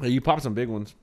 Hey, 0.00 0.08
you 0.10 0.20
popped 0.20 0.42
some 0.42 0.54
big 0.54 0.68
ones. 0.68 0.94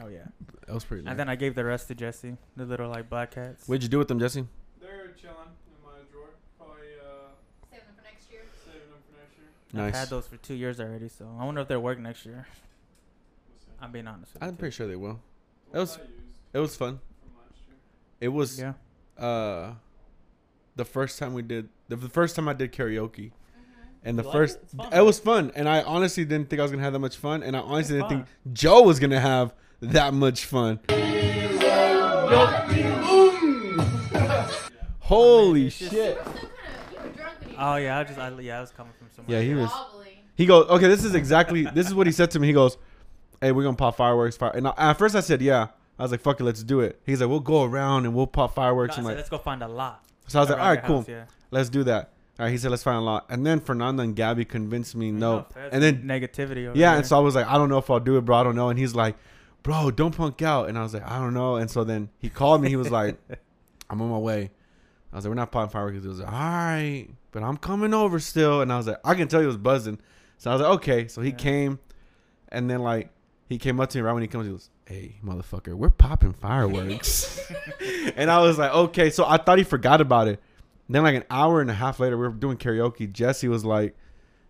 Oh 0.00 0.08
yeah. 0.08 0.26
That 0.66 0.74
was 0.74 0.84
pretty. 0.84 1.06
And 1.06 1.18
then 1.18 1.28
I 1.28 1.36
gave 1.36 1.54
the 1.54 1.64
rest 1.64 1.88
to 1.88 1.94
Jesse, 1.94 2.36
the 2.56 2.64
little 2.64 2.88
like 2.88 3.08
black 3.10 3.32
cats. 3.32 3.66
What'd 3.66 3.82
you 3.82 3.88
do 3.88 3.98
with 3.98 4.08
them, 4.08 4.18
Jesse? 4.20 4.46
They're 4.80 5.08
chilling 5.20 5.36
in 5.66 5.84
my 5.84 5.98
drawer. 6.12 6.26
Probably 6.58 6.76
uh, 7.00 7.32
Save 7.72 7.80
them 7.80 7.94
for 7.96 8.04
next 8.04 8.30
year. 8.30 8.42
saving 8.64 8.80
them 8.90 9.00
for 9.10 9.16
next 9.18 9.36
year. 9.38 9.46
Nice. 9.72 9.94
I've 9.94 9.98
had 10.00 10.08
those 10.10 10.26
for 10.26 10.36
two 10.36 10.54
years 10.54 10.78
already, 10.80 11.08
so 11.08 11.28
I 11.38 11.44
wonder 11.44 11.60
if 11.62 11.68
they'll 11.68 11.80
work 11.80 11.98
next 11.98 12.24
year. 12.24 12.46
We'll 13.48 13.58
see. 13.58 13.72
I'm 13.80 13.90
being 13.92 14.06
honest. 14.06 14.34
With 14.34 14.42
I'm 14.42 14.50
you. 14.50 14.56
pretty 14.56 14.74
sure 14.74 14.86
they 14.86 14.96
will. 14.96 15.20
What 15.70 15.80
was- 15.80 15.98
It 16.52 16.58
was 16.58 16.76
fun. 16.76 17.00
from 17.22 17.32
last 17.38 17.60
year. 17.68 17.76
It 18.20 18.28
was 18.28 18.58
Yeah. 18.60 18.74
uh 19.22 19.74
the 20.76 20.84
first 20.84 21.18
time 21.18 21.34
we 21.34 21.42
did 21.42 21.68
the, 21.88 21.96
the 21.96 22.08
first 22.08 22.36
time 22.36 22.48
I 22.48 22.52
did 22.52 22.72
karaoke. 22.72 23.32
And 24.04 24.18
the 24.18 24.22
You 24.22 24.28
like 24.28 24.32
first 24.36 24.58
it? 24.62 24.70
Fun, 24.76 24.92
it 24.92 25.00
was 25.02 25.18
fun 25.18 25.52
and 25.54 25.68
I 25.68 25.82
honestly 25.82 26.24
didn't 26.24 26.48
think 26.50 26.58
I 26.60 26.62
was 26.62 26.70
going 26.70 26.78
to 26.80 26.84
have 26.84 26.92
that 26.94 26.98
much 27.00 27.16
fun 27.16 27.42
and 27.42 27.54
I 27.56 27.60
honestly 27.60 27.98
It's 27.98 28.08
didn't 28.08 28.24
think 28.26 28.54
Joe 28.54 28.82
was 28.82 28.98
going 28.98 29.10
to 29.10 29.20
have 29.20 29.52
that 29.82 30.14
much 30.14 30.44
fun. 30.46 30.80
Holy 35.00 35.66
it's 35.66 35.78
just- 35.78 35.90
shit. 35.92 36.16
You 36.16 36.30
were 36.30 36.36
still 36.36 36.48
kind 36.48 36.76
of 36.76 36.92
you 36.92 36.98
were 37.02 37.08
drunk 37.16 37.34
when 37.40 37.50
you. 37.50 37.56
Oh 37.58 37.76
yeah, 37.76 37.98
I 37.98 38.04
just 38.04 38.18
I, 38.18 38.28
yeah, 38.40 38.58
I 38.58 38.60
was 38.60 38.70
coming 38.70 38.92
from 38.98 39.08
somewhere. 39.14 39.38
Yeah, 39.42 39.46
he 39.46 39.54
was 39.54 39.70
wobbly. 39.70 40.22
He 40.36 40.46
goes, 40.46 40.68
"Okay, 40.68 40.88
this 40.88 41.04
is 41.04 41.14
exactly 41.14 41.64
this 41.64 41.86
is 41.86 41.94
what 41.94 42.06
he 42.06 42.12
said 42.12 42.30
to 42.32 42.38
me. 42.38 42.46
He 42.46 42.52
goes, 42.52 42.78
"Hey, 43.40 43.52
we're 43.52 43.62
going 43.64 43.74
to 43.74 43.78
pop 43.78 43.96
fireworks." 43.96 44.36
Fire. 44.36 44.52
And 44.54 44.68
I, 44.68 44.72
at 44.78 44.98
first 44.98 45.14
I 45.14 45.20
said, 45.20 45.42
"Yeah." 45.42 45.68
I 45.98 46.02
was 46.02 46.12
like, 46.12 46.20
"Fuck 46.22 46.40
it, 46.40 46.44
let's 46.44 46.62
do 46.62 46.80
it." 46.80 47.00
He's 47.04 47.20
like, 47.20 47.28
"We'll 47.28 47.40
go 47.40 47.64
around 47.64 48.06
and 48.06 48.14
we'll 48.14 48.26
pop 48.26 48.56
No, 48.56 48.62
I 48.62 48.66
fireworks." 48.66 48.94
said, 48.94 49.00
and 49.00 49.06
like, 49.08 49.16
let's 49.16 49.28
go 49.28 49.36
find 49.38 49.62
a 49.62 49.68
lot. 49.68 50.02
so 50.28 50.38
I 50.38 50.42
was 50.42 50.48
like, 50.50 50.58
around 50.58 50.66
"All 50.66 50.72
your 50.74 50.80
right, 50.82 50.86
cool. 50.86 50.98
house, 51.00 51.08
yeah. 51.08 51.24
Let's 51.50 51.68
do 51.68 51.84
that." 51.84 52.10
All 52.40 52.46
right, 52.46 52.50
he 52.52 52.56
said, 52.58 52.70
"Let's 52.70 52.82
find 52.82 52.96
a 52.96 53.00
lot." 53.02 53.26
And 53.28 53.44
then 53.46 53.60
Fernando 53.60 54.02
and 54.02 54.16
Gabby 54.16 54.46
convinced 54.46 54.96
me 54.96 55.12
no. 55.12 55.46
And 55.70 55.82
then 55.82 56.04
negativity. 56.04 56.66
Over 56.68 56.78
yeah, 56.78 56.90
there. 56.92 56.96
and 56.98 57.06
so 57.06 57.16
I 57.16 57.20
was 57.20 57.34
like, 57.34 57.46
"I 57.46 57.58
don't 57.58 57.68
know 57.68 57.76
if 57.76 57.90
I'll 57.90 58.00
do 58.00 58.16
it, 58.16 58.22
bro. 58.24 58.36
I 58.38 58.42
don't 58.44 58.56
know." 58.56 58.70
And 58.70 58.78
he's 58.78 58.94
like, 58.94 59.16
"Bro, 59.62 59.90
don't 59.90 60.16
punk 60.16 60.40
out." 60.40 60.70
And 60.70 60.78
I 60.78 60.82
was 60.82 60.94
like, 60.94 61.06
"I 61.06 61.18
don't 61.18 61.34
know." 61.34 61.56
And 61.56 61.70
so 61.70 61.84
then 61.84 62.08
he 62.18 62.30
called 62.30 62.62
me. 62.62 62.70
He 62.70 62.76
was 62.76 62.90
like, 62.90 63.18
"I'm 63.90 64.00
on 64.00 64.08
my 64.08 64.16
way." 64.18 64.50
I 65.12 65.16
was 65.16 65.24
like, 65.26 65.30
"We're 65.30 65.34
not 65.34 65.52
popping 65.52 65.70
fireworks." 65.70 66.00
He 66.02 66.08
was 66.08 66.20
like, 66.20 66.32
"All 66.32 66.38
right, 66.38 67.08
but 67.30 67.42
I'm 67.42 67.58
coming 67.58 67.92
over 67.92 68.18
still." 68.18 68.62
And 68.62 68.72
I 68.72 68.78
was 68.78 68.86
like, 68.86 69.00
"I 69.04 69.14
can 69.14 69.28
tell 69.28 69.40
he 69.40 69.46
was 69.46 69.58
buzzing." 69.58 69.98
So 70.38 70.50
I 70.50 70.54
was 70.54 70.62
like, 70.62 70.70
"Okay." 70.76 71.08
So 71.08 71.20
he 71.20 71.30
Yeah. 71.30 71.36
came, 71.36 71.78
and 72.48 72.70
then 72.70 72.80
like 72.80 73.10
he 73.50 73.58
came 73.58 73.80
up 73.80 73.90
to 73.90 73.98
me 73.98 74.02
right 74.02 74.14
when 74.14 74.22
he 74.22 74.28
comes. 74.28 74.46
He 74.46 74.52
goes, 74.52 74.70
"Hey, 74.86 75.16
motherfucker, 75.22 75.74
we're 75.74 75.90
popping 75.90 76.32
fireworks." 76.32 77.38
and 78.16 78.30
I 78.30 78.40
was 78.40 78.56
like, 78.56 78.72
"Okay." 78.72 79.10
So 79.10 79.26
I 79.26 79.36
thought 79.36 79.58
he 79.58 79.64
forgot 79.64 80.00
about 80.00 80.26
it. 80.28 80.40
Then 80.92 81.02
like 81.04 81.14
an 81.14 81.24
hour 81.30 81.60
and 81.60 81.70
a 81.70 81.74
half 81.74 82.00
later, 82.00 82.16
we 82.18 82.26
were 82.26 82.34
doing 82.34 82.56
karaoke. 82.56 83.10
Jesse 83.12 83.46
was 83.48 83.64
like, 83.64 83.96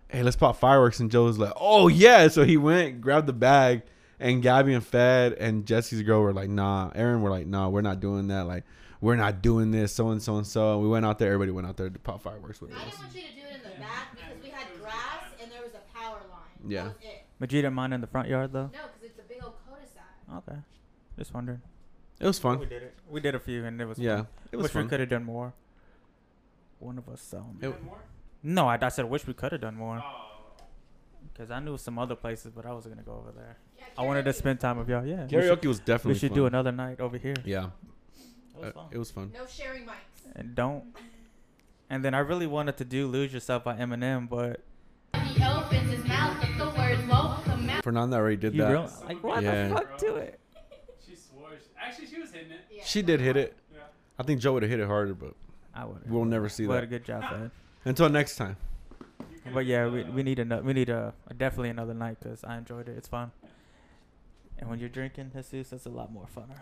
"Hey, 0.08 0.22
let's 0.22 0.36
pop 0.36 0.56
fireworks," 0.56 0.98
and 1.00 1.10
Joe 1.10 1.24
was 1.24 1.38
like, 1.38 1.52
"Oh 1.56 1.88
yeah!" 1.88 2.28
So 2.28 2.44
he 2.44 2.56
went, 2.56 3.00
grabbed 3.00 3.26
the 3.26 3.32
bag, 3.34 3.82
and 4.18 4.42
Gabby 4.42 4.72
and 4.74 4.84
Fed 4.84 5.34
and 5.34 5.66
Jesse's 5.66 6.02
girl 6.02 6.22
were 6.22 6.32
like, 6.32 6.48
"Nah." 6.48 6.90
Aaron 6.94 7.20
were 7.22 7.30
like, 7.30 7.46
"Nah, 7.46 7.68
we're 7.68 7.82
not 7.82 8.00
doing 8.00 8.28
that. 8.28 8.46
Like, 8.46 8.64
we're 9.00 9.16
not 9.16 9.42
doing 9.42 9.70
this." 9.70 9.92
So 9.92 10.08
and 10.08 10.22
so 10.22 10.36
and 10.38 10.46
so. 10.46 10.74
And 10.74 10.82
we 10.82 10.88
went 10.88 11.04
out 11.04 11.18
there. 11.18 11.28
Everybody 11.32 11.52
went 11.52 11.66
out 11.66 11.76
there 11.76 11.90
to 11.90 11.98
pop 11.98 12.22
fireworks 12.22 12.60
with 12.60 12.72
I 12.72 12.76
us. 12.76 12.84
didn't 12.84 12.98
want 13.00 13.14
you 13.14 13.20
to 13.22 13.28
do 13.28 13.40
it 13.40 13.54
in 13.56 13.62
the 13.70 13.78
back 13.80 14.16
because 14.16 14.42
we 14.42 14.48
had 14.48 14.66
grass 14.80 15.24
and 15.42 15.52
there 15.52 15.62
was 15.62 15.72
a 15.74 15.98
power 15.98 16.20
line. 16.30 16.70
Yeah. 16.70 16.84
That 16.84 16.88
was 16.88 16.96
it. 17.02 17.26
But 17.38 17.52
you 17.52 17.60
didn't 17.62 17.74
mind 17.74 17.92
in 17.94 18.00
the 18.00 18.06
front 18.06 18.28
yard 18.28 18.52
though. 18.52 18.70
No, 18.72 18.80
because 18.94 19.02
it's 19.10 19.18
a 19.18 19.22
big 19.22 19.42
old 19.44 19.54
cul-de-sac. 19.66 20.38
Okay. 20.48 20.58
Just 21.18 21.34
wondering. 21.34 21.60
It 22.18 22.26
was 22.26 22.38
fun. 22.38 22.58
We 22.58 22.66
did 22.66 22.82
it. 22.82 22.94
We 23.10 23.20
did 23.20 23.34
a 23.34 23.40
few, 23.40 23.64
and 23.64 23.80
it 23.80 23.86
was 23.86 23.98
Yeah, 23.98 24.16
Fun. 24.16 24.26
it 24.52 24.56
was 24.56 24.64
wish 24.64 24.74
we 24.82 24.88
could 24.88 25.00
have 25.00 25.08
done 25.08 25.24
more. 25.24 25.54
One 26.80 26.98
of 26.98 27.08
us. 27.08 27.32
Um, 27.34 27.58
It- 27.62 27.74
no, 28.42 28.66
I, 28.68 28.78
I 28.80 28.88
said 28.88 29.04
I 29.04 29.08
wish 29.08 29.26
we 29.26 29.34
could 29.34 29.52
have 29.52 29.60
done 29.60 29.76
more 29.76 30.02
Oh. 30.02 30.62
because 31.32 31.50
I 31.50 31.60
knew 31.60 31.76
some 31.76 31.98
other 31.98 32.14
places, 32.16 32.50
but 32.54 32.64
I 32.66 32.72
wasn't 32.72 32.94
gonna 32.94 33.04
go 33.04 33.12
over 33.12 33.32
there. 33.32 33.56
Yeah, 33.78 33.84
I 33.98 34.02
wanted 34.06 34.24
to 34.24 34.32
spend 34.32 34.60
time 34.60 34.78
with 34.78 34.88
y'all. 34.88 35.04
Yeah. 35.06 35.24
we 35.24 35.28
should- 35.30 35.60
Karaoke 35.60 35.66
was 35.66 35.78
definitely. 35.80 36.14
We 36.14 36.18
should 36.18 36.30
fun. 36.30 36.36
do 36.38 36.46
another 36.46 36.72
night 36.72 37.00
over 37.00 37.18
here. 37.18 37.36
Yeah, 37.44 37.70
That 38.54 38.60
was 38.60 38.68
uh, 38.68 38.72
fun. 38.72 38.86
it 38.92 38.98
was 38.98 39.10
fun. 39.10 39.30
No 39.34 39.46
sharing 39.46 39.84
mics. 39.84 40.32
and 40.34 40.54
don't. 40.54 40.84
And 41.90 42.04
then 42.04 42.14
I 42.14 42.20
really 42.20 42.46
wanted 42.46 42.76
to 42.78 42.84
do 42.84 43.06
"Lose 43.06 43.32
Yourself" 43.32 43.64
by 43.64 43.76
Eminem, 43.76 44.28
but 44.28 44.62
He 45.24 45.44
opens 45.44 45.90
his 45.90 46.04
mouth, 46.06 46.36
but 46.40 46.56
the 46.56 46.70
words 46.78 47.02
won't 47.08 47.44
come 47.44 47.68
out. 47.68 47.84
Fernanda 47.84 48.16
already 48.16 48.36
did 48.36 48.54
you 48.54 48.62
that. 48.62 48.70
real 48.70 48.90
like 49.04 49.22
why 49.22 49.40
Yeah. 49.40 49.68
the 49.68 49.74
fuck 49.74 49.98
do 49.98 50.16
it? 50.16 50.40
She 51.06 51.14
swore. 51.16 51.50
she- 51.58 51.66
Actually, 51.78 52.06
she 52.06 52.20
was 52.20 52.30
hitting 52.30 52.52
it. 52.52 52.60
Yeah, 52.70 52.84
She 52.84 53.02
did 53.02 53.20
hit 53.20 53.36
it. 53.36 53.56
Yeah. 53.74 53.80
I 54.18 54.22
think 54.22 54.40
Joe 54.40 54.52
would 54.54 54.62
have 54.62 54.70
hit 54.70 54.80
it 54.80 54.86
harder, 54.86 55.14
but 55.14 55.34
I 55.74 55.84
would. 55.84 56.10
we'll 56.10 56.24
never 56.24 56.48
see 56.48 56.64
that. 56.64 56.68
But 56.68 56.84
a 56.84 56.86
good 56.86 57.04
job, 57.04 57.22
Fed. 57.28 57.50
until 57.84 58.08
next 58.08 58.36
time. 58.36 58.56
But 59.54 59.66
yeah, 59.66 59.88
we, 59.88 60.04
we 60.04 60.22
need 60.22 60.38
another. 60.38 60.62
We 60.62 60.72
need 60.74 60.90
a, 60.90 61.14
definitely 61.36 61.70
another 61.70 61.94
night 61.94 62.18
because 62.20 62.44
I 62.44 62.58
enjoyed 62.58 62.88
it. 62.88 62.96
It's 62.98 63.08
fun. 63.08 63.30
And 64.58 64.68
when 64.68 64.78
you're 64.78 64.88
drinking, 64.90 65.30
Jesus, 65.34 65.72
it's 65.72 65.86
a 65.86 65.88
lot 65.88 66.12
more 66.12 66.26
funner. 66.36 66.56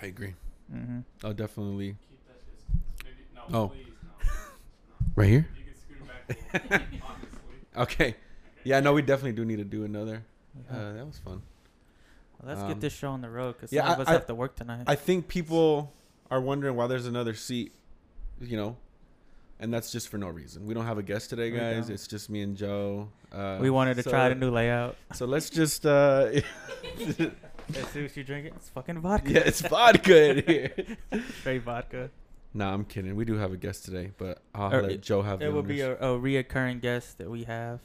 I 0.00 0.06
agree. 0.06 0.34
Mm-hmm. 0.72 1.00
I'll 1.24 1.32
definitely 1.34 1.96
Keep 2.08 2.26
that 2.28 2.36
shit. 2.44 3.04
Maybe, 3.04 3.52
no, 3.52 3.58
Oh. 3.64 3.68
please, 3.68 3.86
no. 4.02 4.28
right 5.16 5.28
here. 5.28 5.48
You 5.56 5.64
can 5.64 5.74
scoot 5.74 5.96
it 6.52 6.70
back 6.70 6.70
a 6.70 6.74
little. 6.74 6.86
Okay. 7.84 8.14
Yeah, 8.64 8.80
no, 8.80 8.92
we 8.92 9.02
definitely 9.02 9.32
do 9.32 9.44
need 9.44 9.56
to 9.56 9.64
do 9.64 9.84
another. 9.84 10.22
Uh, 10.70 10.92
that 10.92 11.06
was 11.06 11.18
fun. 11.18 11.42
Well, 12.38 12.48
let's 12.48 12.60
um, 12.60 12.68
get 12.68 12.80
this 12.80 12.92
show 12.92 13.08
on 13.10 13.22
the 13.22 13.30
road 13.30 13.54
because 13.54 13.72
yeah, 13.72 13.82
some 13.84 13.92
of 13.94 14.00
us 14.00 14.08
I- 14.08 14.12
have 14.12 14.26
to 14.26 14.34
work 14.34 14.54
tonight. 14.56 14.84
I 14.86 14.94
think 14.94 15.26
people 15.26 15.92
are 16.32 16.40
wondering 16.40 16.74
why 16.76 16.86
there's 16.86 17.06
another 17.06 17.34
seat, 17.34 17.72
you 18.40 18.56
know, 18.56 18.76
and 19.60 19.72
that's 19.72 19.92
just 19.92 20.08
for 20.08 20.16
no 20.18 20.28
reason. 20.28 20.64
We 20.66 20.72
don't 20.74 20.86
have 20.86 20.96
a 20.98 21.02
guest 21.02 21.28
today, 21.30 21.50
guys. 21.50 21.90
It's 21.90 22.06
just 22.06 22.30
me 22.30 22.40
and 22.40 22.56
Joe. 22.56 23.08
Uh, 23.30 23.58
we 23.60 23.68
wanted 23.70 23.96
to 23.98 24.02
so- 24.02 24.10
try 24.10 24.28
the 24.30 24.34
new 24.34 24.50
layout. 24.50 24.96
So 25.12 25.26
let's 25.26 25.50
just, 25.50 25.84
uh, 25.86 26.30
Let's 27.74 27.90
see 27.92 28.02
what 28.02 28.16
you 28.16 28.24
drinking. 28.24 28.54
It's 28.56 28.68
fucking 28.70 28.98
vodka. 29.00 29.30
yeah, 29.32 29.38
it's 29.46 29.60
vodka 29.60 30.30
in 30.38 30.44
here. 30.46 30.72
Straight 31.40 31.62
vodka. 31.62 32.10
Nah, 32.52 32.74
I'm 32.74 32.84
kidding. 32.84 33.14
We 33.14 33.24
do 33.24 33.34
have 33.36 33.52
a 33.52 33.56
guest 33.56 33.84
today, 33.84 34.10
but 34.18 34.42
I'll 34.54 34.74
Or 34.74 34.82
let 34.82 34.90
it- 34.92 35.00
Joe 35.02 35.22
have. 35.22 35.40
It 35.42 35.52
will 35.52 35.62
be 35.62 35.80
a, 35.80 35.92
a 35.96 36.18
reoccurring 36.18 36.80
guest 36.82 37.18
that 37.18 37.30
we 37.30 37.44
have, 37.44 37.80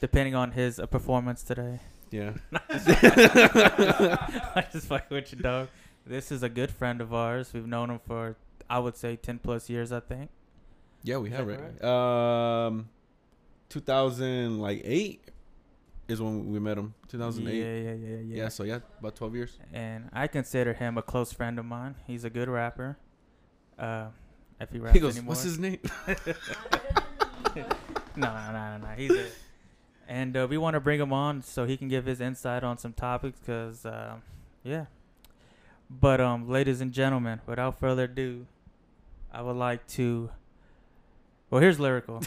depending 0.00 0.34
on 0.34 0.52
his 0.52 0.78
uh, 0.78 0.86
performance 0.86 1.42
today. 1.42 1.80
yeah. 2.10 2.32
I 3.38 4.66
just 4.72 4.86
fucking 4.86 5.14
with 5.14 5.32
you, 5.32 5.38
dog. 5.38 5.68
This 6.08 6.32
is 6.32 6.42
a 6.42 6.48
good 6.48 6.70
friend 6.70 7.00
of 7.00 7.12
ours. 7.12 7.52
We've 7.52 7.66
known 7.66 7.90
him 7.90 8.00
for, 8.06 8.36
I 8.68 8.78
would 8.78 8.96
say, 8.96 9.16
ten 9.16 9.38
plus 9.38 9.68
years. 9.68 9.92
I 9.92 10.00
think. 10.00 10.30
Yeah, 11.02 11.18
we 11.18 11.28
Is 11.30 11.36
have 11.36 11.46
that 11.46 11.60
it. 11.80 11.84
Um, 11.84 12.88
2000 13.68 14.58
like 14.58 14.80
eight 14.84 15.20
is 16.08 16.20
when 16.20 16.50
we 16.50 16.58
met 16.58 16.78
him. 16.78 16.94
2008. 17.08 17.54
Yeah, 17.54 17.64
yeah, 17.64 17.94
yeah, 17.94 18.16
yeah. 18.16 18.42
Yeah. 18.42 18.48
so 18.48 18.64
yeah, 18.64 18.80
about 18.98 19.14
12 19.14 19.34
years. 19.36 19.58
And 19.72 20.08
I 20.12 20.26
consider 20.26 20.72
him 20.72 20.98
a 20.98 21.02
close 21.02 21.32
friend 21.32 21.58
of 21.58 21.64
mine. 21.66 21.94
He's 22.06 22.24
a 22.24 22.30
good 22.30 22.48
rapper. 22.48 22.96
Uh, 23.78 24.06
if 24.60 24.70
he 24.72 24.78
raps 24.80 24.94
He 24.94 25.00
goes, 25.00 25.16
anymore. 25.16 25.28
"What's 25.30 25.42
his 25.42 25.58
name?" 25.58 25.78
No, 28.16 28.34
no, 28.34 28.52
no, 28.52 28.78
no, 28.78 28.78
no. 28.78 28.88
He's 28.96 29.10
a. 29.12 29.26
And 30.08 30.36
uh, 30.36 30.46
we 30.48 30.56
want 30.58 30.74
to 30.74 30.80
bring 30.80 30.98
him 31.00 31.12
on 31.12 31.42
so 31.42 31.66
he 31.66 31.76
can 31.76 31.88
give 31.88 32.06
his 32.06 32.20
insight 32.20 32.64
on 32.64 32.78
some 32.78 32.92
topics, 32.94 33.38
cause 33.44 33.84
um, 33.86 34.22
yeah. 34.64 34.86
But 35.90 36.20
um, 36.20 36.48
ladies 36.48 36.80
and 36.80 36.92
gentlemen, 36.92 37.40
without 37.46 37.78
further 37.78 38.04
ado, 38.04 38.46
I 39.32 39.42
would 39.42 39.56
like 39.56 39.86
to. 39.88 40.30
Well, 41.50 41.60
here's 41.60 41.80
lyrical. 41.80 42.22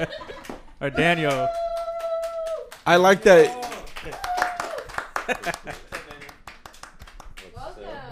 or 0.80 0.90
Daniel. 0.90 1.48
I 2.84 2.96
like 2.96 3.22
that. 3.22 3.68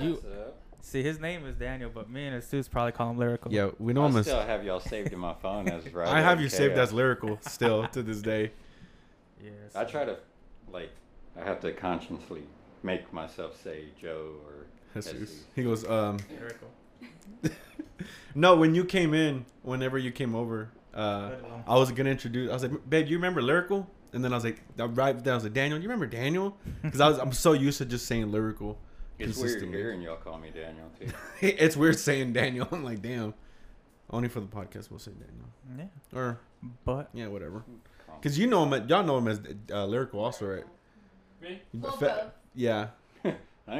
You 0.01 0.23
See, 0.91 1.05
his 1.05 1.21
name 1.21 1.47
is 1.47 1.55
Daniel, 1.55 1.89
but 1.93 2.11
me 2.11 2.27
and 2.27 2.35
his 2.35 2.47
Asus 2.47 2.69
probably 2.69 2.91
call 2.91 3.11
him 3.11 3.19
lyrical. 3.19 3.53
Yeah, 3.53 3.71
we 3.79 3.93
know 3.93 4.07
him 4.07 4.17
I 4.17 4.21
as. 4.21 4.27
still 4.27 4.41
have 4.41 4.65
y'all 4.65 4.81
saved 4.81 5.13
in 5.13 5.21
my 5.21 5.35
phone 5.35 5.69
as 5.69 5.89
right. 5.95 6.09
I 6.09 6.21
have 6.21 6.41
you 6.41 6.49
saved 6.49 6.77
as 6.77 6.93
lyrical 6.93 7.39
still 7.43 7.87
to 7.89 8.03
this 8.03 8.21
day. 8.23 8.53
Yeah. 9.43 9.53
I 9.75 9.85
try 9.85 10.05
to, 10.05 10.19
like, 10.71 10.91
I 11.35 11.43
have 11.43 11.61
to 11.61 11.73
consciously 11.73 12.43
make 12.83 13.13
myself 13.13 13.61
say 13.63 13.87
Joe 14.01 14.35
or 14.47 14.67
Jesus. 14.95 15.13
Jesus. 15.13 15.45
He 15.55 15.63
goes, 15.63 15.89
um, 15.89 16.19
no, 18.35 18.57
when 18.57 18.75
you 18.75 18.85
came 18.85 19.15
in, 19.15 19.45
whenever 19.63 19.99
you 19.99 20.11
came 20.11 20.35
over, 20.35 20.71
uh, 20.95 21.31
I 21.67 21.77
was 21.77 21.93
gonna 21.93 22.11
introduce. 22.11 22.51
I 22.51 22.55
was 22.55 22.63
like, 22.63 22.91
"Babe, 22.91 23.07
you 23.09 23.17
remember 23.17 23.41
lyrical?" 23.43 23.89
And 24.13 24.25
then 24.25 24.33
I 24.33 24.37
was 24.37 24.45
like, 24.45 24.61
I 24.79 24.85
right 24.85 25.17
then 25.23 25.33
I 25.33 25.37
was 25.37 25.45
like, 25.45 25.53
"Daniel, 25.53 25.79
you 25.79 25.85
remember 25.89 26.07
Daniel?" 26.07 26.57
Because 26.83 27.01
I 27.01 27.09
was 27.09 27.19
I'm 27.19 27.33
so 27.33 27.53
used 27.53 27.79
to 27.79 27.85
just 27.85 28.07
saying 28.07 28.31
lyrical. 28.33 28.79
It's 29.19 29.39
weird 29.39 29.63
hearing 29.69 30.01
y'all 30.01 30.17
call 30.17 30.39
me 30.39 30.51
Daniel 30.51 30.91
too. 30.99 31.13
it's 31.47 31.77
weird 31.77 31.99
saying 31.99 32.33
Daniel. 32.33 32.67
I'm 32.73 32.83
like, 32.83 33.03
damn. 33.03 33.35
Only 34.13 34.29
for 34.29 34.41
the 34.41 34.47
podcast, 34.47 34.91
we'll 34.91 34.99
say 34.99 35.13
Daniel. 35.13 35.47
Yeah. 35.79 36.19
Or 36.19 36.41
But 36.85 37.11
yeah, 37.13 37.29
whatever. 37.29 37.63
Because 38.21 38.39
you 38.39 38.47
know 38.49 38.65
him, 38.67 38.89
y'all 38.89 39.05
know 39.05 39.19
him 39.19 39.29
as 39.29 39.41
uh, 39.71 39.87
lyrical 39.87 40.21
also, 40.21 40.47
right? 40.47 40.65
Me? 41.41 41.63
Well, 41.75 41.93
Fe- 41.93 42.07
both. 42.07 42.33
Yeah, 42.55 42.89
I 43.25 43.31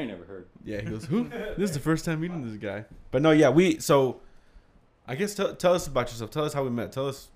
ain't 0.01 0.09
never 0.11 0.25
heard. 0.25 0.47
yeah. 0.65 0.81
He 0.81 0.89
goes, 0.91 1.05
who? 1.05 1.25
this 1.29 1.71
is 1.71 1.73
the 1.73 1.81
first 1.81 2.05
time 2.05 2.21
meeting 2.21 2.47
this 2.47 2.57
guy. 2.57 2.85
But 3.11 3.23
no, 3.23 3.31
yeah, 3.33 3.49
we. 3.51 3.79
So, 3.81 4.21
I 5.09 5.15
guess 5.17 5.35
tell, 5.35 5.55
tell 5.55 5.75
us 5.75 5.87
about 5.87 6.09
yourself. 6.09 6.31
Tell 6.31 6.45
us 6.45 6.53
how 6.53 6.63
we 6.63 6.71
met. 6.71 6.93
Tell 6.93 7.09
us, 7.09 7.29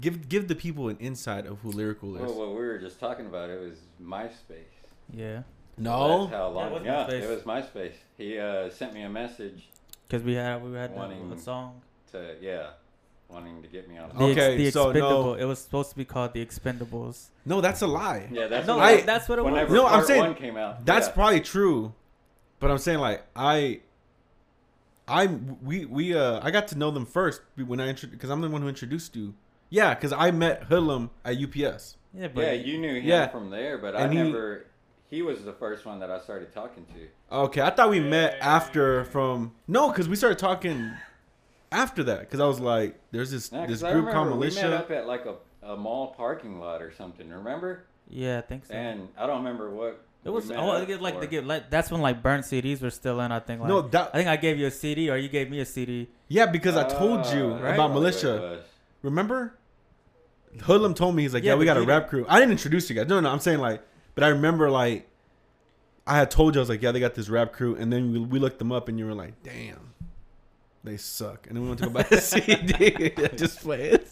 give 0.00 0.28
give 0.28 0.48
the 0.48 0.54
people 0.54 0.88
an 0.88 0.98
insight 0.98 1.46
of 1.46 1.60
who 1.60 1.70
lyrical 1.70 2.14
is. 2.16 2.22
Well, 2.22 2.34
what 2.34 2.48
we 2.50 2.54
were 2.56 2.78
just 2.78 3.00
talking 3.00 3.26
about, 3.26 3.48
it 3.50 3.58
was 3.60 3.78
MySpace. 4.02 4.64
yeah, 5.12 5.42
no, 5.78 6.26
That's 6.26 6.32
how 6.32 6.38
Yeah, 6.42 6.46
it 6.46 6.50
long. 6.54 6.72
was 6.72 6.82
Yeah, 6.84 7.06
MySpace. 7.06 7.22
it 7.22 7.28
was 7.30 7.42
MySpace. 7.42 7.92
He 8.18 8.38
uh, 8.38 8.70
sent 8.70 8.92
me 8.94 9.02
a 9.02 9.08
message 9.08 9.68
because 10.06 10.22
we 10.22 10.34
had 10.34 10.62
we 10.62 10.72
had 10.74 10.90
the, 10.92 10.96
Wanting- 10.96 11.30
the 11.30 11.38
song. 11.38 11.80
to, 12.12 12.34
yeah, 12.40 12.70
wanting 13.28 13.62
to 13.62 13.68
get 13.68 13.88
me 13.88 13.98
on. 13.98 14.08
The, 14.08 14.24
ex- 14.24 14.38
Okay, 14.38 14.56
the 14.56 14.70
so 14.70 14.84
no- 14.84 14.90
expendable. 14.90 15.34
It 15.34 15.44
was 15.44 15.58
supposed 15.60 15.90
to 15.90 15.96
be 15.96 16.04
called 16.04 16.32
the 16.32 16.44
Expendables. 16.44 17.26
no, 17.44 17.60
that's 17.60 17.82
a 17.82 17.86
lie. 17.86 18.28
Yeah, 18.32 18.46
that's 18.48 18.66
no, 18.66 18.76
what 18.76 18.84
I- 18.84 19.00
that's 19.02 19.28
what 19.28 19.38
it 19.38 19.44
Whenever 19.44 19.72
was. 19.72 19.80
No, 19.80 19.86
I'm 19.86 19.92
part 19.94 20.06
saying 20.06 20.20
one 20.22 20.34
came 20.34 20.56
out. 20.56 20.84
That's 20.84 21.06
yeah. 21.08 21.12
probably 21.14 21.40
true, 21.40 21.92
but 22.60 22.70
I'm 22.70 22.78
saying 22.78 22.98
like 22.98 23.24
I, 23.36 23.80
I 25.06 25.26
we 25.62 25.84
we 25.84 26.16
uh 26.16 26.40
I 26.42 26.50
got 26.50 26.68
to 26.68 26.78
know 26.78 26.90
them 26.90 27.06
first 27.06 27.40
when 27.56 27.80
I 27.80 27.88
introduced 27.88 28.12
because 28.12 28.30
I'm 28.30 28.40
the 28.40 28.48
one 28.48 28.62
who 28.62 28.68
introduced 28.68 29.14
you. 29.16 29.34
Yeah, 29.70 29.94
because 29.94 30.12
I 30.12 30.30
met 30.30 30.64
Hoodlum 30.64 31.10
at 31.24 31.36
UPS. 31.36 31.96
Yeah, 32.14 32.28
but 32.28 32.40
Yeah, 32.42 32.52
you 32.52 32.78
knew 32.78 32.94
him 32.94 33.04
Yeah. 33.04 33.28
from 33.28 33.50
there, 33.50 33.76
but 33.78 33.94
And 33.94 34.04
I 34.04 34.08
he- 34.14 34.22
never. 34.30 34.64
He 35.10 35.22
was 35.22 35.42
the 35.42 35.54
first 35.54 35.86
one 35.86 36.00
that 36.00 36.10
I 36.10 36.20
started 36.20 36.52
talking 36.52 36.84
to. 36.94 37.34
Okay, 37.34 37.62
I 37.62 37.70
thought 37.70 37.88
we 37.88 37.98
met 38.00 38.36
after 38.42 39.04
from 39.06 39.52
no, 39.66 39.88
because 39.88 40.06
we 40.06 40.16
started 40.16 40.38
talking 40.38 40.90
after 41.72 42.02
that. 42.04 42.20
Because 42.20 42.40
I 42.40 42.46
was 42.46 42.60
like, 42.60 42.98
there's 43.10 43.30
this 43.30 43.52
Nah, 43.52 43.66
'cause 43.66 43.80
this 43.80 43.92
group 43.92 44.10
called 44.12 44.26
remember 44.28 44.36
we 44.46 44.54
met 44.54 44.72
up 44.72 44.90
at 44.90 45.06
like 45.06 45.24
a, 45.26 45.34
a 45.66 45.76
mall 45.76 46.14
parking 46.16 46.58
lot 46.60 46.82
or 46.82 46.92
something. 46.92 47.28
Remember? 47.28 47.84
yeah, 48.08 48.38
I 48.38 48.40
think 48.42 48.64
so. 48.66 48.74
And 48.74 49.08
I 49.18 49.26
don't 49.26 49.38
remember 49.38 49.70
what. 49.70 50.02
it 50.24 50.30
was. 50.30 50.44
we 50.48 50.54
met 50.56 50.64
want 50.64 50.82
up 50.82 50.88
get 50.88 51.02
like 51.02 51.14
for. 51.16 51.20
to 51.22 51.26
get 51.26 51.46
like 51.46 51.70
that's 51.70 51.90
when 51.90 52.00
like 52.00 52.22
burnt 52.22 52.44
CDs 52.44 52.80
were 52.80 52.90
still 52.90 53.20
in. 53.20 53.32
I 53.32 53.40
think. 53.40 53.60
Like, 53.60 53.68
No, 53.68 53.82
that 53.82 54.10
I 54.14 54.18
think 54.18 54.28
I 54.28 54.36
gave 54.36 54.58
you 54.58 54.66
a 54.66 54.70
CD 54.70 55.10
or 55.10 55.16
you 55.16 55.28
gave 55.28 55.50
me 55.50 55.60
a 55.60 55.64
CD. 55.66 56.08
yeah, 56.28 56.46
because 56.46 56.76
I 56.76 56.84
told 56.84 57.26
you 57.26 57.52
Ah, 57.52 57.58
right? 57.62 57.74
about 57.74 58.00
that's 58.00 58.22
what 58.24 58.30
it 58.32 58.38
Militia. 58.40 58.62
Remember? 59.02 59.54
Hoodlum 60.62 60.94
told 60.94 61.14
me 61.14 61.22
he's 61.22 61.34
like, 61.34 61.44
yeah, 61.44 61.52
Yeah, 61.52 61.58
we 61.58 61.64
got 61.66 61.76
a 61.76 61.82
rap 61.82 62.08
crew. 62.08 62.24
I 62.28 62.40
didn't 62.40 62.52
introduce 62.52 62.88
you 62.90 62.96
guys. 62.96 63.06
No, 63.06 63.20
no, 63.20 63.30
I'm 63.30 63.38
saying 63.38 63.58
like, 63.60 63.82
but 64.14 64.24
I 64.24 64.28
remember 64.28 64.70
like, 64.70 65.06
I 66.06 66.16
had 66.16 66.30
told 66.30 66.54
you 66.54 66.60
I 66.60 66.62
was 66.62 66.68
like, 66.70 66.80
yeah, 66.82 66.90
they 66.90 67.00
got 67.00 67.14
this 67.14 67.28
rap 67.28 67.52
crew, 67.52 67.76
and 67.76 67.92
then 67.92 68.12
we, 68.12 68.18
we 68.18 68.38
looked 68.38 68.58
them 68.58 68.72
up, 68.72 68.88
and 68.88 68.98
you 68.98 69.04
were 69.06 69.12
like, 69.14 69.40
damn, 69.42 69.92
they 70.88 70.96
suck, 70.96 71.46
and 71.46 71.56
then 71.56 71.62
we 71.62 71.68
went 71.68 71.80
to 71.80 71.86
go 71.86 71.92
buy 71.92 72.06
a 72.10 72.20
CD. 72.20 73.10
Just 73.36 73.60
play 73.60 73.90
it. 73.90 74.08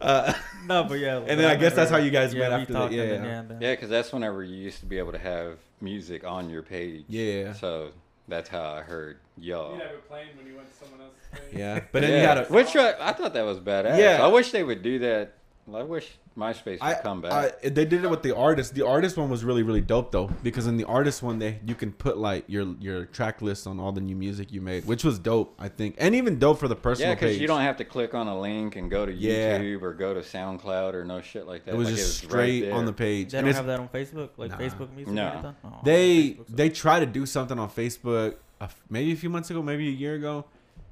Uh, 0.00 0.32
No, 0.66 0.84
but 0.84 0.98
yeah. 0.98 1.16
And 1.18 1.40
then 1.40 1.44
I 1.50 1.56
guess 1.56 1.74
that's 1.74 1.90
how 1.90 1.96
you 1.96 2.10
guys 2.10 2.34
met 2.34 2.50
we 2.50 2.56
after 2.62 2.72
that. 2.74 2.92
Yeah, 2.92 3.02
and 3.02 3.24
yeah. 3.50 3.56
Yeah, 3.60 3.72
because 3.74 3.88
that's 3.88 4.12
whenever 4.12 4.42
you 4.44 4.56
used 4.56 4.80
to 4.80 4.86
be 4.86 4.98
able 4.98 5.12
to 5.12 5.18
have 5.18 5.58
music 5.80 6.24
on 6.24 6.50
your 6.50 6.62
page. 6.62 7.04
yeah, 7.08 7.52
So 7.54 7.90
that's 8.28 8.48
how 8.48 8.62
I 8.74 8.82
heard 8.82 9.18
y'all. 9.38 9.74
You 9.74 9.80
have 9.80 9.90
it 9.92 10.08
playing 10.08 10.28
when 10.36 10.46
you 10.46 10.56
went 10.56 10.70
to 10.70 10.84
someone 10.84 11.00
else's 11.00 11.16
place. 11.30 11.58
yeah. 11.58 11.80
But 11.92 12.02
then 12.02 12.10
yeah. 12.10 12.20
you 12.20 12.26
had 12.26 12.38
a 12.38 12.44
Which 12.44 12.76
uh, 12.76 12.94
I 13.00 13.12
thought 13.12 13.32
that 13.34 13.44
was 13.44 13.58
badass. 13.58 13.98
Yeah. 13.98 14.22
I 14.22 14.28
wish 14.28 14.50
they 14.52 14.62
would 14.62 14.82
do 14.82 14.98
that. 15.00 15.34
I 15.74 15.82
wish 15.82 16.08
MySpace 16.36 16.64
would 16.80 16.82
I, 16.82 16.94
come 16.94 17.20
back. 17.20 17.32
I, 17.64 17.68
they 17.68 17.84
did 17.84 18.04
it 18.04 18.08
with 18.10 18.22
the 18.22 18.34
artist. 18.34 18.74
The 18.74 18.86
artist 18.86 19.16
one 19.16 19.28
was 19.28 19.44
really 19.44 19.62
really 19.62 19.80
dope 19.80 20.12
though 20.12 20.28
because 20.42 20.66
in 20.66 20.76
the 20.76 20.84
artist 20.84 21.22
one 21.22 21.38
they 21.38 21.58
you 21.66 21.74
can 21.74 21.92
put 21.92 22.16
like 22.18 22.44
your 22.48 22.74
your 22.80 23.04
track 23.06 23.42
list 23.42 23.66
on 23.66 23.78
all 23.80 23.92
the 23.92 24.00
new 24.00 24.16
music 24.16 24.52
you 24.52 24.60
made, 24.60 24.84
which 24.86 25.04
was 25.04 25.18
dope 25.18 25.54
I 25.58 25.68
think, 25.68 25.96
and 25.98 26.14
even 26.14 26.38
dope 26.38 26.58
for 26.60 26.68
the 26.68 26.76
personal 26.76 27.10
yeah, 27.10 27.14
because 27.16 27.38
you 27.38 27.46
don't 27.46 27.60
have 27.62 27.76
to 27.78 27.84
click 27.84 28.14
on 28.14 28.28
a 28.28 28.40
link 28.40 28.76
and 28.76 28.90
go 28.90 29.04
to 29.04 29.12
Yeah. 29.12 29.58
YouTube 29.58 29.82
or 29.82 29.94
go 29.94 30.14
to 30.14 30.20
SoundCloud 30.20 30.94
or 30.94 31.04
no 31.04 31.20
shit 31.20 31.46
like 31.46 31.64
that. 31.64 31.74
It 31.74 31.76
was 31.76 31.88
Like, 31.88 31.96
just 31.96 32.22
right 32.24 32.30
straight 32.30 32.70
on 32.70 32.84
the 32.86 32.92
there. 32.92 33.06
page. 33.06 33.32
They 33.32 33.38
And 33.38 33.46
don't 33.46 33.54
have 33.54 33.66
that 33.66 33.80
on 33.80 33.88
Facebook, 33.88 34.30
like 34.36 34.50
Nah. 34.52 34.58
Facebook 34.58 34.94
Music. 34.94 35.12
No. 35.14 35.26
or 35.26 35.30
anything? 35.32 35.56
Oh, 35.64 35.68
they 35.84 36.18
Facebook, 36.30 36.36
so- 36.48 36.54
they 36.56 36.68
tried 36.70 37.00
to 37.00 37.06
do 37.06 37.26
something 37.26 37.58
on 37.58 37.68
Facebook 37.70 38.34
a 38.60 38.64
f- 38.64 38.80
maybe 38.88 39.12
a 39.12 39.16
few 39.16 39.30
months 39.30 39.50
ago, 39.50 39.62
maybe 39.62 39.88
a 39.88 39.92
year 39.92 40.14
ago. 40.14 40.44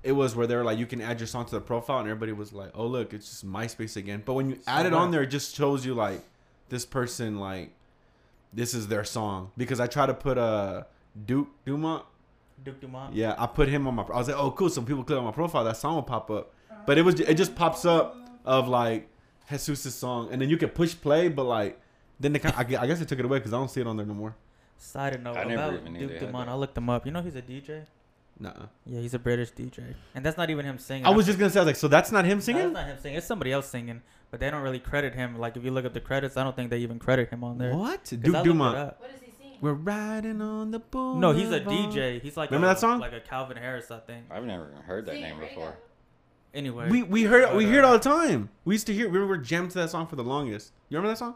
It 0.07 0.13
was 0.13 0.37
where 0.37 0.47
they 0.47 0.55
were 0.55 0.63
like, 0.63 0.79
you 0.79 0.87
can 0.87 1.01
add 1.01 1.19
your 1.19 1.27
song 1.27 1.47
to 1.47 1.51
the 1.51 1.61
profile, 1.61 1.99
and 1.99 2.09
everybody 2.09 2.31
was 2.33 2.53
like, 2.53 2.71
oh 2.75 2.87
look, 2.87 3.13
it's 3.13 3.29
just 3.29 3.45
MySpace 3.45 3.97
again. 3.97 4.23
But 4.25 4.35
when 4.35 4.51
you 4.51 4.59
add 4.67 4.87
it 4.87 4.93
on 4.95 5.11
there, 5.11 5.23
it 5.23 5.27
just 5.27 5.57
shows 5.57 5.85
you 5.85 5.95
like 5.95 6.21
this 6.69 6.87
person 6.87 7.41
like 7.41 7.73
this 8.53 8.73
is 8.73 8.87
their 8.87 9.03
song. 9.03 9.51
Because 9.57 9.81
I 9.81 9.89
try 9.89 10.07
to 10.07 10.15
put 10.15 10.39
a 10.39 10.41
uh, 10.41 10.83
Duke 11.27 11.49
Dumont. 11.65 12.05
Duke 12.63 12.81
Dumont. 12.81 13.15
Yeah, 13.15 13.35
I 13.37 13.47
put 13.47 13.69
him 13.69 13.89
on 13.89 13.97
my. 13.97 14.05
I 14.05 14.19
was 14.19 14.29
like, 14.29 14.37
oh 14.37 14.53
cool. 14.53 14.71
Some 14.71 14.87
people 14.87 15.03
click 15.03 15.19
on 15.19 15.25
my 15.25 15.33
profile, 15.33 15.65
that 15.65 15.77
song 15.77 15.97
will 15.97 16.03
pop 16.03 16.31
up. 16.31 16.53
But 16.87 16.99
it 16.99 17.03
was 17.03 17.19
it 17.19 17.35
just 17.35 17.57
pops 17.57 17.85
up 17.85 18.17
of 18.45 18.69
like 18.69 19.09
Jesus' 19.51 19.93
song, 19.93 20.29
and 20.31 20.41
then 20.41 20.49
you 20.49 20.57
can 20.57 20.69
push 20.69 20.95
play, 20.95 21.29
but 21.29 21.45
like 21.45 21.81
then 22.21 22.33
they 22.33 22.39
kind 22.39 22.55
I 22.57 22.83
I 22.83 22.87
guess 22.87 23.01
they 23.01 23.05
took 23.05 23.19
it 23.19 23.25
away 23.25 23.39
because 23.39 23.53
I 23.53 23.57
don't 23.57 23.71
see 23.71 23.81
it 23.81 23.87
on 23.89 23.97
there 23.97 24.07
no 24.07 24.15
more. 24.15 24.37
Side 24.79 25.23
note 25.23 25.37
I 25.37 25.45
never 25.45 25.63
about 25.63 25.81
even 25.81 25.95
Duke 25.95 26.13
had 26.13 26.21
Dumont. 26.21 26.49
I 26.49 26.55
looked 26.55 26.77
him 26.79 26.89
up. 26.89 27.07
You 27.07 27.13
know 27.13 27.23
he's 27.23 27.35
a 27.35 27.43
DJ. 27.43 27.87
Nuh 28.39 28.53
Yeah, 28.85 29.01
he's 29.01 29.15
a 29.15 29.19
British 29.19 29.53
DJ, 29.53 29.95
and 30.15 30.25
that's 30.25 30.37
not 30.37 30.51
even 30.51 30.65
him 30.67 30.79
singing. 30.79 31.07
I 31.07 31.11
was 31.11 31.25
just 31.27 31.39
gonna 31.39 31.51
say 31.51 31.61
I 31.61 31.63
was 31.63 31.67
like, 31.69 31.77
so 31.77 31.89
that's 31.89 32.13
not 32.13 32.25
him 32.25 32.39
No, 32.39 32.43
singing. 32.43 32.63
That's 32.73 32.75
not 32.75 32.87
him 32.87 32.99
singing. 33.01 33.19
It's 33.19 33.27
somebody 33.27 33.53
else 33.53 33.67
singing, 33.69 34.03
but 34.31 34.41
they 34.41 34.51
don't 34.51 34.63
really 34.63 34.79
credit 34.79 35.15
him. 35.15 35.39
Like 35.39 35.57
if 35.57 35.65
you 35.65 35.71
look 35.71 35.85
at 35.85 35.95
the 35.95 36.01
credits, 36.01 36.37
I 36.37 36.45
don't 36.45 36.55
think 36.55 36.71
they 36.71 36.79
even 36.79 36.99
credit 36.99 37.31
him 37.31 37.43
on 37.45 37.59
there. 37.59 37.75
What? 37.75 38.11
I 38.13 38.17
Duke 38.17 38.45
Dumont. 38.45 38.77
What 38.99 39.11
is 39.15 39.21
he 39.23 39.33
singing? 39.39 39.59
We're 39.61 39.73
riding 39.73 40.43
on 40.43 40.71
the 40.71 40.81
boulevard. 40.81 41.21
No, 41.23 41.33
he's 41.33 41.51
a 41.51 41.61
DJ. 41.61 42.21
He's 42.21 42.37
like 42.37 42.51
Remember 42.51 42.67
a, 42.67 42.75
that 42.75 42.81
song? 42.81 43.01
Like 43.01 43.15
a 43.15 43.21
Calvin 43.21 43.57
Harris, 43.57 43.91
I 43.91 44.01
think. 44.01 44.27
I've 44.31 44.45
never 44.45 44.67
heard 44.87 45.07
that 45.07 45.13
Sing 45.13 45.23
it 45.23 45.29
name 45.29 45.41
before. 45.41 45.77
Anyway, 46.53 46.89
We 46.91 47.03
we 47.03 47.23
heard 47.25 47.55
we 47.57 47.65
But, 47.65 47.71
hear 47.71 47.81
it 47.81 47.85
uh, 47.85 47.89
all 47.89 47.93
the 47.95 47.99
time. 48.01 48.51
We 48.65 48.75
used 48.75 48.87
to 48.89 48.95
hear 48.95 49.09
we 49.09 49.19
were 49.19 49.37
jammed 49.39 49.71
to 49.73 49.79
that 49.79 49.91
song 49.91 50.07
for 50.07 50.17
the 50.17 50.25
longest. 50.25 50.73
You 50.89 50.97
remember 50.99 51.13
that 51.13 51.19
song? 51.19 51.35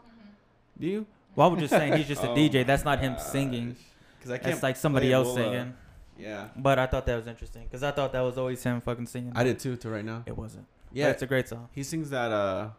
Do 0.79 0.87
you? 0.87 1.05
well, 1.35 1.49
I 1.49 1.51
was 1.51 1.61
just 1.61 1.71
saying 1.71 1.93
he's 1.97 2.07
just 2.07 2.23
a 2.23 2.29
Oh 2.31 2.35
DJ. 2.35 2.65
That's 2.65 2.83
not 2.85 2.99
him 2.99 3.17
singing. 3.19 3.75
Because 4.17 4.31
I 4.31 4.37
can't. 4.37 4.51
That's 4.51 4.63
like 4.63 4.75
somebody 4.77 5.11
else 5.11 5.27
We'll, 5.27 5.37
uh, 5.37 5.51
singing. 5.51 5.73
Yeah, 6.21 6.49
But 6.55 6.77
I 6.79 6.85
thought 6.87 7.05
that 7.07 7.15
was 7.15 7.27
interesting 7.27 7.63
because 7.63 7.83
I 7.83 7.91
thought 7.91 8.11
that 8.13 8.21
was 8.21 8.37
always 8.37 8.61
him 8.63 8.79
fucking 8.81 9.07
singing. 9.07 9.31
I 9.35 9.43
did 9.43 9.59
too. 9.59 9.75
To 9.77 9.89
right 9.89 10.05
now. 10.05 10.23
It 10.25 10.37
wasn't. 10.37 10.65
Yeah, 10.93 11.05
Yeah, 11.05 11.11
it's 11.11 11.21
a 11.23 11.27
great 11.27 11.47
song. 11.47 11.69
he 11.73 11.83
sings 11.83 12.09
that. 12.11 12.31
Uh, 12.31 12.69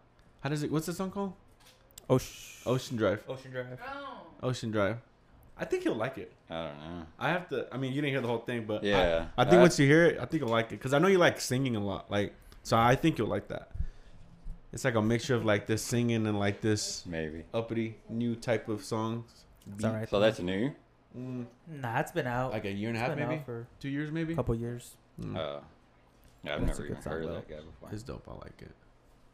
how 0.41 0.49
does 0.51 0.63
it? 0.63 0.71
What's 0.71 0.87
the 0.87 0.93
song 0.93 1.11
called? 1.11 1.33
Ocean, 2.11 2.33
Ocean 2.67 2.97
Drive. 2.97 3.25
Ocean 3.29 3.51
Drive. 3.51 3.67
Oh. 3.87 4.19
Ocean 4.43 4.71
Drive. 4.71 4.99
I 5.57 5.65
think 5.65 5.83
he'll 5.85 5.95
like 5.95 6.19
it. 6.19 6.33
I 6.51 6.55
don't 6.67 6.79
know. 6.79 7.07
I 7.19 7.29
have 7.31 7.49
to. 7.51 7.67
I 7.73 7.77
mean, 7.77 7.93
you 7.93 8.01
didn't 8.01 8.13
hear 8.13 8.21
the 8.21 8.27
whole 8.29 8.39
thing, 8.39 8.65
but 8.65 8.83
Yeah. 8.83 9.27
I, 9.37 9.45
think 9.45 9.57
I- 9.57 9.61
once 9.63 9.79
you 9.79 9.87
hear 9.87 10.05
it, 10.07 10.19
I 10.19 10.25
think 10.27 10.41
you'll 10.43 10.51
like 10.51 10.67
it 10.67 10.77
because 10.79 10.93
I 10.93 10.99
know 10.99 11.09
you 11.09 11.19
like 11.19 11.41
singing 11.41 11.77
a 11.77 11.85
lot. 11.85 12.11
Like, 12.11 12.35
so 12.63 12.77
I 12.77 12.97
think 12.97 13.19
you'll 13.19 13.29
like 13.29 13.49
that. 13.49 13.71
It's 14.73 14.85
like 14.85 14.95
a 14.95 15.03
mixture 15.03 15.35
of 15.35 15.45
like 15.45 15.67
this 15.67 15.83
singing 15.83 16.27
and 16.27 16.39
like 16.39 16.61
this 16.63 17.05
Maybe. 17.07 17.45
uppity 17.53 17.97
new 18.09 18.35
type 18.35 18.69
of 18.69 18.83
songs. 18.83 19.45
It's 19.75 19.85
all 19.85 19.93
right. 19.93 20.09
So 20.09 20.19
that's 20.19 20.41
new. 20.41 20.73
Mm, 21.17 21.47
Nah, 21.69 22.01
it's 22.01 22.13
been 22.13 22.27
out. 22.27 22.53
like 22.53 22.65
a 22.65 22.71
year 22.73 22.89
and 22.89 22.97
a 22.97 23.01
half, 23.01 23.17
maybe 23.17 23.43
for 23.45 23.67
two 23.81 23.89
years, 23.89 24.11
maybe. 24.11 24.33
a 24.33 24.37
couple 24.37 24.55
years. 24.55 24.93
Mm. 25.21 25.37
Uh, 25.37 25.61
yeah, 26.43 26.55
I've 26.55 26.67
That's 26.67 26.79
never 26.79 26.91
even 26.91 27.03
heard 27.03 27.25
of 27.25 27.35
that 27.35 27.49
guy 27.49 27.57
before. 27.57 27.89
It's 27.93 28.03
dope. 28.03 28.27
I 28.29 28.33
like 28.35 28.61
it. 28.63 28.71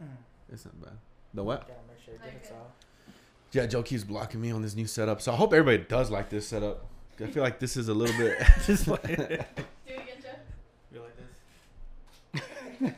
Mm. 0.02 0.06
It's 0.52 0.64
not 0.64 0.80
bad. 0.82 0.92
The 1.34 1.44
what? 1.44 1.60
Gotta 1.68 1.72
make 1.88 2.04
sure 2.04 2.14
it 2.14 2.20
Like 2.20 2.44
it. 2.44 2.52
off. 2.52 3.14
Yeah, 3.52 3.66
Joe 3.66 3.82
keeps 3.82 4.04
blocking 4.04 4.40
me 4.40 4.50
on 4.50 4.60
this 4.62 4.74
new 4.74 4.86
setup, 4.86 5.22
so 5.22 5.32
I 5.32 5.36
hope 5.36 5.52
everybody 5.54 5.78
does 5.88 6.10
like 6.10 6.28
this 6.30 6.46
setup. 6.48 6.84
I 7.20 7.26
feel 7.26 7.42
like 7.42 7.58
this 7.58 7.76
is 7.76 7.88
a 7.88 7.94
little 7.94 8.16
bit. 8.18 8.38
Just 8.66 8.86
like 8.88 9.02
Do 9.06 9.12
it 9.12 9.48
again, 9.86 10.06
Joe. 10.22 10.28
You 10.92 11.00
like 11.00 11.16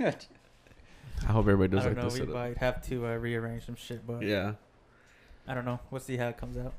this? 0.05 0.27
I 1.29 1.33
hope 1.33 1.47
everybody 1.49 1.69
does 1.77 1.85
I 1.87 1.89
don't 1.91 1.97
like 1.97 1.97
know. 2.05 2.11
this 2.11 2.15
We 2.15 2.19
setup. 2.21 2.35
might 2.35 2.59
have 2.59 2.83
to 2.89 3.07
uh, 3.07 3.15
rearrange 3.17 3.67
some 3.67 3.77
shit, 3.77 4.07
but 4.07 4.23
Yeah. 4.23 4.55
I 5.47 5.55
don't 5.55 5.65
know. 5.65 5.81
We'll 5.91 6.01
see 6.01 6.17
how 6.17 6.29
it 6.29 6.37
comes 6.37 6.57
out. 6.57 6.75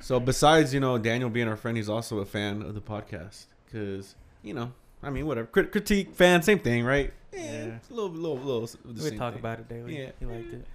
So 0.00 0.20
besides, 0.20 0.74
you 0.74 0.80
know, 0.80 0.98
Daniel 0.98 1.30
being 1.30 1.48
our 1.48 1.56
friend, 1.56 1.76
he's 1.76 1.88
also 1.88 2.18
a 2.18 2.24
fan 2.26 2.62
of 2.62 2.74
the 2.74 2.80
podcast 2.80 3.46
because 3.66 4.14
you 4.42 4.52
know, 4.54 4.72
I 5.02 5.10
mean, 5.10 5.26
whatever, 5.26 5.46
Crit- 5.46 5.72
critique, 5.72 6.14
fan, 6.14 6.42
same 6.42 6.58
thing, 6.58 6.84
right? 6.84 7.12
Yeah. 7.32 7.40
it's 7.76 7.90
a 7.90 7.94
little, 7.94 8.10
little, 8.10 8.36
little. 8.36 8.66
the 8.84 8.92
We 9.02 9.08
same 9.10 9.18
talk 9.18 9.32
thing. 9.34 9.40
about 9.40 9.58
it 9.60 9.68
daily. 9.68 9.98
Yeah. 9.98 10.10
He 10.20 10.26
liked 10.26 10.52
it. 10.52 10.66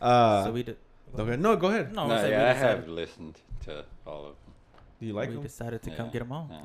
Uh, 0.00 0.44
so 0.44 0.52
we 0.52 0.62
did. 0.62 0.76
okay, 1.18 1.36
no, 1.36 1.56
go 1.56 1.68
ahead. 1.68 1.92
No, 1.94 2.06
No, 2.06 2.14
I 2.14 2.20
said 2.22 2.30
yeah, 2.30 2.50
I 2.50 2.52
have 2.52 2.88
listened 2.88 3.38
to 3.64 3.84
all 4.06 4.20
of 4.20 4.34
them. 4.44 4.54
Do 5.00 5.06
you 5.06 5.12
like 5.12 5.28
we 5.30 5.36
him? 5.36 5.42
decided 5.42 5.82
to 5.82 5.90
come 5.90 6.10
get 6.10 6.22
him 6.22 6.32
on. 6.32 6.48
Yeah. 6.50 6.60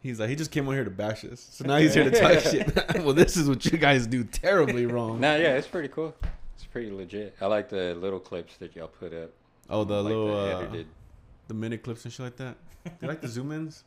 He's 0.00 0.18
like, 0.18 0.30
he 0.30 0.36
just 0.36 0.50
came 0.50 0.66
on 0.68 0.74
here 0.74 0.84
to 0.84 0.90
bash 0.90 1.24
us. 1.24 1.46
So 1.52 1.64
now 1.64 1.76
he's 1.76 1.94
here 1.94 2.08
to 2.08 2.18
talk 2.20 2.40
shit. 2.50 2.72
well, 3.04 3.12
this 3.12 3.36
is 3.36 3.48
what 3.48 3.64
you 3.66 3.78
guys 3.78 4.06
do 4.06 4.24
terribly 4.24 4.86
wrong. 4.86 5.20
No, 5.20 5.36
yeah, 5.36 5.54
it's 5.56 5.66
pretty 5.68 5.88
cool. 5.88 6.14
It's 6.54 6.64
pretty 6.64 6.90
legit. 6.90 7.36
I 7.40 7.46
like 7.46 7.68
the 7.68 7.94
little 7.94 8.18
clips 8.20 8.56
that 8.56 8.74
y'all 8.74 8.88
put 8.88 9.12
up. 9.12 9.30
Oh, 9.70 9.84
the 9.84 9.96
like 10.02 10.04
little 10.10 10.26
the 10.28 10.56
uh, 10.56 10.60
edited. 10.60 10.86
The 11.48 11.54
minute 11.54 11.82
clips 11.82 12.04
and 12.04 12.12
shit 12.12 12.24
like 12.24 12.36
that. 12.36 12.56
Do 12.84 12.90
you 13.02 13.08
like 13.08 13.20
the 13.20 13.28
zoom 13.28 13.52
ins? 13.52 13.84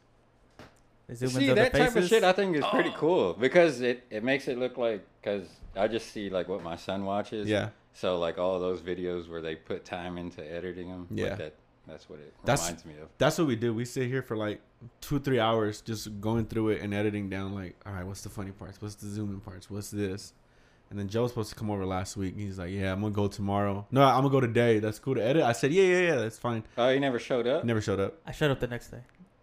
The 1.08 1.16
zoom 1.16 1.30
See 1.30 1.36
ins 1.42 1.50
the 1.50 1.56
that 1.56 1.74
type 1.74 1.96
of 1.96 2.08
shit, 2.08 2.24
I 2.24 2.32
think 2.32 2.56
is 2.56 2.66
pretty 2.66 2.90
Oh. 2.90 2.98
cool 2.98 3.34
because 3.34 3.82
it 3.82 4.04
it 4.10 4.24
makes 4.24 4.48
it 4.48 4.58
look 4.58 4.78
like 4.78 5.06
because 5.22 5.48
I 5.76 5.88
just 5.88 6.12
see 6.12 6.30
like 6.30 6.48
what 6.48 6.64
my 6.64 6.76
son 6.76 7.06
watches. 7.06 7.48
Yeah. 7.48 7.70
So 7.94 8.18
like 8.20 8.38
all 8.38 8.60
those 8.60 8.82
videos 8.82 9.30
where 9.30 9.42
they 9.42 9.56
put 9.56 9.86
time 9.86 10.18
into 10.18 10.42
editing 10.50 10.90
them. 10.90 11.08
like, 11.10 11.20
Yeah. 11.20 11.36
that 11.36 11.56
that's 11.88 12.10
what 12.10 12.20
it 12.20 12.34
That's- 12.44 12.66
reminds 12.68 12.86
me 12.86 12.94
of. 13.02 13.10
That's 13.20 13.38
what 13.38 13.46
we 13.48 13.56
do. 13.56 13.72
We 13.74 13.86
sit 13.86 14.08
here 14.08 14.24
for 14.24 14.36
like 14.36 14.60
two, 15.02 15.20
three 15.20 15.40
hours 15.40 15.82
just 15.82 16.20
going 16.20 16.46
through 16.46 16.70
it 16.70 16.82
and 16.82 16.94
editing 16.94 17.30
down. 17.30 17.54
Like, 17.54 17.76
all 17.86 17.94
right, 17.94 18.06
what's 18.06 18.22
the 18.22 18.30
funny 18.30 18.52
parts? 18.52 18.82
What's 18.82 18.96
the 18.96 19.08
zoom 19.08 19.30
in 19.32 19.40
parts? 19.40 19.70
What's 19.70 19.92
this? 19.92 20.34
And 20.90 21.00
then 21.00 21.08
Joe 21.10 21.24
was 21.24 21.32
supposed 21.32 21.50
to 21.50 21.56
come 21.56 21.70
over 21.72 21.86
last 21.86 22.16
week. 22.16 22.36
He's 22.38 22.60
like, 22.60 22.72
yeah, 22.72 22.92
I'm 22.94 23.02
gonna 23.02 23.14
go 23.14 23.28
tomorrow. 23.28 23.86
No, 23.92 24.04
I'm 24.04 24.18
gonna 24.22 24.30
go 24.30 24.40
today. 24.40 24.80
That's 24.80 25.00
cool 25.00 25.16
to 25.16 25.24
edit. 25.24 25.44
I 25.44 25.52
said, 25.52 25.72
yeah, 25.74 25.84
yeah, 25.84 26.00
yeah, 26.00 26.16
that's 26.16 26.38
fine. 26.38 26.64
Oh, 26.78 26.90
he 26.90 27.00
never 27.00 27.20
showed 27.20 27.48
up. 27.48 27.64
Never 27.66 27.82
showed 27.82 28.00
up. 28.00 28.16
I 28.26 28.32
showed 28.32 28.52
up 28.52 28.60
the 28.60 28.68
next 28.68 28.90
day, 28.90 29.00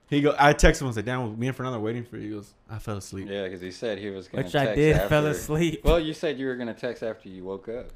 He 0.09 0.21
go. 0.21 0.35
I 0.39 0.55
texted 0.55 0.83
him. 0.83 0.87
I 0.87 0.89
was 0.89 0.97
like, 0.97 1.05
damn, 1.05 1.39
me 1.39 1.49
and 1.49 1.57
Fernando 1.57 1.79
are 1.79 1.83
waiting 1.83 2.05
for 2.05 2.17
you. 2.17 2.29
He 2.29 2.35
goes, 2.35 2.55
I 2.71 2.79
fell 2.79 2.97
asleep. 2.97 3.27
Yeah, 3.29 3.43
because 3.45 3.61
he 3.61 3.71
said 3.73 3.99
he 3.99 4.11
was 4.11 4.29
gonna. 4.29 4.45
which 4.45 4.53
text 4.53 4.71
I 4.71 4.75
did. 4.75 4.97
Fell 5.09 5.27
after- 5.27 5.29
asleep 5.31 5.81
Well, 5.85 5.99
you 6.01 6.15
said 6.15 6.39
you 6.39 6.47
were 6.47 6.57
gonna 6.57 6.75
text 6.75 7.03
after 7.03 7.29
you 7.29 7.45
woke 7.45 7.69
up. 7.69 7.89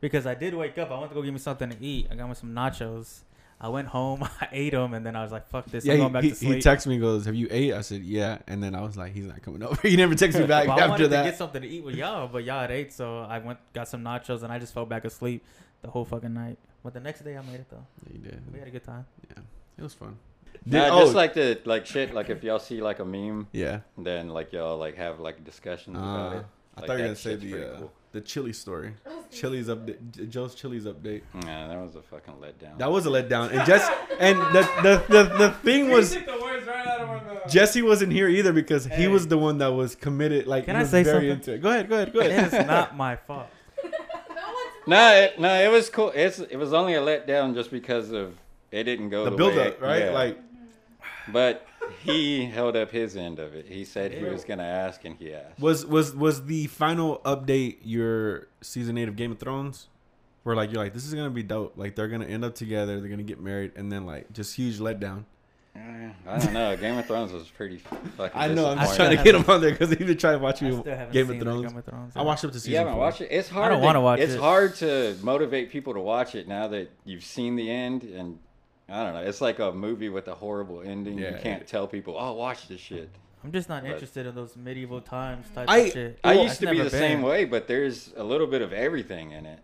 because 0.00 0.26
I 0.26 0.34
did 0.34 0.54
wake 0.54 0.76
up. 0.78 0.90
I 0.90 0.98
went 0.98 1.10
to 1.10 1.14
go 1.14 1.22
get 1.22 1.32
me 1.32 1.38
something 1.38 1.70
to 1.70 1.76
eat. 1.82 2.08
I 2.10 2.14
got 2.16 2.28
me 2.28 2.34
some 2.34 2.50
nachos. 2.54 3.20
I 3.60 3.68
went 3.68 3.88
home. 3.88 4.22
I 4.40 4.48
ate 4.52 4.70
them, 4.72 4.94
and 4.94 5.04
then 5.04 5.14
I 5.16 5.22
was 5.22 5.32
like, 5.32 5.46
"Fuck 5.48 5.66
this! 5.66 5.84
Yeah, 5.84 5.92
I'm 5.92 5.98
he, 5.98 6.02
going 6.02 6.12
back 6.14 6.22
he, 6.24 6.30
to 6.30 6.34
sleep. 6.36 6.54
he 6.54 6.60
texts 6.62 6.86
me. 6.86 6.94
He 6.94 7.00
goes, 7.00 7.26
have 7.26 7.34
you 7.34 7.46
ate? 7.50 7.74
I 7.74 7.82
said, 7.82 8.02
yeah. 8.02 8.38
And 8.46 8.62
then 8.62 8.74
I 8.74 8.80
was 8.80 8.96
like, 8.96 9.12
he's 9.12 9.26
not 9.26 9.42
coming 9.42 9.62
over. 9.66 9.86
he 9.86 9.96
never 9.96 10.14
texts 10.14 10.40
me 10.40 10.46
back 10.54 10.66
Well, 10.66 10.76
I 10.78 10.80
after 10.80 10.90
wanted 10.90 11.10
that. 11.10 11.24
to 11.24 11.30
get 11.30 11.38
something 11.38 11.60
to 11.62 11.68
eat 11.68 11.84
with 11.84 11.94
y'all, 11.94 12.26
but 12.28 12.44
y'all 12.44 12.60
had 12.60 12.70
ate, 12.70 12.92
so 12.92 13.20
I 13.20 13.38
went 13.38 13.58
got 13.74 13.86
some 13.88 14.02
nachos, 14.02 14.42
and 14.42 14.52
I 14.52 14.58
just 14.58 14.72
fell 14.72 14.86
back 14.86 15.04
asleep 15.04 15.44
the 15.82 15.90
whole 15.90 16.04
fucking 16.04 16.32
night. 16.32 16.56
But 16.82 16.94
the 16.94 17.00
next 17.00 17.20
day, 17.20 17.36
I 17.36 17.42
made 17.42 17.56
it 17.60 17.66
though. 17.70 17.84
Yeah, 18.06 18.12
you 18.14 18.18
did. 18.20 18.42
We 18.52 18.58
had 18.58 18.68
a 18.68 18.70
good 18.70 18.84
time. 18.84 19.04
Yeah, 19.28 19.42
it 19.78 19.82
was 19.82 19.92
fun. 19.94 20.16
Nah, 20.64 20.84
Did- 20.84 21.00
just 21.02 21.12
oh, 21.14 21.16
like 21.16 21.34
the 21.34 21.60
like 21.66 21.84
shit. 21.86 22.14
Like 22.14 22.30
if 22.30 22.42
y'all 22.42 22.58
see 22.58 22.80
like 22.80 22.98
a 22.98 23.04
meme, 23.04 23.48
yeah. 23.52 23.80
then 23.98 24.30
like 24.30 24.52
y'all 24.52 24.78
like 24.78 24.96
have 24.96 25.20
like 25.20 25.44
discussions 25.44 25.96
about 25.98 26.32
Uh, 26.32 26.36
it. 26.38 26.46
I 26.76 26.80
thought 26.80 26.88
you 26.88 26.92
were 26.94 26.98
gonna 27.08 27.16
say 27.16 27.34
the 27.36 27.50
pretty 27.50 27.64
uh, 27.66 27.76
cool. 27.78 27.92
The 28.12 28.20
chili 28.20 28.52
story. 28.52 28.94
Chili's 29.30 29.68
update. 29.68 30.28
Joe's 30.28 30.54
Chili's 30.54 30.84
update. 30.84 31.22
Yeah, 31.44 31.68
that 31.68 31.78
was 31.80 31.94
a 31.94 32.02
fucking 32.02 32.34
letdown. 32.34 32.78
That 32.78 32.90
was 32.90 33.06
a 33.06 33.10
letdown. 33.10 33.52
And 33.52 33.64
Jess 33.66 33.88
and 34.18 34.38
the 34.54 34.62
the 34.82 35.04
the, 35.08 35.22
the 35.38 35.50
thing 35.62 35.86
You 35.86 35.92
was 35.92 36.12
took 36.14 36.26
the 36.26 36.38
words 36.40 36.66
right 36.66 36.86
out 36.86 37.00
of 37.00 37.08
my 37.08 37.14
mouth. 37.34 37.48
Jesse 37.48 37.82
wasn't 37.82 38.12
here 38.12 38.28
either 38.28 38.52
because 38.52 38.86
he 38.86 39.06
was 39.08 39.28
the 39.28 39.38
one 39.38 39.58
that 39.58 39.68
was 39.72 39.94
committed. 39.94 40.46
Like 40.46 40.64
Can 40.66 40.74
he 40.76 40.82
I 40.82 40.84
say 40.84 41.02
very 41.04 41.28
something? 41.28 41.30
into 41.30 41.54
it. 41.54 41.62
Go 41.62 41.70
ahead. 41.70 41.88
Go 41.88 41.96
ahead. 41.96 42.12
Go 42.12 42.20
ahead. 42.20 42.52
It's 42.52 42.66
not 42.66 42.96
my 43.06 43.16
fault. 43.16 43.46
No 43.84 43.90
one's 43.90 44.86
No, 44.88 45.14
it, 45.14 45.40
no, 45.40 45.54
it 45.54 45.70
was 45.70 45.88
cool. 45.90 46.10
It's 46.14 46.40
it 46.40 46.56
was 46.56 46.72
only 46.72 46.94
a 46.94 47.00
letdown 47.00 47.54
just 47.54 47.70
because 47.70 48.10
of 48.10 48.34
it 48.72 48.84
didn't 48.84 49.10
go 49.10 49.24
the 49.24 49.30
the, 49.30 49.36
build 49.36 49.54
way 49.54 49.68
up, 49.68 49.80
right? 49.80 50.04
yeah. 50.06 50.10
Like 50.10 50.38
but 51.32 51.64
he 52.04 52.46
held 52.46 52.76
up 52.76 52.90
his 52.90 53.16
end 53.16 53.38
of 53.38 53.54
it. 53.54 53.66
He 53.66 53.84
said 53.84 54.12
he 54.12 54.24
was 54.24 54.44
gonna 54.44 54.62
ask, 54.64 55.04
and 55.04 55.16
he 55.16 55.34
asked. 55.34 55.58
was 55.60 55.84
was 55.86 56.14
was 56.14 56.44
the 56.46 56.66
final 56.68 57.18
update 57.24 57.78
your 57.82 58.48
season 58.60 58.96
eight 58.98 59.08
of 59.08 59.16
Game 59.16 59.32
of 59.32 59.38
Thrones? 59.38 59.88
Where 60.42 60.56
like 60.56 60.72
you're 60.72 60.82
like 60.82 60.94
this 60.94 61.06
is 61.06 61.12
gonna 61.14 61.30
be 61.30 61.42
dope. 61.42 61.74
Like 61.76 61.96
they're 61.96 62.08
gonna 62.08 62.26
end 62.26 62.44
up 62.44 62.54
together. 62.54 63.00
They're 63.00 63.10
gonna 63.10 63.22
get 63.22 63.40
married, 63.40 63.72
and 63.76 63.90
then 63.92 64.06
like 64.06 64.32
just 64.32 64.56
huge 64.56 64.78
letdown. 64.78 65.24
I 65.76 66.38
don't 66.38 66.52
know. 66.52 66.76
Game 66.76 66.98
of 66.98 67.06
Thrones 67.06 67.32
was 67.32 67.46
pretty 67.48 67.78
fucking. 67.78 68.30
I 68.34 68.48
know. 68.48 68.70
I'm 68.70 68.78
just 68.78 68.96
trying 68.96 69.16
to 69.16 69.22
get 69.22 69.34
him 69.36 69.44
on 69.48 69.60
there 69.60 69.70
because 69.70 69.90
he's 69.90 69.98
been 69.98 70.18
trying 70.18 70.38
to 70.38 70.42
watch 70.42 70.62
I 70.62 70.70
me 70.70 70.82
Game 71.12 71.30
of 71.30 71.38
Thrones. 71.38 71.68
Game 71.68 71.76
of 71.78 71.84
Thrones. 71.84 72.12
I 72.16 72.22
watched 72.22 72.44
up 72.44 72.50
to 72.52 72.58
season. 72.58 72.72
You 72.72 72.78
haven't 72.78 72.94
four. 72.94 73.02
watched 73.02 73.20
it. 73.20 73.28
It's 73.30 73.48
hard. 73.48 73.70
don't 73.72 73.80
wanna 73.82 74.00
watch 74.00 74.18
It's 74.18 74.32
it. 74.34 74.40
hard 74.40 74.74
to 74.76 75.16
motivate 75.22 75.70
people 75.70 75.94
to 75.94 76.00
watch 76.00 76.34
it 76.34 76.48
now 76.48 76.66
that 76.68 76.90
you've 77.04 77.22
seen 77.24 77.54
the 77.54 77.70
end, 77.70 78.02
and 78.02 78.38
I 78.90 79.04
don't 79.04 79.14
know. 79.14 79.20
It's 79.20 79.40
like 79.40 79.58
a 79.58 79.72
movie 79.72 80.08
with 80.08 80.28
a 80.28 80.34
horrible 80.34 80.82
ending. 80.82 81.18
Yeah. 81.18 81.32
You 81.32 81.38
can't 81.38 81.66
tell 81.66 81.86
people, 81.86 82.16
"Oh, 82.18 82.32
watch 82.32 82.68
this 82.68 82.80
shit." 82.80 83.08
I'm 83.42 83.52
just 83.52 83.68
not 83.68 83.82
But- 83.82 83.92
interested 83.92 84.26
in 84.26 84.34
those 84.34 84.56
medieval 84.56 85.00
times 85.00 85.46
type 85.54 85.68
I- 85.68 85.78
of 85.78 85.92
shit. 85.92 86.18
I 86.22 86.34
Well, 86.34 86.44
used 86.44 86.60
to 86.60 86.66
be 86.66 86.76
never 86.76 86.90
the 86.90 86.90
same 86.90 87.22
way, 87.22 87.44
but 87.46 87.68
there's 87.68 88.12
a 88.16 88.24
little 88.24 88.46
bit 88.46 88.60
of 88.60 88.72
everything 88.72 89.30
in 89.30 89.46
it. 89.46 89.60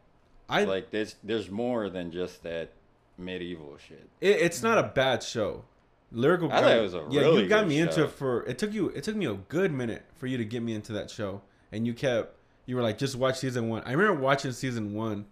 I 0.49 0.65
like 0.65 0.91
there's 0.91 1.17
there's 1.23 1.51
more 1.51 1.91
than 1.91 2.13
just 2.13 2.43
that 2.45 2.71
medieval 3.19 3.77
shit. 3.79 4.09
It, 4.21 4.41
it's 4.41 4.63
not 4.63 4.79
a 4.79 4.83
mm-hmm. 4.83 4.95
bad 4.95 5.23
show. 5.23 5.65
Lyrical. 6.13 6.53
I 6.53 6.61
thought 6.61 6.77
it 6.77 6.83
was 6.83 6.95
a 6.95 7.05
yeah. 7.11 7.21
really 7.23 7.43
you 7.43 7.49
got 7.49 7.63
good 7.63 7.69
me 7.69 7.79
into 7.81 8.05
it 8.05 8.11
for. 8.11 8.45
It 8.45 8.59
took 8.59 8.73
you. 8.73 8.89
It 8.91 9.03
took 9.03 9.17
me 9.17 9.27
a 9.27 9.35
good 9.35 9.73
minute 9.73 10.05
for 10.15 10.27
you 10.27 10.39
to 10.39 10.45
get 10.45 10.63
me 10.63 10.75
into 10.75 10.93
that 10.93 11.11
show, 11.11 11.43
and 11.73 11.87
you 11.87 11.95
kept. 11.95 12.35
You 12.65 12.77
were 12.77 12.83
like, 12.83 12.99
just 12.99 13.17
watch 13.17 13.39
season 13.39 13.69
one. 13.69 13.83
I 13.87 13.93
remember 13.93 14.21
watching 14.21 14.53
season 14.53 14.95
one. 14.95 15.27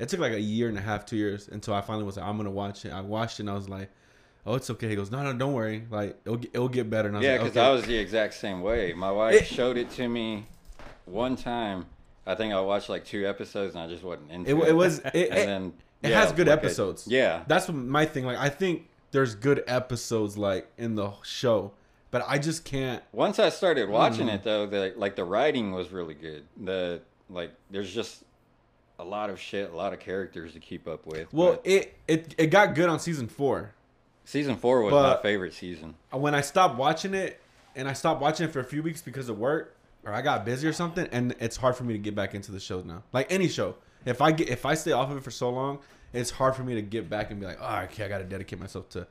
It 0.00 0.08
took 0.08 0.18
like 0.20 0.32
a 0.32 0.40
year 0.40 0.68
and 0.68 0.76
a 0.78 0.80
half, 0.80 1.04
two 1.06 1.16
years 1.16 1.46
until 1.48 1.74
I 1.74 1.80
finally 1.82 2.04
was 2.04 2.16
like, 2.16 2.26
I'm 2.26 2.36
gonna 2.36 2.50
watch 2.50 2.84
it. 2.84 2.92
I 2.92 3.00
watched 3.02 3.38
it, 3.38 3.42
and 3.44 3.50
I 3.50 3.54
was 3.54 3.68
like, 3.68 3.90
Oh, 4.46 4.54
it's 4.54 4.70
okay. 4.70 4.88
He 4.88 4.96
goes, 4.96 5.10
No, 5.10 5.22
no, 5.22 5.32
don't 5.34 5.52
worry. 5.52 5.84
Like 5.90 6.18
it'll 6.24 6.38
get, 6.38 6.50
it'll 6.54 6.68
get 6.68 6.88
better. 6.90 7.08
And 7.08 7.16
I 7.16 7.20
was 7.20 7.26
Yeah, 7.26 7.32
like, 7.32 7.40
because 7.42 7.56
okay. 7.58 7.66
I 7.66 7.70
was 7.70 7.84
the 7.84 7.96
exact 7.98 8.34
same 8.34 8.62
way. 8.62 8.92
My 8.94 9.10
wife 9.12 9.34
It- 9.42 9.46
showed 9.46 9.76
it 9.76 9.90
to 9.92 10.08
me 10.08 10.46
one 11.04 11.36
time. 11.36 11.86
I 12.26 12.34
think 12.34 12.52
I 12.54 12.60
watched 12.60 12.88
like 12.88 13.04
two 13.04 13.26
episodes, 13.28 13.74
and 13.74 13.84
I 13.84 13.88
just 13.88 14.02
wasn't 14.02 14.30
into 14.30 14.50
It, 14.50 14.54
it. 14.58 14.68
it 14.68 14.72
was. 14.72 15.00
It, 15.14 15.30
and 15.30 15.48
then 15.48 15.72
it 16.02 16.10
yeah, 16.10 16.20
has 16.22 16.32
good 16.32 16.46
like 16.48 16.58
a- 16.58 16.64
episodes. 16.64 17.06
yeah, 17.06 17.42
That's 17.46 17.68
my 17.68 18.06
thing. 18.06 18.24
Like 18.24 18.38
I 18.38 18.48
think 18.48 18.88
there's 19.10 19.34
good 19.34 19.62
episodes 19.66 20.38
like 20.38 20.70
in 20.78 20.94
the 20.94 21.12
show, 21.22 21.72
but 22.10 22.24
I 22.26 22.38
just 22.38 22.64
can't. 22.64 23.02
Once 23.12 23.38
I 23.38 23.50
started 23.50 23.90
watching 23.90 24.28
Mm. 24.28 24.34
it 24.36 24.42
though, 24.44 24.64
the 24.66 24.94
like 24.96 25.16
the 25.16 25.24
writing 25.24 25.72
was 25.72 25.90
really 25.92 26.14
good. 26.14 26.44
The 26.56 27.02
like 27.28 27.50
there's 27.70 27.92
just 27.92 28.24
a 29.00 29.04
lot 29.04 29.30
of 29.30 29.40
shit, 29.40 29.72
a 29.72 29.76
lot 29.76 29.92
of 29.92 30.00
characters 30.00 30.52
to 30.52 30.60
keep 30.60 30.86
up 30.86 31.06
with. 31.06 31.32
Well, 31.32 31.60
it 31.64 31.96
it 32.06 32.34
it 32.38 32.46
got 32.48 32.74
good 32.74 32.88
on 32.88 33.00
season 33.00 33.28
four. 33.28 33.72
season 34.24 34.56
four 34.56 34.82
was 34.82 34.92
but- 34.92 35.16
my 35.16 35.22
favorite 35.22 35.54
season. 35.54 35.94
when 36.10 36.34
I 36.34 36.42
stopped 36.42 36.76
watching 36.76 37.14
it, 37.14 37.40
and 37.74 37.88
I 37.88 37.94
stopped 37.94 38.20
watching 38.20 38.46
it 38.46 38.52
for 38.52 38.60
a 38.60 38.64
few 38.64 38.82
weeks 38.82 39.00
because 39.00 39.28
of 39.28 39.38
work, 39.38 39.74
or 40.04 40.12
I 40.12 40.22
got 40.22 40.44
busy 40.44 40.68
or 40.68 40.72
something, 40.72 41.08
and 41.12 41.34
it's 41.40 41.56
hard 41.56 41.76
for 41.76 41.84
me 41.84 41.94
to 41.94 41.98
get 41.98 42.14
back 42.14 42.34
into 42.34 42.52
the 42.52 42.60
show 42.60 42.82
now. 42.82 43.02
Like 43.12 43.32
any 43.32 43.48
show, 43.48 43.76
if 44.04 44.20
I 44.20 44.32
get 44.32 44.48
if 44.48 44.66
I 44.66 44.74
stay 44.74 44.92
off 44.92 45.10
of 45.10 45.16
it 45.16 45.24
for 45.24 45.30
so 45.30 45.50
long, 45.50 45.78
it's 46.12 46.30
hard 46.30 46.54
for 46.54 46.62
me 46.62 46.74
to 46.74 46.82
get 46.82 47.08
back 47.08 47.30
and 47.30 47.40
be 47.40 47.46
like, 47.46 47.58
oh, 47.60 47.80
okay, 47.84 48.04
I 48.04 48.08
got 48.08 48.18
to 48.18 48.24
dedicate 48.24 48.60
myself 48.60 48.88
to 48.90 49.06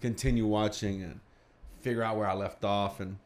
continue 0.00 0.46
watching 0.46 1.02
and 1.02 1.20
figure 1.80 2.02
out 2.02 2.16
where 2.16 2.28
I 2.28 2.34
left 2.34 2.64
off 2.64 3.00
and 3.00 3.18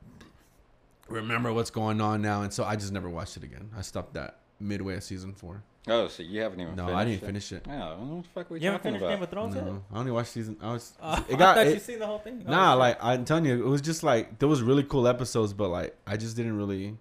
remember 1.08 1.52
what's 1.52 1.70
going 1.70 2.00
on 2.00 2.22
now. 2.22 2.42
And 2.42 2.52
so 2.52 2.64
I 2.64 2.76
just 2.76 2.92
never 2.92 3.08
watched 3.08 3.36
it 3.36 3.42
again. 3.42 3.70
I 3.76 3.82
stopped 3.82 4.14
that 4.14 4.38
midway 4.60 4.94
of 4.94 5.02
season 5.02 5.34
four. 5.34 5.62
Oh, 5.86 6.08
so 6.08 6.22
you 6.22 6.40
haven't 6.40 6.60
even. 6.60 6.76
No, 6.76 6.84
finished 6.86 6.96
I 6.98 7.04
didn't 7.04 7.22
it? 7.22 7.26
finish 7.26 7.52
it. 7.52 7.66
Oh, 7.68 7.96
what 7.98 8.22
the 8.22 8.28
fuck 8.30 8.50
are 8.50 8.54
we 8.54 8.60
You 8.60 8.66
haven't 8.70 8.78
talking 8.80 8.92
finished 8.92 9.02
about? 9.02 9.14
Game 9.14 9.22
of 9.22 9.30
Thrones 9.30 9.54
yet? 9.54 9.66
No, 9.66 9.82
I 9.92 9.98
only 9.98 10.12
watched 10.12 10.30
season. 10.30 10.56
I 10.62 10.72
was. 10.72 10.92
Uh, 11.02 11.22
it 11.28 11.38
got. 11.38 11.58
I 11.58 11.64
thought 11.64 11.66
it- 11.66 11.74
you 11.74 11.80
seen 11.80 11.98
the 11.98 12.06
whole 12.06 12.18
thing. 12.20 12.42
Oh, 12.46 12.50
Nah, 12.50 12.72
shit. 12.72 12.78
like 12.78 12.98
I'm 13.04 13.24
telling 13.26 13.44
you, 13.44 13.66
it 13.66 13.68
was 13.68 13.82
just 13.82 14.02
like 14.02 14.38
there 14.38 14.48
was 14.48 14.62
really 14.62 14.82
cool 14.84 15.06
episodes, 15.06 15.52
but 15.52 15.68
like 15.68 15.94
I 16.06 16.16
just 16.16 16.36
didn't 16.36 16.56
really. 16.56 16.96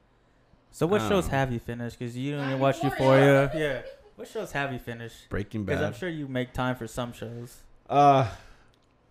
So 0.71 0.85
what 0.87 1.01
I 1.01 1.07
shows 1.09 1.27
have 1.27 1.51
you 1.53 1.59
finished? 1.59 1.97
Because 1.97 2.17
you 2.17 2.31
didn't 2.31 2.47
even 2.47 2.59
watch 2.59 2.83
Euphoria. 2.83 3.43
Euphoria. 3.43 3.83
Yeah. 3.85 3.91
What 4.15 4.27
shows 4.27 4.51
have 4.51 4.73
you 4.73 4.79
finished? 4.79 5.29
Breaking 5.29 5.63
Bad. 5.63 5.75
Because 5.75 5.85
I'm 5.87 5.93
sure 5.99 6.09
you 6.09 6.27
make 6.27 6.51
time 6.53 6.75
for 6.75 6.85
some 6.87 7.13
shows. 7.13 7.55
Uh, 7.89 8.27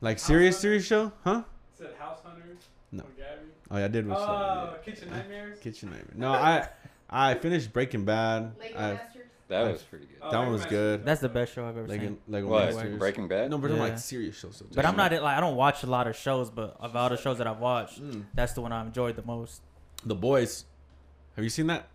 like 0.01 0.19
serious 0.19 0.59
series 0.59 0.85
show, 0.85 1.13
huh? 1.25 1.43
Said 1.79 1.95
House 1.99 2.19
Hunters. 2.25 2.59
No. 2.91 3.05
Gabby. 3.17 3.49
Oh 3.71 3.79
yeah, 3.79 3.85
I 3.87 3.89
did 3.89 4.07
watch 4.07 4.19
that. 4.19 4.29
Oh, 4.29 4.71
yeah. 4.77 4.93
Kitchen 4.93 5.11
Nightmares. 5.11 5.59
Kitchen 5.61 5.91
Nightmare. 5.91 6.15
No, 6.15 6.33
I 6.33 6.69
I 7.09 7.35
finished 7.35 7.73
Breaking 7.73 8.05
Bad. 8.05 8.53
Lego 8.61 8.79
I, 8.79 8.93
Masters. 8.95 9.22
That 9.49 9.71
was 9.73 9.83
pretty 9.83 10.07
good. 10.07 10.17
Oh, 10.23 10.31
that 10.31 10.39
one 10.39 10.53
was 10.53 10.65
good. 10.67 11.05
That's 11.05 11.21
the 11.21 11.29
best 11.29 11.53
show 11.53 11.67
I've 11.67 11.77
ever 11.77 11.87
Lego, 11.87 12.05
seen. 12.07 12.19
Lego 12.29 12.47
What? 12.49 12.73
Masters. 12.75 12.99
Breaking 12.99 13.29
Bad? 13.29 13.51
No, 13.51 13.59
but 13.59 13.71
I'm 13.71 13.77
Yeah. 13.77 13.83
like 13.83 13.99
serious 13.99 14.39
shows. 14.39 14.57
So 14.57 14.67
But 14.75 14.87
I'm 14.87 14.97
not 14.97 15.13
like 15.13 15.23
I 15.23 15.41
don't 15.41 15.57
watch 15.57 15.83
a 15.83 15.87
lot 15.87 16.07
of 16.07 16.17
shows, 16.17 16.49
but 16.51 16.77
of 16.81 16.97
all 16.97 17.09
the 17.11 17.17
shows 17.19 17.39
that 17.39 17.47
I've 17.47 17.59
watched, 17.59 18.03
Mm. 18.03 18.25
that's 18.35 18.55
the 18.55 18.61
one 18.63 18.73
I 18.73 18.81
enjoyed 18.85 19.17
the 19.17 19.23
most. 19.23 19.61
The 20.07 20.15
Boys. 20.15 20.65
Have 21.37 21.45
you 21.45 21.51
seen 21.51 21.67
that? 21.67 21.89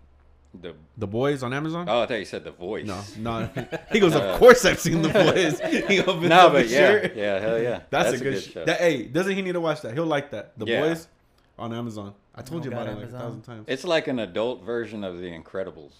The 0.59 0.75
The 0.97 1.07
Boys 1.07 1.41
on 1.43 1.53
Amazon? 1.53 1.87
oh, 1.89 2.01
I 2.01 2.05
thought 2.05 2.19
you 2.19 2.25
said 2.25 2.43
the 2.43 2.51
voice. 2.51 2.85
No, 2.85 3.01
no. 3.17 3.49
He 3.91 3.99
goes, 3.99 4.15
Uh, 4.15 4.21
of 4.21 4.39
course 4.39 4.63
I've 4.65 4.79
seen 4.79 5.01
The 5.01 5.09
Boys. 5.09 5.59
He 5.87 5.99
opens 6.01 6.29
no, 6.29 6.47
up 6.47 6.51
but 6.53 6.63
his 6.63 6.71
yeah, 6.73 6.79
shirt. 6.79 7.15
yeah, 7.15 7.39
hell 7.39 7.59
yeah. 7.61 7.81
That's, 7.89 8.13
a 8.19 8.23
good, 8.23 8.41
sh- 8.41 8.51
show. 8.51 8.65
That, 8.65 8.79
hey, 8.79 9.03
doesn't 9.03 9.33
he 9.35 9.41
need 9.41 9.53
to 9.53 9.61
watch 9.61 9.81
that? 9.81 9.93
He'll 9.93 10.05
like 10.05 10.31
that. 10.31 10.53
The 10.57 10.65
Yeah. 10.65 10.81
Boys 10.81 11.07
on 11.59 11.73
Amazon. 11.73 12.13
I 12.35 12.41
told 12.43 12.61
Oh, 12.61 12.65
you 12.65 12.71
about 12.71 12.85
God, 12.85 12.91
it 12.91 12.95
like 12.95 12.97
a 12.97 13.01
Amazon. 13.07 13.19
thousand 13.21 13.41
times. 13.41 13.65
It's 13.67 13.83
like 13.83 14.07
an 14.07 14.19
adult 14.19 14.63
version 14.63 15.03
of 15.03 15.17
The 15.19 15.27
Incredibles. 15.31 15.91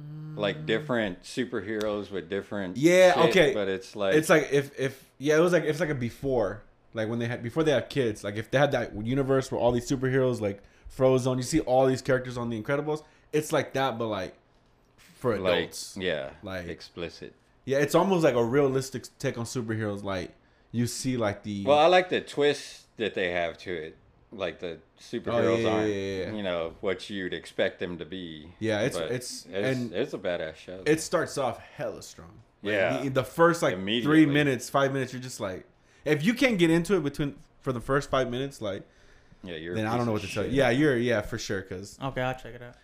Mm. 0.00 0.38
Like 0.38 0.64
different 0.66 1.22
superheroes 1.22 2.10
with 2.10 2.28
different 2.30 2.76
Yeah, 2.76 3.14
shit, 3.14 3.30
okay. 3.30 3.54
but 3.54 3.68
it's 3.68 3.94
like 3.96 4.14
it's 4.14 4.28
like 4.28 4.48
if 4.52 4.78
if 4.78 5.04
yeah, 5.18 5.36
it 5.36 5.40
was 5.40 5.52
like 5.52 5.64
it's 5.64 5.80
like 5.80 5.88
a 5.90 5.94
before, 5.94 6.62
like 6.94 7.08
when 7.08 7.18
they 7.18 7.26
had 7.26 7.42
before 7.42 7.62
they 7.64 7.72
had 7.72 7.88
kids. 7.90 8.22
Like 8.24 8.36
if 8.36 8.50
they 8.50 8.58
had 8.58 8.72
that 8.72 8.94
universe 9.04 9.50
where 9.50 9.60
all 9.60 9.72
these 9.72 9.88
superheroes 9.90 10.40
like 10.40 10.62
Frozen 10.88 11.36
you 11.38 11.42
see 11.44 11.60
all 11.60 11.86
these 11.86 12.02
characters 12.02 12.36
on 12.36 12.48
The 12.50 12.60
Incredibles. 12.60 13.02
It's 13.32 13.52
like 13.52 13.72
that, 13.74 13.98
but 13.98 14.06
like 14.08 14.34
for 14.96 15.38
like 15.38 15.52
adults. 15.58 15.96
yeah, 16.00 16.30
Like- 16.42 16.68
explicit. 16.68 17.34
yeah, 17.64 17.78
it's 17.78 17.94
almost 17.94 18.24
like 18.24 18.34
a 18.34 18.44
realistic 18.44 19.04
take 19.18 19.36
on 19.38 19.44
superheroes. 19.44 20.02
Like 20.02 20.30
you 20.72 20.86
see 20.86 21.16
like 21.16 21.42
the 21.42 21.64
Well, 21.64 21.78
I 21.78 21.86
like 21.86 22.08
the 22.08 22.20
twist 22.20 22.86
that 22.96 23.14
they 23.14 23.30
have 23.30 23.58
to 23.58 23.72
it. 23.72 23.96
Like 24.32 24.60
the 24.60 24.78
oh, 24.78 25.00
superheroes 25.00 25.62
yeah, 25.62 25.68
aren't, 25.68 25.88
yeah, 25.88 25.94
yeah, 25.94 26.24
yeah. 26.26 26.32
you 26.34 26.42
know, 26.42 26.74
what 26.80 27.10
you'd 27.10 27.34
expect 27.34 27.80
them 27.80 27.98
to 27.98 28.04
be. 28.04 28.48
Yeah, 28.60 28.82
it's- 28.82 28.94
But 28.96 29.04
it's- 29.06 29.46
it's 29.50 29.78
and- 29.78 29.92
it's 29.92 30.14
a 30.14 30.18
badass 30.18 30.56
show. 30.56 30.82
It 30.86 31.00
starts 31.00 31.36
off 31.38 31.58
hella 31.58 32.02
strong. 32.02 32.30
Like, 32.62 32.72
Yeah. 32.74 33.02
the, 33.02 33.08
the 33.10 33.24
first 33.24 33.62
like 33.62 33.76
three 33.76 34.26
minutes, 34.26 34.68
five 34.70 34.92
minutes, 34.92 35.12
you're 35.12 35.22
just 35.22 35.40
like, 35.40 35.64
if 36.04 36.24
you 36.24 36.34
can't 36.34 36.58
get 36.58 36.70
into 36.70 36.94
it 36.96 37.02
between 37.02 37.36
for 37.60 37.72
the 37.72 37.80
first 37.80 38.08
five 38.10 38.30
minutes, 38.30 38.60
like, 38.60 38.82
yeah, 39.42 39.56
you're. 39.56 39.74
then 39.74 39.86
I 39.86 39.96
don't 39.96 40.06
know 40.06 40.12
what 40.12 40.22
to 40.22 40.32
tell 40.32 40.44
you. 40.44 40.50
Yeah, 40.52 40.70
you're 40.70 40.96
yeah 40.96 41.22
for 41.22 41.38
sure. 41.38 41.62
Cause 41.62 41.98
Okay, 42.02 42.20
I'll 42.20 42.34
check 42.34 42.54
it 42.54 42.62
out. 42.62 42.74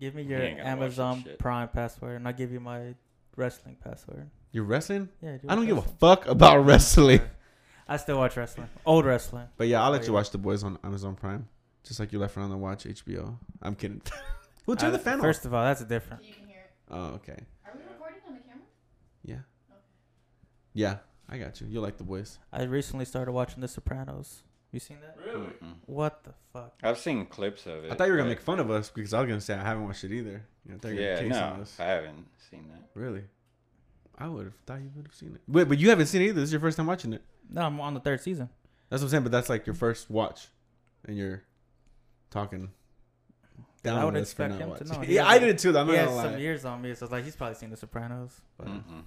Give 0.00 0.14
me 0.14 0.22
your 0.22 0.40
ain't 0.40 0.56
gonna 0.58 0.70
watch 0.76 0.96
that 0.96 1.02
Amazon. 1.02 1.24
Prime 1.38 1.68
password, 1.68 2.16
and 2.16 2.26
I'll 2.26 2.32
give 2.34 2.50
you 2.52 2.60
my 2.60 2.94
wrestling 3.36 3.76
password. 3.84 4.28
you're 4.52 4.64
wrestling. 4.64 5.08
Yeah, 5.22 5.32
do 5.32 5.40
you 5.44 5.48
I 5.50 5.54
don't 5.54 5.66
watch 5.68 5.84
give 5.84 5.92
a 5.92 5.96
fuck 5.98 6.26
about 6.26 6.64
wrestling. 6.64 7.20
I 7.90 7.96
still 7.96 8.16
watch 8.18 8.36
wrestling. 8.36 8.68
Old 8.86 9.04
wrestling. 9.04 9.48
But 9.56 9.66
yeah, 9.68 9.82
I'll 9.82 9.90
let 9.90 10.06
you 10.06 10.12
watch 10.12 10.30
the 10.30 10.38
boys 10.38 10.62
on 10.64 10.78
Amazon 10.84 11.16
Prime, 11.16 11.48
just 11.82 11.98
like 12.00 12.12
you 12.12 12.18
left 12.20 12.36
around 12.36 12.50
to 12.50 12.56
watch 12.56 12.84
HBO. 12.84 13.36
I'm 13.60 13.74
kidding. 13.74 14.00
Who 14.66 14.72
Uh, 14.72 14.76
turned 14.76 14.94
the 14.94 14.98
fan 14.98 15.14
off? 15.18 15.22
First 15.22 15.44
of 15.44 15.52
all, 15.52 15.64
that's 15.64 15.80
a 15.80 15.84
different. 15.84 16.24
You 16.24 16.32
can 16.32 16.46
hear 16.46 16.60
it. 16.60 16.70
Oh, 16.88 17.04
okay. 17.16 17.36
Are 17.66 17.72
we 17.76 17.82
recording 17.92 18.20
on 18.28 18.34
the 18.34 18.40
camera? 18.40 18.64
Yeah. 19.24 19.38
Yeah, 20.72 20.96
I 21.28 21.38
got 21.38 21.60
you. 21.60 21.66
You 21.66 21.80
like 21.80 21.96
the 21.96 22.04
boys. 22.04 22.38
I 22.52 22.62
recently 22.62 23.04
started 23.04 23.32
watching 23.32 23.60
The 23.60 23.68
Sopranos. 23.68 24.42
You 24.72 24.78
seen 24.78 24.98
that? 25.00 25.16
Really? 25.26 25.46
Mm-mm. 25.46 25.74
What 25.86 26.22
the 26.22 26.32
fuck? 26.52 26.74
I've 26.84 26.98
seen 26.98 27.26
clips 27.26 27.66
of 27.66 27.84
it. 27.84 27.90
I 27.90 27.96
thought 27.96 28.04
you 28.06 28.12
were 28.12 28.18
gonna 28.18 28.28
but- 28.30 28.36
make 28.36 28.40
fun 28.40 28.60
of 28.60 28.70
us 28.70 28.88
because 28.88 29.12
I 29.12 29.20
was 29.20 29.28
gonna 29.28 29.40
say 29.40 29.54
I 29.54 29.64
haven't 29.64 29.84
watched 29.84 30.04
it 30.04 30.12
either. 30.12 30.44
You 30.64 30.70
know, 30.70 30.76
I 30.76 30.78
thought 30.78 30.88
you 30.90 30.94
were 30.94 31.00
Yeah, 31.00 31.16
gonna 31.16 31.28
case 31.28 31.36
on 31.38 31.56
no, 31.56 31.62
us. 31.62 31.76
I 31.80 31.84
haven't 31.86 32.26
seen 32.50 32.68
that. 32.70 32.88
Really? 32.94 33.24
I 34.16 34.28
would 34.28 34.44
have 34.44 34.54
thought 34.66 34.80
you 34.80 34.90
would 34.94 35.06
have 35.08 35.14
seen 35.14 35.34
it. 35.34 35.40
Wait, 35.48 35.64
but 35.68 35.78
you 35.80 35.88
haven't 35.90 36.06
seen 36.06 36.22
it 36.22 36.26
either. 36.26 36.34
This 36.40 36.50
is 36.50 36.52
your 36.52 36.60
first 36.60 36.76
time 36.76 36.86
watching 36.86 37.14
it. 37.14 37.22
No, 37.50 37.62
I'm 37.62 37.80
on 37.80 37.94
the 37.94 38.00
third 38.00 38.20
season. 38.20 38.48
That's 38.88 39.02
what 39.02 39.06
I'm 39.06 39.10
saying. 39.10 39.22
But 39.24 39.32
that's 39.32 39.48
like 39.48 39.66
your 39.66 39.74
first 39.74 40.10
watch, 40.10 40.48
and 41.04 41.16
you're 41.16 41.42
talking 42.30 42.70
down 43.82 43.98
I 43.98 44.00
on 44.00 44.06
would 44.06 44.14
us 44.16 44.32
for 44.32 44.44
expect 44.44 44.50
not 44.50 44.60
him 44.60 44.66
to 44.66 44.70
watching. 44.84 44.88
know. 44.88 45.00
He 45.08 45.14
Yeah, 45.16 45.24
has 45.24 45.32
I 45.32 45.36
a- 45.36 45.40
did 45.40 45.48
it 45.50 45.58
too. 45.58 45.72
Though. 45.72 45.80
I'm 45.80 45.86
he 45.88 45.92
not 45.94 45.98
has 46.00 46.08
gonna 46.10 46.22
some 46.22 46.32
lie. 46.34 46.38
years 46.38 46.64
on 46.64 46.82
me, 46.82 46.94
so 46.94 47.04
it's 47.06 47.12
like 47.12 47.24
he's 47.24 47.36
probably 47.36 47.54
seen 47.56 47.70
The 47.70 47.76
Sopranos. 47.76 48.40
But 48.58 48.68
Mm-mm. 48.68 49.02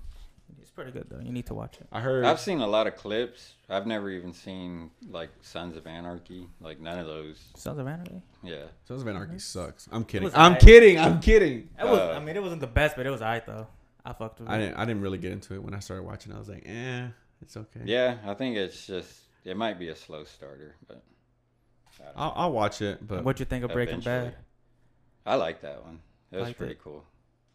it's 0.62 0.71
pretty 0.71 0.91
good 0.91 1.07
though. 1.09 1.19
You 1.19 1.31
need 1.31 1.45
to 1.47 1.53
watch 1.53 1.77
it. 1.79 1.88
I 1.91 2.00
heard. 2.01 2.25
I've 2.25 2.39
seen 2.39 2.59
a 2.59 2.67
lot 2.67 2.88
of 2.88 2.95
clips. 2.95 3.53
I've 3.69 3.85
never 3.88 4.09
even 4.09 4.33
seen 4.33 4.91
like 5.09 5.29
Sons 5.41 5.75
of 5.77 5.85
Anarchy. 5.88 6.47
Like 6.59 6.79
none 6.79 6.97
of 7.00 7.05
those. 7.07 7.39
Sons 7.55 7.79
of 7.79 7.88
Anarchy. 7.88 8.21
Yeah. 8.41 8.63
Sons 8.88 9.01
of 9.01 9.07
Anarchy 9.07 9.39
sucks. 9.39 9.88
I'm 9.91 10.03
kidding. 10.05 10.25
was 10.25 10.33
I'm 10.33 10.53
alright. 10.53 10.62
kidding. 10.62 11.00
I'm 11.00 11.19
kidding. 11.19 11.69
It 11.79 11.85
was. 11.85 12.00
Uh, 12.00 12.13
I 12.15 12.19
mean, 12.19 12.35
it 12.35 12.41
wasn't 12.41 12.62
the 12.62 12.67
best, 12.67 12.95
but 12.95 13.05
it 13.05 13.09
was 13.12 13.21
alright 13.21 13.45
though. 13.45 13.67
I 14.05 14.12
fucked 14.13 14.39
with 14.41 14.50
I 14.50 14.55
it. 14.55 14.59
didn't. 14.59 14.75
I 14.77 14.85
didn't 14.85 15.01
really 15.01 15.17
get 15.17 15.31
into 15.31 15.53
it 15.53 15.63
when 15.63 15.73
I 15.73 15.79
started 15.79 16.03
watching. 16.03 16.33
I 16.33 16.38
was 16.39 16.50
like, 16.50 16.63
eh, 16.65 17.07
it's 17.43 17.57
okay. 17.57 17.81
Yeah, 17.85 18.17
I 18.25 18.33
think 18.33 18.55
it's 18.57 18.88
just 18.88 19.12
it 19.43 19.57
might 19.57 19.77
be 19.77 19.89
a 19.89 19.95
slow 19.95 20.23
starter, 20.23 20.75
but 20.88 21.03
I 22.00 22.05
don't 22.05 22.13
I'll, 22.17 22.33
I'll 22.35 22.51
watch 22.51 22.81
it. 22.81 23.05
But 23.05 23.23
What'd 23.23 23.39
you 23.39 23.45
think 23.45 23.63
of 23.63 23.71
Breaking 23.71 24.00
Bad? 24.00 24.35
I 25.25 25.35
like 25.35 25.62
that 25.62 25.83
one. 25.83 26.00
It 26.31 26.38
was 26.38 26.53
pretty 26.53 26.73
it. 26.73 26.83
cool. 26.83 27.03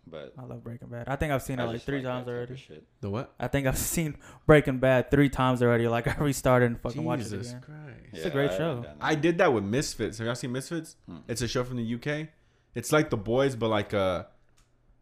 But 0.06 0.32
I 0.38 0.44
love 0.44 0.62
Breaking 0.64 0.88
Bad. 0.88 1.08
I 1.08 1.16
think 1.16 1.32
I've 1.32 1.42
seen 1.42 1.58
it 1.58 1.64
like 1.64 1.82
three 1.82 1.96
like 1.96 2.04
times 2.04 2.28
already. 2.28 2.56
shit. 2.56 2.82
the 3.00 3.10
what? 3.10 3.34
I 3.38 3.48
think 3.48 3.66
I've 3.66 3.76
seen 3.96 4.16
Breaking 4.46 4.78
Bad 4.78 5.10
three 5.10 5.28
times 5.28 5.62
already. 5.62 5.88
Like 5.88 6.06
I 6.06 6.22
restarted 6.22 6.70
and 6.70 6.80
fucking 6.80 7.02
watched 7.04 7.26
it 7.26 7.30
Jesus 7.30 7.50
again. 7.50 7.62
Christ. 7.62 8.08
It's 8.12 8.24
a 8.26 8.30
great 8.30 8.50
I 8.50 8.56
show. 8.56 8.68
haven't 8.68 8.82
done 8.84 8.96
that. 9.00 9.04
I 9.04 9.14
did 9.14 9.38
that 9.38 9.52
with 9.52 9.64
Misfits. 9.64 10.18
Have 10.18 10.26
y'all 10.26 10.34
seen 10.34 10.52
Misfits? 10.52 10.96
Hmm. 11.06 11.18
It's 11.28 11.42
a 11.42 11.48
show 11.48 11.64
from 11.64 11.76
the 11.76 11.94
UK. 11.94 12.28
It's 12.74 12.92
like 12.92 13.10
The 13.10 13.16
Boys, 13.16 13.56
but 13.56 13.68
like 13.68 13.92
a 13.92 14.28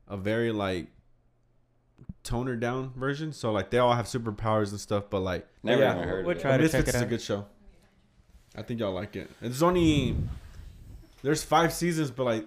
a 0.08 0.16
very 0.16 0.52
like 0.52 0.88
toner 2.26 2.56
down 2.56 2.92
version. 2.97 3.33
So 3.33 3.52
like 3.52 3.71
they 3.71 3.78
all 3.78 3.95
have 3.95 4.06
superpowers 4.06 4.71
and 4.71 4.80
stuff, 4.80 5.04
but 5.09 5.21
like 5.21 5.47
Never 5.62 5.80
yeah, 5.83 5.95
heard 5.95 6.26
we'll 6.26 6.37
of 6.37 6.42
try 6.42 6.54
it. 6.54 6.59
to 6.59 6.62
Misfits 6.64 6.87
check 6.87 6.95
it 6.95 6.97
is 6.99 7.02
a 7.02 7.06
good 7.06 7.23
show. 7.23 7.47
I 8.56 8.62
think 8.62 8.80
y'all 8.80 8.92
like 8.92 9.16
it. 9.16 9.30
It's 9.42 9.62
only 9.62 10.16
there's 11.23 11.42
five 11.45 11.73
seasons, 11.73 12.11
but 12.11 12.25
like 12.25 12.47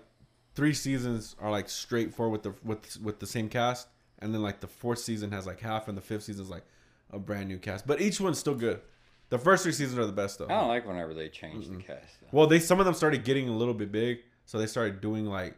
three 0.55 0.73
seasons 0.73 1.35
are 1.39 1.49
like 1.51 1.69
straightforward 1.69 2.31
with 2.31 2.43
the 2.43 2.67
with 2.67 3.01
with 3.01 3.19
the 3.19 3.27
same 3.27 3.49
cast, 3.49 3.87
and 4.19 4.33
then 4.33 4.41
like 4.41 4.59
the 4.59 4.67
fourth 4.67 4.99
season 4.99 5.31
has 5.31 5.45
like 5.47 5.59
half, 5.59 5.87
and 5.87 5.97
the 5.97 6.01
fifth 6.01 6.23
season 6.23 6.43
is 6.43 6.49
like 6.49 6.63
a 7.11 7.19
brand 7.19 7.47
new 7.47 7.57
cast. 7.57 7.87
But 7.87 8.01
each 8.01 8.19
one's 8.19 8.37
still 8.37 8.55
good. 8.55 8.81
The 9.29 9.37
first 9.37 9.63
three 9.63 9.71
seasons 9.71 9.99
are 9.99 10.05
the 10.05 10.11
best 10.11 10.39
though. 10.39 10.45
I 10.45 10.59
don't 10.59 10.67
like 10.67 10.87
whenever 10.87 11.13
they 11.13 11.29
change 11.29 11.67
the 11.67 11.77
cast. 11.77 12.19
though. 12.21 12.27
Well, 12.31 12.47
they 12.47 12.59
some 12.59 12.79
of 12.79 12.85
them 12.85 12.95
started 12.95 13.23
getting 13.23 13.47
a 13.47 13.55
little 13.55 13.73
bit 13.75 13.91
big, 13.91 14.19
so 14.45 14.57
they 14.57 14.65
started 14.67 15.01
doing 15.01 15.25
like, 15.25 15.55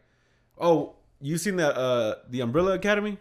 oh, 0.60 0.96
you 1.22 1.38
seen 1.38 1.56
the 1.56 1.76
uh 1.76 2.16
the 2.30 2.42
Umbrella 2.42 2.74
Academy? 2.74 3.18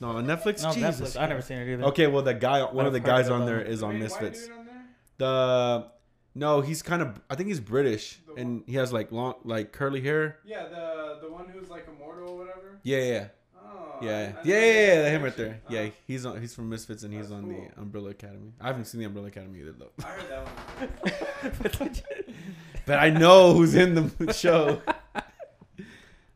No, 0.00 0.08
on 0.08 0.26
Netflix. 0.26 0.62
No, 0.62 0.72
Jesus. 0.72 1.16
Netflix. 1.16 1.20
I 1.22 1.26
never 1.26 1.42
seen 1.42 1.58
it 1.58 1.72
either. 1.72 1.84
Okay, 1.84 2.06
well, 2.06 2.22
the 2.22 2.32
guy, 2.34 2.62
one 2.62 2.86
of 2.86 2.92
the 2.92 3.00
guys 3.00 3.28
of 3.28 3.40
on 3.40 3.46
there 3.46 3.60
is 3.60 3.82
on 3.82 3.98
Misfits. 3.98 4.46
dude 4.46 4.56
on 4.56 4.66
there? 4.66 4.84
The 5.18 5.86
no, 6.34 6.60
he's 6.62 6.80
kind 6.82 7.02
of. 7.02 7.20
I 7.28 7.34
think 7.34 7.48
he's 7.48 7.60
British, 7.60 8.18
The 8.26 8.40
and 8.40 8.62
he 8.66 8.76
has 8.76 8.92
like 8.92 9.12
long, 9.12 9.34
like 9.44 9.72
curly 9.72 10.00
hair. 10.00 10.38
Yeah, 10.44 10.68
the 10.68 11.18
the 11.22 11.30
one 11.30 11.48
who's 11.48 11.68
like 11.68 11.86
immortal 11.88 12.30
or 12.34 12.38
whatever. 12.38 12.78
Yeah, 12.82 12.98
yeah, 12.98 13.26
Oh, 13.62 13.98
yeah, 14.00 14.10
I- 14.10 14.14
I 14.14 14.16
yeah, 14.20 14.24
never 14.24 14.48
yeah, 14.48 14.60
made 14.60 14.86
yeah, 14.88 14.94
that 14.94 15.02
yeah, 15.02 15.08
him 15.10 15.22
right 15.22 15.34
connection. 15.34 15.44
there. 15.44 15.60
Oh, 15.68 15.72
Yeah, 15.74 15.80
uh-huh. 15.80 15.90
he's 16.06 16.26
on. 16.26 16.40
He's 16.40 16.54
from 16.54 16.68
Misfits, 16.70 17.02
and 17.02 17.12
he's 17.12 17.28
That's 17.28 17.32
on 17.32 17.42
cool. 17.50 17.68
the 17.74 17.80
Umbrella 17.82 18.10
Academy. 18.10 18.52
I 18.60 18.66
haven't 18.68 18.84
seen 18.86 19.00
the 19.00 19.06
Umbrella 19.06 19.28
Academy 19.28 19.60
either, 19.60 19.72
though. 19.72 19.90
I 20.02 20.08
heard 20.08 20.30
that 20.30 21.80
one. 21.80 21.90
But 22.86 22.98
I 22.98 23.10
know 23.10 23.52
who's 23.54 23.74
in 23.74 23.94
the 24.18 24.32
show. 24.32 24.80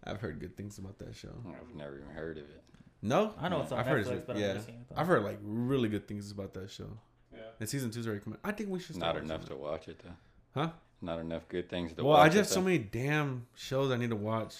I've 0.04 0.20
heard 0.20 0.38
good 0.38 0.56
things 0.56 0.76
about 0.78 0.98
that 0.98 1.16
show. 1.16 1.32
I've 1.48 1.74
never 1.74 1.96
even 1.98 2.10
heard 2.10 2.36
of 2.38 2.44
it. 2.44 2.62
No, 3.04 3.34
I 3.38 3.48
know 3.48 3.60
it's 3.62 3.70
on 3.70 3.78
I've 3.78 3.86
heard 3.86 4.00
it's- 4.00 4.22
but 4.26 4.34
I've 4.36 4.40
yeah, 4.40 4.46
never 4.48 4.60
seen 4.60 4.74
it. 4.76 4.88
though. 4.88 5.00
I've 5.00 5.06
heard 5.06 5.22
like 5.22 5.38
really 5.42 5.88
good 5.88 6.08
things 6.08 6.30
about 6.30 6.54
that 6.54 6.70
show. 6.70 6.88
Yeah. 7.32 7.40
And 7.60 7.68
season 7.68 7.90
two's 7.90 8.06
already 8.06 8.22
coming. 8.24 8.38
I 8.42 8.52
think 8.52 8.70
we 8.70 8.78
should. 8.80 8.96
Not 8.96 9.10
Start 9.10 9.24
enough 9.24 9.40
watching 9.42 9.56
to 9.56 9.62
watch 9.62 9.88
it 9.88 10.00
though. 10.02 10.60
Huh? 10.60 10.70
Not 11.02 11.18
enough 11.20 11.46
good 11.48 11.68
things 11.68 11.92
to 11.92 12.02
Well, 12.02 12.14
watch. 12.14 12.22
I 12.22 12.26
it, 12.26 12.36
just 12.38 12.50
have 12.50 12.54
so 12.54 12.62
many 12.62 12.78
damn 12.78 13.46
shows 13.54 13.90
I 13.92 13.96
need 13.98 14.10
to 14.10 14.16
watch. 14.16 14.54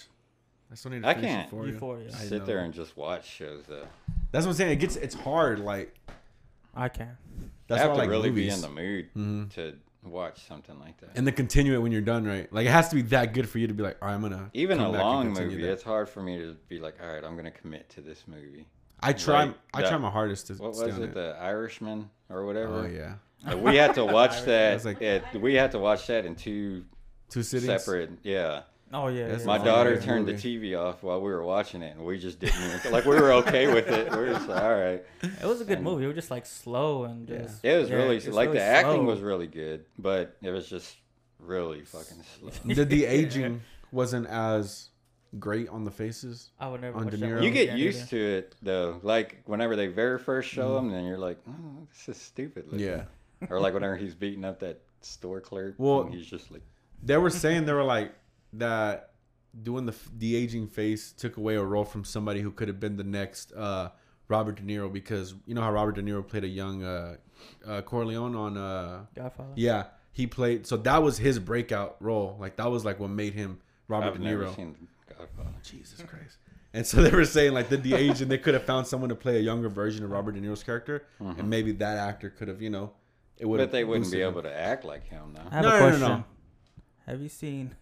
I 0.71 0.75
still 0.75 0.91
need 0.91 1.01
to 1.03 1.07
I 1.07 1.13
finish 1.15 1.29
can't. 1.31 1.45
Euphoria. 1.51 1.73
Euphoria. 1.73 2.07
I 2.09 2.11
sit 2.11 2.39
know. 2.41 2.45
there 2.45 2.59
and 2.59 2.73
just 2.73 2.95
watch 2.95 3.27
shows 3.27 3.63
though. 3.67 3.87
That's 4.31 4.45
what 4.45 4.51
I'm 4.51 4.55
saying. 4.57 4.71
It 4.73 4.75
gets 4.77 4.95
it's 4.95 5.15
hard. 5.15 5.59
Like 5.59 5.93
I 6.75 6.89
can. 6.89 7.17
that's 7.67 7.81
I 7.81 7.87
why 7.87 7.89
have 7.89 7.91
I 7.91 7.93
to 7.93 7.99
like 8.01 8.09
really 8.09 8.29
movies. 8.29 8.49
be 8.49 8.55
in 8.55 8.61
the 8.61 8.81
mood 8.81 9.09
Mhm. 9.15 9.53
to 9.55 9.75
watch 10.09 10.47
something 10.47 10.79
like 10.79 10.97
that. 11.01 11.11
and 11.15 11.25
then 11.27 11.33
continue 11.33 11.73
it 11.75 11.79
when 11.79 11.91
you're 11.91 12.01
done, 12.01 12.25
right? 12.25 12.51
Like 12.53 12.65
it 12.65 12.71
has 12.71 12.89
to 12.89 12.95
be 12.95 13.01
that 13.03 13.33
good 13.33 13.47
for 13.49 13.59
you 13.59 13.67
to 13.67 13.73
be 13.73 13.83
like, 13.83 13.97
all 14.01 14.07
right, 14.07 14.13
I'm 14.15 14.21
gonna 14.21 14.49
Even 14.53 14.79
a 14.79 14.83
come 14.83 14.91
back 14.93 15.01
and 15.01 15.09
long 15.09 15.25
continue 15.27 15.51
movie, 15.51 15.63
that." 15.63 15.73
it's 15.73 15.83
hard 15.83 16.09
for 16.09 16.21
me 16.21 16.37
to 16.39 16.55
be 16.67 16.79
like, 16.79 16.95
all 17.01 17.07
right, 17.13 17.23
I'm 17.23 17.35
gonna 17.35 17.51
commit 17.51 17.89
to 17.91 18.01
this 18.01 18.23
movie. 18.27 18.67
I 19.01 19.13
try. 19.13 19.45
like 19.45 19.55
I 19.73 19.81
that- 19.81 19.89
try 19.89 19.97
my 19.97 20.09
hardest 20.09 20.47
to. 20.47 20.53
What 20.55 20.75
stay 20.75 20.85
was 20.87 20.95
on 20.95 21.03
it, 21.03 21.13
The 21.13 21.35
Irishman 21.39 22.09
or 22.29 22.45
whatever? 22.45 22.79
Oh 22.79 22.85
yeah, 22.87 23.15
Uh, 23.51 23.57
we 23.57 23.75
had 23.75 23.93
to 23.95 24.05
watch 24.17 24.43
that. 24.43 24.83
Like- 24.85 25.01
at- 25.01 25.35
we 25.41 25.53
had 25.55 25.71
to 25.71 25.79
watch 25.79 26.07
that 26.07 26.25
in 26.25 26.35
two 26.35 26.85
two 27.29 27.43
cities. 27.43 27.67
separate. 27.67 28.11
Yeah, 28.23 28.61
Oh 28.93 29.07
yeah. 29.07 29.27
Yeah. 29.35 29.45
my 29.45 29.57
daughter 29.57 29.95
yeah. 29.95 29.99
turned 29.99 30.27
the 30.27 30.33
TV 30.33 30.79
off 30.79 31.03
while 31.03 31.19
we 31.19 31.29
were 31.29 31.43
watching 31.43 31.81
it, 31.81 31.95
and 31.95 32.05
we 32.05 32.17
just 32.19 32.39
didn't 32.39 32.61
even 32.63 32.91
like 32.91 33.05
we 33.05 33.15
were 33.15 33.33
okay 33.33 33.73
with 33.73 33.87
it. 33.87 34.11
We 34.11 34.17
were 34.17 34.27
just 34.27 34.47
like, 34.47 34.61
all 34.63 34.75
right. 34.77 35.03
It 35.23 35.43
was 35.45 35.61
a 35.61 35.65
good 35.65 35.77
And- 35.77 35.83
movie. 35.83 36.03
It 36.05 36.07
was 36.07 36.15
just 36.15 36.31
like 36.31 36.45
slow 36.45 37.03
and 37.05 37.27
Yeah. 37.29 37.35
It 37.63 37.77
was 37.79 37.89
yeah, 37.89 37.95
really 37.95 38.17
it's 38.17 38.27
like 38.27 38.47
really 38.49 38.59
the 38.59 38.63
acting 38.63 39.05
was 39.05 39.21
really 39.21 39.47
good, 39.47 39.85
but 39.97 40.37
it 40.41 40.51
was 40.51 40.69
just 40.69 40.95
really 41.39 41.81
fucking 41.81 42.23
slow. 42.39 42.51
the 42.73 42.85
the 42.85 43.05
aging 43.19 43.61
wasn't 43.91 44.27
as 44.27 44.89
great 45.39 45.67
on 45.69 45.83
the 45.83 45.91
faces. 45.91 46.51
I 46.59 46.67
would 46.69 46.79
never. 46.81 46.95
on 46.97 47.05
watch 47.05 47.11
De 47.11 47.17
that 47.17 47.25
Niro. 47.29 47.43
You 47.43 47.51
get 47.51 47.63
again 47.69 47.77
used 47.77 48.09
to 48.11 48.17
it 48.17 48.55
though. 48.61 48.99
Like 49.03 49.41
whenever 49.45 49.75
they 49.75 49.87
very 49.87 50.19
first 50.19 50.47
show 50.49 50.75
Mm-hmm. 50.75 50.85
him, 50.87 50.91
then 50.93 51.05
you're 51.05 51.17
like, 51.17 51.39
oh, 51.49 51.87
this 51.91 52.15
is 52.15 52.21
stupid. 52.21 52.65
looking." 52.67 52.79
Yeah. 52.87 53.03
Or 53.49 53.59
like 53.59 53.73
whenever 53.73 53.97
he's 53.97 54.15
beating 54.15 54.45
up 54.45 54.59
that 54.61 54.79
store 55.01 55.41
clerk, 55.41 55.75
Well- 55.77 56.01
and 56.03 56.13
he's 56.13 56.25
just 56.25 56.51
like, 56.51 56.61
They 57.03 57.17
were 57.17 57.29
saying 57.29 57.65
they 57.65 57.73
were 57.73 57.83
like 57.83 58.13
that 58.59 59.11
doing 59.63 59.85
the 59.85 59.95
the 60.17 60.35
aging 60.35 60.67
face 60.67 61.11
took 61.11 61.37
away 61.37 61.55
a 61.55 61.63
role 61.63 61.85
from 61.85 62.03
somebody 62.03 62.41
who 62.41 62.51
could 62.51 62.67
have 62.67 62.79
been 62.79 62.97
the 62.97 63.03
next 63.03 63.51
uh, 63.53 63.89
Robert 64.27 64.55
De 64.57 64.63
Niro 64.63 64.91
because 64.91 65.33
you 65.45 65.55
know 65.55 65.61
how 65.61 65.71
Robert 65.71 65.95
De 65.95 66.01
Niro 66.01 66.25
played 66.27 66.43
a 66.43 66.47
young 66.47 66.83
uh, 66.83 67.15
uh, 67.65 67.81
Corleone 67.81 68.35
on 68.35 68.57
uh, 68.57 69.05
Godfather. 69.15 69.49
yeah 69.55 69.85
he 70.11 70.27
played 70.27 70.65
so 70.67 70.77
that 70.77 71.01
was 71.03 71.17
his 71.17 71.39
breakout 71.39 71.95
role 71.99 72.35
like 72.39 72.55
that 72.57 72.69
was 72.69 72.83
like 72.85 72.99
what 72.99 73.09
made 73.09 73.33
him 73.33 73.59
Robert 73.87 74.07
I've 74.07 74.13
De 74.15 74.19
never 74.23 74.45
Niro. 74.45 74.55
seen 74.55 74.75
Godfather. 75.07 75.49
Jesus 75.63 76.01
Christ. 76.01 76.37
And 76.73 76.85
so 76.85 77.01
they 77.01 77.11
were 77.11 77.23
saying 77.25 77.53
like 77.53 77.69
the 77.69 77.77
de 77.77 77.93
aging 77.93 78.27
they 78.27 78.37
could 78.37 78.53
have 78.55 78.65
found 78.65 78.87
someone 78.87 79.09
to 79.09 79.15
play 79.15 79.37
a 79.37 79.41
younger 79.41 79.69
version 79.69 80.03
of 80.03 80.11
Robert 80.11 80.33
De 80.33 80.41
Niro's 80.41 80.63
character 80.63 81.05
and 81.19 81.49
maybe 81.49 81.71
that 81.73 81.97
actor 81.97 82.29
could 82.29 82.47
have 82.49 82.61
you 82.61 82.69
know 82.69 82.91
it 83.37 83.45
would 83.45 83.57
But 83.57 83.71
they 83.71 83.83
wouldn't 83.85 84.11
be 84.11 84.21
able 84.21 84.41
to 84.43 84.53
act 84.53 84.83
like 84.85 85.05
him 85.05 85.33
though. 85.33 85.41
I 85.51 85.55
have 85.55 85.63
No, 85.63 85.75
a 85.75 85.79
no, 85.91 85.97
no, 85.97 86.07
no. 86.17 86.23
Have 87.05 87.21
you 87.21 87.29
seen 87.29 87.75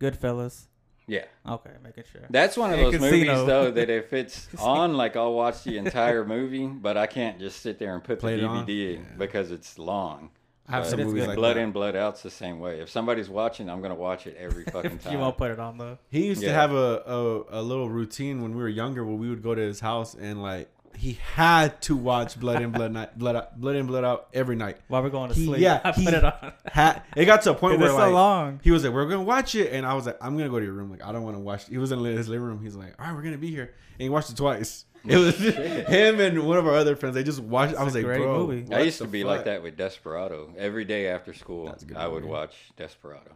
Goodfellas? 0.00 0.66
Yeah, 1.06 1.24
Okay, 1.48 1.70
making 1.82 2.04
sure. 2.12 2.22
that's 2.30 2.56
one 2.56 2.72
of 2.72 2.78
And 2.78 2.86
those 2.86 2.94
Casino. 3.00 3.10
movies 3.34 3.46
though 3.46 3.70
that 3.72 3.90
if 3.90 4.12
it's 4.12 4.46
on, 4.58 4.94
like 4.94 5.16
I'll 5.16 5.34
watch 5.34 5.64
the 5.64 5.76
entire 5.76 6.24
movie, 6.24 6.66
but 6.68 6.96
I 6.96 7.06
can't 7.08 7.38
just 7.40 7.60
sit 7.62 7.78
there 7.80 7.94
and 7.94 8.04
put 8.04 8.20
Play 8.20 8.36
the 8.36 8.46
on? 8.46 8.64
DVD 8.64 8.94
Yeah. 8.94 9.00
because 9.18 9.50
it's 9.50 9.76
long. 9.78 10.30
I 10.68 10.72
have 10.74 10.84
But 10.84 10.90
some 10.90 11.00
movies 11.02 11.26
like 11.26 11.34
Blood 11.36 11.56
that. 11.56 11.62
in, 11.62 11.72
blood 11.72 11.96
out's 11.96 12.22
the 12.22 12.30
same 12.30 12.60
way. 12.60 12.78
If 12.80 12.90
somebody's 12.90 13.28
watching, 13.28 13.68
I'm 13.68 13.82
gonna 13.82 13.96
watch 13.96 14.28
it 14.28 14.36
every 14.38 14.62
fucking 14.72 14.98
time. 14.98 15.12
you 15.12 15.18
won't 15.18 15.36
put 15.36 15.50
it 15.50 15.58
on 15.58 15.78
though. 15.78 15.98
He 16.10 16.26
used 16.26 16.42
to 16.42 16.52
have 16.52 16.70
a, 16.70 17.02
a, 17.50 17.60
a 17.60 17.62
little 17.62 17.88
routine 17.88 18.40
when 18.40 18.54
we 18.54 18.62
were 18.62 18.68
younger 18.68 19.04
where 19.04 19.16
we 19.16 19.28
would 19.28 19.42
go 19.42 19.52
to 19.56 19.60
his 19.60 19.80
house 19.80 20.14
and 20.14 20.40
like 20.40 20.68
he 20.96 21.18
had 21.34 21.80
to 21.82 21.96
watch 21.96 22.38
Blood 22.38 22.60
In 22.62 22.70
Blood 22.72 22.92
Night, 22.92 23.18
Blood 23.18 23.36
Out, 23.36 23.60
Blood 23.60 23.76
In 23.76 23.86
Blood 23.86 24.04
Out 24.04 24.28
every 24.34 24.56
night. 24.56 24.76
While 24.88 25.02
we're 25.02 25.10
going 25.10 25.28
to 25.30 25.34
He- 25.34 25.46
sleep, 25.46 25.60
yeah, 25.60 25.80
I 25.84 25.92
put 25.92 26.12
it 26.14 26.24
on. 26.24 26.52
Had 26.66 27.02
it 27.16 27.24
got 27.24 27.42
to 27.42 27.52
a 27.52 27.54
point 27.54 27.74
It's 27.74 27.80
where 27.82 27.90
so 27.90 27.96
like 27.96 28.12
long. 28.12 28.60
he 28.62 28.70
was 28.70 28.84
like, 28.84 28.92
"We're 28.92 29.06
gonna 29.08 29.22
watch 29.22 29.54
it," 29.54 29.72
and 29.72 29.86
I 29.86 29.94
was 29.94 30.06
like, 30.06 30.18
"I'm 30.20 30.36
gonna 30.36 30.50
go 30.50 30.58
to 30.58 30.64
your 30.64 30.74
room. 30.74 30.90
Like, 30.90 31.02
I 31.04 31.12
don't 31.12 31.22
want 31.22 31.36
to 31.36 31.40
watch." 31.40 31.66
He 31.68 31.78
was 31.78 31.92
in 31.92 32.04
his 32.04 32.28
living 32.28 32.46
room. 32.46 32.62
He's 32.62 32.76
like, 32.76 32.94
"All 33.00 33.06
right, 33.06 33.14
we're 33.14 33.22
gonna 33.22 33.38
be 33.38 33.50
here," 33.50 33.72
and 33.94 34.02
he 34.02 34.08
watched 34.08 34.30
it 34.30 34.36
twice. 34.36 34.84
It 35.08 35.16
was 35.16 35.34
him 35.38 36.20
and 36.20 36.46
one 36.46 36.58
of 36.58 36.66
our 36.66 36.74
other 36.74 36.94
friends. 36.94 37.14
They 37.14 37.22
just 37.22 37.40
watched. 37.40 37.74
I 37.74 37.84
was 37.84 37.94
a 37.94 37.98
like, 37.98 38.04
great 38.04 38.18
"Bro, 38.20 38.46
movie. 38.46 38.74
I 38.74 38.80
used 38.82 38.98
to 38.98 39.06
be 39.06 39.22
fuck?" 39.22 39.28
like 39.30 39.44
that 39.46 39.62
with 39.62 39.78
Desperado. 39.78 40.52
Every 40.58 40.84
day 40.84 41.08
after 41.08 41.32
school, 41.32 41.64
That's 41.64 41.84
a 41.90 41.98
I 41.98 42.06
would 42.06 42.22
movie. 42.24 42.32
watch 42.32 42.54
Desperado. 42.76 43.30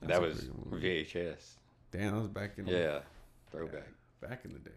That's 0.00 0.12
that 0.14 0.22
was 0.22 0.36
pretty 0.36 0.48
good 0.48 0.70
movie. 0.70 1.04
VHS. 1.04 1.50
Damn, 1.92 2.12
that 2.14 2.18
was 2.20 2.28
back 2.28 2.52
in 2.56 2.66
Yeah, 2.66 3.00
throwback. 3.50 3.86
back 4.22 4.46
in 4.46 4.54
the 4.54 4.58
day. 4.60 4.70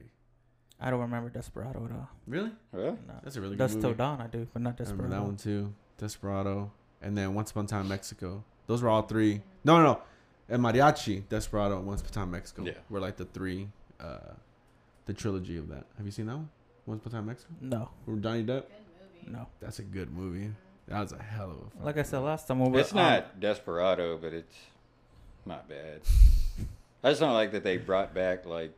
I 0.80 0.90
don't 0.92 1.00
remember 1.00 1.30
Desperado 1.30 1.86
at 1.86 1.92
all. 1.92 2.10
Really? 2.28 2.52
Well, 2.72 2.98
No. 3.08 3.13
That's 3.24 3.36
a 3.36 3.42
really 3.42 3.54
good 3.56 3.60
Dusk 3.63 3.76
movie. 3.76 3.88
Till 3.88 3.94
Dawn, 3.96 4.22
I 4.22 4.28
do, 4.28 4.48
but 4.54 4.62
not 4.62 4.80
I 4.80 4.84
remember 4.84 5.08
that 5.10 5.24
one 5.24 5.36
too. 5.38 5.74
Desperado, 5.98 6.72
and 7.02 7.18
then 7.18 7.34
Once 7.34 7.52
Upon 7.52 7.66
a 7.66 7.68
Time 7.68 7.82
in 7.84 7.88
Mexico. 7.90 8.44
Those 8.68 8.82
were 8.84 8.90
all 8.90 9.02
three. 9.04 9.42
No, 9.63 9.78
no, 9.78 9.84
no. 9.84 10.02
And 10.50 10.62
Mariachi, 10.62 11.24
Desperado, 11.30 11.78
and 11.78 11.88
Once 11.88 12.02
Upon 12.02 12.12
a 12.12 12.13
Time 12.13 12.24
in 12.26 12.32
Mexico. 12.32 12.63
Yeah. 12.66 12.74
Were 12.90 13.00
like 13.00 13.18
the 13.18 13.26
three, 13.26 13.70
uh, 14.00 14.34
the 15.06 15.13
trilogy 15.13 15.58
of 15.58 15.70
that. 15.70 15.86
Have 15.98 16.06
you 16.06 16.12
seen 16.12 16.28
that 16.28 16.36
one? 16.36 16.50
Once 16.86 17.00
Upon 17.06 17.12
a 17.12 17.16
Time 17.16 17.24
in 17.24 17.28
Mexico. 17.28 17.54
No, 17.62 17.90
With 18.06 18.22
Johnny 18.22 18.44
Depp. 18.44 18.66
no. 19.26 19.48
That's 19.60 19.80
a 19.80 19.84
good 19.84 20.12
movie. 20.12 20.52
That 20.88 21.02
was 21.02 21.12
a 21.12 21.22
hell 21.22 21.52
of 21.52 21.58
a. 21.58 21.62
fucking 21.62 21.84
Like 21.84 21.98
I 21.98 22.04
said 22.04 22.20
last 22.20 22.48
time, 22.48 22.60
when 22.60 22.72
we 22.72 22.80
it's 22.80 22.94
not 22.94 23.40
Desperado, 23.40 24.18
but 24.18 24.32
it's 24.34 24.56
not 25.46 25.68
bad. 25.68 26.02
I 27.04 27.10
just 27.10 27.20
don't 27.20 27.34
like 27.34 27.52
that 27.52 27.63
they 27.63 27.78
brought 27.78 28.13
back 28.13 28.46
like 28.46 28.74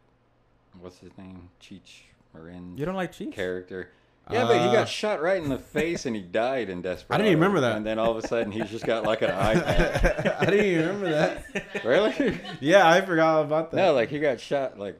what's 0.79 0.99
his 0.99 1.11
name, 1.17 1.49
Cheech 1.61 2.01
Marin's 2.33 2.79
you 2.79 2.85
don't 2.85 2.95
like 2.95 3.11
Cheech? 3.11 3.33
character. 3.33 3.89
Ah. 4.27 4.33
Yeah, 4.33 4.45
but 4.45 4.61
he 4.61 4.71
got 4.71 4.87
shot 4.87 5.21
right 5.21 5.41
in 5.41 5.49
the 5.49 5.57
face 5.57 6.05
and 6.05 6.15
he 6.15 6.21
died 6.21 6.69
in 6.69 6.81
Desperado. 6.81 7.15
I 7.15 7.17
didn't 7.25 7.31
even 7.31 7.39
remember 7.41 7.61
that. 7.61 7.77
And 7.77 7.85
then 7.85 7.97
all 7.97 8.15
of 8.15 8.23
a 8.23 8.27
sudden 8.27 8.51
he's 8.51 8.69
just 8.69 8.85
got 8.85 9.03
like 9.03 9.21
an 9.21 9.29
iPad. 9.31 10.37
I 10.41 10.45
didn't 10.45 10.65
even 10.65 10.85
remember 10.87 11.09
that. 11.09 11.83
really? 11.83 12.39
Yeah, 12.59 12.87
I 12.87 13.01
forgot 13.01 13.41
about 13.41 13.71
that. 13.71 13.77
No, 13.77 13.93
like 13.93 14.09
he 14.09 14.19
got 14.19 14.39
shot 14.39 14.77
like 14.77 14.99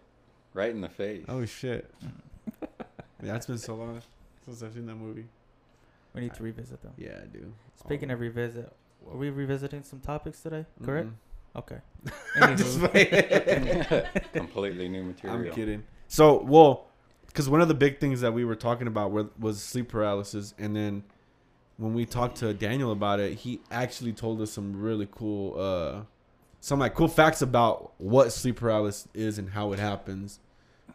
right 0.54 0.72
in 0.72 0.82
the 0.82 0.90
face. 0.90 1.26
Oh 1.30 1.46
shit. 1.46 1.90
yeah, 3.24 3.36
it's 3.36 3.46
been 3.46 3.58
so 3.58 3.76
long 3.76 4.02
since 4.46 4.64
I've 4.64 4.74
seen 4.74 4.88
that 4.88 4.96
movie. 4.96 5.26
We 6.14 6.22
need 6.22 6.34
to 6.34 6.44
revisit 6.44 6.82
them. 6.82 6.94
Yeah, 6.98 7.20
I 7.22 7.28
do. 7.28 7.54
Speaking 7.76 8.10
of 8.10 8.20
revisit, 8.20 8.74
are 9.10 9.18
we 9.18 9.30
revisiting 9.30 9.84
some 9.84 10.00
topics 10.00 10.42
today? 10.42 10.66
Mm-hmm. 10.76 10.86
Correct. 10.86 11.08
Mm-mm. 11.10 11.14
Okay. 11.56 11.78
Just 12.56 12.80
Anywho, 12.80 12.92
playing. 12.92 14.24
Completely 14.34 14.90
new 14.90 15.04
material. 15.04 15.40
I'm 15.40 15.52
kidding. 15.52 15.84
So, 16.08 16.42
well, 16.44 16.88
because 17.28 17.50
one 17.50 17.62
of 17.62 17.68
the 17.68 17.74
big 17.74 18.00
things 18.00 18.22
that 18.22 18.34
we 18.34 18.46
were 18.46 18.56
talking 18.56 18.88
about 18.88 19.12
were, 19.12 19.28
was 19.40 19.62
sleep 19.62 19.90
paralysis, 19.90 20.54
and 20.58 20.76
then 20.76 21.04
when 21.78 21.94
we 21.94 22.06
talked 22.06 22.38
to 22.38 22.54
Daniel 22.54 22.92
about 22.92 23.20
it, 23.20 23.34
he 23.38 23.62
actually 23.72 24.14
told 24.14 24.42
us 24.42 24.52
some 24.52 24.80
really 24.82 25.08
cool, 25.12 25.60
uh, 25.60 26.02
some 26.60 26.80
like 26.80 26.94
cool 26.94 27.08
facts 27.08 27.42
about 27.42 27.94
what 27.98 28.32
sleep 28.34 28.58
paralysis 28.58 29.08
is 29.14 29.38
and 29.38 29.50
how 29.50 29.72
it 29.74 29.80
happens, 29.80 30.40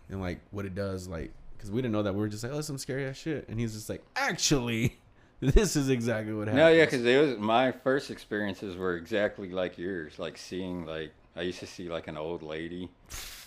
and 0.09 0.21
like 0.21 0.41
what 0.51 0.65
it 0.65 0.75
does. 0.75 1.09
Like, 1.09 1.33
because 1.57 1.71
we 1.71 1.81
didn't 1.81 1.93
know 1.93 2.03
that. 2.03 2.15
We 2.15 2.21
were 2.21 2.29
just 2.29 2.43
like, 2.43 2.53
oh, 2.53 2.57
that's 2.57 2.67
some 2.67 2.79
scary 2.79 3.07
ass 3.07 3.17
shit, 3.17 3.49
and 3.49 3.59
he's 3.59 3.75
just 3.75 3.89
like, 3.89 4.03
actually, 4.17 4.99
this 5.53 5.77
is 5.77 5.91
exactly 5.91 6.33
what 6.33 6.49
happened. 6.49 6.65
No, 6.65 6.69
yeah, 6.69 6.85
because 6.85 7.05
it 7.05 7.21
was 7.21 7.39
my 7.39 7.71
first 7.71 8.11
experiences 8.11 8.77
were 8.77 8.97
exactly 8.97 9.51
like 9.51 9.77
yours. 9.77 10.19
Like 10.19 10.39
seeing 10.39 10.87
like 10.87 11.13
I 11.37 11.43
used 11.43 11.61
to 11.61 11.67
see 11.67 11.89
like 11.89 12.09
an 12.09 12.17
old 12.17 12.43
lady, 12.43 12.89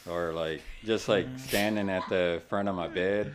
or 0.07 0.31
like 0.33 0.61
just 0.83 1.09
like 1.09 1.27
standing 1.37 1.89
at 1.89 2.07
the 2.09 2.41
front 2.49 2.69
of 2.69 2.75
my 2.75 2.87
bed, 2.87 3.33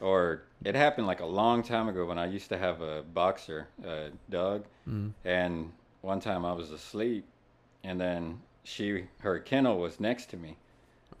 or 0.00 0.42
it 0.64 0.74
happened 0.74 1.06
like 1.06 1.20
a 1.20 1.26
long 1.26 1.62
time 1.62 1.88
ago 1.88 2.04
when 2.06 2.18
I 2.18 2.26
used 2.26 2.48
to 2.50 2.58
have 2.58 2.80
a 2.80 3.02
boxer, 3.02 3.66
uh, 3.86 4.10
Doug, 4.30 4.64
and 5.24 5.72
one 6.02 6.20
time 6.20 6.44
I 6.44 6.52
was 6.52 6.70
asleep, 6.70 7.26
and 7.82 8.00
then 8.00 8.40
she 8.62 9.06
her 9.20 9.38
kennel 9.40 9.78
was 9.78 9.98
next 9.98 10.30
to 10.30 10.36
me, 10.36 10.56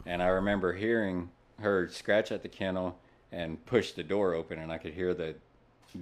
and 0.06 0.22
I 0.22 0.28
remember 0.28 0.72
hearing 0.74 1.30
her 1.60 1.88
scratch 1.88 2.30
at 2.30 2.42
the 2.42 2.48
kennel 2.48 2.98
and 3.32 3.64
push 3.66 3.92
the 3.92 4.02
door 4.04 4.34
open, 4.34 4.60
and 4.60 4.70
I 4.70 4.78
could 4.78 4.94
hear 4.94 5.12
the 5.12 5.34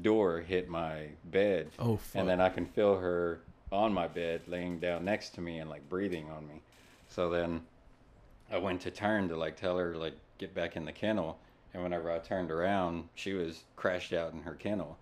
door 0.00 0.40
hit 0.40 0.68
my 0.68 1.08
bed. 1.24 1.70
Oh, 1.78 1.96
fuck. 1.96 2.20
And 2.20 2.28
then 2.28 2.40
I 2.40 2.48
can 2.48 2.66
feel 2.66 2.96
her 2.98 3.40
on 3.70 3.92
my 3.92 4.08
bed, 4.08 4.42
laying 4.46 4.78
down 4.78 5.04
next 5.04 5.30
to 5.34 5.40
me 5.40 5.58
and 5.58 5.68
like 5.68 5.86
breathing 5.88 6.30
on 6.30 6.46
me. 6.46 6.60
So 7.08 7.28
then 7.30 7.62
I 8.50 8.58
went 8.58 8.80
to 8.82 8.90
turn 8.90 9.28
to 9.28 9.36
like 9.36 9.56
tell 9.56 9.76
her 9.78 9.94
like 9.96 10.14
get 10.38 10.54
back 10.54 10.76
in 10.76 10.84
the 10.84 10.92
kennel, 10.92 11.38
and 11.74 11.82
whenever 11.82 12.10
I 12.10 12.18
turned 12.18 12.50
around, 12.50 13.08
she 13.14 13.32
was 13.34 13.64
crashed 13.76 14.12
out 14.12 14.32
in 14.32 14.42
her 14.42 14.54
kennel. 14.54 14.96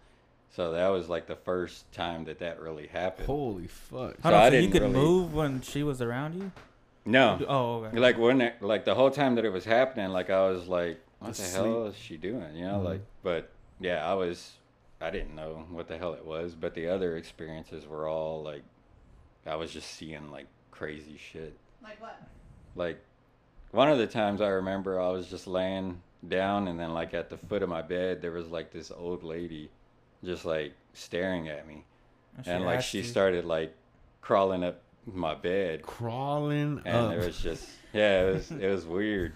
So 0.54 0.72
that 0.72 0.88
was 0.88 1.08
like 1.08 1.26
the 1.28 1.36
first 1.36 1.90
time 1.92 2.24
that 2.24 2.40
that 2.40 2.60
really 2.60 2.88
happened. 2.88 3.26
Holy 3.26 3.68
fuck. 3.68 4.20
Hold 4.20 4.22
So 4.22 4.28
on, 4.28 4.34
I 4.34 4.48
so 4.50 4.54
you 4.56 4.60
didn't 4.62 4.72
could 4.72 4.82
really- 4.82 4.94
move 4.94 5.32
when 5.34 5.60
she 5.62 5.82
was 5.84 6.02
around 6.02 6.34
you? 6.34 6.50
No, 7.06 7.38
Oh, 7.48 7.84
okay. 7.84 7.98
like 7.98 8.18
when 8.18 8.40
it, 8.42 8.60
like 8.60 8.84
the 8.84 8.94
whole 8.94 9.10
time 9.10 9.36
that 9.36 9.44
it 9.44 9.50
was 9.52 9.64
happening, 9.64 10.10
like 10.10 10.28
I 10.28 10.48
was 10.50 10.66
like, 10.68 11.00
what 11.20 11.34
the 11.34 11.42
Asleep. 11.42 11.64
hell 11.64 11.86
is 11.86 11.96
she 11.96 12.16
doing? 12.16 12.54
You 12.54 12.66
know, 12.66 12.78
Mhm. 12.80 12.84
like, 12.84 13.00
but 13.22 13.48
yeah, 13.80 14.04
I 14.08 14.14
was, 14.14 14.52
I 15.00 15.10
didn't 15.10 15.34
know 15.34 15.64
what 15.70 15.88
the 15.88 15.96
hell 15.98 16.12
it 16.14 16.24
was, 16.24 16.54
but 16.54 16.74
the 16.74 16.88
other 16.88 17.16
experiences 17.16 17.86
were 17.86 18.06
all 18.08 18.42
like, 18.42 18.62
I 19.46 19.54
was 19.56 19.72
just 19.72 19.90
seeing 19.92 20.30
like 20.30 20.46
crazy 20.70 21.18
shit. 21.32 21.56
Like 21.82 22.00
what? 22.00 22.20
Like, 22.76 23.00
one 23.70 23.88
of 23.90 23.98
the 23.98 24.06
times 24.06 24.40
I 24.40 24.48
remember 24.48 25.00
I 25.00 25.08
was 25.08 25.26
just 25.28 25.46
laying 25.46 26.02
down, 26.28 26.68
and 26.68 26.78
then 26.78 26.92
like 26.92 27.14
at 27.14 27.30
the 27.30 27.38
foot 27.38 27.62
of 27.62 27.68
my 27.68 27.82
bed, 27.82 28.20
there 28.20 28.32
was 28.32 28.48
like 28.48 28.72
this 28.72 28.90
old 28.90 29.22
lady, 29.24 29.70
just 30.24 30.44
like 30.44 30.74
staring 30.92 31.48
at 31.48 31.66
me, 31.66 31.84
she 32.44 32.50
and 32.50 32.64
like 32.64 32.82
she 32.82 32.98
you- 32.98 33.04
started 33.04 33.44
like 33.44 33.74
crawling 34.20 34.62
up 34.62 34.82
my 35.06 35.34
bed 35.34 35.80
Crawling 35.82 36.82
and 36.84 37.06
up. 37.06 37.12
it 37.14 37.24
was 37.24 37.38
just 37.40 37.66
yeah 37.94 38.28
it 38.28 38.34
was 38.34 38.50
it 38.50 38.68
was 38.68 38.84
weird 38.84 39.32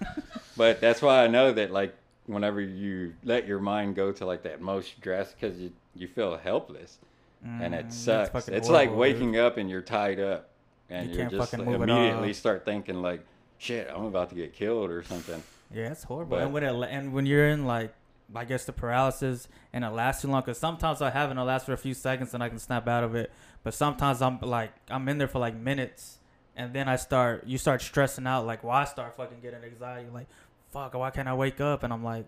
but 0.59 0.79
that's 0.79 1.01
why 1.01 1.25
i 1.25 1.27
know 1.27 1.51
that 1.53 1.71
like 1.73 1.97
whenever 2.27 2.61
you 2.61 3.15
let 3.25 3.47
your 3.47 3.59
mind 3.61 3.95
go 3.95 4.13
to 4.13 4.25
like 4.25 4.43
that 4.45 4.61
most 4.61 5.01
drastic 5.01 5.39
because 5.41 5.59
you 5.59 5.73
you 5.95 6.09
feel 6.09 6.37
helpless 6.37 6.99
and 7.43 7.75
Mm, 7.75 7.81
it 7.81 7.93
sucks 7.93 8.31
fucking 8.31 8.55
it's 8.55 8.71
like 8.71 8.89
horrible, 8.89 9.05
dude. 9.05 9.15
waking 9.21 9.39
up 9.39 9.57
and 9.59 9.69
you're 9.69 9.83
tied 9.83 10.19
up 10.19 10.49
and 10.89 11.15
You 11.15 11.23
are 11.23 11.29
just 11.29 11.53
like, 11.53 11.67
immediately 11.69 12.33
start 12.33 12.65
thinking 12.65 13.03
like 13.03 13.23
shit 13.59 13.89
i'm 13.95 14.05
about 14.07 14.31
to 14.31 14.35
get 14.35 14.55
killed 14.55 14.91
or 14.91 15.03
something 15.03 15.43
Yeah, 15.73 15.91
it's 15.93 16.05
horrible. 16.05 16.37
But- 16.39 16.43
and 16.45 16.53
when 16.55 16.63
it, 16.65 16.75
and 16.91 17.13
when 17.13 17.27
you're 17.27 17.49
in 17.49 17.67
like, 17.67 17.93
I 18.35 18.45
guess 18.47 18.65
the 18.65 18.73
paralysis 18.73 19.49
and 19.73 19.85
it 19.85 19.89
lasts 19.91 20.23
too 20.23 20.29
long. 20.29 20.41
Because 20.43 20.57
sometimes 20.59 21.03
I 21.03 21.11
have 21.11 21.29
it 21.29 21.33
and 21.33 21.41
it 21.41 21.43
lasts 21.43 21.67
for 21.67 21.73
a 21.73 21.77
few 21.77 21.95
seconds 21.95 22.33
and 22.33 22.43
I 22.43 22.49
can 22.49 22.59
snap 22.59 22.87
out 22.89 23.05
of 23.05 23.15
it. 23.15 23.31
But 23.63 23.75
sometimes 23.75 24.23
I'm 24.23 24.39
like, 24.41 24.73
I'm 24.89 25.07
in 25.09 25.19
there 25.19 25.27
for 25.29 25.41
like 25.41 25.55
minutes, 25.57 26.19
and 26.57 26.73
then 26.73 26.89
I 26.89 26.97
start, 26.97 27.47
you 27.47 27.59
start 27.59 27.83
stressing 27.83 28.27
out. 28.27 28.47
Like, 28.47 28.63
well, 28.63 28.73
I 28.77 28.85
start 28.85 29.17
fucking 29.17 29.41
getting 29.43 29.63
anxiety. 29.65 30.09
Like, 30.13 30.29
fuck, 30.75 30.95
why 30.95 31.11
can't 31.11 31.29
I 31.29 31.35
wake 31.35 31.61
up? 31.61 31.83
And 31.83 31.93
I'm 31.93 32.05
like, 32.05 32.27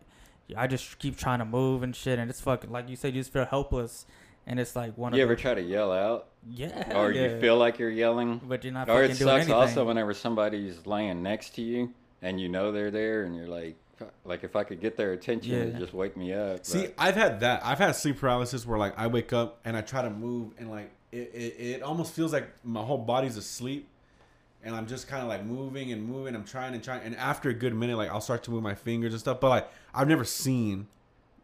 I 0.56 0.66
just 0.66 0.98
keep 0.98 1.16
trying 1.18 1.40
to 1.40 1.44
move 1.44 1.82
and 1.82 1.94
shit, 1.94 2.18
and 2.18 2.30
it's 2.30 2.40
fucking 2.40 2.70
like 2.70 2.88
you 2.88 2.96
said, 2.96 3.14
you 3.14 3.20
just 3.20 3.32
feel 3.32 3.44
helpless, 3.44 4.06
and 4.46 4.60
it's 4.60 4.76
like 4.76 4.96
one 4.96 5.12
of 5.12 5.18
you 5.18 5.24
of 5.24 5.28
ever 5.28 5.36
the, 5.36 5.42
try 5.42 5.54
to 5.54 5.62
yell 5.62 5.92
out 5.92 6.28
yeah, 6.48 6.96
or 6.96 7.10
yeah. 7.10 7.22
you 7.22 7.40
feel 7.40 7.56
like 7.56 7.78
you're 7.78 7.90
yelling 7.90 8.40
but 8.46 8.62
you're 8.62 8.72
not 8.72 8.88
or 8.88 9.02
fucking 9.02 9.10
it 9.10 9.16
sucks 9.16 9.28
anything. 9.34 9.52
also 9.54 9.84
whenever 9.84 10.14
somebody's 10.14 10.86
laying 10.86 11.22
next 11.22 11.56
to 11.56 11.62
you 11.62 11.92
and 12.22 12.40
you 12.40 12.48
know 12.48 12.70
they're 12.70 12.92
there 12.92 13.24
and 13.24 13.34
you're 13.34 13.48
like 13.48 13.76
like 14.24 14.44
if 14.44 14.54
i 14.54 14.62
could 14.62 14.80
get 14.80 14.96
their 14.96 15.12
attention 15.12 15.52
Yeah. 15.52 15.58
it'd 15.62 15.78
just 15.78 15.92
wake 15.94 16.16
me 16.16 16.32
up 16.32 16.64
See, 16.64 16.82
but- 16.82 16.94
I've 16.98 17.16
had 17.16 17.40
that. 17.40 17.64
I've 17.64 17.78
had 17.78 17.96
sleep 17.96 18.20
paralysis 18.20 18.64
where 18.64 18.78
like 18.78 18.96
I 18.96 19.08
wake 19.08 19.32
up 19.32 19.58
and 19.64 19.76
I 19.76 19.80
try 19.80 20.02
to 20.02 20.10
move 20.10 20.52
and 20.58 20.70
like 20.70 20.92
it, 21.10 21.30
it, 21.34 21.54
it 21.60 21.82
almost 21.82 22.12
feels 22.12 22.32
like 22.32 22.48
my 22.62 22.82
whole 22.82 22.98
body's 22.98 23.36
asleep 23.36 23.88
and 24.66 24.74
I'm 24.74 24.86
just 24.86 25.06
kind 25.06 25.22
of 25.22 25.28
like 25.28 25.44
moving 25.44 25.92
and 25.92 26.06
moving. 26.06 26.34
I'm 26.34 26.44
trying 26.44 26.74
and 26.74 26.82
trying. 26.82 27.02
And 27.02 27.16
after 27.16 27.48
a 27.48 27.54
good 27.54 27.72
minute, 27.74 27.96
like 27.96 28.10
I'll 28.10 28.20
start 28.20 28.42
to 28.44 28.50
move 28.50 28.62
my 28.64 28.74
fingers 28.74 29.12
and 29.12 29.20
stuff. 29.20 29.40
But 29.40 29.48
like 29.48 29.68
I've 29.94 30.08
never 30.08 30.24
seen 30.24 30.88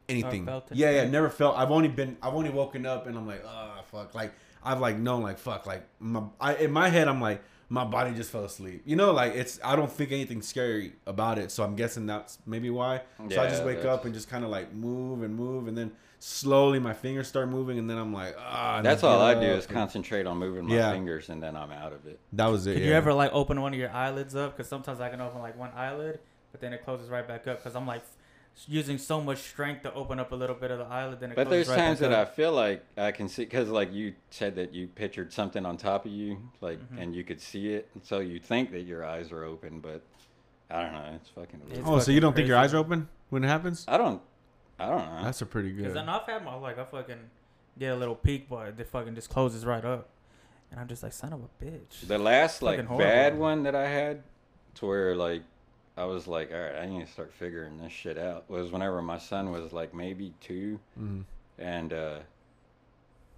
anything. 0.08 0.44
felt 0.44 0.66
Yeah, 0.72 0.90
yeah, 0.90 1.08
never 1.08 1.30
felt. 1.30 1.56
I've 1.56 1.70
only 1.70 1.88
been. 1.88 2.16
I've 2.20 2.34
only 2.34 2.50
woken 2.50 2.84
up 2.84 3.06
and 3.06 3.16
I'm 3.16 3.26
like, 3.26 3.44
oh 3.46 3.80
fuck. 3.90 4.14
Like 4.14 4.32
I've 4.64 4.80
like 4.80 4.98
known 4.98 5.22
like 5.22 5.38
fuck. 5.38 5.66
Like 5.66 5.86
my 6.00 6.24
I, 6.40 6.56
in 6.56 6.72
my 6.72 6.88
head 6.88 7.06
I'm 7.06 7.20
like 7.20 7.42
my 7.68 7.84
body 7.84 8.12
just 8.12 8.30
fell 8.30 8.44
asleep. 8.44 8.82
You 8.84 8.96
know, 8.96 9.12
like 9.12 9.34
it's. 9.34 9.60
I 9.64 9.76
don't 9.76 9.90
think 9.90 10.10
anything 10.10 10.42
scary 10.42 10.94
about 11.06 11.38
it. 11.38 11.52
So 11.52 11.62
I'm 11.62 11.76
guessing 11.76 12.06
that's 12.06 12.38
maybe 12.44 12.70
why. 12.70 13.02
so 13.30 13.40
I 13.40 13.48
just 13.48 13.64
wake 13.64 13.76
that's- 13.78 13.98
up 13.98 14.04
and 14.04 14.12
just 14.12 14.28
kind 14.28 14.44
of 14.44 14.50
like 14.50 14.74
move 14.74 15.22
and 15.22 15.34
move 15.34 15.68
and 15.68 15.78
then 15.78 15.92
slowly 16.24 16.78
my 16.78 16.94
fingers 16.94 17.26
start 17.26 17.48
moving 17.48 17.78
and 17.80 17.90
then 17.90 17.98
I'm 17.98 18.12
like 18.12 18.36
ah. 18.38 18.76
and 18.76 18.86
That's 18.86 19.02
I 19.02 19.08
all 19.08 19.20
I 19.20 19.34
do 19.34 19.40
is 19.40 19.66
concentrate 19.66 20.24
on 20.24 20.38
moving 20.38 20.66
my 20.68 20.74
Yeah. 20.76 20.92
fingers, 20.92 21.28
and 21.28 21.42
then 21.42 21.56
I'm 21.56 21.72
out 21.72 21.92
of 21.92 22.06
it. 22.06 22.20
That 22.32 22.46
was 22.46 22.66
it. 22.68 22.74
Could 22.74 22.82
yeah. 22.82 22.88
you 22.90 22.94
ever 22.94 23.12
like 23.12 23.32
open 23.32 23.60
one 23.60 23.72
of 23.74 23.78
your 23.80 23.90
eyelids 23.90 24.36
up? 24.36 24.56
Because 24.56 24.68
sometimes 24.68 25.00
I 25.00 25.08
can 25.08 25.20
open 25.20 25.42
like 25.42 25.58
one 25.58 25.70
eyelid, 25.74 26.20
but 26.52 26.60
then 26.60 26.72
it 26.72 26.84
closes 26.84 27.08
right 27.08 27.26
back 27.26 27.48
up. 27.48 27.58
Because 27.58 27.74
I'm 27.74 27.88
like 27.88 28.04
using 28.68 28.98
so 28.98 29.20
much 29.20 29.38
strength 29.38 29.82
to 29.82 29.92
open 29.94 30.20
up 30.20 30.30
a 30.30 30.34
little 30.36 30.54
bit 30.54 30.70
of 30.70 30.78
the 30.78 30.84
eyelid, 30.84 31.18
then 31.18 31.30
it 31.32 31.34
But 31.36 31.48
closes 31.48 31.66
there's 31.66 31.76
right 31.76 31.84
times 31.86 32.00
back 32.00 32.10
that 32.10 32.18
I 32.20 32.24
feel 32.26 32.52
like 32.52 32.84
I 32.96 33.10
can 33.10 33.26
see 33.28 33.42
because, 33.44 33.68
like 33.68 33.92
you 33.92 34.14
said, 34.30 34.54
that 34.56 34.72
you 34.72 34.86
pictured 34.86 35.32
something 35.32 35.66
on 35.66 35.76
top 35.76 36.06
of 36.06 36.12
you, 36.12 36.38
like, 36.60 36.78
Mm-hmm. 36.78 36.98
and 36.98 37.16
you 37.16 37.24
could 37.24 37.40
see 37.40 37.72
it, 37.72 37.88
and 37.94 38.04
so 38.04 38.20
you 38.20 38.38
think 38.38 38.70
that 38.72 38.82
your 38.82 39.04
eyes 39.04 39.32
are 39.32 39.42
open, 39.42 39.80
but 39.80 40.02
I 40.70 40.82
don't 40.84 40.92
know. 40.92 41.04
It's 41.16 41.30
fucking 41.30 41.60
weird. 41.64 41.78
It's 41.78 41.88
Oh, 41.88 41.98
so 41.98 42.12
you 42.12 42.20
don't 42.20 42.36
think 42.36 42.46
your 42.46 42.58
eyes 42.58 42.72
are 42.74 42.78
open 42.78 43.08
when 43.30 43.42
it 43.42 43.48
happens? 43.48 43.84
I 43.88 43.96
don't. 43.98 44.20
I 44.82 44.88
don't 44.88 44.98
know. 45.16 45.24
That's 45.24 45.40
a 45.42 45.46
pretty 45.46 45.70
good. 45.70 45.78
Because 45.84 45.94
good. 45.94 46.08
I've 46.08 46.26
had 46.26 46.44
my 46.44 46.54
like 46.54 46.78
I 46.78 46.84
fucking 46.84 47.18
get 47.78 47.92
a 47.92 47.96
little 47.96 48.14
peek, 48.14 48.48
but 48.48 48.74
it 48.78 48.86
fucking 48.88 49.14
just 49.14 49.30
closes 49.30 49.64
right 49.64 49.84
up, 49.84 50.08
and 50.70 50.80
I'm 50.80 50.88
just 50.88 51.02
like 51.02 51.12
son 51.12 51.32
of 51.32 51.40
a 51.40 51.64
bitch. 51.64 52.06
The 52.06 52.18
last 52.18 52.62
like 52.62 52.78
horrible. 52.84 52.98
bad 52.98 53.38
one 53.38 53.62
that 53.64 53.74
I 53.74 53.88
had, 53.88 54.22
to 54.76 54.86
where 54.86 55.14
like 55.16 55.42
I 55.96 56.04
was 56.04 56.26
like, 56.26 56.50
all 56.52 56.58
right, 56.60 56.76
I 56.76 56.86
need 56.86 57.06
to 57.06 57.12
start 57.12 57.32
figuring 57.32 57.78
this 57.78 57.92
shit 57.92 58.18
out. 58.18 58.48
Was 58.50 58.70
whenever 58.72 59.00
my 59.02 59.18
son 59.18 59.50
was 59.52 59.72
like 59.72 59.94
maybe 59.94 60.32
two, 60.40 60.80
Mhm. 61.00 61.24
and 61.58 61.92
uh, 61.92 62.18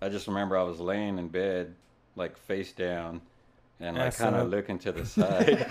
I 0.00 0.09
just 0.09 0.26
remember 0.28 0.57
I 0.57 0.62
was 0.62 0.80
laying 0.80 1.18
in 1.18 1.28
bed, 1.28 1.74
like 2.16 2.37
face 2.37 2.72
down, 2.72 3.20
and 3.80 3.96
like 3.96 4.16
kind 4.16 4.35
of 4.37 4.48
looking 4.50 4.78
to 4.80 4.92
the 4.92 5.04
side, 5.07 5.66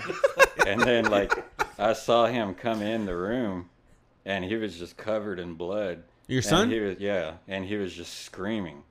and 0.66 0.80
then 0.80 1.06
like 1.06 1.32
I 1.78 1.92
saw 1.94 2.26
him 2.26 2.54
come 2.54 2.82
in 2.82 3.06
the 3.06 3.16
room, 3.16 3.68
and 4.24 4.44
he 4.44 4.56
was 4.56 4.78
just 4.78 4.96
covered 4.96 5.38
in 5.38 5.54
blood. 5.54 6.02
Your 6.26 6.38
And 6.38 6.44
son? 6.44 6.70
he 6.70 6.80
was 6.80 6.98
yeah, 6.98 7.34
and 7.48 7.64
he 7.66 7.76
was 7.76 7.92
just 7.94 8.20
screaming, 8.24 8.82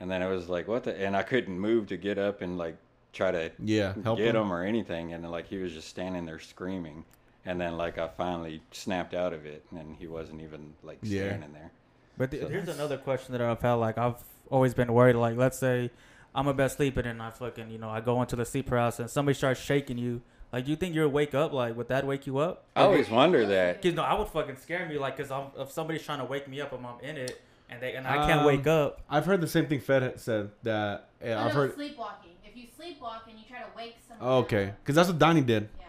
and 0.00 0.10
then 0.10 0.22
I 0.22 0.26
was 0.26 0.48
like, 0.48 0.68
"What 0.68 0.84
the?" 0.84 0.94
And 0.98 1.16
I 1.16 1.22
couldn't 1.22 1.58
move 1.58 1.86
to 1.88 1.96
get 1.96 2.18
up 2.18 2.42
and 2.42 2.58
like 2.58 2.76
try 3.12 3.30
to 3.30 3.50
Yeah, 3.58 3.94
help 4.04 4.18
get 4.18 4.34
him. 4.34 4.42
him 4.42 4.52
or 4.52 4.62
anything, 4.62 5.12
and 5.12 5.28
like 5.30 5.46
he 5.48 5.56
was 5.58 5.72
just 5.72 5.88
standing 5.88 6.26
there 6.26 6.38
screaming, 6.38 7.04
and 7.46 7.58
then 7.60 7.76
like 7.78 7.96
I 7.98 8.08
finally 8.08 8.60
snapped 8.72 9.14
out 9.14 9.32
of 9.32 9.46
it, 9.46 9.64
and 9.70 9.96
he 9.96 10.06
wasn't 10.06 10.42
even 10.42 10.74
like 10.82 10.98
Yeah. 11.02 11.28
standing 11.28 11.52
there. 11.54 11.70
But 12.18 12.30
th- 12.30 12.42
So 12.42 12.48
here's 12.48 12.68
another 12.68 12.98
question 12.98 13.32
that 13.32 13.40
I've 13.40 13.60
had. 13.62 13.74
Like 13.74 13.96
I've 13.98 14.22
always 14.50 14.74
been 14.74 14.92
worried. 14.92 15.16
Like 15.16 15.36
let's 15.38 15.58
say 15.58 15.90
I'm 16.34 16.46
a 16.46 16.52
best 16.54 16.76
sleeping 16.76 17.06
and 17.06 17.22
I 17.22 17.30
fucking 17.30 17.70
you 17.70 17.78
know 17.78 17.88
I 17.88 18.00
go 18.02 18.20
into 18.20 18.36
the 18.36 18.44
sleep 18.44 18.66
paralysis 18.66 19.00
and 19.00 19.10
somebody 19.10 19.34
starts 19.34 19.60
shaking 19.60 19.96
you. 19.96 20.20
Like 20.52 20.64
do 20.64 20.70
you 20.70 20.76
think 20.76 20.94
you'll 20.94 21.08
wake 21.08 21.34
up? 21.34 21.52
Like 21.52 21.76
would 21.76 21.88
that 21.88 22.06
wake 22.06 22.26
you 22.26 22.38
up? 22.38 22.64
I 22.74 22.82
always 22.82 23.10
wonder 23.10 23.44
that. 23.46 23.82
Cause 23.82 23.94
no, 23.94 24.02
I 24.02 24.14
would 24.18 24.28
fucking 24.28 24.56
scare 24.56 24.88
me. 24.88 24.98
Like 24.98 25.16
cause 25.16 25.30
I'm, 25.30 25.46
if 25.58 25.70
somebody's 25.70 26.02
trying 26.02 26.20
to 26.20 26.24
wake 26.24 26.48
me 26.48 26.60
up 26.60 26.72
and 26.72 26.86
I'm 26.86 27.00
in 27.00 27.16
it 27.16 27.40
and 27.68 27.82
they 27.82 27.94
and 27.94 28.06
I 28.06 28.26
can't 28.26 28.40
Um, 28.40 28.46
wake 28.46 28.66
up. 28.66 29.00
I've 29.10 29.26
heard 29.26 29.40
the 29.40 29.48
same 29.48 29.66
thing 29.66 29.80
Fed 29.80 30.18
said 30.20 30.50
that. 30.62 31.08
Yeah, 31.22 31.34
No, 31.34 31.40
I've 31.40 31.54
no, 31.54 31.60
heard. 31.60 31.74
sleepwalking. 31.74 32.30
If 32.44 32.56
you 32.56 32.66
sleepwalk 32.78 33.28
and 33.28 33.38
you 33.38 33.44
try 33.48 33.58
to 33.60 33.66
wake 33.76 33.96
someone. 34.08 34.26
Oh, 34.28 34.38
okay, 34.38 34.72
because 34.82 34.94
that's 34.94 35.08
what 35.08 35.18
Donnie 35.18 35.40
did. 35.42 35.68
Yeah. 35.78 35.86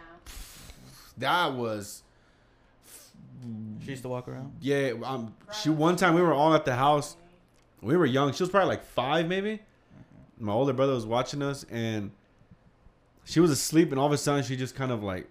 That 1.19 1.53
was. 1.53 2.03
She 3.83 3.91
used 3.91 4.01
to 4.01 4.09
walk 4.09 4.27
around. 4.27 4.53
Yeah, 4.59 4.93
um, 5.03 5.33
she 5.61 5.69
one 5.69 5.95
time 5.95 6.15
we 6.15 6.21
were 6.21 6.33
all 6.33 6.53
at 6.55 6.65
the 6.65 6.75
house. 6.75 7.15
We 7.81 7.95
were 7.95 8.05
young. 8.07 8.33
She 8.33 8.41
was 8.43 8.49
probably 8.49 8.69
like 8.69 8.83
five, 8.83 9.27
maybe. 9.27 9.61
My 10.39 10.51
older 10.51 10.73
brother 10.73 10.93
was 10.93 11.05
watching 11.05 11.41
us, 11.41 11.63
and 11.71 12.11
she 13.27 13.39
was 13.39 13.51
asleep, 13.51 13.91
and 13.91 13.99
all 13.99 14.07
of 14.07 14.11
a 14.13 14.17
sudden 14.17 14.43
she 14.43 14.55
just 14.55 14.73
kind 14.75 14.91
of 14.91 15.03
like, 15.03 15.27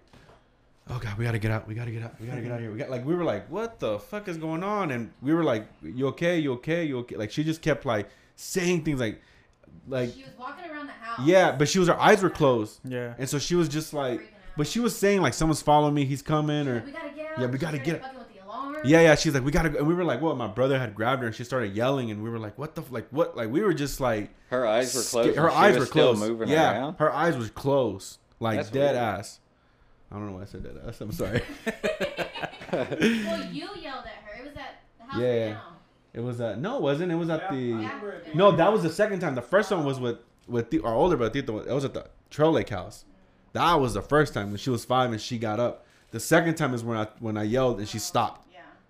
"Oh 0.89 0.99
God, 0.99 1.17
we 1.17 1.25
gotta 1.25 1.39
get 1.39 1.51
out. 1.51 1.67
We 1.67 1.73
gotta 1.75 1.91
get 1.91 2.03
out. 2.03 2.13
We 2.21 2.27
gotta 2.27 2.41
get 2.41 2.51
out 2.51 2.55
of 2.57 2.61
here." 2.61 2.71
We 2.71 2.77
got 2.77 2.89
like 2.89 3.05
we 3.05 3.15
were 3.15 3.23
like, 3.23 3.49
"What 3.49 3.79
the 3.79 3.99
fuck 3.99 4.27
is 4.27 4.37
going 4.37 4.63
on?" 4.63 4.91
And 4.91 5.11
we 5.21 5.33
were 5.33 5.43
like, 5.43 5.67
"You 5.81 6.07
okay? 6.09 6.37
You 6.39 6.53
okay? 6.53 6.85
You 6.85 6.99
okay?" 6.99 7.15
Like 7.17 7.31
she 7.31 7.43
just 7.43 7.61
kept 7.61 7.85
like 7.85 8.07
saying 8.35 8.83
things 8.83 8.99
like, 8.99 9.21
like 9.87 10.13
she 10.13 10.23
was 10.23 10.31
walking 10.39 10.69
around 10.69 10.85
the 10.87 10.91
house. 10.93 11.25
yeah, 11.27 11.51
but 11.51 11.67
she 11.67 11.79
was 11.79 11.87
her 11.87 11.99
eyes 11.99 12.21
were 12.21 12.29
closed, 12.29 12.79
Yeah. 12.85 13.15
and 13.17 13.27
so 13.27 13.39
she 13.39 13.55
was 13.55 13.67
just 13.67 13.93
like, 13.93 14.31
but 14.55 14.67
she 14.67 14.79
was 14.79 14.95
saying 14.95 15.21
like 15.21 15.33
someone's 15.33 15.61
following 15.61 15.93
me, 15.95 16.05
he's 16.05 16.21
coming, 16.21 16.67
or 16.67 16.83
we 16.85 16.91
gotta 16.91 17.09
get 17.15 17.31
out. 17.31 17.39
Yeah, 17.39 17.45
we 17.47 17.57
gotta 17.57 17.77
get- 17.79 18.01
fucking 18.01 18.01
with 18.01 18.01
the 18.01 18.07
alarm. 18.09 18.16
Yeah, 18.85 19.01
yeah. 19.01 19.15
She's 19.15 19.33
like, 19.33 19.43
we 19.43 19.51
gotta 19.51 19.69
go. 19.69 19.79
And 19.79 19.87
we 19.87 19.93
were 19.93 20.03
like, 20.03 20.21
what? 20.21 20.37
My 20.37 20.47
brother 20.47 20.79
had 20.79 20.95
grabbed 20.95 21.21
her 21.21 21.27
and 21.27 21.35
she 21.35 21.43
started 21.43 21.75
yelling. 21.75 22.11
And 22.11 22.23
we 22.23 22.29
were 22.29 22.39
like, 22.39 22.57
what 22.57 22.75
the, 22.75 22.81
f- 22.81 22.91
like, 22.91 23.07
what? 23.11 23.35
Like, 23.37 23.49
we 23.49 23.61
were 23.61 23.73
just 23.73 23.99
like, 23.99 24.29
Her 24.49 24.65
eyes 24.65 24.93
were 24.95 25.01
sca- 25.01 25.11
closed. 25.23 25.37
Her 25.37 25.49
she 25.49 25.55
eyes 25.55 25.69
was 25.75 25.79
were 25.79 25.85
still 25.85 26.13
closed. 26.15 26.31
moving 26.31 26.49
yeah, 26.49 26.71
around. 26.79 26.95
her 26.99 27.11
eyes 27.13 27.35
was 27.37 27.49
closed. 27.49 28.17
Like, 28.39 28.57
That's 28.57 28.69
dead 28.69 28.93
weird. 28.93 28.95
ass. 28.97 29.39
I 30.11 30.15
don't 30.15 30.27
know 30.27 30.33
why 30.37 30.43
I 30.43 30.45
said 30.45 30.63
dead 30.63 30.79
ass. 30.87 31.01
I'm 31.01 31.11
sorry. 31.11 31.41
well, 32.71 33.45
you 33.51 33.67
yelled 33.81 34.05
at 34.05 34.23
her. 34.23 34.41
It 34.41 34.47
was 34.47 34.55
at 34.57 34.81
the 34.99 35.03
house 35.05 35.21
Yeah. 35.21 35.49
now. 35.53 35.63
it 36.13 36.19
was, 36.21 36.39
uh, 36.41 36.55
no, 36.55 36.77
it 36.77 36.81
wasn't. 36.81 37.11
It 37.11 37.15
was 37.15 37.29
at 37.29 37.41
Yeah, 37.41 37.51
the, 37.51 37.73
remember 37.73 38.21
no, 38.33 38.51
that 38.55 38.71
was 38.71 38.83
the 38.83 38.89
second 38.91 39.19
time. 39.19 39.35
The 39.35 39.41
first 39.41 39.71
one 39.71 39.83
was 39.85 39.99
with, 39.99 40.17
with 40.47 40.69
the, 40.69 40.81
our 40.81 40.93
older 40.93 41.17
brother. 41.17 41.33
Tito. 41.33 41.59
It 41.59 41.73
was 41.73 41.85
at 41.85 41.93
the 41.93 42.07
Trail 42.29 42.51
Lake 42.51 42.69
house. 42.69 43.05
That 43.53 43.73
was 43.75 43.93
the 43.95 44.01
first 44.01 44.33
time 44.33 44.49
when 44.49 44.57
she 44.57 44.69
was 44.69 44.85
five 44.85 45.11
and 45.11 45.19
she 45.19 45.37
got 45.37 45.59
up. 45.59 45.85
The 46.11 46.19
second 46.19 46.55
time 46.55 46.73
is 46.73 46.83
when 46.83 46.97
I, 46.97 47.07
when 47.19 47.37
I 47.37 47.43
yelled 47.43 47.79
and 47.79 47.87
she 47.87 47.99
stopped. 47.99 48.46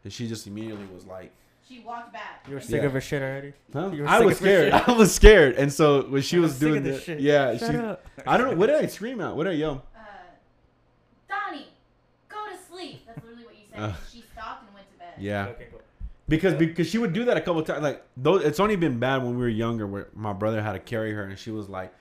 Yeah. 0.08 0.10
And 0.10 0.13
she 0.13 0.28
just 0.28 0.48
immediately 0.48 0.86
was 0.93 1.06
like, 1.06 1.32
She 1.67 1.80
walked 1.80 2.13
back. 2.13 2.46
You 2.48 2.56
were 2.56 2.62
sick 2.62 2.82
Yeah. 2.82 2.88
of 2.88 2.93
her 2.93 3.02
shit 3.02 3.22
already. 3.22 3.54
Huh? 3.74 3.91
You 3.93 4.04
were 4.04 4.08
I 4.08 4.20
was 4.22 4.36
of 4.36 4.39
her 4.39 4.46
scared. 4.46 4.74
shit. 4.74 4.88
I 4.89 4.91
was 4.93 5.13
scared, 5.15 5.56
and 5.56 5.72
so 5.74 6.04
when 6.04 6.22
she 6.22 6.38
I 6.38 6.39
was 6.39 6.52
was 6.52 6.60
doing 6.60 6.78
of 6.78 6.84
the 6.86 6.89
this 6.91 7.04
shit. 7.04 7.20
yeah, 7.20 7.58
Shut 7.58 7.72
she. 7.72 7.78
up. 7.78 8.06
I 8.26 8.38
don't 8.38 8.52
know 8.52 8.56
what 8.58 8.67
did 8.67 8.76
I 8.84 8.86
scream 8.88 9.20
at? 9.22 9.36
What 9.36 9.43
did 9.46 9.54
I 9.54 9.56
yell? 9.56 9.84
Uh, 9.96 10.00
Donnie, 11.30 11.67
go 12.30 12.38
to 12.50 12.58
sleep. 12.72 13.06
That's 13.06 13.20
literally 13.24 13.46
what 13.46 13.56
you 13.56 13.63
said. 13.72 13.80
Uh, 13.82 13.93
she 14.12 14.24
stopped 14.34 14.63
and 14.65 14.74
went 14.74 14.88
to 14.93 14.98
bed. 15.00 15.13
Yeah, 15.20 15.48
Okay, 15.48 15.67
go. 15.72 15.78
because 16.28 16.54
because 16.56 16.88
she 16.88 16.98
would 16.98 17.13
do 17.13 17.26
that 17.26 17.38
a 17.38 17.41
couple 17.41 17.62
times. 17.63 17.84
Like 17.84 18.04
those, 18.15 18.43
it's 18.43 18.60
only 18.60 18.76
been 18.76 19.00
bad 19.00 19.17
when 19.24 19.32
we 19.32 19.41
were 19.41 19.50
younger, 19.50 19.86
where 19.88 20.08
my 20.15 20.34
brother 20.34 20.62
had 20.62 20.74
to 20.74 20.80
carry 20.80 21.13
her, 21.13 21.24
and 21.24 21.38
she 21.38 21.52
was 21.52 21.67
like 21.70 21.93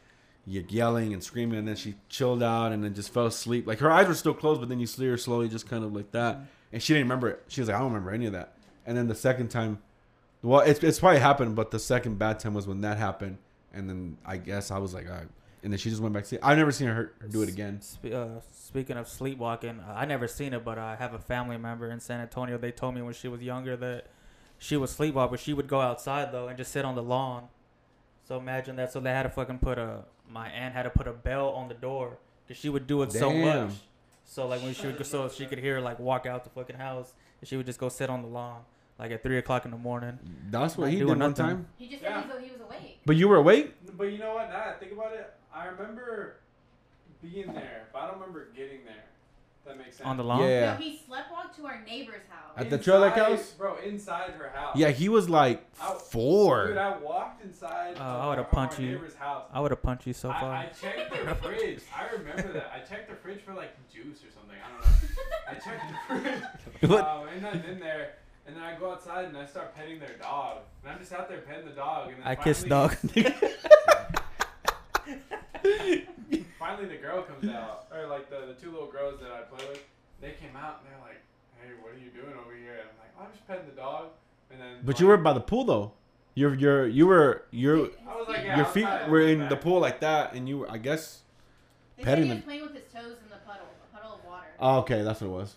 yelling 0.47 1.13
and 1.13 1.23
screaming, 1.25 1.59
and 1.59 1.67
then 1.67 1.75
she 1.77 1.95
chilled 2.09 2.41
out 2.43 2.71
and 2.71 2.85
then 2.85 2.95
just 2.95 3.13
fell 3.13 3.27
asleep. 3.27 3.67
Like 3.67 3.81
her 3.81 3.91
eyes 3.91 4.07
were 4.07 4.15
still 4.15 4.35
closed, 4.35 4.61
but 4.61 4.69
then 4.69 4.79
you 4.79 4.87
see 4.87 5.07
her 5.09 5.17
slowly, 5.17 5.49
just 5.49 5.69
kind 5.69 5.83
of 5.85 5.93
like 5.93 6.13
that, 6.13 6.39
and 6.77 6.83
she 6.83 6.93
didn't 6.93 7.07
remember 7.07 7.29
it. 7.31 7.43
She 7.49 7.63
was 7.63 7.69
like, 7.69 7.77
I 7.77 7.81
don't 7.81 7.89
remember 7.89 8.11
any 8.11 8.27
of 8.27 8.35
that. 8.35 8.53
And 8.85 8.99
then 8.99 9.09
the 9.09 9.15
second 9.15 9.49
time, 9.49 9.79
well, 10.43 10.61
it's 10.61 10.85
it's 10.85 11.01
probably 11.01 11.21
happened, 11.21 11.57
but 11.57 11.71
the 11.71 11.79
second 11.79 12.19
bad 12.19 12.39
time 12.39 12.53
was 12.53 12.67
when 12.67 12.83
that 12.83 12.99
happened, 12.99 13.39
and 13.73 13.89
then 13.89 14.19
I 14.27 14.37
guess 14.37 14.71
I 14.71 14.77
was 14.77 14.93
like, 14.93 15.07
all 15.09 15.15
right. 15.15 15.29
and 15.63 15.73
then 15.73 15.79
she 15.79 15.89
just 15.89 16.03
went 16.03 16.13
back 16.13 16.25
to 16.25 16.29
sleep. 16.29 16.43
I've 16.45 16.59
never 16.59 16.71
seen 16.71 16.89
her, 16.89 17.15
her 17.19 17.29
do 17.29 17.41
it 17.41 17.49
again. 17.49 17.81
Spe- 17.81 18.13
uh, 18.13 18.41
speaking 18.53 18.99
of 18.99 19.09
sleepwalking, 19.09 19.81
I 19.89 20.05
never 20.05 20.29
seen 20.29 20.53
it, 20.53 20.67
but 20.67 20.77
I 20.77 20.97
have 20.97 21.15
a 21.15 21.19
family 21.19 21.57
member 21.57 21.91
in 21.91 21.99
San 21.99 22.21
Antonio. 22.21 22.59
They 22.59 22.73
told 22.73 22.95
me 22.95 23.01
when 23.01 23.15
she 23.15 23.27
was 23.27 23.41
younger 23.41 23.75
that 23.79 24.09
she 24.59 24.77
would 24.77 24.91
sleepwalk, 24.91 25.31
but 25.31 25.41
she 25.41 25.55
would 25.55 25.69
go 25.69 25.81
outside 25.81 26.31
though 26.31 26.49
and 26.49 26.59
just 26.59 26.73
sit 26.73 26.85
on 26.85 26.95
the 26.95 27.03
lawn. 27.03 27.49
So 28.29 28.37
imagine 28.37 28.77
that. 28.77 28.93
So 28.93 29.01
they 29.01 29.13
had 29.13 29.23
to 29.23 29.31
fucking 29.31 29.61
put 29.61 29.79
a. 29.79 30.05
My 30.31 30.51
aunt 30.51 30.75
had 30.75 30.83
to 30.83 30.91
put 30.91 31.09
a 31.09 31.13
bell 31.15 31.49
on 31.53 31.69
the 31.69 31.75
door 31.75 32.19
because 32.47 32.61
she 32.61 32.69
would 32.69 32.87
do 32.87 33.01
it 33.01 33.13
so 33.13 33.33
much. 33.33 33.71
So 34.29 34.47
like 34.47 34.61
when 34.63 34.75
she 34.75 34.87
would 34.87 34.99
go, 34.99 35.05
so 35.05 35.29
she 35.29 35.47
could 35.47 35.59
hear 35.59 35.81
like 35.81 35.99
walk 35.99 36.27
out 36.27 36.45
the 36.45 36.51
fucking 36.51 36.77
house, 36.77 37.15
and 37.41 37.49
she 37.49 37.57
would 37.57 37.65
just 37.65 37.79
go 37.79 37.89
sit 37.89 38.11
on 38.11 38.23
the 38.23 38.29
lawn 38.29 38.63
like 38.99 39.11
at 39.13 39.23
three 39.23 39.39
o'clock 39.39 39.65
in 39.65 39.71
the 39.71 39.77
morning. 39.79 40.19
That's 40.51 40.77
what 40.77 40.85
Not 40.87 40.91
he 40.93 40.97
did 40.99 41.07
doing 41.07 41.19
one 41.21 41.31
nothing. 41.31 41.47
time. 41.47 41.67
He 41.79 41.89
just 41.89 42.03
Yeah. 42.03 42.23
said 42.23 42.31
he 42.31 42.35
was, 42.35 42.43
he 42.45 42.51
was 42.53 42.61
awake. 42.63 43.01
But 43.07 43.17
you 43.17 43.29
were 43.29 43.37
awake. 43.37 43.75
But 43.97 44.05
you 44.05 44.19
know 44.19 44.35
what? 44.35 44.49
Now 44.51 44.57
that 44.59 44.77
I 44.77 44.79
think 44.81 44.93
about 44.93 45.13
it, 45.13 45.33
I 45.55 45.67
remember 45.67 46.37
being 47.23 47.53
there, 47.55 47.89
but 47.93 48.01
I 48.03 48.07
don't 48.09 48.15
remember 48.21 48.49
getting 48.55 48.85
there. 48.85 49.05
That 49.67 49.79
makes 49.79 49.97
sense. 49.97 50.07
On 50.07 50.17
the 50.17 50.23
lawn? 50.23 50.43
Yeah. 50.49 50.75
No, 50.75 50.81
he 50.81 51.01
sleepwalked 51.09 51.57
to 51.57 51.67
our 51.67 51.83
neighbor's 51.85 52.23
house. 52.31 52.53
At 52.57 52.71
the 52.71 52.79
trailer 52.79 53.01
Lake 53.09 53.17
Inside- 53.17 53.31
house? 53.37 53.51
bro. 53.59 53.77
Inside 53.85 54.31
her 54.31 54.49
house. 54.51 54.77
Yeah, 54.77 54.91
he 54.91 55.09
was 55.09 55.29
like 55.29 55.67
Out. 55.81 56.01
four. 56.03 56.69
Dude, 56.69 56.77
I 56.79 56.97
walked 56.99 57.43
inside. 57.45 57.97
Oh, 57.99 58.01
of 58.01 58.07
I 58.25 58.29
would've 58.29 58.39
our- 58.45 58.45
of 58.47 58.51
punched 58.53 58.79
our 58.79 58.85
you. 58.85 58.93
Neighbor's 58.93 59.15
house. 59.17 59.45
I 59.53 59.61
would 59.61 59.73
have 59.73 59.83
punched 59.83 60.07
you 60.07 60.13
so 60.13 60.31
I, 60.31 60.41
far. 60.41 60.53
I 60.53 60.67
checked 60.67 61.11
the 61.11 61.35
fridge. 61.43 61.81
I 61.95 62.07
remember 62.17 62.53
that. 62.53 62.71
I 62.75 62.79
checked 62.89 63.11
the 63.11 63.17
fridge 63.17 63.41
for 63.43 63.55
like 63.55 63.73
juice 63.93 64.19
or 64.23 64.31
something. 64.31 64.57
I 64.57 64.71
don't 64.71 64.83
know. 64.83 64.93
I 65.49 65.55
checked 65.55 65.85
the 66.09 66.31
fridge. 66.31 66.43
What? 66.91 67.05
Um, 67.09 67.29
and 67.29 67.47
I'm 67.47 67.63
in 67.65 67.81
there, 67.81 68.13
and 68.47 68.55
then 68.55 68.63
I 68.63 68.79
go 68.79 68.93
outside 68.93 69.25
and 69.25 69.37
I 69.37 69.47
start 69.47 69.75
petting 69.75 69.99
their 69.99 70.17
dog. 70.21 70.59
And 70.85 70.93
I'm 70.93 70.99
just 71.01 71.13
out 71.13 71.29
there 71.29 71.39
petting 71.41 71.65
the 71.67 71.73
dog. 71.73 72.09
And 72.11 72.19
then 72.19 72.27
I 72.27 72.35
kiss 72.37 72.65
finally- 72.65 72.97
dog. 73.15 73.33
Finally, 76.59 76.87
the 76.89 76.97
girl 76.97 77.23
comes 77.23 77.49
out, 77.49 77.87
or 77.95 78.07
like 78.07 78.31
the, 78.31 78.47
the 78.47 78.55
two 78.55 78.71
little 78.71 78.87
girls 78.91 79.21
that 79.21 79.31
I 79.31 79.43
play 79.43 79.67
with. 79.69 79.83
They 80.21 80.33
came 80.41 80.57
out 80.57 80.81
and 80.81 80.91
they're 80.91 81.01
like, 81.07 81.21
"Hey, 81.61 81.73
what 81.83 81.93
are 81.95 81.99
you 81.99 82.11
doing 82.11 82.35
over 82.39 82.55
here?" 82.57 82.73
And 82.81 82.89
I'm 82.89 82.99
like, 82.99 83.13
oh, 83.19 83.25
"I'm 83.25 83.33
just 83.33 83.47
petting 83.47 83.67
the 83.67 83.77
dog." 83.77 84.09
And 84.51 84.61
then, 84.61 84.77
But 84.85 84.99
you 85.01 85.07
were 85.07 85.17
by 85.19 85.33
the 85.35 85.41
pool 85.41 85.65
though. 85.65 85.93
You're 86.35 86.55
you're 86.55 86.87
you 86.87 87.07
were 87.07 87.45
your 87.51 87.77
like, 88.29 88.45
yeah, 88.45 88.57
your 88.57 88.67
feet 88.67 88.89
were 89.09 89.21
in 89.21 89.29
in 89.29 89.39
the 89.41 89.49
the 89.51 89.57
pool 89.57 89.81
like 89.81 90.01
that, 90.01 90.33
and 90.35 90.49
you 90.49 90.59
were 90.59 90.71
I 90.71 90.79
guess. 90.79 91.23
They 91.97 92.05
petting 92.05 92.25
said 92.25 92.25
he 92.25 92.29
them. 92.29 92.37
was 92.39 92.45
playing 92.45 92.63
with 92.63 92.75
his 92.75 92.93
toes 92.93 93.17
in 93.25 93.31
the 93.31 93.37
puddle, 93.47 93.67
a 93.67 93.97
puddle 93.97 94.15
of 94.17 94.25
water. 94.25 94.47
Oh, 94.61 94.79
okay, 94.81 95.03
that's 95.03 95.21
what 95.23 95.29
it 95.29 95.31
was. 95.31 95.57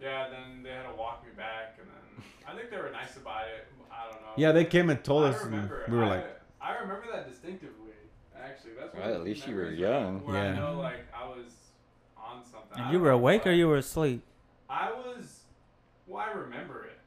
Yeah, 0.00 0.28
then 0.28 0.62
they 0.62 0.70
had 0.70 0.84
to 0.88 0.94
walk 0.96 1.24
me 1.24 1.30
back, 1.36 1.76
and 1.80 1.88
then 1.88 2.24
I 2.46 2.56
think 2.56 2.70
they 2.70 2.76
were 2.76 2.90
nice 2.90 3.16
about 3.16 3.48
it. 3.48 3.66
I 3.90 4.10
don't 4.10 4.20
know. 4.20 4.28
Yeah, 4.36 4.52
they 4.52 4.64
came 4.66 4.90
and 4.90 5.02
told 5.02 5.24
I 5.24 5.28
us, 5.30 5.42
and 5.44 5.70
we 5.88 5.96
were 5.96 6.04
I, 6.04 6.08
like, 6.08 6.40
I 6.60 6.74
remember 6.78 7.06
that 7.10 7.26
distinctively. 7.28 7.77
Actually, 8.98 9.06
that's 9.06 9.06
one 9.06 9.10
Well, 9.10 9.20
at 9.20 9.24
least 9.26 9.46
you 9.48 9.54
were 9.54 9.62
memories 9.62 9.80
where- 9.80 9.90
young. 9.92 10.24
Where 10.26 10.36
I 10.36 10.44
Yeah. 10.44 10.52
know, 10.54 10.74
like 10.78 11.06
I 11.14 11.26
was 11.28 11.52
on 12.16 12.44
something. 12.44 12.78
And 12.82 12.92
you 12.92 13.00
were 13.00 13.10
awake 13.10 13.46
or 13.46 13.52
you 13.52 13.68
were 13.68 13.76
asleep? 13.78 14.22
I 14.70 14.90
was. 14.92 15.40
Well, 16.06 16.22
I 16.26 16.30
remember 16.32 16.84
it. 16.84 16.98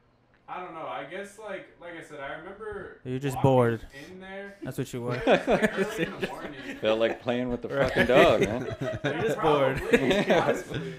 I 0.48 0.60
don't 0.60 0.74
know. 0.74 0.86
I 0.86 1.04
guess 1.10 1.38
like 1.38 1.68
like 1.80 1.92
I 1.98 2.02
said, 2.02 2.20
I 2.20 2.34
remember. 2.38 2.98
You're 3.04 3.18
just 3.18 3.40
bored. 3.40 3.80
In 4.10 4.20
there. 4.20 4.56
That's 4.62 4.76
what 4.78 4.92
you 4.92 5.00
were. 5.02 5.12
like, 5.26 5.48
early 5.48 6.04
in 6.04 6.20
the 6.20 6.26
morning. 6.30 6.52
Felt 6.80 6.98
like 7.00 7.22
playing 7.22 7.48
with 7.48 7.62
the 7.62 7.68
Right. 7.68 7.88
fucking 7.88 8.06
dog, 8.06 8.40
man. 8.40 8.76
Yeah, 9.04 9.22
just 9.22 9.40
bored. 9.40 9.80
honestly. 10.30 10.94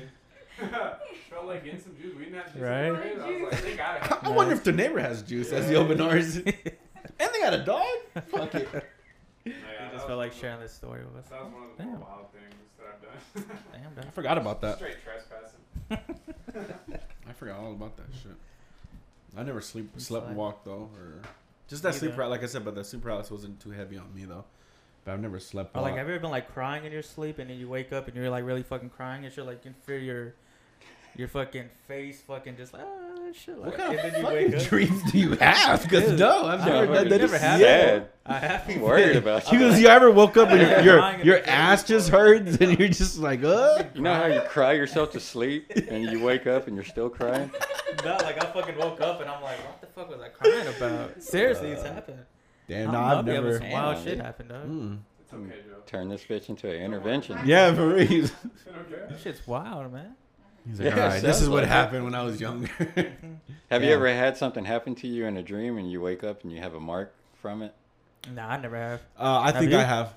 Felt 1.29 1.45
like 1.45 1.63
getting 1.63 1.79
some 1.79 1.95
juice. 2.01 2.15
We 2.17 2.25
didn't 2.25 2.39
have 2.39 2.45
juice. 2.47 2.56
in 2.56 2.62
the 2.62 2.67
Right? 2.67 3.19
I 3.19 3.43
was 3.43 3.51
like, 3.53 3.62
they 3.63 3.75
gotta 3.75 3.99
have 3.99 4.19
I 4.23 4.29
wonder 4.29 4.53
if 4.53 4.63
the 4.63 4.71
neighbor 4.71 4.99
has 4.99 5.21
juice, 5.23 5.51
as 5.51 5.67
the 5.67 5.75
open 5.75 5.99
ours. 6.01 6.38
and 6.38 6.45
they 6.45 7.39
got 7.39 7.53
a 7.53 7.63
dog. 7.63 7.86
Fuck 8.27 8.56
it. 8.56 8.69
Yeah, 9.45 9.51
You 9.86 9.91
just 9.93 10.08
felt 10.08 10.17
like 10.17 10.29
one 10.32 10.36
of 10.36 10.41
sharing 10.41 10.60
this 10.62 10.73
story 10.73 11.01
with 11.06 11.23
us. 11.23 11.29
That 11.29 11.43
was 11.43 11.53
one 11.53 11.63
of 11.63 11.77
the 11.77 11.84
Damn. 11.84 11.99
wild 11.99 12.25
things 12.32 12.56
that 12.77 12.88
I've 12.93 13.45
done. 13.45 13.58
Damn, 13.95 14.03
I 14.08 14.12
forgot 14.12 14.38
about 14.38 14.62
that. 14.62 14.77
Straight 14.77 14.97
trespassing. 15.03 15.60
I 17.29 17.34
forgot 17.34 17.60
all 17.60 17.71
about 17.71 17.97
that 17.97 18.06
shit. 18.21 18.32
I 19.38 19.43
never 19.43 19.62
sleep 19.62 19.89
You 19.95 19.99
slept 20.01 20.27
and 20.27 20.36
slept? 20.36 20.38
walked 20.38 20.65
though, 20.65 20.89
or 20.97 21.21
just 21.67 21.84
that 21.84 21.93
sleep 21.95 22.12
Neither. 22.12 22.15
paralysis. 22.15 22.41
Like 22.41 22.49
I 22.49 22.51
said, 22.53 22.65
but 22.65 22.75
that 22.75 22.86
sleep 22.86 23.01
paralysis 23.03 23.32
wasn't 23.32 23.60
too 23.60 23.71
heavy 23.71 23.97
on 23.97 24.13
me 24.13 24.25
though. 24.25 24.45
But 25.06 25.13
I've 25.13 25.19
never 25.21 25.39
slept. 25.39 25.75
Or 25.75 25.82
like, 25.82 25.91
walk. 25.91 25.97
have 25.99 26.08
you 26.08 26.13
ever 26.13 26.21
been 26.21 26.32
like 26.32 26.53
crying 26.53 26.86
in 26.86 26.91
your 26.91 27.01
sleep 27.01 27.39
and 27.39 27.49
then 27.49 27.58
you 27.58 27.67
wake 27.67 27.91
up 27.91 28.08
and 28.08 28.15
you're 28.15 28.29
like 28.29 28.45
really 28.45 28.63
fucking 28.63 28.91
crying 28.91 29.25
and 29.25 29.34
shit? 29.34 29.45
Like 29.45 29.65
you 29.65 29.71
can 29.71 29.82
feel 29.82 29.99
your 29.99 30.34
your 31.15 31.27
fucking 31.27 31.69
face 31.88 32.21
fucking 32.21 32.56
just 32.58 32.73
like 32.73 32.84
ah 32.86 33.12
shit. 33.31 33.57
Like, 33.57 33.71
What 33.71 33.77
kind 33.77 33.99
of 33.99 34.21
fucking 34.21 34.51
dreams 34.69 35.12
do 35.12 35.17
you 35.17 35.31
have? 35.36 35.83
Because 35.83 36.12
no, 36.19 36.45
I've 36.45 36.65
never 36.65 36.86
never- 36.86 37.09
that. 37.09 37.09
never 37.21 37.36
It's 37.36 37.43
had 37.43 37.59
Sad. 37.59 38.07
I 38.25 38.39
have 38.39 38.69
I'm 38.69 38.81
worried 38.81 39.15
about 39.15 39.51
you. 39.51 39.57
Because 39.59 39.79
you 39.81 39.88
ever 39.88 40.09
woke 40.12 40.38
up 40.38 40.49
and 40.49 40.62
your 40.62 40.79
your, 41.23 41.38
your 41.38 41.47
ass 41.47 41.83
just 41.83 42.09
hurts 42.09 42.57
and 42.57 42.77
you're 42.79 42.88
just 42.88 43.17
like, 43.19 43.43
uh. 43.43 43.83
You 43.93 44.01
know 44.01 44.13
how 44.13 44.25
you 44.27 44.41
cry 44.41 44.73
yourself 44.73 45.12
to 45.12 45.19
sleep 45.19 45.71
and 45.75 46.03
you 46.05 46.23
wake 46.23 46.47
up 46.47 46.67
and 46.67 46.75
you're 46.75 46.86
still 46.86 47.09
crying? 47.09 47.51
No, 48.03 48.13
like 48.17 48.43
I 48.43 48.51
fucking 48.51 48.75
woke 48.79 48.99
up 49.01 49.21
and 49.21 49.29
I'm 49.29 49.41
like, 49.43 49.59
what 49.59 49.79
the 49.79 49.86
fuck 49.88 50.09
was 50.09 50.19
I 50.19 50.29
crying 50.29 50.65
about? 50.75 51.21
Seriously, 51.21 51.69
it's 51.71 51.83
happened. 51.83 52.25
Damn, 52.67 52.91
no, 52.91 52.99
I've 52.99 53.23
never. 53.23 53.59
Some 53.59 53.69
wild 53.69 53.97
shit 54.03 54.15
dude. 54.15 54.25
happened, 54.25 54.49
dog. 54.49 54.67
Mm. 54.67 54.97
It's 55.21 55.31
okay, 55.31 55.59
Joe. 55.69 55.75
Turn 55.86 56.09
this 56.09 56.23
bitch 56.23 56.49
into 56.49 56.67
an 56.71 56.81
intervention. 56.81 57.38
Yeah, 57.45 57.71
for 57.75 57.89
real. 57.89 58.25
Okay? 58.25 58.31
This 59.09 59.21
shit's 59.21 59.45
wild, 59.45 59.93
man. 59.93 60.15
He's 60.67 60.80
like, 60.80 60.95
Yeah, 60.95 61.02
all 61.04 61.10
right, 61.10 61.21
this 61.21 61.41
is 61.41 61.49
what 61.49 61.58
like 61.58 61.63
it. 61.65 61.69
happened 61.69 62.04
when 62.06 62.15
I 62.15 62.23
was 62.23 62.39
younger. 62.39 62.69
Have 63.69 63.84
you 63.84 63.91
ever 63.93 64.08
had 64.08 64.38
something 64.38 64.65
happen 64.65 64.95
to 64.95 65.08
you 65.08 65.26
in 65.26 65.38
a 65.38 65.43
dream 65.43 65.78
and 65.78 65.91
you 65.91 65.99
wake 66.02 66.23
up 66.23 66.43
and 66.43 66.52
you 66.52 66.60
have 66.62 66.73
a 66.73 66.80
mark 66.80 67.13
from 67.41 67.62
it? 67.62 67.73
No, 68.34 68.41
I 68.43 68.58
never 68.58 68.78
have. 68.78 69.02
Uh, 69.19 69.39
I 69.39 69.45
Have 69.47 69.56
think 69.58 69.71
you? 69.71 69.78
I 69.78 69.84
have. 69.84 70.13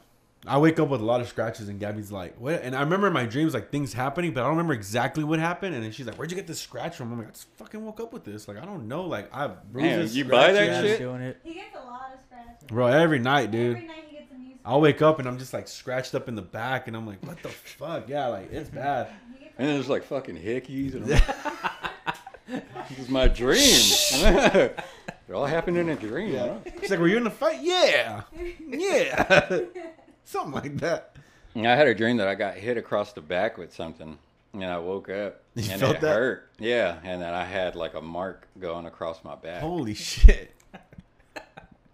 I 0.46 0.58
wake 0.58 0.78
up 0.78 0.88
with 0.88 1.00
a 1.00 1.04
lot 1.04 1.20
of 1.20 1.26
scratches, 1.28 1.68
and 1.68 1.80
Gabby's 1.80 2.12
like, 2.12 2.36
"What?" 2.38 2.62
And 2.62 2.76
I 2.76 2.80
remember 2.82 3.08
in 3.08 3.12
my 3.12 3.26
dreams 3.26 3.52
like 3.52 3.72
things 3.72 3.92
happening, 3.92 4.32
but 4.32 4.42
I 4.42 4.44
don't 4.44 4.50
remember 4.52 4.74
exactly 4.74 5.24
what 5.24 5.40
happened. 5.40 5.74
And 5.74 5.82
then 5.82 5.90
she's 5.90 6.06
like, 6.06 6.14
"Where'd 6.14 6.30
you 6.30 6.36
get 6.36 6.46
this 6.46 6.60
scratch 6.60 6.94
from?" 6.96 7.10
I'm 7.10 7.18
like, 7.18 7.26
"I 7.28 7.30
just 7.32 7.48
fucking 7.56 7.84
woke 7.84 7.98
up 7.98 8.12
with 8.12 8.22
this. 8.22 8.46
Like, 8.46 8.56
I 8.58 8.64
don't 8.64 8.86
know. 8.86 9.02
Like, 9.06 9.34
I 9.34 9.40
have 9.42 9.50
Man, 9.72 9.98
bruises, 9.98 10.16
you 10.16 10.24
buy 10.24 10.52
that 10.52 10.62
scratches." 10.66 10.90
shit? 10.90 10.98
doing 11.00 11.22
it. 11.22 11.40
He 11.42 11.54
gets 11.54 11.74
a 11.74 11.84
lot 11.84 12.12
of 12.14 12.20
scratches. 12.24 12.68
bro? 12.68 12.86
Every 12.86 13.18
night, 13.18 13.50
dude. 13.50 13.76
Every 13.78 13.88
night 13.88 14.04
he 14.08 14.18
gets 14.18 14.30
a 14.30 14.34
new 14.36 14.44
scratch. 14.50 14.60
I'll 14.66 14.80
wake 14.80 15.02
up 15.02 15.18
and 15.18 15.26
I'm 15.26 15.38
just 15.38 15.52
like 15.52 15.66
scratched 15.66 16.14
up 16.14 16.28
in 16.28 16.36
the 16.36 16.42
back, 16.42 16.86
and 16.86 16.96
I'm 16.96 17.08
like, 17.08 17.26
"What 17.26 17.42
the 17.42 17.48
fuck?" 17.48 18.08
Yeah, 18.08 18.28
like 18.28 18.52
it's 18.52 18.70
bad. 18.70 19.08
And 19.58 19.68
there's 19.68 19.88
like 19.88 20.04
fucking 20.04 20.36
hickeys. 20.36 20.94
And 20.94 21.04
this 22.88 22.98
is 22.98 23.08
my 23.08 23.28
dream. 23.28 23.58
it 23.60 25.32
all 25.32 25.46
happened 25.46 25.76
in 25.78 25.88
a 25.88 25.96
dream. 25.96 26.32
Yeah. 26.34 26.58
huh? 26.64 26.70
She's 26.80 26.90
like, 26.90 27.00
"Were 27.00 27.08
you 27.08 27.16
in 27.16 27.26
a 27.26 27.30
fight?" 27.30 27.60
Yeah, 27.62 28.22
yeah, 28.68 29.60
something 30.24 30.52
like 30.52 30.76
that. 30.78 31.16
And 31.54 31.66
I 31.66 31.74
had 31.74 31.86
a 31.88 31.94
dream 31.94 32.18
that 32.18 32.28
I 32.28 32.34
got 32.34 32.54
hit 32.54 32.76
across 32.76 33.12
the 33.12 33.22
back 33.22 33.56
with 33.58 33.72
something. 33.74 34.18
And 34.52 34.64
I 34.64 34.78
woke 34.78 35.10
up 35.10 35.42
You 35.54 35.70
and 35.70 35.80
felt 35.80 35.96
it 35.96 36.00
that? 36.02 36.14
hurt. 36.16 36.50
Yeah. 36.58 36.98
And 37.04 37.20
then 37.20 37.34
I 37.34 37.44
had 37.44 37.76
like 37.76 37.92
a 37.94 38.00
mark 38.00 38.48
going 38.58 38.86
across 38.86 39.22
my 39.22 39.34
back. 39.34 39.60
Holy 39.60 39.92
shit. 39.94 40.52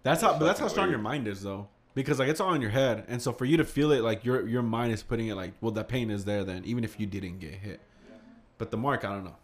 That's 0.03 0.21
how, 0.21 0.37
but 0.37 0.45
that's 0.45 0.59
how 0.61 0.67
strong 0.69 0.87
weird. 0.87 0.91
your 0.97 1.01
mind 1.01 1.27
is, 1.27 1.41
though, 1.41 1.67
because 1.95 2.19
like 2.19 2.27
it's 2.29 2.39
all 2.39 2.53
in 2.53 2.61
your 2.61 2.71
head, 2.71 3.05
and 3.07 3.21
so 3.21 3.31
for 3.31 3.45
you 3.45 3.57
to 3.57 3.65
feel 3.65 3.91
it, 3.91 4.01
like 4.01 4.23
your 4.25 4.47
your 4.47 4.63
mind 4.63 4.93
is 4.93 5.03
putting 5.03 5.27
it 5.27 5.35
like, 5.35 5.53
well, 5.61 5.71
that 5.71 5.87
pain 5.87 6.09
is 6.09 6.25
there, 6.25 6.43
then 6.43 6.63
even 6.65 6.83
if 6.83 6.99
you 6.99 7.05
didn't 7.05 7.39
get 7.39 7.53
hit. 7.53 7.79
But 8.57 8.71
the 8.71 8.77
mark, 8.77 9.03
I 9.03 9.09
don't 9.09 9.23
know. 9.25 9.35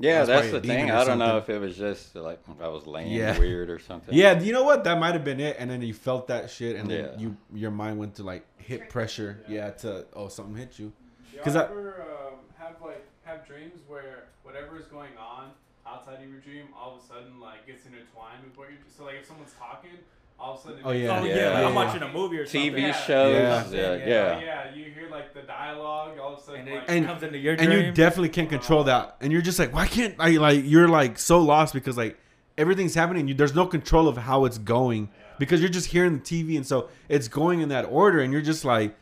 Yeah, 0.00 0.24
That's 0.24 0.42
that's, 0.42 0.52
the 0.52 0.60
thing. 0.60 0.92
I 0.92 1.02
don't 1.04 1.18
know 1.18 1.38
if 1.38 1.48
it 1.50 1.58
was 1.58 1.76
just 1.76 2.14
like 2.14 2.38
I 2.60 2.68
was 2.68 2.86
laying 2.86 3.10
Yeah. 3.10 3.36
weird 3.36 3.68
or 3.68 3.80
something. 3.80 4.14
Yeah, 4.14 4.38
you 4.38 4.52
know 4.52 4.62
what? 4.62 4.84
That 4.84 5.00
might 5.00 5.14
have 5.14 5.24
been 5.24 5.40
it, 5.40 5.56
and 5.58 5.68
then 5.68 5.82
you 5.82 5.92
felt 5.92 6.28
that 6.28 6.50
shit, 6.50 6.76
and 6.76 6.88
then 6.88 7.04
Yeah. 7.04 7.18
you 7.18 7.36
your 7.52 7.70
mind 7.72 7.98
went 7.98 8.14
to 8.16 8.22
like 8.22 8.44
hit 8.58 8.88
pressure, 8.90 9.40
yeah, 9.48 9.70
to 9.82 10.06
oh 10.14 10.28
something 10.28 10.54
hit 10.54 10.78
you. 10.78 10.92
Y'all 11.34 11.42
'Cause 11.44 11.56
I- 11.56 11.64
ever 11.64 12.02
um, 12.02 12.34
have 12.58 12.76
like 12.80 13.04
have 13.24 13.44
dreams 13.46 13.80
where 13.88 14.24
whatever 14.44 14.78
is 14.78 14.86
going 14.86 15.16
on 15.18 15.50
outside 15.86 16.22
of 16.22 16.28
your 16.30 16.40
dream 16.40 16.66
all 16.78 16.94
of 16.96 17.02
a 17.02 17.06
sudden 17.06 17.40
like 17.40 17.66
gets 17.66 17.84
intertwined 17.86 18.44
with 18.44 18.56
what 18.56 18.68
you're 18.70 18.78
so 18.94 19.04
like 19.04 19.16
if 19.16 19.26
someone's 19.26 19.52
talking 19.58 19.90
all 20.38 20.54
of 20.54 20.60
a 20.60 20.62
sudden 20.62 20.78
it 20.78 20.82
Oh, 20.84 20.90
yeah. 20.92 21.18
Oh 21.18 21.22
sense. 21.24 21.36
yeah, 21.36 21.50
like 21.50 21.64
I'm 21.66 21.74
watching 21.74 22.02
a 22.02 22.12
movie 22.12 22.38
or 22.38 22.46
something. 22.46 22.72
TV 22.74 22.78
Yeah. 22.80 22.92
shows. 22.92 23.34
Yeah. 23.34 23.64
Yeah. 23.70 23.94
Yeah. 23.96 24.06
Yeah. 24.06 24.40
Yeah, 24.40 24.74
you 24.74 24.84
hear 24.92 25.08
like 25.10 25.34
the 25.34 25.42
dialogue 25.42 26.18
all 26.18 26.34
of 26.34 26.38
a 26.40 26.42
sudden 26.42 26.60
and 26.60 26.68
it 26.68 26.74
like 26.76 26.84
And- 26.90 27.06
comes 27.06 27.22
into 27.22 27.38
your 27.38 27.56
Dream. 27.56 27.70
and 27.72 27.86
you 27.86 27.92
definitely 27.92 28.28
can't 28.30 28.48
control 28.48 28.84
that, 28.84 29.16
and 29.20 29.32
you're 29.32 29.42
just 29.42 29.58
like, 29.58 29.72
why 29.74 29.86
can't 29.86 30.14
I? 30.18 30.30
Like 30.32 30.62
you're 30.64 30.88
like 30.88 31.18
so 31.18 31.40
lost 31.40 31.74
because 31.74 31.96
like 31.96 32.18
everything's 32.56 32.94
happening, 32.94 33.28
you 33.28 33.34
there's 33.34 33.54
no 33.54 33.66
control 33.66 34.08
of 34.08 34.16
how 34.16 34.44
it's 34.44 34.58
going 34.58 35.08
because 35.38 35.60
you're 35.60 35.68
just 35.70 35.86
hearing 35.88 36.14
the 36.18 36.20
TV, 36.24 36.56
and 36.56 36.66
so 36.66 36.88
it's 37.08 37.28
going 37.28 37.60
in 37.60 37.68
that 37.70 37.84
order, 37.84 38.20
and 38.20 38.32
you're 38.32 38.42
just 38.42 38.64
like, 38.64 38.96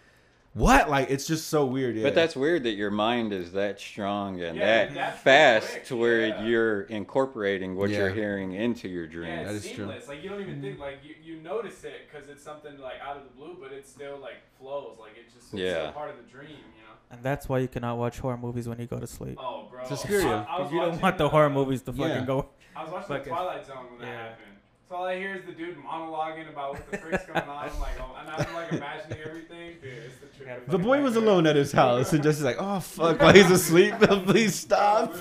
what? 0.57 0.89
Like 0.91 1.11
it's 1.11 1.27
just 1.27 1.49
so 1.49 1.65
weird. 1.67 1.97
Yeah. 1.97 2.03
But 2.03 2.15
that's 2.15 2.35
weird 2.35 2.65
that 2.65 2.73
your 2.73 2.91
mind 2.91 3.33
is 3.33 3.53
that 3.53 3.79
strong 3.79 4.41
and 4.41 4.57
Yeah, 4.57 4.87
that 4.87 5.19
fast 5.23 5.71
quick, 5.71 5.85
to 5.87 5.97
where 5.97 6.27
yeah. 6.29 6.45
you're 6.45 6.83
incorporating 6.83 7.77
what 7.77 7.91
you're 7.91 8.11
hearing 8.11 8.53
into 8.53 8.89
your 8.89 9.07
dream. 9.07 9.29
yeah, 9.29 9.37
dreams. 9.45 9.49
That 9.49 9.57
it's 9.57 9.65
is 9.67 9.73
true. 9.73 9.85
seamless. 9.87 10.09
Like 10.09 10.23
you 10.23 10.29
don't 10.31 10.41
even 10.41 10.61
think 10.61 10.79
like 10.79 10.99
you, 11.05 11.15
you 11.23 11.43
notice 11.43 11.85
it 11.85 12.09
because 12.11 12.29
it's 12.29 12.43
something 12.43 12.79
like 12.79 12.95
out 13.07 13.17
of 13.17 13.25
the 13.25 13.31
blue, 13.31 13.57
but 13.61 13.73
it 13.73 13.87
still 13.87 14.19
like 14.19 14.37
flows. 14.59 14.97
Like 14.99 15.13
it 15.17 15.27
just 15.33 15.53
it's 15.53 15.61
Yeah. 15.63 15.73
still 15.83 15.93
part 15.93 16.11
of 16.11 16.17
the 16.17 16.23
dream, 16.31 16.49
you 16.51 16.83
know. 16.83 16.95
and 17.11 17.23
that's 17.23 17.49
why 17.49 17.59
you 17.59 17.69
cannot 17.69 17.99
watch 17.99 18.19
horror 18.19 18.37
movies 18.39 18.69
when 18.69 18.79
you 18.81 18.87
go 18.87 18.99
to 18.99 19.07
sleep. 19.07 19.39
Oh, 19.41 19.69
bro. 19.71 19.83
It's 19.83 19.91
a 19.91 19.97
scary- 19.97 20.25
I, 20.25 20.43
I 20.43 20.57
Because 20.59 20.73
you 20.73 20.81
don't 20.81 21.03
want 21.03 21.19
the 21.19 21.29
horror 21.29 21.47
uh, 21.47 21.51
movies 21.51 21.83
to 21.83 21.93
fucking 21.93 22.09
Yeah. 22.09 22.25
go. 22.25 22.49
I 22.75 22.83
was 22.85 22.93
watching 22.93 23.09
Fucking- 23.09 23.25
the 23.25 23.31
Twilight 23.31 23.67
Zone 23.67 23.77
when 23.91 24.01
that 24.01 24.07
Yeah. 24.07 24.23
happened. 24.23 24.56
So 24.89 24.95
all 24.95 25.05
I 25.05 25.19
hear 25.19 25.35
is 25.35 25.45
the 25.45 25.53
dude 25.53 25.77
monologuing 25.79 26.49
about 26.49 26.75
what 26.75 26.91
the 26.91 26.99
frick's 26.99 27.27
going 27.27 27.41
on. 27.41 27.49
I'm 27.71 27.81
like, 27.81 27.99
oh, 27.99 28.17
and 28.21 28.31
I'm 28.31 28.55
like 28.55 28.73
imagining 28.73 29.19
everything. 29.27 29.75
Dude, 29.83 29.93
it's 30.05 30.19
the 30.19 30.45
truth. 30.45 30.61
The 30.69 30.79
boy 30.79 31.03
was 31.03 31.17
alone 31.17 31.45
at 31.49 31.57
his 31.57 31.73
house, 31.73 32.13
and 32.13 32.23
just 32.23 32.41
like, 32.43 32.57
oh 32.61 32.79
fuck, 32.79 33.21
while 33.21 33.35
he's 33.35 33.51
asleep, 33.51 33.95
please 34.01 34.55
stop. 34.55 35.13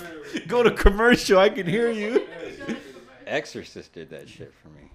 Go 0.46 0.62
to 0.62 0.70
commercial. 0.70 1.40
I 1.40 1.48
can 1.48 1.66
hear 1.66 1.90
you. 1.90 2.28
Exorcist 3.26 3.92
did 3.92 4.08
that 4.10 4.28
shit 4.28 4.54
for 4.62 4.68
me. 4.68 4.88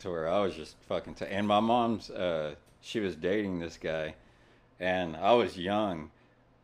To 0.00 0.10
where 0.10 0.28
I 0.28 0.40
was 0.40 0.56
just 0.56 0.74
fucking. 0.88 1.14
T- 1.14 1.26
and 1.26 1.46
my 1.46 1.60
mom's, 1.60 2.10
uh, 2.10 2.56
she 2.80 2.98
was 2.98 3.14
dating 3.14 3.60
this 3.60 3.76
guy, 3.76 4.16
and 4.80 5.16
I 5.16 5.34
was 5.34 5.56
young, 5.56 6.10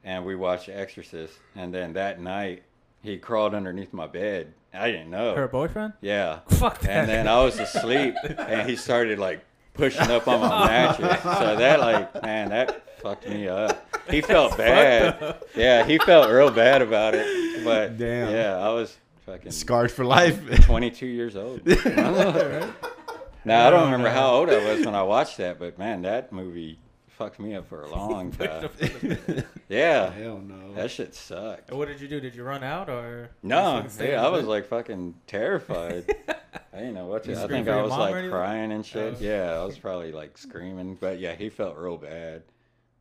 and 0.02 0.24
we 0.24 0.34
watched 0.34 0.68
Exorcist, 0.68 1.38
and 1.54 1.72
then 1.72 1.92
that 1.92 2.20
night 2.20 2.64
he 3.02 3.18
crawled 3.18 3.54
underneath 3.54 3.92
my 3.92 4.08
bed. 4.08 4.52
I 4.72 4.90
didn't 4.90 5.10
know. 5.10 5.34
Her 5.34 5.48
boyfriend? 5.48 5.94
Yeah. 6.00 6.40
Fuck 6.48 6.80
that. 6.80 6.90
And 6.90 7.08
then 7.08 7.28
I 7.28 7.42
was 7.42 7.58
asleep, 7.58 8.14
and 8.38 8.68
he 8.68 8.76
started 8.76 9.18
like 9.18 9.44
pushing 9.74 10.10
up 10.10 10.28
on 10.28 10.40
my 10.40 10.48
mattress. 10.66 11.22
So 11.22 11.56
that 11.56 11.80
like, 11.80 12.22
man, 12.22 12.50
that 12.50 12.98
fucked 13.00 13.28
me 13.28 13.48
up. 13.48 13.86
He 14.08 14.20
felt 14.20 14.56
bad. 14.56 15.36
Yeah, 15.54 15.84
he 15.84 15.98
felt 15.98 16.30
real 16.30 16.50
bad 16.50 16.82
about 16.82 17.14
it. 17.14 17.64
But 17.64 17.98
Damn. 17.98 18.32
yeah, 18.32 18.56
I 18.58 18.72
was 18.72 18.96
fucking 19.26 19.52
Scarred 19.52 19.90
for 19.90 20.04
life. 20.04 20.64
22 20.66 21.06
years 21.06 21.36
old. 21.36 21.64
now 21.66 23.66
I 23.66 23.70
don't 23.70 23.84
remember 23.84 24.10
how 24.10 24.32
old 24.32 24.50
I 24.50 24.64
was 24.64 24.84
when 24.84 24.94
I 24.94 25.02
watched 25.02 25.36
that, 25.38 25.58
but 25.58 25.78
man, 25.78 26.02
that 26.02 26.32
movie 26.32 26.78
fucked 27.20 27.38
me 27.38 27.54
up 27.54 27.68
for 27.68 27.82
a 27.82 27.90
long 27.94 28.30
time. 28.32 28.70
Yeah, 29.68 30.10
Hell 30.10 30.38
no. 30.38 30.72
that 30.74 30.90
shit 30.90 31.14
sucked. 31.14 31.70
what 31.70 31.86
did 31.86 32.00
you 32.00 32.08
do? 32.08 32.18
Did 32.18 32.34
you 32.34 32.42
run 32.42 32.64
out 32.64 32.88
or? 32.88 33.30
No, 33.42 33.76
you 33.76 33.82
just 33.84 33.94
stayed 33.96 34.12
yeah, 34.12 34.26
I 34.26 34.30
was 34.30 34.44
like 34.46 34.66
fucking 34.66 35.14
terrified. 35.28 36.04
I 36.72 36.78
didn't 36.78 36.94
know 36.94 37.06
what 37.06 37.22
to. 37.24 37.40
I 37.40 37.46
think 37.46 37.68
I 37.68 37.80
was 37.82 37.92
like 37.92 38.28
crying 38.30 38.72
and 38.72 38.84
shit. 38.84 39.14
Oh. 39.18 39.20
Yeah, 39.20 39.52
I 39.60 39.64
was 39.64 39.78
probably 39.78 40.10
like 40.12 40.36
screaming, 40.38 40.96
but 41.00 41.20
yeah, 41.20 41.34
he 41.36 41.50
felt 41.50 41.76
real 41.76 41.98
bad. 41.98 42.42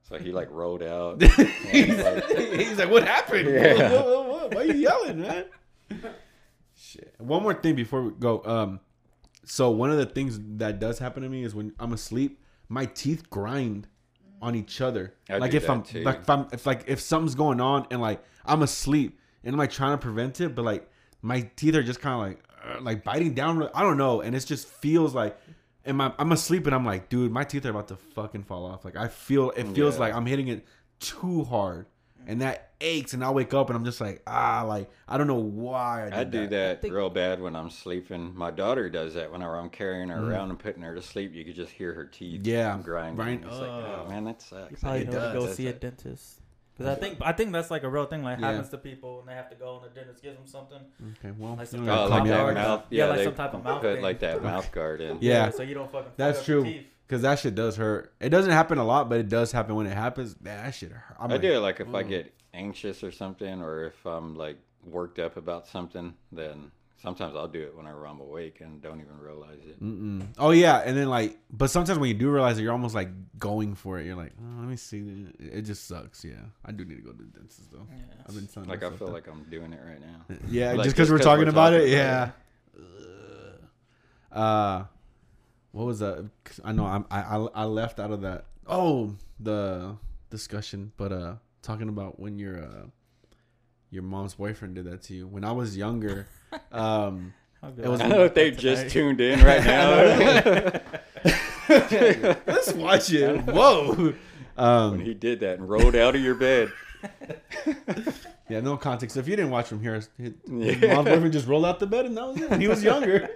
So 0.04 0.18
he 0.20 0.32
like 0.32 0.52
rolled 0.52 0.84
out. 0.84 1.22
he's, 1.22 1.98
like- 2.04 2.30
he's 2.38 2.78
like, 2.78 2.90
what 2.92 3.08
happened? 3.08 3.50
Yeah. 3.50 3.90
Whoa, 3.90 4.04
whoa, 4.04 4.22
whoa, 4.24 4.50
Why 4.52 4.62
are 4.62 4.66
you 4.66 4.74
yelling, 4.74 5.22
man? 5.22 5.46
Shit. 6.76 7.16
One 7.20 7.42
more 7.42 7.54
thing 7.54 7.76
before 7.76 8.02
we 8.04 8.12
go. 8.12 8.44
Um, 8.44 8.80
so 9.46 9.72
one 9.72 9.90
of 9.92 9.98
the 9.98 10.06
things 10.06 10.40
that 10.58 10.80
does 10.80 11.00
happen 11.00 11.24
to 11.24 11.30
me 11.30 11.44
is 11.44 11.56
when 11.56 11.74
I'm 11.80 11.94
asleep, 11.94 12.44
my 12.68 12.86
teeth 12.86 13.30
grind 13.30 13.88
on 14.42 14.56
each 14.56 14.82
other. 14.82 15.14
I 15.30 15.38
like 15.38 15.54
if 15.54 15.70
I'm 15.70 15.84
too. 15.84 16.02
like 16.04 16.20
if 16.22 16.30
I'm 16.30 16.48
if 16.52 16.66
like 16.66 16.84
if 16.88 17.00
something's 17.00 17.36
going 17.36 17.60
on 17.62 17.88
and 17.92 18.02
like 18.02 18.24
I'm 18.46 18.62
asleep 18.62 19.20
and 19.44 19.54
I'm 19.54 19.60
like 19.60 19.72
trying 19.72 19.92
to 19.92 19.98
prevent 19.98 20.40
it, 20.42 20.56
but 20.56 20.64
like 20.66 20.90
my 21.22 21.50
teeth 21.56 21.76
are 21.76 21.84
just 21.84 22.00
kind 22.02 22.16
of 22.16 22.28
like 22.28 22.44
uh, 22.78 22.82
like 22.82 23.04
biting 23.04 23.34
down. 23.34 23.70
I 23.74 23.82
don't 23.82 23.98
know, 23.98 24.22
and 24.22 24.36
it 24.36 24.46
just 24.46 24.68
feels 24.68 25.14
like. 25.16 25.38
And 25.86 25.98
my, 25.98 26.12
I'm 26.20 26.32
asleep 26.34 26.66
and 26.68 26.76
I'm 26.76 26.86
like, 26.86 27.08
dude, 27.10 27.32
my 27.32 27.46
teeth 27.46 27.66
are 27.66 27.70
about 27.70 27.88
to 27.88 27.96
fucking 27.96 28.44
fall 28.44 28.66
off. 28.66 28.84
Like 28.84 28.98
I 28.98 29.08
feel, 29.08 29.52
it 29.52 29.64
feels 29.70 29.96
Yeah. 29.96 30.02
like 30.02 30.14
I'm 30.14 30.26
hitting 30.26 30.50
it 30.50 30.66
too 31.00 31.46
hard, 31.46 31.86
and 32.28 32.42
that 32.42 32.72
aches. 32.82 33.14
And 33.14 33.24
I 33.24 33.32
wake 33.32 33.54
up 33.54 33.70
and 33.70 33.78
I'm 33.78 33.86
just 33.86 34.00
like, 34.02 34.22
ah, 34.28 34.64
like 34.68 34.90
I 35.08 35.18
don't 35.18 35.28
know 35.28 35.36
why 35.36 36.04
I, 36.06 36.10
did 36.10 36.14
I 36.14 36.24
do 36.24 36.48
that 36.48 36.82
think- 36.82 36.94
real 36.94 37.10
bad 37.10 37.42
when 37.42 37.56
I'm 37.56 37.70
sleeping. 37.70 38.34
My 38.36 38.52
daughter 38.52 38.90
does 38.90 39.14
that 39.16 39.32
whenever 39.32 39.56
I'm 39.58 39.70
carrying 39.70 40.10
her 40.10 40.18
Mhm. 40.20 40.30
around 40.30 40.50
and 40.50 40.60
putting 40.60 40.82
her 40.84 40.96
to 40.96 41.02
sleep. 41.02 41.34
You 41.34 41.44
could 41.46 41.56
just 41.56 41.72
hear 41.72 41.94
her 41.94 42.06
teeth 42.06 42.46
Yeah, 42.46 42.78
grinding. 42.84 43.16
grind- 43.16 43.44
It's 43.46 43.58
like, 43.58 43.70
oh 43.70 44.04
oh. 44.06 44.10
man, 44.10 44.24
that 44.26 44.42
sucks. 44.42 44.72
You 44.72 44.78
probably 44.78 45.00
need 45.00 45.06
to 45.12 45.32
go 45.34 45.46
does 45.46 45.56
see 45.56 45.68
a 45.68 45.74
dentist. 45.74 46.42
Because 46.78 46.96
I 46.98 47.00
think 47.00 47.18
I 47.22 47.34
think 47.34 47.52
that's 47.52 47.70
like 47.70 47.84
a 47.84 47.90
real 47.90 48.06
thing. 48.06 48.24
Like 48.24 48.40
Yeah. 48.40 48.52
happens 48.52 48.70
to 48.70 48.78
people 48.78 49.20
and 49.20 49.28
they 49.28 49.34
have 49.34 49.50
to 49.50 49.56
go 49.58 49.82
and 49.84 49.92
the 49.92 49.94
dentist 50.00 50.24
gives 50.24 50.38
them 50.38 50.48
something. 50.48 50.80
Okay, 51.20 51.34
well, 51.38 51.52
Like 51.52 51.60
you 51.60 51.66
some 51.66 51.86
don't 51.86 51.90
Oh, 51.90 52.08
gotta 52.08 52.10
Mouth 52.10 52.10
like 52.10 52.18
call 52.20 52.24
me 52.24 52.30
that 52.30 52.40
out. 52.40 52.44
guard. 52.44 52.56
mouth. 52.56 52.84
Yeah, 52.90 53.06
like 53.08 53.24
some 53.24 53.36
type 53.36 53.54
of 53.54 53.64
mouth 53.66 53.82
put 53.82 53.94
thing. 53.96 54.02
like 54.04 54.20
that 54.20 54.42
mouth 54.44 54.72
guard 54.72 55.02
in. 55.02 55.18
Yeah. 55.20 55.50
So 55.50 55.64
you 55.64 55.74
don't 55.74 55.92
fucking. 55.92 56.12
That's 56.16 56.38
fuck 56.38 56.44
up 56.44 56.46
true. 56.64 56.80
Your 57.10 57.18
teeth. 57.18 57.22
Because 57.22 57.22
that 57.24 57.40
shit 57.40 57.56
does 57.56 57.76
hurt. 57.76 58.14
It 58.20 58.30
doesn't 58.30 58.52
happen 58.52 58.78
a 58.78 58.86
lot, 58.86 59.10
but 59.10 59.20
it 59.20 59.30
does 59.30 59.52
happen 59.52 59.76
when 59.76 59.88
it 59.88 59.94
happens. 59.96 60.36
Man, 60.42 60.64
that 60.64 60.72
shit 60.76 60.92
hurt. 60.92 61.16
I'm 61.20 61.30
I 61.30 61.34
like, 61.34 61.42
do 61.42 61.54
it 61.54 61.60
like 61.60 61.80
if 61.80 61.94
I 61.94 62.04
get 62.04 62.34
anxious 62.54 63.04
or 63.04 63.12
something, 63.12 63.62
or 63.62 63.86
if 63.86 64.06
I'm 64.06 64.36
like 64.36 64.58
worked 64.84 65.20
up 65.20 65.38
about 65.38 65.68
something, 65.68 66.14
then 66.32 66.72
Sometimes 67.02 67.34
I'll 67.34 67.48
do 67.48 67.62
it 67.62 67.78
whenever 67.78 68.06
I'm 68.06 68.20
awake 68.20 68.60
and 68.60 68.82
don't 68.82 69.00
even 69.00 69.18
realize 69.22 69.60
it. 69.66 69.82
Mm-mm. 69.82 70.28
Oh 70.38 70.52
yeah, 70.52 70.80
and 70.80 70.98
then 70.98 71.08
like, 71.08 71.38
but 71.50 71.70
sometimes 71.70 71.98
when 71.98 72.10
you 72.10 72.14
do 72.14 72.30
realize 72.30 72.60
it, 72.60 72.64
you're 72.64 72.74
almost 72.74 72.94
like 72.94 73.08
going 73.38 73.76
for 73.76 74.00
it. 74.00 74.06
You're 74.06 74.18
like, 74.18 74.34
oh, 74.38 74.60
let 74.60 74.68
me 74.68 74.76
see. 74.76 75.28
It 75.40 75.62
just 75.62 75.88
sucks. 75.88 76.26
Yeah, 76.26 76.34
I 76.66 76.74
do 76.74 76.84
need 76.84 76.96
to 76.96 77.02
go 77.02 77.12
to 77.14 77.18
the 77.18 77.24
dentist 77.40 77.72
though. 77.72 77.88
Yeah. 77.90 78.02
I've 78.28 78.36
been 78.36 78.48
telling 78.48 78.68
Like 78.68 78.84
I 78.84 78.90
feel 78.90 79.08
that. 79.08 79.14
like 79.14 79.28
I'm 79.30 79.46
doing 79.50 79.72
it 79.72 79.80
right 79.82 80.02
now. 80.02 80.36
Yeah, 80.50 80.74
Like, 80.74 80.84
just 80.84 80.96
because 80.98 81.10
we're, 81.10 81.20
talking 81.20 81.46
we're 81.46 81.52
about 81.52 81.70
talking 81.70 81.88
it. 81.88 81.94
about 81.94 82.34
Yeah. 84.32 84.38
Uh, 84.38 84.84
what 85.72 85.86
was 85.86 86.00
that? 86.00 86.30
I 86.64 86.72
know 86.72 86.86
I'm, 86.86 87.06
I 87.12 87.22
I 87.22 87.48
I 87.56 87.64
left 87.66 88.00
out 88.00 88.12
of 88.12 88.22
that. 88.22 88.46
Oh, 88.68 89.16
the 89.40 89.96
discussion, 90.30 90.92
but 90.98 91.12
uh, 91.12 91.36
talking 91.62 91.90
about 91.90 92.20
when 92.20 92.38
your 92.40 92.62
uh, 92.64 92.86
your 93.90 94.04
mom's 94.04 94.36
boyfriend 94.36 94.76
did 94.76 94.86
that 94.86 95.02
to 95.04 95.14
you. 95.14 95.28
When 95.28 95.44
I 95.44 95.52
was 95.52 95.76
younger, 95.78 96.28
um, 96.72 97.34
I'll 97.64 97.72
be 97.72 97.84
It 97.84 97.88
was- 97.90 98.02
I 98.02 98.08
know 98.08 98.24
if 98.26 98.34
they 98.34 98.52
tonight. 98.52 98.60
just 98.62 98.90
tuned 98.90 99.22
in 99.22 99.44
right 99.44 99.64
now. 99.66 100.82
let's 102.48 102.74
watch 102.74 103.12
it. 103.12 103.42
Whoa. 103.46 103.94
when 103.96 104.16
Um, 104.58 105.00
he 105.00 105.14
did 105.14 105.40
that 105.42 105.60
and 105.60 105.70
rolled 105.70 105.96
out 105.96 106.16
of 106.16 106.22
your 106.22 106.36
bed. 106.36 106.72
yeah, 108.50 108.60
no 108.62 108.78
context. 108.78 109.18
If 109.18 109.28
you 109.28 109.36
didn't 109.36 109.52
watch 109.52 109.68
from 109.68 109.82
here, 109.82 109.96
his, 109.96 110.10
his 110.18 110.34
Yeah. 110.48 111.02
boyfriend 111.02 111.32
just 111.34 111.48
rolled 111.48 111.66
out 111.66 111.80
the 111.80 111.88
bed 111.88 112.06
and 112.06 112.18
that 112.18 112.28
was 112.28 112.42
it. 112.42 112.52
And 112.52 112.62
he 112.62 112.68
was 112.68 112.84
younger, 112.84 113.30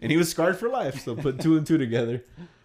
and 0.00 0.10
he 0.10 0.16
was 0.16 0.30
scarred 0.30 0.56
for 0.58 0.68
life. 0.68 1.00
So 1.02 1.14
put 1.14 1.40
two 1.40 1.56
and 1.56 1.66
two 1.66 1.78
together. 1.78 2.24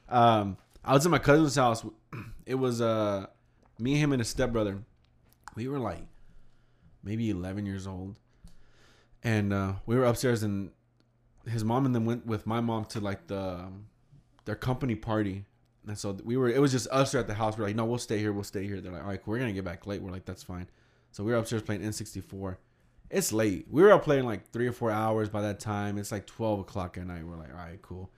Um, 0.10 0.58
I 0.84 0.94
was 0.94 1.06
at 1.06 1.12
my 1.12 1.20
cousin's 1.20 1.56
house. 1.56 1.86
It 2.46 2.56
was 2.56 2.80
uh, 2.80 3.26
me, 3.78 3.96
him, 3.96 4.14
and 4.14 4.22
his 4.22 4.30
stepbrother. 4.30 4.80
We 5.56 5.68
were 5.68 5.80
like 5.80 6.00
maybe 7.04 7.30
eleven 7.30 7.66
years 7.66 7.86
old, 7.86 8.16
and 9.22 9.52
uh, 9.52 9.74
we 9.86 9.98
were 9.98 10.06
upstairs, 10.06 10.44
and 10.44 10.72
his 11.46 11.66
mom 11.66 11.86
and 11.86 11.94
them 11.94 12.06
went 12.06 12.26
with 12.26 12.48
my 12.48 12.62
mom 12.62 12.86
to 12.86 13.02
like 13.02 13.28
the 13.28 13.38
um, 13.42 13.88
their 14.46 14.56
company 14.56 14.96
party. 14.96 15.44
And 15.88 15.98
so 15.98 16.18
we 16.24 16.36
were. 16.38 16.50
It 16.50 16.60
was 16.60 16.72
just 16.72 16.88
us 16.90 17.16
at 17.16 17.28
the 17.28 17.34
house. 17.34 17.58
We're 17.58 17.66
like, 17.66 17.76
no, 17.76 17.86
we'll 17.86 17.98
stay 17.98 18.20
here. 18.20 18.34
We'll 18.34 18.44
stay 18.44 18.66
here. 18.68 18.82
They're 18.82 18.92
like, 18.92 19.04
all 19.04 19.08
right, 19.10 19.22
we're 19.26 19.40
gonna 19.40 19.54
get 19.54 19.64
back 19.64 19.88
late. 19.88 20.02
We're 20.02 20.12
like, 20.12 20.26
that's 20.26 20.44
fine. 20.44 20.68
So 21.12 21.24
we 21.24 21.32
were 21.32 21.38
upstairs 21.38 21.62
playing 21.62 21.82
N64. 21.82 22.58
It's 23.10 23.32
late. 23.32 23.68
We 23.72 23.82
were 23.82 23.92
up 23.94 24.04
playing 24.04 24.26
like 24.26 24.52
three 24.52 24.68
or 24.68 24.74
four 24.74 24.92
hours 24.92 25.30
by 25.30 25.42
that 25.42 25.60
time. 25.62 25.98
It's 25.98 26.12
like 26.12 26.26
twelve 26.28 26.60
o'clock 26.60 26.98
at 26.98 27.08
night. 27.08 27.26
We're 27.26 27.38
like, 27.38 27.52
all 27.52 27.58
right, 27.58 27.82
cool. 27.82 28.12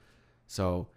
So, 0.47 0.87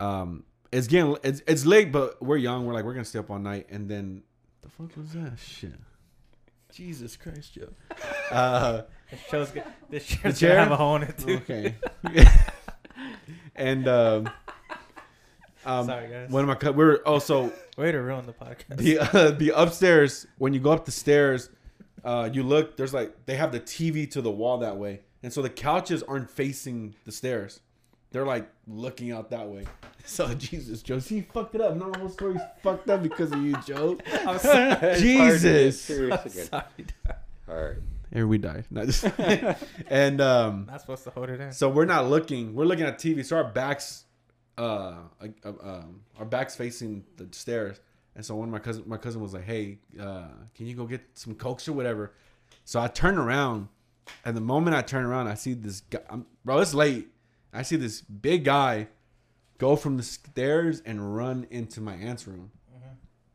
um, 0.00 0.44
it's 0.72 0.86
getting 0.86 1.16
it's 1.22 1.42
it's 1.46 1.66
late, 1.66 1.92
but 1.92 2.22
we're 2.22 2.38
young. 2.38 2.64
We're 2.64 2.72
like, 2.72 2.84
we're 2.86 2.94
gonna 2.94 3.04
stay 3.04 3.18
up 3.18 3.30
all 3.30 3.38
night. 3.38 3.66
And 3.70 3.86
then 3.90 4.22
the 4.62 4.70
fuck 4.70 4.96
was 4.96 5.12
that 5.12 5.38
shit? 5.38 5.74
Jesus 6.72 7.16
Christ, 7.16 7.52
Joe. 7.54 7.68
Uh, 8.30 8.82
This 9.10 9.20
show's 9.28 9.50
go- 9.50 9.62
this 9.90 10.04
show's 10.04 10.38
chair? 10.38 10.50
gonna 10.50 10.62
have 10.62 10.72
a 10.72 10.76
hole 10.76 10.94
in 10.96 11.02
it 11.02 11.18
too. 11.18 11.36
okay. 11.38 11.74
and 13.56 13.88
um, 13.88 14.30
um, 15.66 15.86
Sorry, 15.86 16.08
guys. 16.08 16.30
one 16.30 16.42
of 16.42 16.48
my 16.48 16.54
co- 16.54 16.72
we 16.72 16.84
were 16.84 17.06
also 17.06 17.52
Way 17.76 17.92
to 17.92 18.00
ruin 18.00 18.26
the 18.26 18.32
podcast. 18.32 18.76
the 18.76 18.98
uh, 18.98 19.30
the 19.32 19.50
upstairs 19.54 20.26
when 20.38 20.52
you 20.54 20.60
go 20.60 20.70
up 20.72 20.84
the 20.84 20.90
stairs 20.92 21.50
uh, 22.04 22.28
you 22.32 22.42
look 22.42 22.76
there's 22.76 22.94
like 22.94 23.14
they 23.26 23.36
have 23.36 23.52
the 23.52 23.60
tv 23.60 24.10
to 24.12 24.20
the 24.22 24.30
wall 24.30 24.58
that 24.58 24.76
way 24.76 25.00
and 25.22 25.32
so 25.32 25.42
the 25.42 25.50
couches 25.50 26.02
aren't 26.02 26.30
facing 26.30 26.94
the 27.04 27.12
stairs 27.12 27.60
they're 28.10 28.24
like 28.26 28.48
looking 28.66 29.12
out 29.12 29.30
that 29.30 29.46
way 29.48 29.64
so 30.04 30.32
jesus 30.34 30.82
joe 30.82 30.98
see 30.98 31.16
you 31.16 31.24
fucked 31.32 31.54
it 31.54 31.60
up 31.60 31.76
no 31.76 31.88
my 31.88 31.98
whole 31.98 32.08
story's 32.08 32.40
fucked 32.62 32.88
up 32.88 33.02
because 33.02 33.32
of 33.32 33.42
you 33.42 33.54
joe 33.66 33.98
I'm 34.26 34.38
sorry. 34.38 34.70
It's 34.70 34.80
hard 34.80 34.96
to 34.96 35.00
get 35.00 35.00
Jesus. 35.00 35.80
serious 35.82 36.20
I'm 36.24 36.30
sorry. 36.30 36.64
All 37.48 37.54
right. 37.54 37.76
and 38.12 38.28
we 38.28 38.38
died 38.38 38.64
No, 38.70 38.86
just- 38.86 39.04
and 39.88 40.20
um 40.20 40.66
Not 40.70 40.80
supposed 40.80 41.04
to 41.04 41.10
hold 41.10 41.28
it 41.30 41.40
in. 41.40 41.52
So 41.52 41.68
we're 41.68 41.84
not 41.84 42.08
looking. 42.08 42.54
We're 42.54 42.64
looking 42.64 42.84
at 42.86 42.98
TV. 42.98 43.24
So 43.24 43.36
our 43.36 43.44
backs, 43.44 44.04
uh, 44.60 44.94
uh, 45.22 45.48
um, 45.62 46.02
our 46.18 46.26
backs 46.26 46.54
facing 46.54 47.04
the 47.16 47.26
stairs. 47.32 47.80
And 48.14 48.24
so 48.24 48.34
one 48.34 48.48
of 48.48 48.52
my 48.52 48.58
cousin, 48.58 48.84
my 48.86 48.98
cousin 48.98 49.22
was 49.22 49.32
like, 49.32 49.44
"Hey, 49.44 49.78
uh, 49.98 50.28
can 50.54 50.66
you 50.66 50.74
go 50.74 50.84
get 50.84 51.00
some 51.14 51.34
cokes 51.34 51.68
or 51.68 51.72
whatever?" 51.72 52.12
So 52.64 52.80
I 52.80 52.88
turn 52.88 53.16
around, 53.16 53.68
and 54.24 54.36
the 54.36 54.40
moment 54.42 54.76
I 54.76 54.82
turn 54.82 55.04
around, 55.04 55.28
I 55.28 55.34
see 55.34 55.54
this 55.54 55.80
guy. 55.80 56.00
I'm, 56.10 56.26
bro, 56.44 56.58
it's 56.58 56.74
late. 56.74 57.08
I 57.52 57.62
see 57.62 57.76
this 57.76 58.02
big 58.02 58.44
guy 58.44 58.88
go 59.58 59.76
from 59.76 59.96
the 59.96 60.02
stairs 60.02 60.82
and 60.84 61.16
run 61.16 61.46
into 61.50 61.80
my 61.80 61.94
aunt's 61.94 62.26
room, 62.26 62.50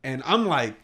and 0.04 0.22
I'm 0.24 0.46
like, 0.46 0.76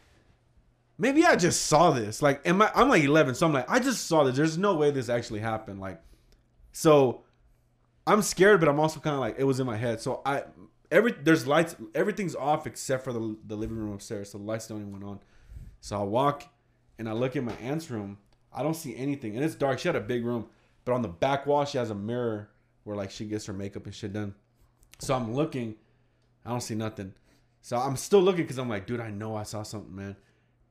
maybe 0.99 1.25
I 1.25 1.37
just 1.37 1.67
saw 1.67 1.91
this. 1.93 2.21
Like, 2.23 2.47
am 2.47 2.63
I? 2.63 2.71
I'm 2.75 2.89
like 2.89 3.05
11, 3.05 3.37
so 3.37 3.47
I'm 3.47 3.53
like, 3.53 3.71
I 3.71 3.79
just 3.79 4.07
saw 4.09 4.25
this. 4.25 4.37
There's 4.37 4.59
no 4.59 4.75
way 4.75 4.91
this 4.91 5.09
actually 5.09 5.41
happened. 5.41 5.81
Like, 5.81 6.01
so 6.73 7.23
I'm 8.07 8.23
scared, 8.23 8.61
but 8.61 8.69
I'm 8.69 8.81
also 8.81 9.01
kind 9.01 9.15
of 9.15 9.21
like 9.21 9.37
it 9.39 9.45
was 9.45 9.61
in 9.61 9.67
my 9.67 9.77
head. 9.77 10.01
So 10.01 10.23
I 10.25 10.45
every 10.91 11.13
there's 11.13 11.47
lights, 11.47 11.77
everything's 11.95 12.35
off 12.35 12.67
except 12.67 13.05
for 13.05 13.13
the 13.13 13.37
the 13.47 13.57
living 13.57 13.77
room 13.77 13.93
upstairs. 13.93 14.31
So 14.31 14.39
the 14.39 14.45
lights 14.45 14.67
don't 14.67 14.81
even 14.81 14.93
went 14.93 15.05
on. 15.05 15.21
So 15.81 16.01
I 16.01 16.03
walk 16.03 16.45
and 16.99 17.09
I 17.09 17.13
look 17.13 17.37
in 17.37 17.45
my 17.45 17.55
aunt's 17.55 17.91
room. 17.91 18.19
I 18.53 18.63
don't 18.63 18.75
see 18.75 18.95
anything, 18.97 19.35
and 19.37 19.45
it's 19.45 19.55
dark. 19.55 19.79
She 19.79 19.89
had 19.89 19.97
a 19.97 20.01
big 20.01 20.25
room, 20.25 20.47
but 20.85 20.93
on 20.93 21.03
the 21.03 21.09
back 21.09 21.47
wall 21.47 21.65
she 21.65 21.79
has 21.79 21.91
a 21.91 21.95
mirror 21.95 22.51
where 22.85 22.97
like 22.97 23.11
she 23.11 23.25
gets 23.25 23.47
her 23.47 23.53
makeup 23.53 23.87
and 23.87 23.95
shit 23.95 24.13
done. 24.13 24.35
So 24.99 25.15
I'm 25.15 25.35
looking, 25.35 25.77
I 26.45 26.51
don't 26.51 26.61
see 26.61 26.75
nothing. 26.75 27.15
So 27.61 27.77
I'm 27.77 27.97
still 27.97 28.21
looking 28.21 28.43
because 28.43 28.59
I'm 28.59 28.69
like, 28.69 28.87
dude, 28.87 29.01
I 29.01 29.11
know 29.11 29.37
I 29.37 29.45
saw 29.45 29.63
something, 29.63 29.95
man. 29.95 30.17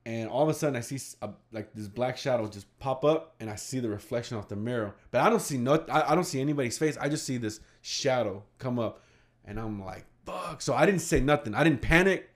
And 0.04 0.28
all 0.28 0.42
of 0.42 0.48
a 0.48 0.54
sudden, 0.54 0.74
I 0.74 0.80
see 0.80 0.98
a, 1.22 1.30
like 1.52 1.72
this 1.74 1.86
black 1.86 2.16
shadow 2.18 2.48
just 2.48 2.66
pop 2.80 3.04
up, 3.04 3.36
and 3.38 3.48
I 3.48 3.54
see 3.54 3.78
the 3.78 3.88
reflection 3.88 4.36
off 4.36 4.48
the 4.48 4.56
mirror. 4.56 4.96
But 5.12 5.20
I 5.20 5.30
don't 5.30 5.42
see 5.42 5.58
no, 5.58 5.84
I, 5.88 6.12
I 6.12 6.14
don't 6.14 6.24
see 6.24 6.40
anybody's 6.40 6.76
face. 6.76 6.96
I 7.00 7.08
just 7.08 7.24
see 7.24 7.36
this 7.36 7.60
shadow 7.82 8.42
come 8.58 8.78
up, 8.78 9.02
and 9.44 9.60
I'm 9.60 9.84
like, 9.84 10.06
fuck. 10.24 10.60
So 10.60 10.74
I 10.74 10.86
didn't 10.86 11.02
say 11.02 11.20
nothing. 11.20 11.54
I 11.54 11.62
didn't 11.62 11.82
panic. 11.82 12.30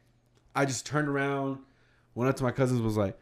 I 0.54 0.64
just 0.64 0.86
turned 0.86 1.08
around, 1.08 1.58
went 2.14 2.30
up 2.30 2.36
to 2.36 2.44
my 2.44 2.50
cousins, 2.50 2.80
was 2.80 2.96
like, 2.96 3.18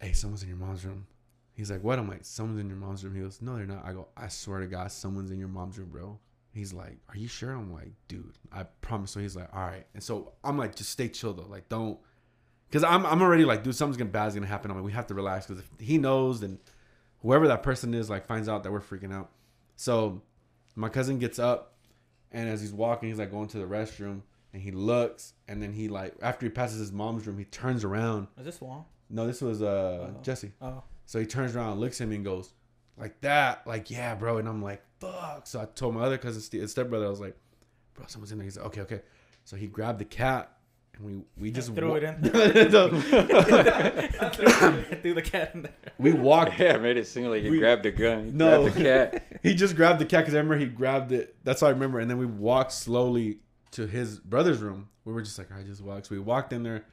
"Hey, 0.00 0.12
someone's 0.12 0.42
in 0.42 0.48
your 0.48 0.58
mom's 0.58 0.84
room." 0.84 1.06
He's 1.54 1.70
like, 1.70 1.82
"What?" 1.82 1.98
I'm 1.98 2.08
like, 2.08 2.24
"Someone's 2.24 2.60
in 2.60 2.68
your 2.68 2.78
mom's 2.78 3.04
room." 3.04 3.14
He 3.14 3.22
goes, 3.22 3.42
"No, 3.42 3.56
they're 3.56 3.66
not." 3.66 3.84
I 3.84 3.92
go, 3.92 4.08
"I 4.16 4.28
swear 4.28 4.60
to 4.60 4.66
God, 4.66 4.92
someone's 4.92 5.30
in 5.30 5.38
your 5.38 5.48
mom's 5.48 5.78
room, 5.78 5.88
bro." 5.88 6.18
He's 6.52 6.72
like, 6.72 6.98
"Are 7.08 7.16
you 7.16 7.26
sure?" 7.26 7.52
I'm 7.52 7.72
like, 7.72 7.92
"Dude, 8.06 8.38
I 8.52 8.64
promise." 8.64 9.10
So 9.10 9.20
he's 9.20 9.34
like, 9.34 9.48
"All 9.52 9.62
right." 9.62 9.86
And 9.94 10.02
so 10.02 10.32
I'm 10.44 10.56
like, 10.58 10.74
"Just 10.76 10.90
stay 10.90 11.08
chill 11.08 11.32
though, 11.32 11.48
like 11.48 11.68
don't." 11.68 11.98
Because 12.70 12.84
I'm, 12.84 13.04
I'm 13.04 13.20
already 13.20 13.44
like, 13.44 13.64
dude, 13.64 13.74
something's 13.74 13.96
gonna 13.96 14.10
bad's 14.10 14.34
gonna 14.34 14.46
happen. 14.46 14.70
I'm 14.70 14.76
like, 14.76 14.86
we 14.86 14.92
have 14.92 15.08
to 15.08 15.14
relax 15.14 15.46
because 15.46 15.62
if 15.62 15.86
he 15.86 15.98
knows, 15.98 16.40
then 16.40 16.58
whoever 17.22 17.48
that 17.48 17.62
person 17.64 17.92
is 17.94 18.08
like 18.08 18.26
finds 18.26 18.48
out 18.48 18.62
that 18.62 18.70
we're 18.72 18.80
freaking 18.80 19.12
out. 19.12 19.30
So 19.76 20.22
my 20.76 20.88
cousin 20.88 21.18
gets 21.18 21.38
up, 21.38 21.74
and 22.30 22.48
as 22.48 22.60
he's 22.60 22.72
walking, 22.72 23.08
he's 23.08 23.18
like 23.18 23.30
going 23.32 23.48
to 23.48 23.58
the 23.58 23.64
restroom, 23.64 24.22
and 24.52 24.62
he 24.62 24.70
looks, 24.70 25.32
and 25.48 25.60
then 25.62 25.72
he 25.72 25.88
like 25.88 26.14
after 26.22 26.46
he 26.46 26.50
passes 26.50 26.78
his 26.78 26.92
mom's 26.92 27.26
room, 27.26 27.38
he 27.38 27.44
turns 27.44 27.82
around. 27.84 28.28
Is 28.38 28.44
this 28.44 28.60
Wong? 28.60 28.84
No, 29.08 29.26
this 29.26 29.40
was 29.40 29.62
uh 29.62 30.10
Oh. 30.16 30.20
Jesse. 30.22 30.52
Oh, 30.62 30.82
So 31.06 31.18
he 31.18 31.26
turns 31.26 31.56
around, 31.56 31.80
looks 31.80 32.00
at 32.00 32.06
me, 32.06 32.16
and 32.16 32.24
goes 32.24 32.52
like 32.96 33.20
that, 33.22 33.66
like 33.66 33.90
yeah, 33.90 34.14
bro. 34.14 34.38
And 34.38 34.48
I'm 34.48 34.62
like, 34.62 34.82
fuck. 35.00 35.46
So 35.48 35.60
I 35.60 35.64
told 35.64 35.96
my 35.96 36.02
other 36.02 36.18
cousin, 36.18 36.68
stepbrother, 36.68 37.06
I 37.06 37.08
was 37.10 37.20
like, 37.20 37.36
bro, 37.94 38.04
someone's 38.06 38.30
in 38.30 38.38
there. 38.38 38.44
He's 38.44 38.56
like, 38.56 38.66
okay, 38.66 38.82
okay. 38.82 39.00
So 39.44 39.56
he 39.56 39.66
grabbed 39.66 39.98
the 39.98 40.04
cat, 40.04 40.52
we 41.02 41.22
we 41.38 41.50
just 41.50 41.74
threw 41.74 41.90
wa- 41.90 41.94
it 41.96 42.02
in. 42.04 42.14
Threw 45.02 45.14
the 45.14 45.22
cat 45.22 45.54
in 45.54 45.62
there. 45.62 45.72
we 45.98 46.12
walked. 46.12 46.58
Yeah, 46.58 46.76
made 46.78 46.96
it 46.96 47.06
seem 47.06 47.24
like 47.26 47.42
he 47.42 47.50
We- 47.50 47.58
grabbed 47.58 47.86
a 47.86 47.90
gun. 47.90 48.26
He 48.26 48.30
No. 48.32 48.62
grabbed 48.62 48.76
the 48.76 48.82
cat. 48.82 49.26
He 49.42 49.54
just 49.54 49.74
grabbed 49.76 50.00
the 50.00 50.04
cat 50.04 50.20
because 50.24 50.34
I 50.34 50.38
remember 50.38 50.58
he 50.58 50.66
grabbed 50.66 51.12
it. 51.12 51.34
That's 51.44 51.62
all 51.62 51.68
I 51.68 51.72
remember. 51.72 51.98
And 52.00 52.10
then 52.10 52.18
we 52.18 52.26
walked 52.26 52.72
slowly 52.72 53.38
to 53.72 53.86
his 53.86 54.18
brother's 54.20 54.58
room. 54.58 54.88
We 55.06 55.12
were 55.14 55.22
just 55.22 55.38
like, 55.38 55.48
I 55.50 55.62
just 55.62 55.80
walked. 55.82 56.06
So 56.06 56.14
we 56.14 56.20
walked 56.20 56.52
in 56.52 56.62
there. 56.62 56.84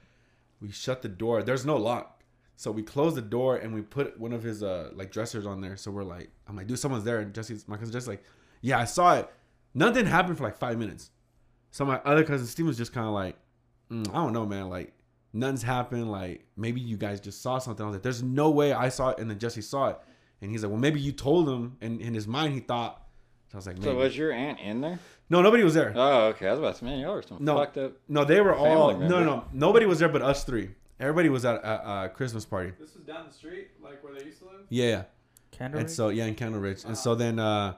We 0.61 0.71
shut 0.71 1.01
the 1.01 1.09
door. 1.09 1.43
There's 1.43 1.65
no 1.65 1.75
lock. 1.75 2.23
So 2.55 2.71
we 2.71 2.83
closed 2.83 3.17
the 3.17 3.21
door 3.21 3.57
and 3.57 3.73
we 3.73 3.81
put 3.81 4.17
one 4.19 4.31
of 4.33 4.41
his 4.43 4.63
uh 4.63 4.91
like 4.95 5.11
dressers 5.11 5.45
on 5.45 5.59
there. 5.61 5.75
So 5.77 5.91
we're 5.91 6.03
like, 6.03 6.29
I'm 6.47 6.55
like, 6.55 6.67
dude, 6.67 6.79
someone's 6.79 7.03
there. 7.03 7.19
And 7.19 7.33
Jesse's 7.33 7.67
my 7.67 7.75
cousin 7.77 7.91
Jesse's 7.91 8.07
like, 8.07 8.23
yeah, 8.61 8.79
I 8.79 8.85
saw 8.85 9.15
it. 9.17 9.29
Nothing 9.73 10.05
happened 10.05 10.37
for 10.37 10.43
like 10.45 10.57
five 10.57 10.77
minutes. 10.79 11.11
So 11.71 11.83
my 11.85 11.97
other 12.05 12.23
cousin 12.23 12.47
Steve 12.47 12.65
was 12.65 12.77
just 12.77 12.93
kind 12.93 13.05
of 13.05 13.13
like, 13.13 13.35
mm, 13.91 14.07
I 14.09 14.13
don't 14.13 14.33
know, 14.33 14.45
man. 14.45 14.69
Like 14.69 14.93
nothing's 15.33 15.63
happened. 15.63 16.11
Like 16.11 16.45
maybe 16.55 16.81
you 16.81 16.97
guys 16.97 17.19
just 17.19 17.41
saw 17.41 17.57
something. 17.59 17.83
I 17.83 17.87
was 17.89 17.95
like, 17.95 18.03
there's 18.03 18.23
no 18.23 18.49
way 18.49 18.73
I 18.73 18.89
saw 18.89 19.09
it. 19.09 19.19
And 19.19 19.29
then 19.29 19.39
Jesse 19.39 19.61
saw 19.61 19.89
it. 19.89 19.99
And 20.41 20.51
he's 20.51 20.63
like, 20.63 20.71
well, 20.71 20.79
maybe 20.79 20.99
you 20.99 21.11
told 21.11 21.49
him. 21.49 21.77
And 21.81 21.99
in 22.01 22.13
his 22.13 22.27
mind, 22.27 22.53
he 22.53 22.59
thought. 22.59 23.03
So 23.51 23.55
I 23.55 23.57
was 23.57 23.67
like, 23.67 23.77
maybe. 23.77 23.87
So 23.91 23.95
was 23.95 24.17
your 24.17 24.31
aunt 24.31 24.59
in 24.59 24.81
there? 24.81 24.99
no, 25.29 25.41
nobody 25.41 25.63
was 25.63 25.73
there. 25.73 25.93
Oh, 25.95 26.27
okay. 26.27 26.47
I 26.47 26.51
was 26.51 26.59
about 26.59 26.73
to 26.75 26.79
say, 26.79 26.85
man, 26.85 26.99
y'all 26.99 27.13
are 27.13 27.21
some 27.21 27.37
No. 27.41 27.55
fucked 27.57 27.77
up. 27.77 27.93
No, 28.07 28.23
they 28.23 28.39
were 28.41 28.53
all. 28.55 28.91
Family 28.91 29.07
No, 29.07 29.15
member. 29.17 29.25
no, 29.25 29.45
nobody 29.53 29.85
was 29.85 29.99
there 29.99 30.09
but 30.09 30.21
us 30.21 30.43
three. 30.43 30.69
Everybody 30.99 31.29
was 31.29 31.45
at 31.45 31.55
a, 31.63 32.05
a 32.05 32.09
Christmas 32.09 32.43
party. 32.45 32.71
This 32.79 32.95
was 32.95 33.03
down 33.03 33.25
the 33.27 33.33
street, 33.33 33.69
like 33.81 34.03
where 34.03 34.13
they 34.13 34.25
used 34.25 34.39
to 34.39 34.45
live. 34.45 34.61
Yeah, 34.69 34.85
yeah. 34.85 35.03
Candle. 35.51 35.79
And 35.79 35.89
so 35.89 36.09
yeah, 36.09 36.25
in 36.25 36.35
Candle 36.35 36.59
Ridge. 36.61 36.83
And 36.85 36.97
so 36.97 37.15
then 37.15 37.39
uh 37.39 37.75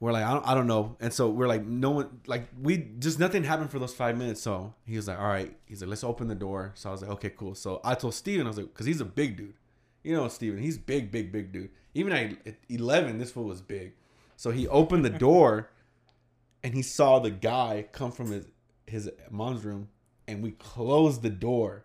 we're 0.00 0.12
like, 0.12 0.24
I 0.24 0.32
don't, 0.32 0.46
I 0.46 0.54
don't 0.54 0.66
know. 0.66 0.96
And 1.00 1.12
so 1.12 1.30
we're 1.30 1.46
like, 1.46 1.64
no 1.64 1.90
one, 1.90 2.20
like 2.26 2.48
we 2.60 2.78
just 2.98 3.18
nothing 3.18 3.44
happened 3.44 3.70
for 3.70 3.78
those 3.78 3.94
five 3.94 4.16
minutes. 4.16 4.40
So 4.40 4.74
he 4.86 4.96
was 4.96 5.08
like, 5.08 5.18
all 5.18 5.28
right. 5.28 5.56
He's 5.66 5.80
like, 5.80 5.88
let's 5.90 6.04
open 6.04 6.28
the 6.28 6.34
door. 6.34 6.72
So 6.74 6.88
I 6.88 6.92
was 6.92 7.02
like, 7.02 7.10
okay, 7.12 7.30
cool. 7.30 7.54
So 7.54 7.80
I 7.84 7.94
told 7.94 8.14
Steven, 8.14 8.46
I 8.46 8.50
was 8.50 8.58
like, 8.58 8.66
because 8.66 8.86
he's 8.86 9.00
a 9.00 9.06
big 9.06 9.36
dude. 9.36 9.54
You 10.02 10.14
know 10.14 10.28
Steven, 10.28 10.58
he's 10.58 10.76
big, 10.76 11.10
big, 11.10 11.32
big 11.32 11.52
dude. 11.52 11.70
Even 11.94 12.12
at 12.12 12.46
at 12.46 12.56
11, 12.68 13.18
this 13.18 13.32
fool 13.32 13.44
was 13.44 13.62
big. 13.62 13.92
So 14.36 14.50
he 14.50 14.68
opened 14.68 15.04
the 15.04 15.10
door 15.10 15.70
and 16.62 16.74
he 16.74 16.82
saw 16.82 17.18
the 17.18 17.30
guy 17.30 17.86
come 17.92 18.12
from 18.12 18.30
his, 18.30 18.46
his 18.86 19.10
mom's 19.30 19.64
room 19.64 19.88
and 20.26 20.42
we 20.42 20.52
closed 20.52 21.22
the 21.22 21.30
door. 21.30 21.84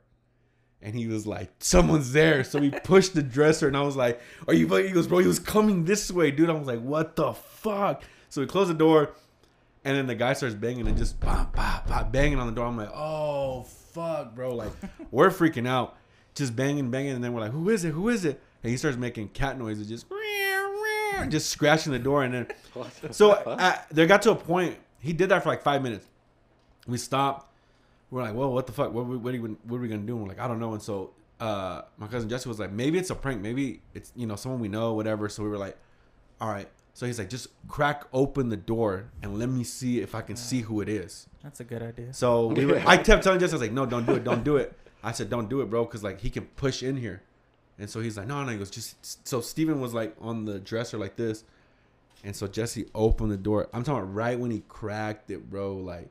And 0.82 0.96
he 0.96 1.08
was 1.08 1.28
like, 1.28 1.52
someone's 1.60 2.14
there. 2.14 2.44
So 2.44 2.60
we 2.60 2.72
pushed 2.72 3.14
the 3.14 3.22
dresser 3.22 3.68
and 3.68 3.76
I 3.76 3.82
was 3.82 3.98
like, 3.98 4.22
are 4.48 4.54
you 4.54 4.68
fucking? 4.68 4.88
He 4.88 4.92
goes, 4.92 5.08
bro, 5.08 5.18
he 5.20 5.28
was 5.28 5.40
coming 5.40 5.84
this 5.84 6.10
way, 6.10 6.32
dude. 6.32 6.50
I 6.50 6.54
was 6.54 6.68
like, 6.68 6.82
what 6.82 7.16
the 7.18 7.34
fuck? 7.34 8.04
So 8.30 8.42
we 8.42 8.48
closed 8.48 8.70
the 8.70 8.76
door 8.76 9.12
and 9.84 9.98
then 9.98 10.08
the 10.08 10.16
guy 10.16 10.34
starts 10.34 10.56
banging 10.56 10.88
and 10.88 10.98
just 10.98 11.20
pop, 11.20 11.54
pop, 11.54 11.88
pop, 11.88 12.12
banging 12.12 12.40
on 12.40 12.48
the 12.48 12.54
door. 12.54 12.66
I'm 12.66 12.78
like, 12.78 12.92
oh, 12.94 13.64
fuck, 13.64 14.36
bro. 14.36 14.56
Like, 14.56 14.72
we're 15.12 15.30
freaking 15.30 15.68
out. 15.68 15.98
Just 16.36 16.56
banging, 16.56 16.92
banging. 16.92 17.12
And 17.12 17.24
then 17.24 17.34
we're 17.34 17.42
like, 17.42 17.52
who 17.52 17.70
is 17.70 17.84
it? 17.86 17.92
Who 17.92 18.10
is 18.10 18.24
it? 18.26 18.42
And 18.64 18.72
he 18.72 18.78
starts 18.78 18.98
making 18.98 19.30
cat 19.30 19.58
noises, 19.58 19.88
just, 19.88 20.06
just 21.30 21.50
scratching 21.50 21.92
the 21.92 22.00
door. 22.00 22.24
And 22.24 22.34
then, 22.34 22.48
the 23.02 23.14
so 23.14 23.36
fuck? 23.36 23.62
uh, 23.62 23.76
there 23.92 24.06
got 24.06 24.22
to 24.24 24.32
a 24.32 24.36
point, 24.36 24.78
he 25.00 25.14
did 25.14 25.30
that 25.30 25.44
for 25.44 25.50
like 25.50 25.64
five 25.64 25.82
minutes. 25.82 26.06
We 26.88 26.98
stopped. 26.98 27.49
We're 28.12 28.24
like, 28.24 28.34
well, 28.34 28.52
what 28.52 28.66
the 28.66 28.74
fuck? 28.74 28.94
What, 28.94 29.06
what, 29.06 29.20
what, 29.20 29.36
are, 29.36 29.42
we, 29.42 29.50
what 29.50 29.78
are 29.78 29.82
we 29.82 29.88
going 29.88 30.02
to 30.02 30.08
do? 30.08 30.14
And 30.14 30.24
we're 30.24 30.30
like, 30.30 30.40
I 30.40 30.48
don't 30.48 30.60
know. 30.60 30.74
And 30.74 30.82
so 30.82 31.12
uh, 31.40 31.84
my 31.98 32.08
cousin 32.08 32.30
Jesse 32.30 32.50
was 32.50 32.60
like, 32.60 32.72
maybe 32.72 32.98
it's 32.98 33.10
a 33.10 33.16
prank. 33.16 33.42
Maybe 33.42 33.82
it's, 33.94 34.12
you 34.16 34.26
know, 34.26 34.36
someone 34.36 34.60
we 34.60 34.68
know, 34.68 34.94
whatever. 34.94 35.30
So 35.30 35.44
we 35.44 35.50
were 35.50 35.58
like, 35.58 35.78
all 36.42 36.50
right. 36.50 36.68
So 36.94 37.06
he's 37.06 37.20
like, 37.20 37.30
just 37.30 37.48
crack 37.68 38.06
open 38.12 38.50
the 38.50 38.58
door 38.58 39.12
and 39.22 39.38
let 39.38 39.48
me 39.50 39.64
see 39.64 40.02
if 40.02 40.16
I 40.16 40.22
can 40.22 40.36
see 40.36 40.62
who 40.62 40.82
it 40.82 40.90
is. 40.90 41.28
That's 41.44 41.60
a 41.60 41.64
good 41.64 41.82
idea. 41.82 42.14
So 42.14 42.48
we 42.48 42.66
were, 42.66 42.82
I 42.86 42.98
kept 42.98 43.24
telling 43.24 43.40
Jesse, 43.40 43.54
I 43.54 43.56
was 43.56 43.62
like, 43.62 43.72
no, 43.72 43.86
don't 43.86 44.06
do 44.06 44.16
it, 44.16 44.24
don't 44.24 44.44
do 44.44 44.58
it. 44.58 44.78
I 45.04 45.14
said, 45.14 45.30
don't 45.30 45.50
do 45.50 45.62
it, 45.62 45.70
bro, 45.70 45.86
because 45.86 46.04
like 46.04 46.20
he 46.20 46.30
can 46.30 46.46
push 46.46 46.84
in 46.84 46.98
here. 46.98 47.22
And 47.78 47.90
so 47.90 48.02
he's 48.02 48.18
like, 48.18 48.28
no, 48.28 48.44
no. 48.44 48.52
He 48.52 48.58
goes, 48.58 48.70
just 48.70 49.26
so 49.26 49.40
Steven 49.40 49.80
was 49.80 49.94
like 49.94 50.14
on 50.20 50.44
the 50.44 50.60
dresser 50.60 50.98
like 50.98 51.16
this. 51.16 51.46
And 52.24 52.36
so 52.36 52.48
Jesse 52.48 52.88
opened 52.94 53.32
the 53.32 53.38
door. 53.38 53.70
I'm 53.72 53.84
talking 53.84 54.04
about 54.04 54.14
right 54.14 54.38
when 54.38 54.52
he 54.52 54.64
cracked 54.68 55.32
it, 55.32 55.50
bro. 55.50 55.78
Like, 55.78 56.10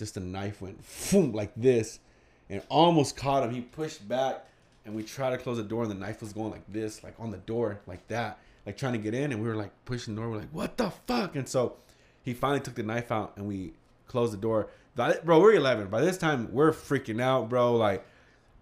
just 0.00 0.14
the 0.14 0.20
knife 0.20 0.60
went 0.60 0.80
boom, 1.10 1.32
like 1.32 1.52
this, 1.54 2.00
and 2.48 2.60
almost 2.68 3.16
caught 3.16 3.44
him. 3.44 3.54
He 3.54 3.60
pushed 3.60 4.08
back, 4.08 4.44
and 4.84 4.94
we 4.96 5.04
tried 5.04 5.30
to 5.30 5.38
close 5.38 5.58
the 5.58 5.62
door, 5.62 5.82
and 5.82 5.90
the 5.90 5.94
knife 5.94 6.20
was 6.20 6.32
going 6.32 6.50
like 6.50 6.64
this, 6.66 7.04
like 7.04 7.14
on 7.20 7.30
the 7.30 7.38
door, 7.38 7.80
like 7.86 8.08
that, 8.08 8.40
like 8.66 8.76
trying 8.76 8.94
to 8.94 8.98
get 8.98 9.14
in. 9.14 9.30
And 9.30 9.40
we 9.40 9.46
were 9.46 9.54
like 9.54 9.70
pushing 9.84 10.16
the 10.16 10.20
door. 10.20 10.30
We're 10.30 10.38
like, 10.38 10.50
what 10.50 10.76
the 10.76 10.90
fuck? 11.06 11.36
And 11.36 11.48
so 11.48 11.76
he 12.22 12.34
finally 12.34 12.60
took 12.60 12.74
the 12.74 12.82
knife 12.82 13.12
out, 13.12 13.34
and 13.36 13.46
we 13.46 13.74
closed 14.08 14.32
the 14.32 14.38
door. 14.38 14.68
Bro, 14.96 15.40
we're 15.40 15.54
11. 15.54 15.88
By 15.88 16.00
this 16.00 16.18
time, 16.18 16.52
we're 16.52 16.72
freaking 16.72 17.22
out, 17.22 17.48
bro. 17.48 17.76
Like, 17.76 18.04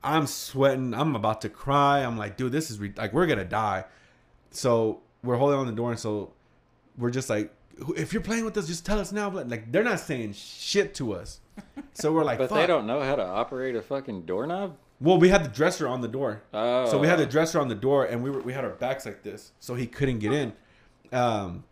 I'm 0.04 0.26
sweating. 0.26 0.92
I'm 0.92 1.16
about 1.16 1.40
to 1.40 1.48
cry. 1.48 2.00
I'm 2.00 2.18
like, 2.18 2.36
dude, 2.36 2.52
this 2.52 2.70
is 2.70 2.78
re- 2.78 2.92
like 2.96 3.12
we're 3.12 3.26
gonna 3.26 3.44
die. 3.44 3.84
So 4.50 5.00
we're 5.22 5.36
holding 5.36 5.58
on 5.58 5.66
the 5.66 5.72
door, 5.72 5.90
and 5.90 5.98
so 5.98 6.32
we're 6.96 7.10
just 7.10 7.30
like, 7.30 7.52
if 7.96 8.12
you're 8.12 8.22
playing 8.22 8.44
with 8.44 8.56
us, 8.56 8.66
just 8.66 8.84
tell 8.84 8.98
us 8.98 9.12
now. 9.12 9.30
Like, 9.30 9.70
they're 9.70 9.84
not 9.84 10.00
saying 10.00 10.32
shit 10.32 10.94
to 10.94 11.12
us. 11.12 11.40
So 11.94 12.12
we're 12.12 12.24
like, 12.24 12.38
but 12.42 12.48
fuck. 12.48 12.58
they 12.58 12.66
don't 12.66 12.86
know 12.86 13.00
how 13.02 13.16
to 13.16 13.24
operate 13.24 13.76
a 13.76 13.82
fucking 13.82 14.22
doorknob. 14.22 14.76
Well, 15.00 15.18
we 15.18 15.28
had 15.28 15.44
the 15.44 15.48
dresser 15.48 15.86
on 15.86 16.00
the 16.00 16.08
door. 16.08 16.42
Oh, 16.52 16.86
So 16.86 16.98
we 16.98 17.06
had 17.06 17.18
the 17.18 17.26
dresser 17.26 17.60
on 17.60 17.68
the 17.68 17.74
door, 17.74 18.04
and 18.04 18.22
we 18.22 18.30
were 18.30 18.40
we 18.40 18.52
had 18.52 18.64
our 18.64 18.70
backs 18.70 19.06
like 19.06 19.22
this, 19.22 19.52
so 19.60 19.74
he 19.76 19.86
couldn't 19.86 20.18
get 20.18 20.32
in. 20.32 20.52
Um, 21.12 21.64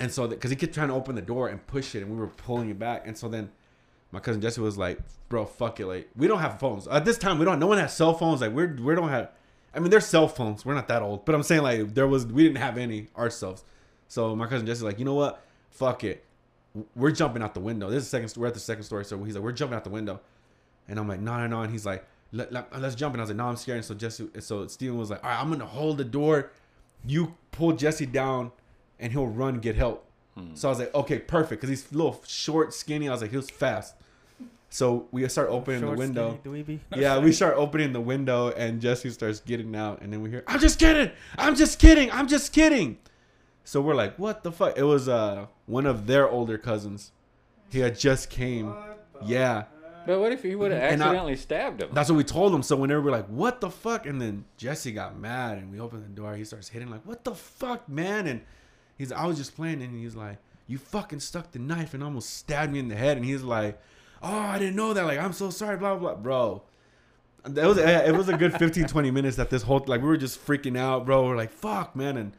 and 0.00 0.10
so 0.10 0.26
because 0.26 0.50
he 0.50 0.56
kept 0.56 0.72
trying 0.74 0.88
to 0.88 0.94
open 0.94 1.14
the 1.14 1.22
door 1.22 1.48
and 1.48 1.64
push 1.66 1.94
it, 1.94 2.02
and 2.02 2.10
we 2.10 2.16
were 2.16 2.28
pulling 2.28 2.70
it 2.70 2.78
back, 2.78 3.06
and 3.06 3.16
so 3.16 3.28
then 3.28 3.50
my 4.12 4.20
cousin 4.20 4.40
Jesse 4.40 4.62
was 4.62 4.78
like, 4.78 4.98
"Bro, 5.28 5.44
fuck 5.46 5.78
it, 5.78 5.86
like 5.86 6.08
we 6.16 6.26
don't 6.26 6.38
have 6.38 6.58
phones 6.58 6.88
at 6.88 7.04
this 7.04 7.18
time. 7.18 7.38
We 7.38 7.44
don't. 7.44 7.58
No 7.58 7.66
one 7.66 7.76
has 7.78 7.94
cell 7.94 8.14
phones. 8.14 8.40
Like 8.40 8.52
we're 8.52 8.74
we 8.80 8.94
don't 8.94 9.10
have. 9.10 9.30
I 9.74 9.80
mean, 9.80 9.90
there's 9.90 10.06
cell 10.06 10.26
phones. 10.26 10.64
We're 10.64 10.74
not 10.74 10.88
that 10.88 11.02
old, 11.02 11.26
but 11.26 11.34
I'm 11.34 11.42
saying 11.42 11.62
like 11.62 11.94
there 11.94 12.08
was 12.08 12.26
we 12.26 12.44
didn't 12.44 12.58
have 12.58 12.78
any 12.78 13.08
ourselves. 13.16 13.62
So 14.08 14.34
my 14.36 14.46
cousin 14.46 14.66
Jesse's 14.66 14.82
like, 14.82 14.98
you 14.98 15.04
know 15.04 15.14
what? 15.14 15.44
Fuck 15.70 16.04
it. 16.04 16.24
We're 16.96 17.12
jumping 17.12 17.42
out 17.42 17.54
the 17.54 17.60
window. 17.60 17.88
This 17.88 18.04
is 18.04 18.10
the 18.10 18.20
second. 18.22 18.40
We're 18.40 18.48
at 18.48 18.54
the 18.54 18.60
second 18.60 18.84
story, 18.84 19.04
so 19.04 19.22
he's 19.24 19.34
like, 19.34 19.44
we're 19.44 19.52
jumping 19.52 19.76
out 19.76 19.84
the 19.84 19.90
window, 19.90 20.20
and 20.88 20.98
I'm 20.98 21.06
like, 21.08 21.20
no, 21.20 21.36
no, 21.38 21.46
no, 21.46 21.62
and 21.62 21.72
he's 21.72 21.86
like, 21.86 22.04
Let, 22.32 22.52
let, 22.52 22.72
us 22.72 22.94
jump. 22.96 23.14
And 23.14 23.20
I 23.20 23.22
was 23.22 23.30
like, 23.30 23.36
no, 23.36 23.46
I'm 23.46 23.56
scared. 23.56 23.76
And 23.76 23.84
so 23.84 23.94
Jesse, 23.94 24.28
so 24.40 24.66
Steven 24.66 24.98
was 24.98 25.10
like, 25.10 25.22
all 25.22 25.30
right, 25.30 25.40
I'm 25.40 25.50
gonna 25.50 25.66
hold 25.66 25.98
the 25.98 26.04
door. 26.04 26.50
You 27.06 27.34
pull 27.52 27.72
Jesse 27.74 28.06
down, 28.06 28.50
and 28.98 29.12
he'll 29.12 29.28
run 29.28 29.60
get 29.60 29.76
help. 29.76 30.04
Hmm. 30.36 30.54
So 30.54 30.68
I 30.68 30.70
was 30.70 30.78
like, 30.80 30.94
okay, 30.94 31.18
perfect, 31.20 31.60
because 31.60 31.68
he's 31.70 31.92
a 31.92 31.96
little 31.96 32.20
short, 32.26 32.74
skinny. 32.74 33.08
I 33.08 33.12
was 33.12 33.20
like, 33.22 33.30
he 33.30 33.36
was 33.36 33.50
fast. 33.50 33.94
So 34.68 35.06
we 35.12 35.28
start 35.28 35.50
opening 35.50 35.82
Short, 35.82 35.92
the 35.92 35.98
window. 36.00 36.38
skinny. 36.40 36.80
Yeah, 36.96 37.20
we 37.20 37.30
start 37.30 37.54
opening 37.56 37.92
the 37.92 38.00
window 38.00 38.50
and 38.50 38.80
Jesse 38.80 39.10
starts 39.10 39.38
getting 39.38 39.76
out, 39.76 40.00
and 40.02 40.12
then 40.12 40.20
we 40.20 40.30
hear, 40.30 40.42
"I'm 40.48 40.58
just 40.58 40.80
kidding, 40.80 41.12
I'm 41.38 41.54
just 41.54 41.78
kidding, 41.78 42.10
I'm 42.10 42.26
just 42.26 42.52
kidding." 42.52 42.98
So 43.64 43.80
we're 43.80 43.94
like, 43.94 44.16
"What 44.18 44.42
the 44.44 44.52
fuck?" 44.52 44.76
It 44.76 44.82
was 44.84 45.08
uh 45.08 45.46
one 45.66 45.86
of 45.86 46.06
their 46.06 46.28
older 46.28 46.58
cousins. 46.58 47.12
He 47.70 47.80
had 47.80 47.98
just 47.98 48.30
came. 48.30 48.72
Yeah. 49.24 49.64
But 50.06 50.20
what 50.20 50.32
if 50.32 50.42
he 50.42 50.54
would 50.54 50.70
have 50.70 50.82
And 50.92 51.02
I- 51.02 51.06
accidentally 51.06 51.36
stabbed 51.36 51.80
him? 51.80 51.88
that's 51.94 52.10
what 52.10 52.16
we 52.16 52.24
told 52.24 52.54
him. 52.54 52.62
So 52.62 52.76
whenever 52.76 53.00
we're 53.00 53.10
like, 53.10 53.26
"What 53.28 53.60
the 53.62 53.70
fuck," 53.70 54.04
and 54.06 54.20
then 54.20 54.44
Jesse 54.58 54.92
got 54.92 55.18
mad, 55.18 55.56
and 55.58 55.72
we 55.72 55.80
open 55.80 56.02
the 56.02 56.08
door. 56.08 56.34
He 56.34 56.44
starts 56.44 56.68
hitting 56.68 56.90
like, 56.90 57.00
"What 57.06 57.24
the 57.24 57.34
fuck, 57.34 57.88
man?" 57.88 58.26
And 58.26 58.42
he's, 58.98 59.10
I 59.12 59.24
was 59.24 59.38
just 59.38 59.56
playing, 59.56 59.82
and 59.82 59.98
he's 59.98 60.14
like, 60.14 60.36
"You 60.66 60.76
fucking 60.76 61.20
stuck 61.20 61.52
the 61.52 61.58
knife 61.58 61.94
and 61.94 62.04
almost 62.04 62.36
stabbed 62.36 62.70
me 62.72 62.80
in 62.80 62.88
the 62.88 62.96
head." 62.96 63.16
And 63.16 63.24
he's 63.24 63.42
like, 63.42 63.80
"Oh, 64.22 64.28
I 64.38 64.58
didn't 64.58 64.76
know 64.76 64.92
that. 64.92 65.06
Like, 65.06 65.18
I'm 65.18 65.32
so 65.32 65.48
sorry." 65.48 65.78
Blah 65.78 65.96
blah, 65.96 66.14
blah. 66.16 66.22
bro. 66.22 66.62
It 67.46 67.66
was 67.66 67.78
it 67.78 68.14
was 68.14 68.28
a 68.28 68.36
good 68.36 68.52
15, 68.52 68.84
20 68.86 69.10
minutes 69.10 69.36
that 69.38 69.48
this 69.50 69.62
whole 69.62 69.82
like 69.86 70.02
we 70.02 70.06
were 70.08 70.16
just 70.18 70.44
freaking 70.46 70.76
out, 70.78 71.06
bro. 71.06 71.26
We're 71.26 71.36
like, 71.36 71.50
"Fuck, 71.50 71.96
man," 71.96 72.18
and 72.18 72.32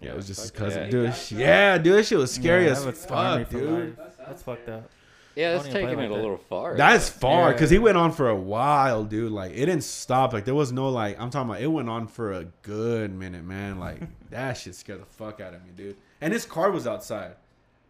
yeah, 0.00 0.10
it 0.10 0.16
was 0.16 0.26
just 0.26 0.40
his 0.40 0.50
cousin, 0.50 0.84
yeah. 0.84 0.90
dude. 0.90 1.14
Yeah, 1.30 1.78
dude, 1.78 1.98
that 1.98 2.06
shit 2.06 2.18
was 2.18 2.32
scary 2.32 2.64
Yeah, 2.64 2.70
as 2.72 2.80
that 2.80 2.86
would 2.86 2.96
scar 2.96 3.38
me 3.38 3.44
fuck, 3.44 3.52
for 3.52 3.58
dude. 3.60 3.98
life. 3.98 4.16
That's 4.26 4.42
fucked 4.42 4.68
up. 4.68 4.90
yeah, 5.36 5.52
that's 5.52 5.64
Don't 5.64 5.70
even 5.70 5.72
play 5.72 5.80
taking 5.82 5.96
like 5.98 6.04
it 6.04 6.12
a 6.12 6.14
that. 6.16 6.20
little 6.22 6.36
far. 6.48 6.76
That's 6.76 7.08
far 7.08 7.48
Yeah. 7.48 7.52
because 7.52 7.70
he 7.70 7.78
went 7.78 7.96
on 7.96 8.12
for 8.12 8.28
a 8.28 8.36
while, 8.36 9.04
dude. 9.04 9.32
Like 9.32 9.52
it 9.52 9.66
didn't 9.66 9.82
stop. 9.84 10.32
Like 10.32 10.44
there 10.44 10.54
was 10.54 10.72
no 10.72 10.88
like 10.88 11.20
I'm 11.20 11.30
talking 11.30 11.50
about. 11.50 11.62
It 11.62 11.66
went 11.68 11.88
on 11.88 12.06
for 12.06 12.32
a 12.32 12.44
good 12.62 13.12
minute, 13.14 13.44
man. 13.44 13.78
Like 13.78 14.00
that 14.30 14.54
shit 14.54 14.74
scared 14.74 15.00
the 15.00 15.06
fuck 15.06 15.40
out 15.40 15.54
of 15.54 15.62
me, 15.64 15.70
dude. 15.76 15.96
And 16.20 16.32
his 16.32 16.44
car 16.44 16.70
was 16.70 16.86
outside, 16.86 17.36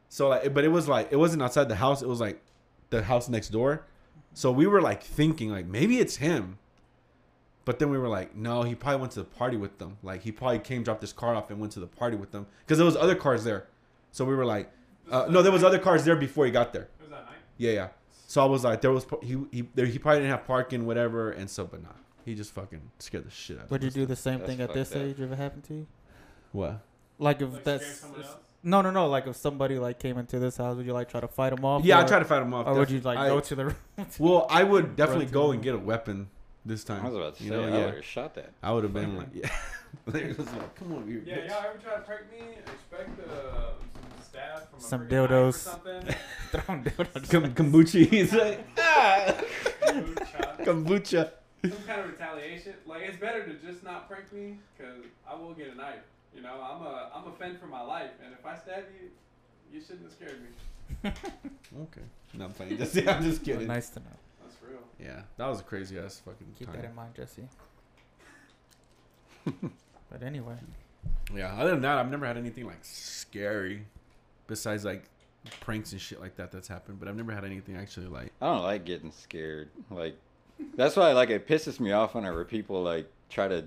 so 0.08 0.28
like, 0.28 0.52
but 0.54 0.64
it 0.64 0.68
was 0.68 0.88
like 0.88 1.08
it 1.10 1.16
wasn't 1.16 1.42
outside 1.42 1.68
the 1.68 1.76
house. 1.76 2.00
It 2.02 2.08
was 2.08 2.20
like 2.20 2.40
the 2.90 3.02
house 3.02 3.28
next 3.28 3.48
door. 3.48 3.86
So 4.34 4.50
we 4.52 4.66
were 4.66 4.80
like 4.80 5.02
thinking 5.02 5.50
like 5.50 5.66
maybe 5.66 5.98
it's 5.98 6.16
him, 6.16 6.58
but 7.70 7.78
then 7.78 7.88
we 7.88 7.98
were 7.98 8.08
like, 8.08 8.34
no, 8.34 8.64
he 8.64 8.74
probably 8.74 9.00
went 9.00 9.12
to 9.12 9.20
the 9.20 9.24
party 9.24 9.56
with 9.56 9.78
them. 9.78 9.96
Like 10.02 10.22
he 10.22 10.32
probably 10.32 10.58
came, 10.58 10.82
dropped 10.82 11.02
his 11.02 11.12
car 11.12 11.36
off, 11.36 11.50
and 11.50 11.60
went 11.60 11.72
to 11.74 11.78
the 11.78 11.86
party 11.86 12.16
with 12.16 12.32
them 12.32 12.48
because 12.66 12.78
there 12.78 12.84
was 12.84 12.96
other 12.96 13.14
cars 13.14 13.44
there. 13.44 13.68
So 14.10 14.24
we 14.24 14.34
were 14.34 14.44
like, 14.44 14.72
uh, 15.08 15.28
no, 15.30 15.40
there 15.40 15.52
was 15.52 15.62
other 15.62 15.78
cars 15.78 16.04
there 16.04 16.16
before 16.16 16.46
he 16.46 16.50
got 16.50 16.72
there. 16.72 16.88
It 16.98 17.02
was 17.02 17.10
that 17.10 17.26
night. 17.26 17.36
Yeah, 17.58 17.70
yeah. 17.70 17.88
So 18.26 18.42
I 18.42 18.46
was 18.46 18.64
like, 18.64 18.80
there 18.80 18.90
was 18.90 19.06
he 19.22 19.36
he 19.52 19.68
there, 19.76 19.86
he 19.86 20.00
probably 20.00 20.22
didn't 20.22 20.32
have 20.32 20.48
parking, 20.48 20.84
whatever, 20.84 21.30
and 21.30 21.48
so 21.48 21.64
but 21.64 21.80
nah, 21.80 21.90
he 22.24 22.34
just 22.34 22.52
fucking 22.52 22.80
scared 22.98 23.24
the 23.24 23.30
shit 23.30 23.56
out. 23.56 23.66
of 23.66 23.70
Would 23.70 23.84
you 23.84 23.90
do 23.90 24.04
the 24.04 24.16
same 24.16 24.40
thing 24.40 24.60
at 24.60 24.74
this 24.74 24.90
up. 24.90 25.02
age 25.02 25.20
if 25.20 25.30
it 25.30 25.36
happened 25.36 25.62
to 25.62 25.74
you? 25.74 25.86
what? 26.50 26.80
Like 27.20 27.40
if 27.40 27.52
Like 27.52 27.62
that's 27.62 28.04
no, 28.64 28.82
no, 28.82 28.90
no. 28.90 29.06
Like 29.06 29.28
if 29.28 29.36
somebody 29.36 29.78
like 29.78 30.00
came 30.00 30.18
into 30.18 30.40
this 30.40 30.56
house, 30.56 30.76
would 30.76 30.86
you 30.86 30.92
like 30.92 31.08
try 31.08 31.20
to 31.20 31.28
fight 31.28 31.54
them 31.54 31.64
off? 31.64 31.84
Yeah, 31.84 32.00
I 32.00 32.02
or, 32.02 32.08
tried 32.08 32.18
to 32.18 32.24
fight 32.24 32.40
them 32.40 32.52
off. 32.52 32.66
Or 32.66 32.74
would 32.74 32.90
you 32.90 33.00
like 33.00 33.16
I- 33.16 33.28
go 33.28 33.38
to 33.38 33.54
the? 33.54 33.76
Well, 34.18 34.48
I 34.50 34.64
would 34.64 34.96
definitely 34.96 35.26
go 35.26 35.52
and 35.52 35.62
get 35.62 35.76
a 35.76 35.78
weapon 35.78 36.30
this 36.64 36.84
time. 36.84 37.04
I 37.04 37.08
was 37.08 37.16
about 37.16 37.34
to 37.36 37.42
say, 37.42 37.44
you 37.46 37.50
know, 37.52 37.64
I 37.64 37.68
yeah. 37.68 37.84
would 37.86 37.94
have 37.96 38.04
shot 38.04 38.34
that. 38.34 38.50
I 38.62 38.72
would 38.72 38.84
have 38.84 38.92
been 38.94 39.16
like, 39.16 39.28
yeah. 39.34 39.48
Like, 40.06 40.36
come 40.76 40.92
on, 40.94 41.08
you. 41.08 41.22
Yeah, 41.26 41.38
bitch." 41.38 41.48
y'all 41.48 41.64
ever 41.68 41.78
try 41.82 41.94
to 41.96 42.00
prank 42.02 42.22
me? 42.30 42.38
Expect 42.58 43.28
uh, 43.28 43.72
some 43.72 44.22
staff 44.22 44.70
from 44.70 44.80
Some 44.80 45.02
a 45.02 45.04
freaking 45.04 45.12
or 45.22 45.28
dildos. 45.28 45.54
something. 45.54 46.14
Throw 46.52 46.74
'em 46.74 46.82
down. 46.82 47.06
Kom- 47.28 47.54
kombucha. 47.54 48.06
He's 48.10 48.32
like, 48.32 48.64
ah, 48.78 49.34
Kombucha. 49.80 50.64
kombucha. 50.64 51.30
Some 51.62 51.72
kind 51.86 52.00
of 52.02 52.06
retaliation. 52.10 52.74
Like 52.86 53.02
it's 53.02 53.16
better 53.18 53.44
to 53.44 53.54
just 53.54 53.82
not 53.82 54.08
prank 54.08 54.32
me, 54.32 54.58
cause 54.78 55.04
I 55.28 55.34
will 55.34 55.54
get 55.54 55.72
a 55.72 55.74
knife. 55.74 56.04
You 56.36 56.42
know, 56.42 56.54
I'm 56.62 56.86
a 56.86 57.10
I'm 57.14 57.26
a 57.26 57.32
fend 57.36 57.58
for 57.58 57.66
my 57.66 57.82
life, 57.82 58.12
and 58.24 58.32
if 58.32 58.46
I 58.46 58.56
stab 58.56 58.84
you, 59.00 59.08
you 59.72 59.80
shouldn't 59.80 60.02
have 60.04 60.12
scared 60.12 60.40
me. 60.40 61.10
Okay. 61.82 62.02
No, 62.34 62.44
I'm 62.46 62.52
playing. 62.52 62.78
Just, 62.78 62.94
yeah, 62.94 63.16
I'm 63.16 63.22
just 63.24 63.44
kidding. 63.44 63.66
nice 63.66 63.88
to 63.90 64.00
know. 64.00 64.06
That's 65.00 65.06
real. 65.08 65.16
Yeah, 65.16 65.22
that 65.36 65.46
was 65.48 65.60
a 65.60 65.64
crazy 65.64 65.98
ass 65.98 66.20
fucking 66.24 66.46
Keep 66.58 66.68
time. 66.68 66.76
that 66.76 66.88
in 66.90 66.94
mind, 66.94 67.14
Jesse. 67.14 67.48
but 70.10 70.22
anyway, 70.22 70.56
Yeah, 71.34 71.54
other 71.58 71.70
than 71.70 71.82
that, 71.82 71.98
I've 71.98 72.10
never 72.10 72.26
had 72.26 72.36
anything 72.36 72.66
like 72.66 72.78
scary 72.82 73.86
besides 74.46 74.84
like 74.84 75.04
pranks 75.60 75.92
and 75.92 76.00
shit 76.00 76.20
like 76.20 76.36
that 76.36 76.52
that's 76.52 76.68
happened, 76.68 76.98
but 77.00 77.08
I've 77.08 77.16
never 77.16 77.32
had 77.32 77.44
anything 77.44 77.76
actually 77.76 78.06
like 78.06 78.32
I 78.40 78.46
don't 78.46 78.62
like 78.62 78.84
getting 78.84 79.10
scared. 79.12 79.70
Like 79.90 80.16
that's 80.74 80.96
why 80.96 81.12
like 81.12 81.30
it 81.30 81.48
pisses 81.48 81.80
me 81.80 81.92
off 81.92 82.14
whenever 82.14 82.44
people 82.44 82.82
like 82.82 83.10
try 83.30 83.48
to 83.48 83.66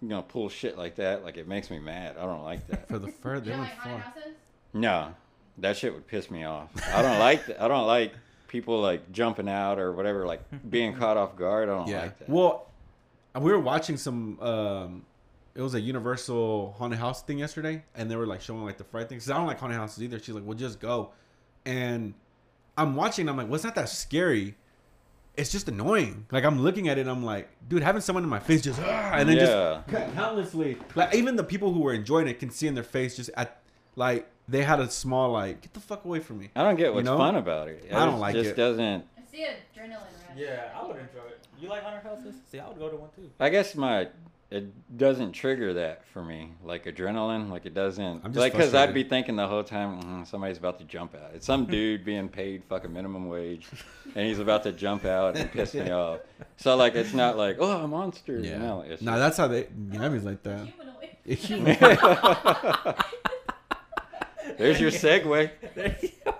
you 0.00 0.08
know 0.08 0.22
pull 0.22 0.48
shit 0.48 0.78
like 0.78 0.96
that. 0.96 1.24
Like 1.24 1.36
it 1.36 1.48
makes 1.48 1.70
me 1.70 1.78
mad. 1.78 2.16
I 2.18 2.22
don't 2.26 2.44
like 2.44 2.66
that. 2.68 2.88
for 2.88 2.98
the 2.98 3.08
fur. 3.08 3.40
They 3.40 3.50
don't 3.50 3.60
went 3.60 3.70
like 3.70 3.78
haunted 3.78 4.02
far. 4.04 4.12
houses? 4.12 4.32
no, 4.72 5.14
that 5.58 5.76
shit 5.76 5.92
would 5.92 6.06
piss 6.06 6.30
me 6.30 6.44
off. 6.44 6.70
I 6.94 7.02
don't 7.02 7.18
like 7.18 7.46
that. 7.46 7.60
I 7.60 7.66
don't 7.68 7.86
like 7.86 8.12
people 8.52 8.78
like 8.80 9.10
jumping 9.10 9.48
out 9.48 9.78
or 9.80 9.92
whatever, 9.92 10.26
like 10.26 10.42
being 10.70 10.94
caught 10.94 11.16
off 11.16 11.34
guard. 11.34 11.68
I 11.70 11.72
don't 11.72 11.88
Yeah. 11.88 12.02
like 12.02 12.18
that. 12.18 12.28
Well, 12.28 12.68
we 13.40 13.50
were 13.50 13.58
watching 13.58 13.96
some. 13.96 14.38
Um, 14.40 15.06
it 15.54 15.62
was 15.62 15.74
a 15.74 15.80
Universal 15.80 16.74
haunted 16.78 16.98
house 16.98 17.22
thing 17.22 17.38
yesterday, 17.38 17.82
and 17.94 18.10
they 18.10 18.16
were 18.16 18.26
like 18.26 18.40
showing 18.42 18.62
like 18.64 18.76
the 18.78 18.84
fright 18.84 19.08
things. 19.08 19.24
'Cause 19.24 19.30
I 19.30 19.38
don't 19.38 19.46
like 19.46 19.58
haunted 19.58 19.78
houses 19.78 20.02
either. 20.02 20.18
She's 20.18 20.34
like, 20.34 20.44
"Well, 20.46 20.56
just 20.56 20.78
go," 20.80 21.10
and 21.64 22.14
I'm 22.76 22.94
watching. 22.94 23.28
I'm 23.28 23.36
like, 23.36 23.48
"Well, 23.48 23.60
not 23.64 23.74
that 23.74 23.88
scary." 23.88 24.54
It's 25.34 25.50
just 25.50 25.66
annoying. 25.66 26.26
Like 26.30 26.44
I'm 26.44 26.60
looking 26.60 26.88
at 26.88 26.98
it, 26.98 27.02
and 27.02 27.10
I'm 27.10 27.24
like, 27.24 27.48
dude, 27.66 27.82
having 27.82 28.02
someone 28.02 28.22
in 28.22 28.28
my 28.28 28.38
face 28.38 28.60
just, 28.62 28.78
"Ah," 28.82 29.12
and 29.14 29.26
then 29.28 29.36
Yeah. 29.38 29.80
just 29.90 30.14
countlessly. 30.14 30.76
Like 30.94 31.14
even 31.14 31.36
the 31.36 31.44
people 31.44 31.72
who 31.72 31.80
were 31.80 31.94
enjoying 31.94 32.28
it 32.28 32.38
can 32.38 32.50
see 32.50 32.66
in 32.66 32.74
their 32.74 32.84
face 32.84 33.16
just 33.16 33.30
at 33.34 33.62
like 33.96 34.26
they 34.52 34.62
had 34.62 34.80
a 34.80 34.88
small 34.90 35.32
like, 35.32 35.62
get 35.62 35.74
the 35.74 35.80
fuck 35.80 36.04
away 36.04 36.20
from 36.20 36.38
me. 36.38 36.50
I 36.54 36.62
don't 36.62 36.76
get 36.76 36.88
You 36.88 36.92
what's 36.94 37.06
know? 37.06 37.18
fun 37.18 37.36
about 37.36 37.68
it. 37.68 37.86
I 37.92 38.04
don't 38.04 38.14
It 38.14 38.18
like 38.18 38.34
just 38.34 38.44
it. 38.44 38.48
Just 38.50 38.56
doesn't. 38.56 39.04
I 39.18 39.22
see 39.30 39.44
adrenaline 39.44 39.90
rush. 39.90 40.36
Yeah, 40.36 40.68
I 40.78 40.86
would 40.86 40.96
enjoy 40.96 41.26
it. 41.28 41.46
You 41.60 41.68
like 41.68 41.82
haunted 41.82 42.02
houses? 42.02 42.34
See, 42.50 42.58
I 42.60 42.68
would 42.68 42.78
go 42.78 42.88
to 42.88 42.96
one 42.96 43.10
too. 43.16 43.30
I 43.40 43.48
guess 43.48 43.74
my 43.74 44.08
it 44.50 44.98
doesn't 44.98 45.32
trigger 45.32 45.72
that 45.74 46.06
for 46.08 46.22
me, 46.22 46.52
like 46.62 46.84
adrenaline. 46.84 47.48
Like 47.48 47.64
it 47.64 47.72
doesn't. 47.72 48.22
I'm 48.24 48.32
just 48.32 48.36
like 48.36 48.52
because 48.52 48.74
I'd 48.74 48.92
be 48.92 49.04
thinking 49.04 49.36
the 49.36 49.46
whole 49.48 49.64
time 49.64 50.02
mm, 50.02 50.26
somebody's 50.26 50.58
about 50.58 50.78
to 50.80 50.84
jump 50.84 51.14
out. 51.14 51.30
It's 51.34 51.46
some 51.46 51.64
dude 51.74 52.04
being 52.04 52.28
paid 52.28 52.64
fucking 52.68 52.92
minimum 52.92 53.28
wage, 53.28 53.66
and 54.14 54.26
he's 54.26 54.40
about 54.40 54.64
to 54.64 54.72
jump 54.72 55.06
out 55.06 55.38
and 55.38 55.50
piss 55.52 55.72
me 55.72 55.90
off. 55.90 56.18
So 56.58 56.76
like 56.76 56.94
it's 56.96 57.14
not 57.14 57.38
like 57.38 57.56
oh 57.60 57.84
a 57.84 57.88
monster. 57.88 58.38
Yeah. 58.40 58.58
No, 58.58 58.82
it's 58.82 59.00
nah, 59.00 59.12
just- 59.12 59.20
that's 59.20 59.36
how 59.38 59.48
they. 59.48 59.68
Gabby's 59.90 60.24
like 60.24 60.42
that. 60.42 60.68
Humanoid. 64.42 64.58
There's 64.58 64.80
your 64.80 64.90
segue. 64.90 65.50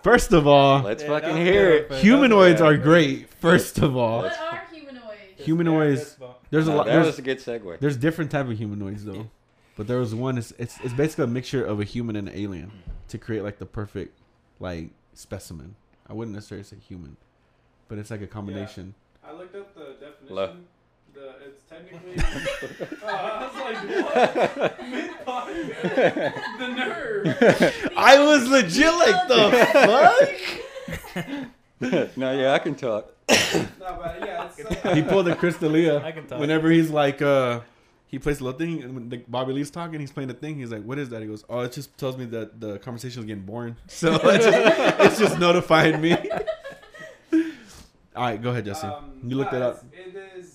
First 0.03 0.32
of 0.32 0.46
all, 0.46 0.82
Let's 0.82 1.03
Yeah, 1.03 1.09
fucking 1.09 1.36
hear 1.36 1.82
good, 1.82 1.92
it. 1.92 1.98
humanoids 2.03 2.61
Yeah. 2.61 2.66
are 2.66 2.76
great. 2.76 3.28
First 3.34 3.78
of 3.78 3.96
all, 3.96 4.22
what 4.22 4.32
are 4.38 4.62
humanoids? 4.72 5.36
humanoids. 5.36 6.16
There's 6.50 6.66
a 6.68 6.70
No, 6.70 6.76
lot. 6.78 6.86
that 6.86 6.92
There's, 6.92 7.07
was 7.07 7.18
a 7.18 7.22
good 7.22 7.38
segue. 7.38 7.80
there's 7.80 7.96
different 7.96 8.30
type 8.30 8.46
of 8.48 8.57
humanoids 8.59 9.05
though, 9.05 9.30
but 9.76 9.86
there 9.86 9.98
was 9.98 10.14
one. 10.14 10.36
It's, 10.38 10.53
it's 10.59 10.78
it's 10.80 10.92
basically 10.94 11.24
a 11.24 11.28
mixture 11.28 11.64
of 11.64 11.80
a 11.80 11.84
human 11.84 12.16
and 12.16 12.28
an 12.28 12.34
alien 12.36 12.72
to 13.09 13.18
create 13.18 13.42
like 13.42 13.59
the 13.59 13.66
perfect 13.66 14.18
like 14.61 14.90
specimen. 15.14 15.76
I 16.09 16.12
wouldn't 16.12 16.34
necessarily 16.34 16.64
say 16.64 16.76
human, 16.86 17.16
but 17.88 17.98
it's 17.98 18.11
like 18.11 18.20
a 18.22 18.26
combination. 18.26 18.94
I 19.24 19.32
looked 19.32 19.55
up 19.55 19.74
the 19.74 19.94
definition. 20.00 20.34
Lo- 20.36 20.46
The 20.46 20.53
it's 20.53 20.81
technically. 21.90 22.96
oh, 23.02 23.06
I 23.06 23.10
was 23.46 23.54
like, 23.56 23.78
what? 24.14 24.80
Mid 24.90 25.10
part. 25.24 25.48
the 26.58 26.68
nerve. 26.68 27.90
I 27.96 28.18
was 28.24 28.48
legit 28.48 28.92
like 28.94 29.28
the 29.28 29.50
fuck. 31.80 32.16
no, 32.16 32.32
yeah, 32.38 32.52
I 32.52 32.58
can 32.58 32.74
talk. 32.74 33.12
No, 33.28 33.36
but 33.80 34.16
yeah, 34.20 34.48
it's. 34.56 34.84
Uh, 34.84 34.94
he 34.94 35.02
pulled 35.02 35.26
the 35.26 35.34
Crystalia. 35.36 36.02
I 36.02 36.12
can 36.12 36.26
talk. 36.26 36.38
Whenever 36.40 36.70
he's 36.70 36.90
like, 36.90 37.22
uh, 37.22 37.60
he 38.06 38.18
plays 38.18 38.38
the 38.38 38.44
little 38.44 38.58
thing, 38.58 38.82
and 38.82 38.94
when 38.94 39.08
the 39.08 39.18
Bobby 39.28 39.52
Lee's 39.54 39.70
talking, 39.70 39.98
he's 40.00 40.12
playing 40.12 40.28
the 40.28 40.34
thing. 40.34 40.56
He's 40.58 40.70
like, 40.70 40.82
"What 40.84 40.98
is 40.98 41.08
that?" 41.10 41.22
He 41.22 41.26
goes, 41.28 41.44
"Oh, 41.48 41.60
it 41.60 41.72
just 41.72 41.96
tells 41.96 42.16
me 42.18 42.26
that 42.26 42.60
the 42.60 42.78
conversation 42.80 43.20
is 43.20 43.26
getting 43.26 43.44
boring, 43.44 43.76
so 43.86 44.14
it's 44.22 44.44
just, 44.44 45.00
it's 45.00 45.18
just 45.18 45.38
notifying 45.38 46.00
me." 46.00 46.16
All 48.14 48.24
right, 48.24 48.40
go 48.42 48.50
ahead, 48.50 48.66
Jesse. 48.66 48.86
Um, 48.86 49.12
you 49.26 49.36
looked 49.36 49.52
no, 49.52 49.58
it 49.58 49.62
up. 49.62 49.84
it's- 49.90 50.06
It 50.06 50.14
is 50.14 50.14
a 50.14 50.38
um, 50.38 50.51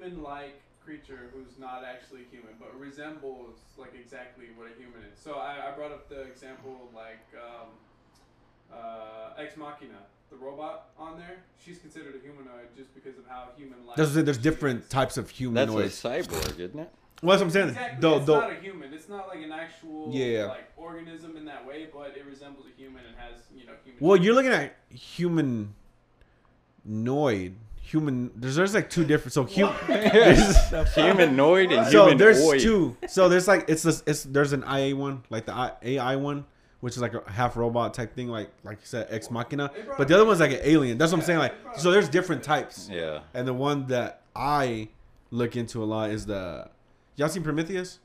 human-like 0.00 0.60
creature 0.84 1.30
who's 1.32 1.58
not 1.58 1.84
actually 1.84 2.22
human, 2.30 2.54
but 2.58 2.78
resembles 2.78 3.56
like 3.76 3.92
exactly 3.94 4.46
what 4.56 4.66
a 4.66 4.74
human 4.80 5.02
is. 5.12 5.18
So 5.18 5.34
I, 5.34 5.68
I 5.70 5.76
brought 5.76 5.92
up 5.92 6.08
the 6.08 6.22
example 6.22 6.90
like 6.94 7.26
um, 7.36 7.68
uh, 8.72 9.34
Ex 9.40 9.56
Machina, 9.56 9.98
the 10.30 10.36
robot 10.36 10.88
on 10.98 11.18
there. 11.18 11.38
She's 11.62 11.78
considered 11.78 12.14
a 12.16 12.18
humanoid 12.18 12.68
just 12.76 12.94
because 12.94 13.18
of 13.18 13.26
how 13.28 13.48
human-like. 13.56 13.96
There's 13.96 14.14
there's 14.14 14.38
different 14.38 14.84
is. 14.84 14.88
types 14.88 15.16
of 15.16 15.26
That's 15.28 15.70
a 15.70 16.08
cyborg, 16.08 16.58
isn't 16.58 16.78
it? 16.78 16.92
Well, 17.22 17.38
that's 17.38 17.40
what 17.40 17.42
I'm 17.42 17.50
saying. 17.50 17.68
Exactly. 17.68 18.00
Though, 18.00 18.16
it's 18.16 18.26
though, 18.26 18.40
not 18.40 18.50
a 18.52 18.60
human. 18.60 18.94
It's 18.94 19.08
not 19.10 19.28
like 19.28 19.42
an 19.44 19.52
actual 19.52 20.10
Yeah. 20.10 20.46
like 20.46 20.70
organism 20.78 21.36
in 21.36 21.44
that 21.44 21.66
way, 21.66 21.86
but 21.92 22.16
it 22.16 22.24
resembles 22.24 22.64
a 22.66 22.80
human 22.80 23.04
and 23.04 23.14
has 23.16 23.42
you 23.54 23.66
know 23.66 23.74
human. 23.84 23.98
well, 24.00 24.16
you're 24.16 24.34
looking 24.34 24.52
at 24.52 24.74
humanoid. 24.88 25.68
Human. 27.90 28.30
There's 28.36 28.54
there's 28.56 28.74
like 28.74 28.88
two 28.88 29.04
different. 29.04 29.32
So 29.32 29.44
human. 29.44 29.74
Humanoid 30.94 31.72
and 31.72 31.86
so 31.86 32.06
humanoid. 32.06 32.18
there's 32.18 32.62
two. 32.62 32.96
So 33.08 33.28
there's 33.28 33.48
like 33.48 33.64
it's 33.68 33.82
this. 33.82 34.02
It's 34.06 34.22
there's 34.24 34.52
an 34.52 34.62
IA 34.62 34.94
one, 34.94 35.24
like 35.28 35.46
the 35.46 35.72
AI 35.82 36.14
one, 36.16 36.44
which 36.80 36.94
is 36.94 37.02
like 37.02 37.14
a 37.14 37.28
half 37.30 37.56
robot 37.56 37.92
type 37.94 38.14
thing, 38.14 38.28
like 38.28 38.50
like 38.62 38.78
you 38.80 38.86
said, 38.86 39.08
ex 39.10 39.28
machina. 39.30 39.70
But 39.98 40.06
the 40.08 40.14
other 40.14 40.24
one's 40.24 40.38
like 40.40 40.52
an 40.52 40.60
alien. 40.62 40.98
That's 40.98 41.10
what 41.10 41.18
I'm 41.18 41.24
saying. 41.24 41.40
Like 41.40 41.54
so, 41.76 41.90
there's 41.90 42.08
different 42.08 42.42
different 42.42 42.44
types. 42.44 42.88
Yeah. 42.92 43.20
And 43.34 43.48
the 43.48 43.54
one 43.54 43.86
that 43.88 44.22
I 44.36 44.88
look 45.32 45.56
into 45.56 45.82
a 45.82 45.86
lot 45.86 46.10
is 46.10 46.26
the. 46.26 46.68
Y'all 47.16 47.28
seen 47.28 47.42
Prometheus? 47.42 47.98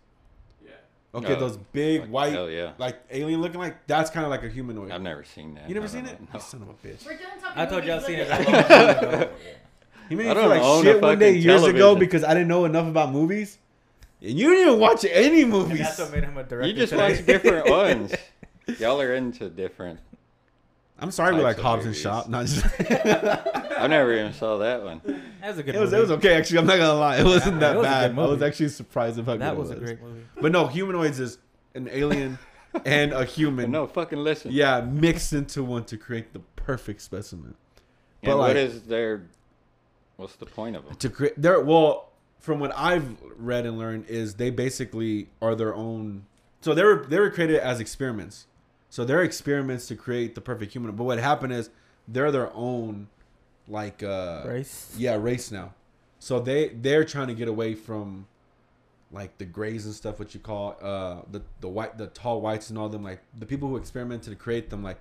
Yeah. 0.66 0.72
Okay, 1.14 1.36
Oh, 1.36 1.40
those 1.40 1.58
big 1.58 2.02
fuck, 2.02 2.10
white, 2.10 2.34
yeah. 2.52 2.72
like 2.80 2.98
alien 3.12 3.40
looking 3.42 3.60
like. 3.60 3.86
That's 3.88 4.10
kind 4.10 4.26
of 4.26 4.32
like 4.32 4.44
a 4.44 4.50
humanoid. 4.50 4.90
I've 4.92 5.02
never 5.04 5.24
seen 5.24 5.54
that. 5.56 5.70
you 5.70 5.76
never 5.76 5.86
I 5.86 5.90
seen 5.90 6.06
don't 6.06 6.14
it? 6.14 6.22
know. 6.22 6.28
You 6.34 6.40
son 6.40 6.62
of 6.64 6.70
a 6.70 6.74
bitch. 6.74 7.06
We're 7.06 7.18
done 7.18 7.40
talking. 7.40 7.62
I 7.62 7.66
told 7.68 7.84
y'all 7.86 8.02
seen 8.02 8.20
it 8.20 9.32
at 10.10 10.16
a 10.16 10.16
long 10.16 10.16
time 10.16 10.16
ago. 10.16 10.16
He 10.16 10.16
made 10.16 10.28
I 10.30 10.34
me 10.34 10.40
feel 10.42 10.50
like 10.50 10.84
shit 10.84 11.02
one 11.02 11.20
day 11.20 11.30
fucking 11.34 11.42
years 11.44 11.64
ago 11.64 11.96
because 11.96 12.24
I 12.24 12.34
didn't 12.34 12.48
know 12.48 12.66
enough 12.66 12.88
about 12.88 13.12
movies. 13.12 13.58
And 14.22 14.32
you 14.40 14.50
didn't 14.50 14.68
even 14.68 14.80
watch 14.80 15.06
any 15.10 15.42
And 15.44 15.52
movies. 15.52 15.80
that's 15.80 16.00
what 16.00 16.12
made 16.12 16.24
him 16.24 16.38
a 16.38 16.44
director. 16.44 16.68
You 16.68 16.74
just 16.74 16.92
today. 16.92 17.12
watch 17.16 17.26
different 17.26 17.70
ones. 17.70 18.16
Y'all 18.80 19.00
are 19.02 19.14
into 19.14 19.50
different. 19.50 20.00
I'm 20.98 21.12
sorry 21.12 21.36
we 21.36 21.42
like 21.42 21.58
types 21.58 21.60
of 21.60 21.66
Hobbs 21.66 21.86
and 21.86 21.90
movies. 21.90 22.02
Shaw. 22.02 22.24
Not 22.30 22.46
just, 22.46 23.76
I 23.80 23.88
never 23.88 24.14
even 24.14 24.32
saw 24.34 24.58
that 24.60 24.82
one. 24.82 25.02
That 25.42 25.50
was 25.50 25.58
a 25.60 25.64
good 25.64 25.76
it 25.76 25.80
was 25.82 25.92
it 25.92 26.00
was 26.00 26.12
okay 26.12 26.36
actually. 26.36 26.60
I'm 26.60 26.66
not 26.66 26.78
gonna 26.78 26.98
lie, 26.98 27.18
it 27.18 27.26
wasn't 27.26 27.60
that 27.60 27.76
it 27.76 27.80
was 27.80 27.86
bad. 27.86 28.18
I 28.18 28.26
was 28.26 28.42
actually 28.42 28.70
surprised 28.70 29.20
of 29.20 29.26
how 29.26 29.36
That 29.36 29.52
good 29.52 29.60
was 29.60 29.72
it 29.72 29.78
a 29.78 29.82
great 29.82 30.02
movie. 30.02 30.22
But 30.40 30.54
no, 30.54 30.68
humanoids 30.68 31.20
is 31.20 31.38
an 31.76 31.90
alien 31.92 32.40
and 32.86 33.12
a 33.12 33.26
human. 33.26 33.72
No, 33.72 33.86
fucking 33.88 34.20
listen. 34.20 34.52
Yeah, 34.54 34.80
mixed 34.82 35.34
into 35.34 35.64
one 35.64 35.84
to 35.86 35.98
create 35.98 36.32
the 36.32 36.40
perfect 36.56 37.02
specimen. 37.02 37.56
But 38.24 38.38
what 38.38 38.48
like- 38.48 38.56
is 38.56 38.84
their? 38.84 39.24
What's 40.18 40.36
the 40.36 40.46
point 40.46 40.76
of 40.76 40.86
them? 40.86 40.96
To 40.96 41.10
create 41.10 41.34
there, 41.38 41.60
well, 41.60 42.10
from 42.40 42.60
what 42.60 42.72
I've 42.76 43.18
read 43.38 43.66
and 43.66 43.78
learned, 43.78 44.06
is 44.08 44.36
they 44.36 44.50
basically 44.50 45.30
are 45.42 45.56
their 45.56 45.74
own. 45.74 46.26
So 46.62 46.74
they 46.74 46.84
were 46.84 47.06
they 47.08 47.20
were 47.20 47.30
created 47.30 47.60
as 47.60 47.80
experiments. 47.80 48.48
So 48.90 49.04
they're 49.04 49.24
experiments 49.24 49.88
to 49.88 49.96
create 49.96 50.36
the 50.36 50.42
perfect 50.42 50.72
human. 50.72 50.96
But 50.96 51.04
what 51.04 51.20
happened 51.20 51.54
is 51.54 51.70
they're 52.08 52.32
their 52.32 52.54
own, 52.54 53.08
like 53.68 54.04
uh, 54.04 54.44
Race. 54.46 54.94
Yeah, 54.98 55.16
race 55.16 55.52
now. 55.52 55.74
So 56.20 56.40
they 56.40 56.70
they're 56.70 57.04
trying 57.04 57.28
to 57.28 57.34
get 57.34 57.48
away 57.48 57.76
from 57.76 58.28
like 59.12 59.38
the 59.38 59.46
grays 59.46 59.86
and 59.86 59.94
stuff, 59.94 60.20
what 60.20 60.34
you 60.34 60.40
call 60.40 60.78
uh 60.82 61.22
the 61.32 61.42
the 61.62 61.68
white 61.68 61.98
the 61.98 62.08
tall 62.08 62.42
whites 62.42 62.70
and 62.70 62.78
all 62.78 62.90
them 62.90 63.04
like 63.04 63.22
the 63.38 63.46
people 63.46 63.70
who 63.70 63.78
experimented 63.78 64.32
to 64.32 64.36
create 64.36 64.70
them 64.70 64.84
like 64.84 64.98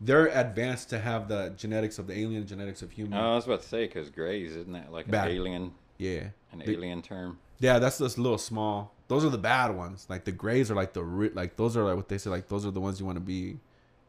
they're 0.00 0.26
advanced 0.26 0.90
to 0.90 0.98
have 0.98 1.28
the 1.28 1.52
genetics 1.56 1.98
of 1.98 2.06
the 2.06 2.18
alien 2.18 2.46
genetics 2.46 2.82
of 2.82 2.90
human. 2.90 3.18
Oh, 3.18 3.32
I 3.32 3.34
was 3.36 3.46
about 3.46 3.62
to 3.62 3.68
say 3.68 3.86
because 3.86 4.10
Grays 4.10 4.54
isn't 4.56 4.72
that 4.72 4.92
like 4.92 5.06
an 5.08 5.14
alien, 5.14 5.72
yeah. 5.98 6.28
an 6.52 6.58
The- 6.64 6.70
alien 6.72 7.02
term? 7.02 7.38
Yeah, 7.60 7.78
that's 7.78 7.98
just 7.98 8.18
little 8.18 8.36
small. 8.38 8.92
Those 9.06 9.24
are 9.24 9.28
the 9.30 9.38
bad 9.38 9.74
ones. 9.76 10.06
Like 10.10 10.24
the 10.24 10.32
grays 10.32 10.70
are 10.70 10.74
like 10.74 10.92
the 10.92 11.04
ri- 11.04 11.30
like 11.34 11.56
those 11.56 11.76
are 11.76 11.84
like 11.84 11.94
what 11.96 12.08
they 12.08 12.18
say 12.18 12.28
like 12.30 12.48
those 12.48 12.66
are 12.66 12.70
the 12.72 12.80
ones 12.80 12.98
you 12.98 13.06
want 13.06 13.16
to 13.16 13.20
be. 13.20 13.58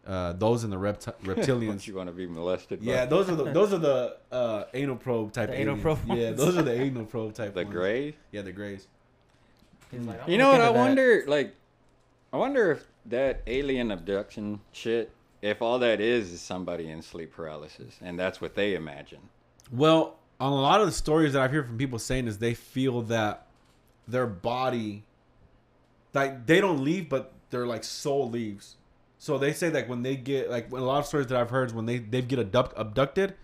Uh, 0.06 0.34
those 0.34 0.64
and 0.64 0.74
the 0.74 0.78
repti- 0.78 1.14
reptilians. 1.24 1.86
you 1.88 1.96
want 1.96 2.08
to 2.10 2.14
be 2.14 2.26
molested? 2.28 2.80
by 2.84 2.92
yeah, 2.92 3.06
those 3.06 3.30
are 3.30 3.36
the 3.36 3.46
those 3.52 3.72
are 3.74 3.78
the 3.78 4.18
uh, 4.32 4.64
anal 4.74 4.96
probe 4.96 5.32
type. 5.32 5.50
The 5.50 5.56
anal 5.60 5.76
aliens. 5.78 5.82
probe 6.06 6.18
Yeah, 6.18 6.32
those 6.32 6.58
are 6.58 6.64
the 6.64 6.74
anal 6.80 7.06
probe 7.06 7.34
type. 7.36 7.54
the 7.54 7.64
ones. 7.64 7.74
Gray. 7.74 8.16
Yeah, 8.32 8.42
the 8.42 8.52
grays. 8.52 8.88
Like, 9.94 10.22
You 10.28 10.38
know 10.38 10.52
what? 10.52 10.62
I 10.62 10.66
that. 10.66 10.76
wonder. 10.76 11.24
Like, 11.28 11.56
I 12.34 12.38
wonder 12.38 12.72
if 12.72 12.86
that 13.06 13.42
alien 13.48 13.92
abduction 13.92 14.60
shit. 14.72 15.12
If 15.46 15.62
all 15.62 15.80
that 15.80 16.02
is 16.02 16.32
is 16.34 16.42
somebody 16.42 16.90
in 16.90 17.02
sleep 17.02 17.34
paralysis, 17.34 17.98
and 18.02 18.18
that's 18.20 18.42
what 18.42 18.56
they 18.56 18.74
imagine. 18.76 19.20
Well, 19.72 20.18
on 20.40 20.52
a 20.52 20.56
lot 20.62 20.80
of 20.82 20.88
the 20.88 20.92
stories 20.92 21.34
that 21.34 21.42
I've 21.42 21.52
heard 21.52 21.68
from 21.68 21.78
people 21.78 22.00
saying 22.00 22.28
is 22.28 22.40
they 22.40 22.54
feel 22.54 23.02
that 23.04 23.46
their 24.08 24.28
body, 24.28 25.04
like 26.14 26.46
they 26.46 26.60
don't 26.62 26.84
leave, 26.84 27.10
but 27.10 27.34
their 27.50 27.66
like 27.66 27.84
soul 27.84 28.30
leaves. 28.30 28.76
So 29.18 29.38
they 29.38 29.54
say 29.54 29.70
like 29.70 29.88
when 29.88 30.02
they 30.04 30.16
get 30.16 30.50
like 30.50 30.72
when 30.72 30.82
a 30.82 30.86
lot 30.86 31.00
of 31.00 31.06
stories 31.06 31.28
that 31.28 31.40
I've 31.40 31.50
heard 31.50 31.70
is 31.70 31.74
when 31.74 31.86
they 31.86 32.00
they 32.00 32.22
get 32.22 32.40
abduct, 32.40 32.74
abducted, 32.76 33.36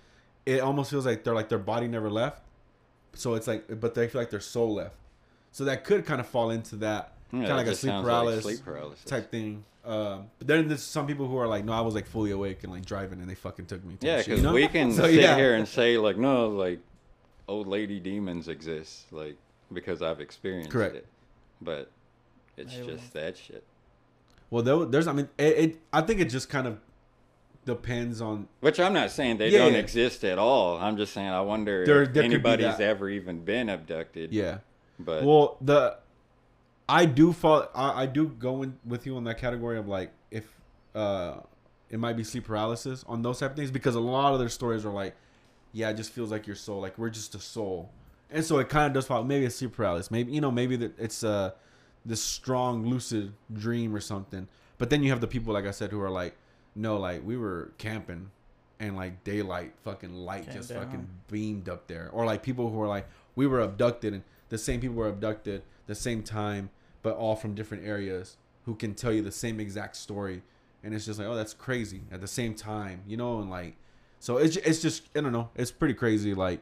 it 0.46 0.60
almost 0.62 0.92
feels 0.92 1.06
like 1.06 1.24
they're 1.24 1.36
like 1.36 1.50
their 1.50 1.60
body 1.60 1.88
never 1.88 2.10
left. 2.10 2.42
So 3.14 3.36
it's 3.36 3.48
like, 3.48 3.80
but 3.80 3.94
they 3.94 4.08
feel 4.08 4.22
like 4.22 4.30
their 4.30 4.40
soul 4.40 4.74
left. 4.76 4.96
So 5.52 5.66
that 5.66 5.84
could 5.84 6.06
kind 6.06 6.22
of 6.22 6.28
fall 6.28 6.50
into 6.50 6.78
that 6.78 7.14
Yeah, 7.32 7.40
kind 7.40 7.52
of 7.52 7.58
like 7.58 7.68
a 7.68 7.76
sleep 7.76 7.94
paralysis, 8.02 8.44
sleep 8.44 8.64
paralysis. 8.64 9.04
type 9.04 9.30
thing. 9.32 9.66
Um, 9.84 10.28
but 10.38 10.48
then 10.48 10.68
there's 10.68 10.84
some 10.84 11.08
people 11.08 11.28
who 11.28 11.38
are 11.38 11.48
like, 11.48 11.66
no, 11.66 11.74
I 11.74 11.82
was 11.82 11.96
like 11.96 12.06
fully 12.06 12.32
awake 12.32 12.64
and 12.64 12.72
like 12.72 12.86
driving, 12.86 13.20
and 13.20 13.30
they 13.30 13.36
fucking 13.36 13.66
took 13.66 13.84
me. 13.84 13.96
to 13.98 14.06
Yeah, 14.08 14.18
because 14.18 14.40
you 14.40 14.46
know? 14.46 14.54
we 14.54 14.68
can 14.68 14.92
So, 14.94 15.04
sit 15.06 15.16
yeah. 15.16 15.36
here 15.36 15.56
and 15.56 15.68
say 15.68 15.98
like, 15.98 16.18
no, 16.18 16.50
like 16.50 16.80
old 17.48 17.68
lady 17.68 18.00
demons 18.00 18.48
exist, 18.48 19.12
like 19.12 19.38
because 19.74 20.02
I've 20.02 20.20
experienced 20.22 20.70
Correct. 20.70 20.96
it. 20.96 21.08
But 21.62 21.90
it's 22.58 22.74
Aliens. 22.76 23.02
just 23.02 23.14
that 23.14 23.38
shit. 23.38 23.64
Well, 24.52 24.62
there, 24.64 24.86
there's, 24.86 25.08
I 25.08 25.14
mean, 25.14 25.30
it, 25.38 25.44
it. 25.58 25.80
I 25.94 26.02
think 26.02 26.20
it 26.20 26.26
just 26.30 26.50
kind 26.50 26.68
of 26.68 26.78
depends 27.66 28.22
on 28.22 28.48
Which 28.60 28.80
I'm 28.80 28.94
not 28.94 29.12
saying 29.12 29.38
they 29.38 29.50
Yeah, 29.50 29.60
don't 29.60 29.74
yeah. 29.74 29.80
exist 29.80 30.24
at 30.24 30.38
all. 30.38 30.78
I'm 30.78 30.98
just 30.98 31.14
saying 31.14 31.30
I 31.30 31.42
wonder 31.42 31.86
There- 31.86 32.04
if 32.04 32.14
there 32.14 32.24
anybody's 32.24 32.80
ever 32.80 33.10
even 33.10 33.44
been 33.46 33.70
abducted. 33.70 34.32
yeah. 34.34 34.60
But 35.00 35.24
Well, 35.24 35.58
the 35.62 35.98
I 36.92 37.06
do 37.06 37.32
fall. 37.32 37.70
I, 37.74 38.04
I 38.04 38.06
do 38.06 38.28
go 38.28 38.64
in 38.64 38.78
with 38.86 39.06
you 39.06 39.16
on 39.16 39.24
that 39.24 39.38
category 39.38 39.78
of 39.78 39.88
like 39.88 40.12
if 40.30 40.46
uh 40.94 41.36
it 41.90 42.00
might 42.00 42.18
be 42.18 42.24
sleep 42.24 42.46
paralysis 42.46 43.04
on 43.08 43.22
those 43.22 43.40
type 43.40 43.52
of 43.52 43.56
things 43.58 43.72
because 43.72 43.96
a 43.96 44.00
lot 44.00 44.34
of 44.34 44.40
their 44.40 44.50
stories 44.50 44.86
are 44.86 44.92
like, 44.92 45.16
yeah, 45.72 45.90
it 45.90 45.96
just 45.96 46.12
feels 46.12 46.32
like 46.32 46.48
your 46.48 46.56
soul, 46.56 46.82
like 46.82 46.98
we're 46.98 47.10
just 47.10 47.34
a 47.36 47.40
soul, 47.40 47.90
and 48.30 48.44
so 48.44 48.60
it 48.60 48.68
kind 48.68 48.88
of 48.88 48.94
does 48.94 49.08
fall. 49.08 49.24
Maybe 49.24 49.46
it's 49.46 49.56
sleep 49.56 49.74
paralysis. 49.74 50.12
Maybe 50.12 50.34
you 50.34 50.42
know, 50.42 50.52
maybe 50.52 50.76
that 50.78 51.00
it's 51.00 51.24
uh 51.24 51.52
this 52.06 52.22
strong 52.22 52.86
lucid 52.86 53.34
dream 53.54 53.96
or 53.96 54.02
something. 54.02 54.48
But 54.78 54.90
then 54.90 55.02
you 55.02 55.12
have 55.12 55.22
the 55.22 55.28
people 55.28 55.54
like 55.54 55.66
I 55.66 55.72
said 55.72 55.92
who 55.92 56.02
are 56.02 56.10
like, 56.10 56.36
no, 56.76 56.98
like 56.98 57.26
we 57.26 57.38
were 57.38 57.72
camping 57.78 58.32
and 58.82 58.98
like 58.98 59.24
daylight 59.24 59.74
fucking 59.84 60.14
light 60.14 60.52
just 60.52 60.70
down. 60.70 60.84
fucking 60.84 61.08
beamed 61.30 61.70
up 61.70 61.88
there 61.88 62.10
or 62.12 62.26
like 62.26 62.42
people 62.44 62.70
who 62.70 62.82
are 62.82 62.88
like 62.88 63.08
we 63.36 63.46
were 63.48 63.62
abducted 63.62 64.14
and 64.14 64.24
the 64.50 64.58
same 64.58 64.82
people 64.82 64.96
were 64.96 65.08
abducted 65.08 65.62
the 65.86 65.94
same 65.94 66.24
time 66.24 66.70
but 67.04 67.16
all 67.16 67.36
from 67.36 67.54
different 67.56 67.86
areas 67.86 68.38
who 68.66 68.76
can 68.76 68.94
tell 68.94 69.12
you 69.12 69.22
the 69.22 69.32
same 69.32 69.60
exact 69.60 69.96
story 69.96 70.42
and 70.84 70.94
it's 70.94 71.06
just 71.06 71.20
like 71.20 71.28
oh 71.28 71.36
that's 71.36 71.54
crazy 71.54 72.02
at 72.12 72.22
the 72.22 72.28
same 72.28 72.54
time 72.54 73.02
you 73.08 73.18
know 73.18 73.40
and 73.40 73.50
like 73.50 73.76
so 74.20 74.38
it's, 74.38 74.56
it's 74.58 74.82
just 74.82 75.04
i 75.16 75.22
don't 75.22 75.32
know 75.32 75.50
it's 75.56 75.72
pretty 75.72 75.94
crazy 75.94 76.34
like 76.34 76.60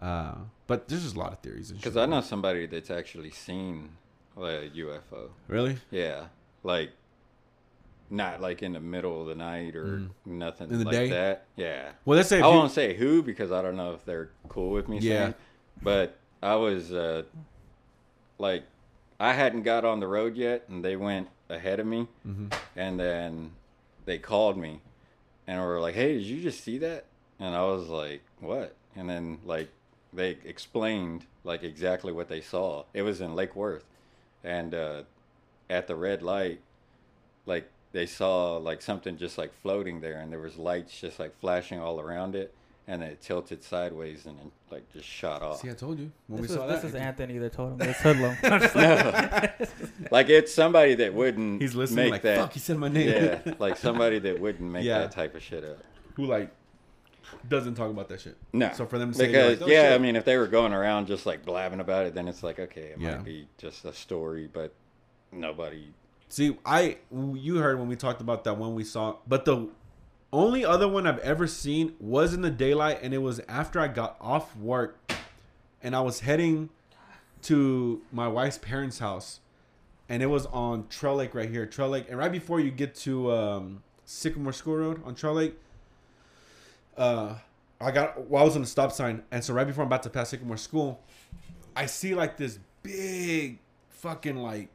uh 0.00 0.34
but 0.66 0.88
there's 0.88 1.02
just 1.02 1.16
a 1.16 1.18
lot 1.18 1.32
of 1.32 1.38
theories 1.40 1.70
and 1.70 1.78
because. 1.80 1.96
I 1.96 2.06
know 2.06 2.20
somebody 2.22 2.66
that's 2.66 2.90
actually 2.90 3.30
seen 3.30 3.90
a 4.36 4.40
UFO. 4.74 5.28
really 5.46 5.76
Yeah, 5.90 6.24
like 6.62 6.90
not 8.10 8.40
like 8.40 8.62
in 8.62 8.72
the 8.72 8.80
middle 8.80 9.20
of 9.22 9.26
the 9.28 9.34
night 9.34 9.76
or 9.76 9.84
Mm. 9.98 10.10
nothing 10.26 10.70
In 10.70 10.78
the 10.78 10.84
like 10.84 10.92
day? 10.94 11.08
that. 11.10 11.46
Yeah. 11.56 11.90
well 12.04 12.16
let's 12.16 12.28
say 12.28 12.40
I 12.40 12.48
you- 12.48 12.54
won't 12.56 12.72
say 12.72 12.94
who 12.94 13.22
because 13.22 13.52
I 13.52 13.62
don't 13.62 13.76
know 13.76 13.92
if 13.92 14.04
they're 14.04 14.30
cool 14.48 14.70
with 14.70 14.88
me 14.88 14.98
Yeah. 14.98 15.18
saying. 15.18 15.34
But 15.82 16.16
I 16.42 16.54
was 16.56 16.92
uh, 16.92 17.22
like, 18.38 18.64
I 19.20 19.32
hadn't 19.32 19.62
got 19.62 19.84
on 19.84 20.00
the 20.00 20.08
road 20.08 20.36
yet, 20.36 20.64
and 20.68 20.84
they 20.84 20.96
went 20.96 21.28
ahead 21.48 21.78
of 21.80 21.86
me, 21.86 22.08
Mhm. 22.26 22.52
and 22.76 22.98
then 22.98 23.52
they 24.04 24.18
called 24.18 24.56
me, 24.56 24.80
and 25.46 25.60
were 25.60 25.80
like, 25.80 25.94
"Hey, 25.94 26.14
did 26.14 26.24
you 26.24 26.42
just 26.42 26.62
see 26.62 26.78
that?" 26.78 27.04
And 27.38 27.54
I 27.54 27.62
was 27.64 27.88
like, 27.88 28.22
"What?" 28.40 28.74
And 28.96 29.08
then 29.08 29.38
like 29.44 29.68
they 30.12 30.38
explained 30.44 31.26
like 31.44 31.62
exactly 31.62 32.12
what 32.12 32.28
they 32.28 32.40
saw. 32.40 32.84
It 32.94 33.02
was 33.02 33.20
in 33.20 33.34
Lake 33.34 33.54
Worth, 33.56 33.84
and 34.42 34.74
uh, 34.74 35.02
at 35.70 35.86
the 35.86 35.96
red 35.96 36.22
light, 36.22 36.60
like 37.46 37.68
they 37.92 38.06
saw 38.06 38.56
like 38.56 38.82
something 38.82 39.16
just 39.16 39.38
like 39.38 39.52
floating 39.62 40.00
there, 40.00 40.18
and 40.18 40.32
there 40.32 40.40
was 40.40 40.56
lights 40.56 41.00
just 41.00 41.18
like 41.18 41.38
flashing 41.40 41.78
all 41.80 42.00
around 42.00 42.34
it, 42.34 42.52
and 42.86 43.00
then 43.00 43.10
it 43.10 43.20
tilted 43.22 43.62
sideways 43.64 44.26
and 44.26 44.38
then 44.38 44.50
like 44.70 44.90
just 44.92 45.06
shot 45.06 45.40
off. 45.42 45.60
see 45.60 45.70
i 45.70 45.72
told 45.72 45.98
you 45.98 46.10
when 46.26 46.42
This 46.42 46.50
we 46.50 46.54
is, 46.54 46.60
saw 46.60 46.66
this 46.66 46.82
that 46.82 46.88
is 46.88 46.94
Anthony 46.94 47.38
that 47.38 47.52
told 47.52 47.72
him 47.72 47.78
this 47.78 47.96
hoodlum. 47.98 48.36
No. 48.42 49.48
like 50.10 50.28
it's 50.28 50.52
somebody 50.52 50.94
that 50.96 51.14
wouldn't 51.14 51.62
he's 51.62 51.74
listening 51.74 52.04
make 52.06 52.12
like 52.12 52.22
that. 52.22 52.38
fuck 52.38 52.52
he 52.52 52.58
said 52.60 52.76
my 52.76 52.88
name 52.88 53.08
yeah, 53.08 53.54
like 53.58 53.76
somebody 53.76 54.18
that 54.18 54.38
wouldn't 54.40 54.70
make 54.70 54.84
Yeah. 54.84 54.98
that 55.00 55.12
type 55.12 55.34
of 55.34 55.42
shit 55.42 55.64
up. 55.64 55.78
who 56.14 56.26
like 56.26 56.50
doesn't 57.48 57.74
talk 57.74 57.90
about 57.90 58.08
that 58.10 58.20
shit 58.20 58.36
No. 58.52 58.70
so 58.74 58.84
for 58.86 58.98
them 58.98 59.12
to 59.12 59.18
say 59.18 59.26
because 59.28 59.60
like, 59.60 59.68
oh, 59.68 59.72
yeah, 59.72 59.82
shit. 59.88 59.92
I 59.92 59.98
mean, 59.98 60.14
if 60.16 60.24
they 60.26 60.36
were 60.36 60.46
going 60.46 60.72
around 60.74 61.06
just 61.06 61.24
like 61.26 61.44
blabbing 61.44 61.80
about 61.80 62.06
it, 62.06 62.14
then 62.14 62.28
it's 62.28 62.42
like 62.42 62.58
okay, 62.58 62.88
it 62.94 62.96
Yeah. 63.00 63.16
might 63.16 63.24
be 63.24 63.48
just 63.58 63.84
a 63.86 63.92
story, 63.94 64.48
but 64.52 64.74
nobody. 65.32 65.86
See, 66.28 66.56
I 66.66 66.98
you 67.32 67.56
heard 67.56 67.78
when 67.78 67.88
we 67.88 67.96
talked 67.96 68.20
about 68.20 68.44
that 68.44 68.56
one 68.58 68.74
we 68.74 68.84
saw, 68.84 69.16
but 69.26 69.44
the 69.46 69.68
only 70.34 70.64
other 70.64 70.88
one 70.88 71.06
I've 71.06 71.20
ever 71.20 71.46
seen 71.46 71.94
was 72.00 72.34
in 72.34 72.42
the 72.42 72.50
daylight, 72.50 72.98
and 73.02 73.14
it 73.14 73.18
was 73.18 73.40
after 73.48 73.78
I 73.78 73.86
got 73.88 74.16
off 74.20 74.56
work, 74.56 75.12
and 75.82 75.94
I 75.94 76.00
was 76.00 76.20
heading 76.20 76.70
to 77.42 78.02
my 78.10 78.26
wife's 78.26 78.58
parents' 78.58 78.98
house, 78.98 79.40
and 80.08 80.22
it 80.22 80.26
was 80.26 80.46
on 80.46 80.88
Trail 80.88 81.14
Lake 81.14 81.34
right 81.34 81.48
here, 81.48 81.66
Trail 81.66 81.88
Lake, 81.88 82.06
and 82.08 82.18
right 82.18 82.32
before 82.32 82.58
you 82.58 82.72
get 82.72 82.96
to 82.96 83.32
um, 83.32 83.82
Sycamore 84.04 84.52
School 84.52 84.76
Road 84.76 85.02
on 85.04 85.14
Trail 85.14 85.34
Lake. 85.34 85.54
Uh, 86.96 87.36
I 87.80 87.92
got 87.92 88.28
well, 88.28 88.42
I 88.42 88.44
was 88.44 88.56
on 88.56 88.62
the 88.62 88.68
stop 88.68 88.90
sign, 88.90 89.22
and 89.30 89.44
so 89.44 89.54
right 89.54 89.66
before 89.66 89.82
I'm 89.82 89.88
about 89.88 90.02
to 90.02 90.10
pass 90.10 90.30
Sycamore 90.30 90.56
School, 90.56 91.00
I 91.76 91.86
see 91.86 92.14
like 92.14 92.36
this 92.36 92.58
big 92.82 93.60
fucking 93.90 94.36
like 94.36 94.68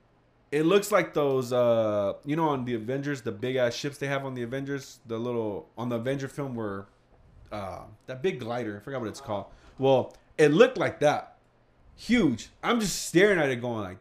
it 0.51 0.63
looks 0.63 0.91
like 0.91 1.13
those 1.13 1.53
uh 1.53 2.13
you 2.25 2.35
know 2.35 2.49
on 2.49 2.65
the 2.65 2.75
Avengers, 2.75 3.21
the 3.21 3.31
big 3.31 3.55
ass 3.55 3.73
ships 3.73 3.97
they 3.97 4.07
have 4.07 4.25
on 4.25 4.33
the 4.33 4.43
Avengers, 4.43 4.99
the 5.05 5.17
little 5.17 5.69
on 5.77 5.89
the 5.89 5.95
Avenger 5.95 6.27
film 6.27 6.55
where 6.55 6.85
uh 7.51 7.83
that 8.07 8.21
big 8.21 8.39
glider, 8.39 8.77
I 8.77 8.79
forgot 8.83 9.01
what 9.01 9.09
it's 9.09 9.21
called. 9.21 9.45
Well, 9.77 10.15
it 10.37 10.49
looked 10.49 10.77
like 10.77 10.99
that. 10.99 11.37
Huge. 11.95 12.49
I'm 12.63 12.79
just 12.79 13.07
staring 13.07 13.39
at 13.39 13.49
it 13.49 13.57
going 13.57 13.83
like 13.83 13.97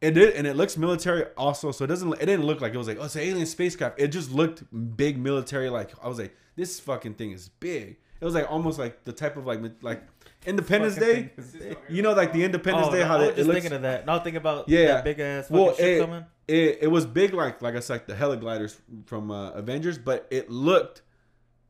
it 0.00 0.12
did, 0.12 0.34
and 0.34 0.46
it 0.46 0.54
looks 0.54 0.76
military 0.76 1.24
also, 1.36 1.72
so 1.72 1.84
it 1.84 1.88
doesn't. 1.88 2.12
It 2.14 2.26
didn't 2.26 2.44
look 2.44 2.60
like 2.60 2.72
it 2.72 2.78
was 2.78 2.86
like 2.86 2.98
oh, 3.00 3.04
it's 3.04 3.16
an 3.16 3.22
alien 3.22 3.46
spacecraft. 3.46 3.98
It 3.98 4.08
just 4.08 4.30
looked 4.30 4.62
big 4.96 5.18
military. 5.18 5.70
Like 5.70 5.92
I 6.02 6.08
was 6.08 6.18
like, 6.18 6.36
this 6.54 6.78
fucking 6.78 7.14
thing 7.14 7.32
is 7.32 7.48
big. 7.60 7.96
It 8.20 8.24
was 8.24 8.34
like 8.34 8.50
almost 8.50 8.78
like 8.78 9.04
the 9.04 9.12
type 9.12 9.36
of 9.36 9.46
like 9.46 9.60
like 9.82 10.02
Independence 10.48 10.96
Day. 10.96 11.14
thing 11.14 11.30
is 11.36 11.52
big. 11.52 11.76
You 11.88 12.02
know, 12.02 12.12
like 12.12 12.32
the 12.32 12.42
Independence 12.44 12.88
oh, 12.88 12.92
Day, 12.92 13.00
no, 13.00 13.06
how 13.06 13.14
I 13.16 13.18
they, 13.18 13.24
was 13.26 13.32
it 13.32 13.36
just 13.36 13.46
looks. 13.48 13.60
thinking 13.60 13.76
of 13.76 13.82
that. 13.82 14.06
Not 14.06 14.24
thinking 14.24 14.38
about 14.38 14.68
Yeah. 14.68 14.86
that 14.86 15.04
big 15.04 15.20
ass 15.20 15.50
Well, 15.50 15.74
ship 15.74 15.84
it, 15.84 16.00
coming. 16.00 16.24
it 16.46 16.78
it 16.82 16.86
was 16.88 17.06
big 17.06 17.34
like 17.34 17.60
like 17.62 17.76
I 17.76 17.80
said, 17.80 17.94
like 17.94 18.06
the 18.06 18.14
heligliders 18.14 18.76
from 19.06 19.30
uh, 19.30 19.50
Avengers, 19.50 19.98
but 19.98 20.26
it 20.30 20.50
looked 20.50 21.02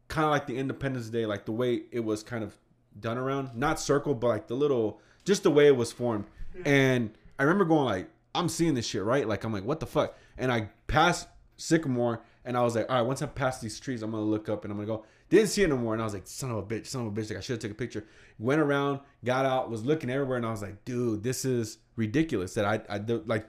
kind 0.09 0.25
of 0.25 0.31
like 0.31 0.47
the 0.47 0.57
Independence 0.57 1.09
Day, 1.09 1.27
like 1.27 1.45
the 1.45 1.53
way 1.53 1.83
it 1.93 2.01
was 2.01 2.23
kind 2.23 2.43
of 2.43 2.57
done 2.99 3.19
around, 3.19 3.55
not 3.55 3.79
circle, 3.79 4.15
but 4.15 4.29
like 4.29 4.47
the 4.49 4.55
little, 4.55 5.01
just 5.25 5.43
the 5.43 5.51
way 5.51 5.67
it 5.67 5.77
was 5.77 5.93
formed. 5.93 6.25
And 6.65 7.11
I 7.39 7.43
remember 7.45 7.65
going 7.65 7.85
like, 7.85 8.09
I'm 8.35 8.49
seeing 8.49 8.75
this 8.75 8.87
shit, 8.87 9.03
right? 9.05 9.29
Like 9.29 9.45
I'm 9.45 9.53
like, 9.53 9.65
what 9.65 9.81
the 9.81 9.87
fuck? 9.87 10.17
And 10.37 10.51
I 10.51 10.71
passed 10.87 11.29
Sycamore, 11.57 12.23
and 12.45 12.57
I 12.57 12.63
was 12.63 12.75
like, 12.75 12.87
all 12.89 12.97
right, 12.97 13.03
once 13.07 13.21
I 13.21 13.27
pass 13.27 13.61
these 13.61 13.79
trees, 13.79 14.03
I'm 14.03 14.11
gonna 14.13 14.23
look 14.23 14.49
up 14.49 14.65
and 14.65 14.73
I'm 14.73 14.79
gonna 14.79 14.87
go. 14.87 15.05
Didn't 15.29 15.49
see 15.49 15.63
it 15.63 15.69
no 15.69 15.77
more, 15.77 15.93
and 15.93 16.01
I 16.01 16.05
was 16.05 16.15
like, 16.15 16.27
son 16.27 16.51
of 16.51 16.57
a 16.57 16.63
bitch, 16.63 16.87
son 16.87 17.07
of 17.07 17.09
a 17.09 17.21
bitch. 17.21 17.29
Like 17.29 17.39
I 17.39 17.41
should 17.41 17.55
have 17.55 17.61
took 17.61 17.73
a 17.73 17.75
picture. 17.75 18.07
Went 18.39 18.61
around, 18.61 19.01
got 19.25 19.45
out, 19.45 19.71
was 19.71 19.85
looking 19.85 20.11
everywhere, 20.11 20.39
and 20.39 20.47
I 20.47 20.51
was 20.51 20.63
like, 20.63 20.85
dude, 20.85 21.23
this 21.23 21.45
is 21.45 21.79
ridiculous. 21.97 22.55
That 22.55 22.65
I, 22.65 22.81
I 22.89 22.99
like. 22.99 23.47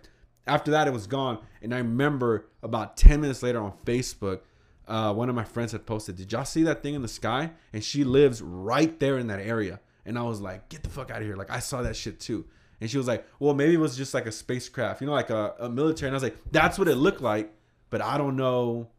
After 0.48 0.72
that, 0.72 0.88
it 0.88 0.94
was 0.94 1.06
gone, 1.06 1.40
and 1.62 1.74
I 1.74 1.78
remember 1.78 2.48
about 2.64 2.98
ten 2.98 3.22
minutes 3.22 3.44
later 3.44 3.62
on 3.62 3.74
Facebook, 3.86 4.42
uh, 4.88 5.14
one 5.14 5.30
of 5.30 5.36
my 5.36 5.44
friends 5.44 5.72
had 5.72 5.86
posted, 5.86 6.18
"Did 6.18 6.32
y'all 6.32 6.44
see 6.44 6.64
that 6.64 6.82
thing 6.82 6.96
in 6.96 7.02
the 7.02 7.08
sky?" 7.08 7.52
And 7.72 7.84
she 7.84 8.04
lives 8.04 8.42
right 8.42 9.00
there 9.00 9.20
in 9.20 9.28
that 9.28 9.40
area, 9.40 9.80
and 10.06 10.18
I 10.18 10.24
was 10.24 10.42
like, 10.42 10.68
"Get 10.70 10.84
the 10.84 10.90
fuck 10.90 11.12
out 11.12 11.22
of 11.22 11.24
here!" 11.24 11.36
Like 11.36 11.52
I 11.52 11.60
saw 11.60 11.84
that 11.84 11.96
shit 11.96 12.20
too. 12.20 12.46
And 12.82 12.90
she 12.90 12.98
was 12.98 13.08
like, 13.08 13.28
"Well, 13.40 13.54
maybe 13.54 13.76
it 13.76 13.80
was 13.80 13.96
just 13.96 14.14
like 14.14 14.26
a 14.26 14.32
spacecraft, 14.32 15.02
you 15.02 15.08
know, 15.08 15.14
like 15.14 15.30
a, 15.30 15.54
a 15.60 15.70
military." 15.70 16.08
And 16.10 16.16
I 16.16 16.18
was 16.18 16.24
like, 16.24 16.38
"That's 16.52 16.80
what 16.80 16.88
it 16.88 16.96
looked 16.96 17.22
like, 17.22 17.54
but 17.90 18.02
I 18.02 18.18
don't 18.18 18.36
know 18.36 18.90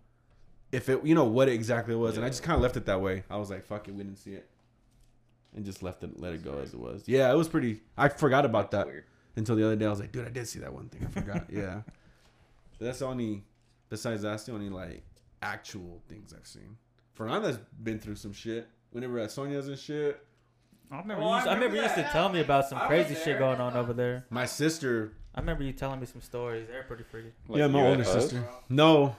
if 0.72 0.88
it, 0.88 1.04
you 1.04 1.14
know, 1.14 1.24
what 1.24 1.48
it 1.48 1.52
exactly 1.52 1.94
was." 1.94 2.16
And 2.16 2.24
I 2.24 2.28
just 2.28 2.42
kind 2.42 2.56
of 2.56 2.62
left 2.62 2.76
it 2.76 2.86
that 2.86 3.00
way. 3.00 3.24
I 3.30 3.36
was 3.36 3.50
like, 3.50 3.64
"Fuck 3.64 3.88
it, 3.88 3.94
we 3.94 4.02
didn't 4.02 4.18
see 4.18 4.32
it," 4.32 4.48
and 5.54 5.64
just 5.64 5.82
left 5.82 6.02
it, 6.04 6.18
let 6.20 6.32
it 6.32 6.44
go 6.44 6.58
as 6.58 6.74
it 6.74 6.80
was. 6.80 7.04
Yeah, 7.06 7.30
it 7.32 7.36
was 7.36 7.48
pretty. 7.48 7.80
I 7.96 8.08
forgot 8.08 8.44
about 8.44 8.70
that 8.72 8.86
Weird. 8.86 9.04
until 9.36 9.56
the 9.56 9.64
other 9.64 9.76
day. 9.76 9.86
I 9.86 9.90
was 9.90 10.00
like, 10.00 10.12
"Dude, 10.12 10.26
I 10.26 10.30
did 10.30 10.48
see 10.48 10.58
that 10.60 10.72
one 10.72 10.88
thing. 10.88 11.06
I 11.06 11.10
forgot." 11.10 11.46
yeah, 11.50 11.82
but 12.78 12.84
that's 12.86 12.98
the 13.00 13.06
only. 13.06 13.44
Besides, 13.88 14.22
that's 14.22 14.44
the 14.44 14.52
only 14.52 14.70
like 14.70 15.02
actual 15.42 16.00
things 16.08 16.32
I've 16.36 16.46
seen. 16.46 16.76
Fernanda's 17.14 17.58
been 17.82 17.98
through 17.98 18.16
some 18.16 18.32
shit. 18.32 18.68
Whenever 18.92 19.18
at 19.18 19.30
Sonia's 19.30 19.68
and 19.68 19.78
shit. 19.78 20.24
I 20.92 20.98
remember, 20.98 21.22
Oh, 21.22 21.26
you, 21.26 21.32
I 21.32 21.36
used, 21.36 21.46
I 21.46 21.54
remember 21.54 21.76
remember 21.76 21.76
you 21.76 21.82
used 21.82 21.94
to 21.94 22.12
tell 22.12 22.28
me 22.28 22.40
about 22.40 22.68
some 22.68 22.78
I 22.78 22.86
crazy 22.88 23.14
shit 23.14 23.38
going 23.38 23.60
on 23.60 23.76
over 23.76 23.92
there. 23.92 24.26
My 24.28 24.44
sister 24.44 25.12
I 25.34 25.40
remember 25.40 25.62
you 25.62 25.72
telling 25.72 26.00
me 26.00 26.06
some 26.06 26.20
stories. 26.20 26.66
They're 26.68 26.82
pretty 26.82 27.04
freaky. 27.04 27.32
Like 27.48 27.58
yeah, 27.58 27.68
my 27.68 27.86
older 27.86 28.04
sister. 28.04 28.44
No, 28.68 29.14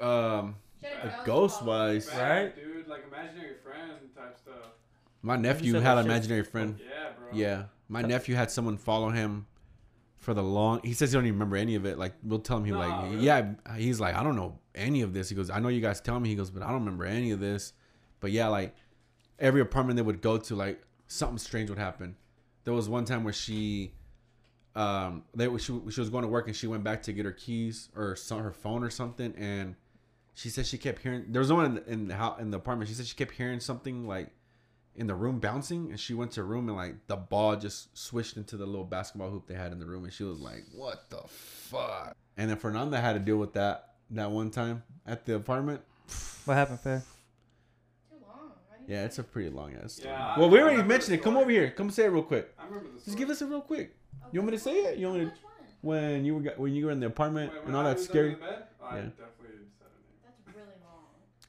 um, 0.00 0.56
Should've 1.02 1.24
ghost 1.24 1.60
so 1.60 1.64
wise, 1.66 2.06
Bad, 2.08 2.42
Right? 2.44 2.56
dude. 2.56 2.86
Like 2.88 3.04
imaginary 3.08 3.54
friend 3.62 3.92
type 4.16 4.36
stuff. 4.38 4.54
my 5.22 5.36
nephew 5.36 5.74
had 5.74 5.82
that 5.84 5.98
an 5.98 6.04
shit- 6.04 6.10
imaginary 6.10 6.42
friend. 6.44 6.78
Yeah, 6.80 7.10
bro. 7.18 7.28
Yeah, 7.32 7.64
my 7.88 8.02
nephew 8.02 8.34
had 8.34 8.50
someone 8.50 8.76
follow 8.76 9.10
him 9.10 9.46
for 10.16 10.34
the 10.34 10.42
long. 10.42 10.80
He 10.84 10.92
says 10.94 11.10
he 11.12 11.16
don't 11.16 11.24
even 11.26 11.34
remember 11.38 11.56
any 11.56 11.74
of 11.74 11.84
it. 11.86 11.98
Like 11.98 12.12
we'll 12.22 12.38
tell 12.40 12.58
him 12.58 12.64
he 12.64 12.70
Nah, 12.72 12.78
like 12.78 13.10
really? 13.12 13.24
yeah. 13.24 13.52
He's 13.76 14.00
like 14.00 14.14
I 14.14 14.22
don't 14.22 14.36
know 14.36 14.58
any 14.74 15.00
of 15.02 15.12
this. 15.14 15.28
He 15.28 15.34
goes 15.34 15.50
I 15.50 15.58
know 15.60 15.68
you 15.68 15.80
guys 15.80 16.00
tell 16.00 16.18
me. 16.20 16.28
He 16.28 16.34
goes 16.34 16.50
but 16.50 16.62
I 16.62 16.66
don't 16.66 16.80
remember 16.80 17.04
any 17.04 17.30
of 17.30 17.40
this. 17.40 17.72
But 18.20 18.30
yeah, 18.30 18.48
like 18.48 18.74
every 19.38 19.60
apartment 19.60 19.96
they 19.96 20.02
would 20.02 20.20
go 20.22 20.38
to, 20.38 20.54
like 20.54 20.80
something 21.08 21.38
strange 21.38 21.68
would 21.70 21.78
happen. 21.78 22.16
There 22.64 22.72
was 22.72 22.88
one 22.88 23.04
time 23.04 23.24
where 23.24 23.32
she, 23.34 23.92
um, 24.74 25.24
they 25.34 25.46
she, 25.58 25.78
she 25.90 26.00
was 26.00 26.08
going 26.08 26.22
to 26.22 26.28
work 26.28 26.46
and 26.46 26.56
she 26.56 26.66
went 26.66 26.82
back 26.84 27.02
to 27.02 27.12
get 27.12 27.24
her 27.26 27.32
keys 27.32 27.90
or 27.94 28.16
some, 28.16 28.40
her 28.42 28.52
phone 28.52 28.82
or 28.82 28.88
something, 28.90 29.34
and 29.36 29.76
she 30.34 30.48
said 30.50 30.66
she 30.66 30.78
kept 30.78 31.00
hearing. 31.02 31.26
There 31.28 31.40
was 31.40 31.48
no 31.48 31.56
one 31.56 31.64
in 31.66 31.74
the, 31.76 31.90
in 31.90 32.08
the 32.08 32.14
house 32.16 32.40
in 32.40 32.50
the 32.50 32.56
apartment. 32.58 32.88
She 32.88 32.94
said 32.94 33.06
she 33.06 33.14
kept 33.16 33.32
hearing 33.32 33.60
something 33.60 34.06
like 34.06 34.28
in 34.96 35.06
the 35.06 35.14
room 35.14 35.38
bouncing, 35.40 35.90
and 35.90 35.98
she 35.98 36.14
went 36.14 36.30
to 36.32 36.40
a 36.40 36.44
room 36.44 36.68
and 36.68 36.76
like 36.76 37.06
the 37.08 37.16
ball 37.16 37.56
just 37.56 37.96
swished 37.96 38.36
into 38.36 38.56
the 38.56 38.66
little 38.66 38.84
basketball 38.84 39.30
hoop 39.30 39.46
they 39.46 39.54
had 39.54 39.72
in 39.72 39.78
the 39.78 39.86
room, 39.86 40.04
and 40.04 40.12
she 40.12 40.24
was 40.24 40.40
like, 40.40 40.64
"What 40.72 41.08
the 41.10 41.22
fuck?" 41.28 42.16
And 42.36 42.50
then 42.50 42.56
Fernanda 42.56 43.00
had 43.00 43.12
to 43.14 43.18
deal 43.20 43.36
with 43.36 43.52
that 43.54 43.94
that 44.10 44.30
one 44.30 44.50
time 44.50 44.82
at 45.06 45.24
the 45.24 45.36
apartment. 45.36 45.80
What 46.44 46.54
happened, 46.54 46.80
Fair? 46.80 47.02
Too 48.10 48.16
long. 48.20 48.50
I 48.72 48.76
didn't 48.78 48.90
Yeah, 48.90 49.04
it's 49.04 49.18
a 49.18 49.22
pretty 49.24 49.50
long 49.50 49.74
ass 49.82 49.94
story. 49.94 50.12
Yeah, 50.12 50.38
well, 50.38 50.50
we 50.50 50.60
already 50.60 50.82
mentioned 50.82 51.14
it. 51.14 51.22
Come 51.22 51.36
over 51.36 51.50
here. 51.50 51.70
Come 51.70 51.90
say 51.90 52.04
it 52.04 52.08
real 52.08 52.22
quick. 52.22 52.52
I 52.58 52.64
remember 52.66 52.84
the 52.92 53.00
story. 53.00 53.04
Just 53.06 53.18
give 53.18 53.30
us 53.30 53.40
it 53.42 53.46
real 53.46 53.62
quick. 53.62 53.80
it. 53.90 53.96
You 54.32 54.40
want 54.40 54.50
me 54.52 54.56
to 54.58 54.62
say 54.62 54.72
it? 54.72 54.98
You 54.98 55.06
want 55.08 55.18
me 55.20 55.24
to? 55.26 55.30
Which 55.30 55.40
one? 55.42 55.52
When 55.80 56.24
you 56.24 56.34
were 56.36 56.42
when 56.56 56.74
you 56.74 56.86
were 56.86 56.92
in 56.92 57.00
the 57.00 57.06
apartment 57.06 57.52
Wait, 57.52 57.62
and 57.66 57.76
all 57.76 57.86
I 57.86 57.94
that 57.94 58.00
scary. 58.00 58.34
under 58.34 58.40
the 58.40 58.46
bed? 58.52 58.62
I 58.82 58.96
Yeah. 58.96 59.02
definitely 59.02 59.66
said 59.78 59.88
it. 59.88 60.22
That's 60.24 60.56
really 60.56 60.66
long. 60.84 61.04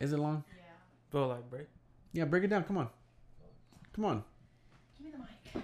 Is 0.05 0.13
it 0.13 0.19
long? 0.19 0.43
Yeah. 0.55 0.61
Go 1.11 1.27
like 1.27 1.49
break. 1.49 1.65
Yeah, 2.13 2.25
break 2.25 2.43
it 2.43 2.47
down. 2.49 2.63
Come 2.65 2.77
on. 2.77 2.89
Come 3.93 4.05
on. 4.05 4.23
Give 4.95 5.07
me 5.07 5.11
the 5.11 5.17
mic. 5.17 5.63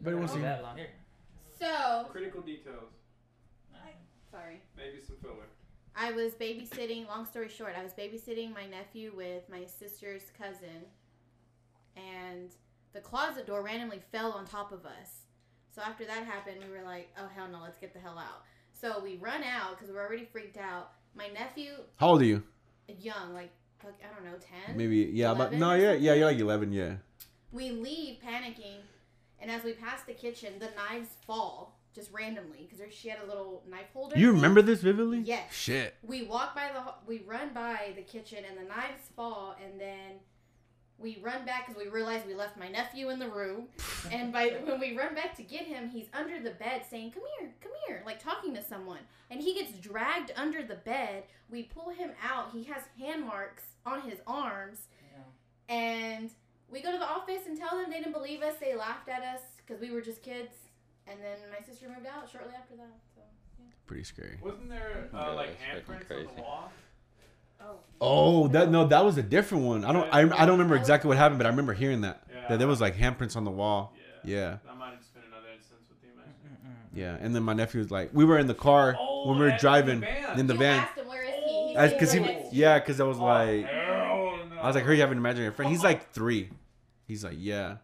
Everybody 0.00 0.16
wants 0.16 0.32
to 0.32 0.40
hear. 0.40 0.48
that 0.48 0.62
long. 0.64 0.76
Here. 0.76 0.88
So, 1.60 2.06
Critical 2.10 2.40
details. 2.40 2.90
sorry. 4.28 4.60
Maybe 4.76 4.98
some 5.06 5.14
filler. 5.22 5.46
I 5.94 6.10
was 6.10 6.32
babysitting, 6.34 7.06
long 7.06 7.24
story 7.26 7.48
short, 7.48 7.74
I 7.78 7.84
was 7.84 7.92
babysitting 7.92 8.52
my 8.52 8.66
nephew 8.66 9.12
with 9.16 9.48
my 9.48 9.64
sister's 9.64 10.24
cousin, 10.36 10.82
and 11.96 12.50
the 12.92 13.00
closet 13.00 13.46
door 13.46 13.62
randomly 13.62 14.00
fell 14.12 14.32
on 14.32 14.44
top 14.46 14.72
of 14.72 14.84
us. 14.84 15.22
So 15.74 15.80
after 15.80 16.04
that 16.06 16.24
happened, 16.24 16.56
we 16.68 16.76
were 16.76 16.84
like, 16.84 17.08
oh, 17.18 17.28
hell 17.34 17.46
no, 17.48 17.60
let's 17.62 17.78
get 17.78 17.94
the 17.94 18.00
hell 18.00 18.18
out. 18.18 18.42
So 18.72 19.00
we 19.02 19.16
run 19.16 19.42
out 19.44 19.78
because 19.78 19.94
we're 19.94 20.04
already 20.04 20.24
freaked 20.30 20.58
out. 20.58 20.90
My 21.14 21.28
nephew, 21.28 21.70
How 21.98 22.08
old 22.08 22.20
are 22.22 22.26
you? 22.26 22.42
young, 23.00 23.32
like, 23.32 23.50
fuck, 23.78 23.94
I 24.02 24.14
don't 24.14 24.24
know, 24.24 24.38
10? 24.66 24.76
Maybe 24.76 25.10
yeah, 25.12 25.32
but 25.34 25.52
11 25.52 25.58
no, 25.58 25.74
yeah, 25.74 25.92
yeah, 25.92 26.14
you're 26.14 26.26
like 26.26 26.38
eleven, 26.38 26.72
yeah. 26.72 26.94
We 27.52 27.70
leave 27.70 28.18
panicking, 28.20 28.80
and 29.40 29.50
as 29.50 29.64
we 29.64 29.72
pass 29.72 30.02
the 30.02 30.12
kitchen, 30.12 30.54
the 30.58 30.70
knives 30.76 31.08
fall 31.26 31.78
just 31.94 32.12
randomly 32.12 32.68
because 32.68 32.92
she 32.92 33.08
had 33.08 33.18
a 33.24 33.26
little 33.26 33.62
knife 33.68 33.86
holder. 33.94 34.18
You 34.18 34.32
remember 34.32 34.60
this 34.60 34.82
vividly? 34.82 35.20
Yes. 35.20 35.52
Shit. 35.52 35.94
We 36.02 36.24
walk 36.24 36.54
by 36.54 36.70
the, 36.74 36.82
we 37.06 37.22
run 37.26 37.54
by 37.54 37.92
the 37.96 38.02
kitchen, 38.02 38.44
and 38.48 38.58
the 38.58 38.68
knives 38.68 39.08
fall, 39.14 39.56
and 39.64 39.80
then 39.80 40.20
we 40.98 41.18
run 41.22 41.44
back 41.44 41.66
because 41.66 41.82
we 41.82 41.90
realize 41.90 42.22
we 42.26 42.34
left 42.34 42.56
my 42.58 42.68
nephew 42.68 43.10
in 43.10 43.18
the 43.18 43.28
room. 43.28 43.68
and 44.12 44.32
by 44.32 44.56
when 44.64 44.80
we 44.80 44.96
run 44.96 45.14
back 45.14 45.36
to 45.36 45.42
get 45.42 45.62
him, 45.66 45.88
he's 45.88 46.06
under 46.14 46.40
the 46.40 46.50
bed 46.50 46.82
saying, 46.88 47.12
"Come 47.12 47.24
here, 47.38 47.52
come 47.60 47.72
here," 47.86 48.02
like 48.06 48.22
talking 48.22 48.54
to 48.54 48.62
someone. 48.62 49.00
And 49.30 49.40
he 49.40 49.54
gets 49.54 49.72
dragged 49.78 50.32
under 50.36 50.62
the 50.62 50.76
bed. 50.76 51.24
We 51.50 51.64
pull 51.64 51.90
him 51.90 52.10
out. 52.22 52.50
He 52.52 52.64
has 52.64 52.82
hand 52.98 53.24
marks 53.24 53.64
on 53.84 54.02
his 54.02 54.20
arms, 54.26 54.88
and 55.68 56.30
we 56.68 56.80
go 56.82 56.92
to 56.92 56.98
the 56.98 57.08
office 57.08 57.46
and 57.46 57.58
tell 57.58 57.76
them 57.78 57.90
they 57.90 57.98
didn't 57.98 58.12
believe 58.12 58.42
us. 58.42 58.54
They 58.60 58.74
laughed 58.74 59.08
at 59.08 59.22
us 59.22 59.40
because 59.64 59.80
we 59.80 59.90
were 59.90 60.00
just 60.00 60.22
kids. 60.22 60.50
And 61.08 61.20
then 61.20 61.38
my 61.52 61.64
sister 61.64 61.88
moved 61.88 62.06
out 62.06 62.28
shortly 62.28 62.54
after 62.58 62.74
that. 62.76 62.98
So. 63.14 63.20
yeah. 63.60 63.66
Pretty 63.86 64.02
scary. 64.02 64.38
Wasn't 64.42 64.68
there 64.68 65.08
Yeah, 65.12 65.20
uh, 65.20 65.34
like 65.34 65.56
that's 65.72 65.86
fucking 65.86 66.06
handprints 66.06 66.28
on 66.30 66.36
the 66.36 66.42
wall? 66.42 66.72
Oh. 67.60 67.76
Oh, 68.00 68.48
that 68.48 68.70
no, 68.70 68.86
that 68.86 69.04
was 69.04 69.16
a 69.18 69.22
different 69.22 69.64
one. 69.64 69.84
I 69.84 69.92
don't, 69.92 70.06
I, 70.12 70.20
I 70.20 70.46
don't 70.46 70.58
remember 70.58 70.76
exactly 70.76 71.08
what 71.08 71.16
happened, 71.16 71.38
but 71.38 71.46
I 71.46 71.50
remember 71.50 71.72
hearing 71.72 72.02
that. 72.02 72.22
Yeah. 72.32 72.48
That 72.50 72.58
there 72.58 72.68
was 72.68 72.80
like 72.80 72.96
handprints 72.96 73.36
on 73.36 73.44
the 73.44 73.50
wall. 73.50 73.92
Yeah. 73.96 74.02
Yeah, 74.24 74.56
That 74.66 74.76
might 74.76 74.90
have 74.90 74.98
just 74.98 75.14
been 75.14 75.22
another 75.30 75.46
instance 75.54 75.82
with 75.88 75.98
you 76.02 76.10
mentioning. 76.16 76.76
yeah. 76.92 77.16
And 77.24 77.34
then 77.34 77.42
my 77.44 77.52
nephew 77.52 77.80
was 77.80 77.90
like, 77.92 78.10
we 78.12 78.24
were 78.24 78.38
in 78.38 78.48
the 78.48 78.54
car 78.54 78.96
Oh, 78.98 79.28
when 79.28 79.38
we 79.38 79.44
were 79.44 79.50
and 79.50 79.60
driving 79.60 80.00
the 80.00 80.06
van. 80.06 80.38
in 80.40 80.46
the 80.48 80.54
you 80.54 80.58
van. 80.58 80.80
asked 80.80 80.98
him 80.98 81.06
where 81.06 81.22
is 81.22 81.30
he? 81.44 81.68
He 81.68 81.74
oh. 81.76 81.80
As, 81.80 81.92
cause 81.92 82.12
he, 82.12 82.18
right 82.18 82.26
next 82.34 82.50
to 82.50 82.56
you. 82.56 82.62
yeah, 82.62 82.80
cause 82.80 83.00
I 83.00 83.04
was 83.04 83.18
Oh, 83.18 83.24
like, 83.24 83.66
hell 83.66 84.38
no. 84.50 84.56
I 84.60 84.66
was 84.66 84.74
like, 84.74 84.84
heard 84.84 84.94
you 84.94 85.00
have 85.02 85.12
an 85.12 85.18
imaginary 85.18 85.52
friend. 85.52 85.70
He's 85.70 85.84
like 85.84 86.10
three. 86.12 86.50
He's 87.06 87.22
like, 87.24 87.36
yeah. 87.38 87.76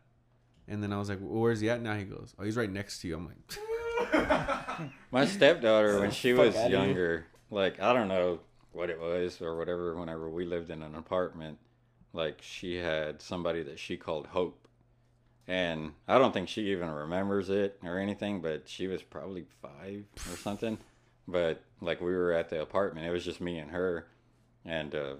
And 0.69 0.83
then 0.83 0.93
I 0.93 0.99
was 0.99 1.09
like, 1.09 1.19
well, 1.21 1.41
where's 1.43 1.61
he 1.61 1.71
at 1.71 1.81
now? 1.81 1.95
He 1.95 2.05
goes, 2.05 2.35
oh, 2.39 2.43
he's 2.45 2.57
right 2.57 2.71
next 2.71 3.01
to 3.03 3.09
you. 3.09 3.17
I'm 3.17 3.27
like, 3.27 4.91
My 5.13 5.27
stepdaughter, 5.27 6.01
when 6.01 6.11
she 6.11 6.33
was 6.33 6.55
younger, 6.69 7.27
like 7.51 7.81
I 7.81 7.93
don't 7.93 8.09
know 8.09 8.41
what 8.73 8.91
it 8.91 9.01
was 9.01 9.41
or 9.41 9.57
whatever. 9.57 9.95
Whenever 9.99 10.29
we 10.29 10.45
lived 10.45 10.71
in 10.71 10.83
an 10.83 10.95
apartment, 10.95 11.59
like 12.13 12.41
she 12.43 12.77
had 12.77 13.23
somebody 13.23 13.63
that 13.63 13.79
she 13.79 13.97
called 13.97 14.29
Hope, 14.29 14.69
and 15.47 15.93
I 16.09 16.19
don't 16.19 16.33
think 16.33 16.49
she 16.49 16.71
even 16.73 16.91
remembers 16.91 17.51
it 17.51 17.79
or 17.83 17.99
anything. 17.99 18.41
But 18.41 18.69
she 18.69 18.87
was 18.87 19.03
probably 19.03 19.47
five 19.61 20.05
or 20.31 20.37
something. 20.37 20.79
But 21.29 21.63
like 21.81 22.01
we 22.01 22.15
were 22.15 22.33
at 22.33 22.51
the 22.51 22.61
apartment, 22.61 23.07
it 23.07 23.11
was 23.11 23.25
just 23.25 23.41
me 23.41 23.59
and 23.59 23.71
her, 23.71 24.07
and 24.65 24.95
uh, 24.95 25.15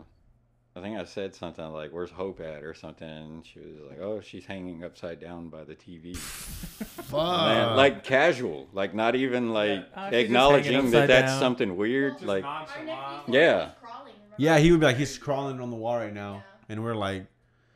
I 0.75 0.81
think 0.81 0.99
I 0.99 1.05
said 1.05 1.35
something 1.35 1.65
like, 1.73 1.91
"Where's 1.93 2.11
Hope 2.11 2.41
at?" 2.41 2.63
or 2.63 2.73
something. 2.73 3.43
She 3.45 3.59
was 3.61 3.91
like, 3.91 4.01
"Oh, 4.01 4.21
she's 4.23 4.47
hanging 4.47 4.83
upside 4.85 5.21
down 5.21 5.49
by 5.51 5.65
the 5.65 5.75
TV." 5.75 6.17
fuck. 6.17 7.13
Man, 7.47 7.77
like 7.77 8.05
casual, 8.05 8.69
like 8.73 8.95
not 8.95 9.15
even 9.15 9.53
like 9.53 9.81
Ah, 9.81 9.81
she's 9.81 9.85
just 9.85 9.95
hanging 10.13 10.25
acknowledging 10.25 10.91
that 10.93 11.07
that's 11.09 11.33
down. 11.33 11.41
something 11.41 11.77
weird. 11.77 12.15
Just 12.15 12.25
like, 12.25 12.45
Our 12.45 12.61
nonchalant. 12.61 13.29
nephew 13.29 13.35
Yeah. 13.41 13.55
was 13.65 13.73
crawling. 13.83 14.13
remember? 14.15 14.35
yeah, 14.39 14.59
he 14.59 14.71
would 14.71 14.81
be 14.81 14.87
like, 14.87 14.97
he's 14.97 15.19
crawling 15.19 15.61
on 15.61 15.71
the 15.71 15.77
wall 15.77 15.97
right 15.97 16.13
now. 16.15 16.37
Yeah. 16.37 16.41
And 16.71 16.83
we're 16.85 16.95
like, 16.95 17.27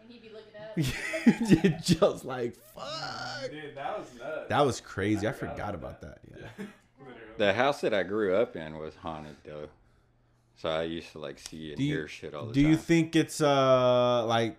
And 0.00 0.10
he'd 0.10 0.22
be 0.22 0.30
looking 0.30 1.74
up. 1.74 1.80
just 1.82 2.24
like, 2.24 2.56
fuck. 2.74 3.50
Dude, 3.50 3.74
that 3.76 3.98
was 3.98 4.06
nuts. 4.18 4.48
That 4.48 4.60
was 4.64 4.80
crazy. 4.80 5.28
I 5.28 5.32
forgot 5.32 5.74
about 5.74 6.00
that. 6.00 6.18
Yeah. 6.30 6.46
Literally. 6.98 7.20
the 7.36 7.52
house 7.52 7.82
that 7.82 7.92
I 7.92 8.02
grew 8.04 8.34
up 8.34 8.56
in 8.56 8.78
was 8.78 8.94
haunted 8.96 9.36
though, 9.44 9.68
so 10.56 10.68
I 10.68 10.82
used 10.84 11.12
to 11.12 11.18
like 11.18 11.38
see 11.38 11.68
and 11.68 11.76
Do 11.76 11.84
you- 11.84 11.94
hear 11.94 12.08
shit 12.08 12.34
all 12.34 12.46
the 12.46 12.52
Do 12.52 12.60
time. 12.62 12.64
Do 12.64 12.70
you 12.70 12.76
think 12.76 13.14
it's 13.16 13.40
uh 13.40 14.24
like 14.26 14.56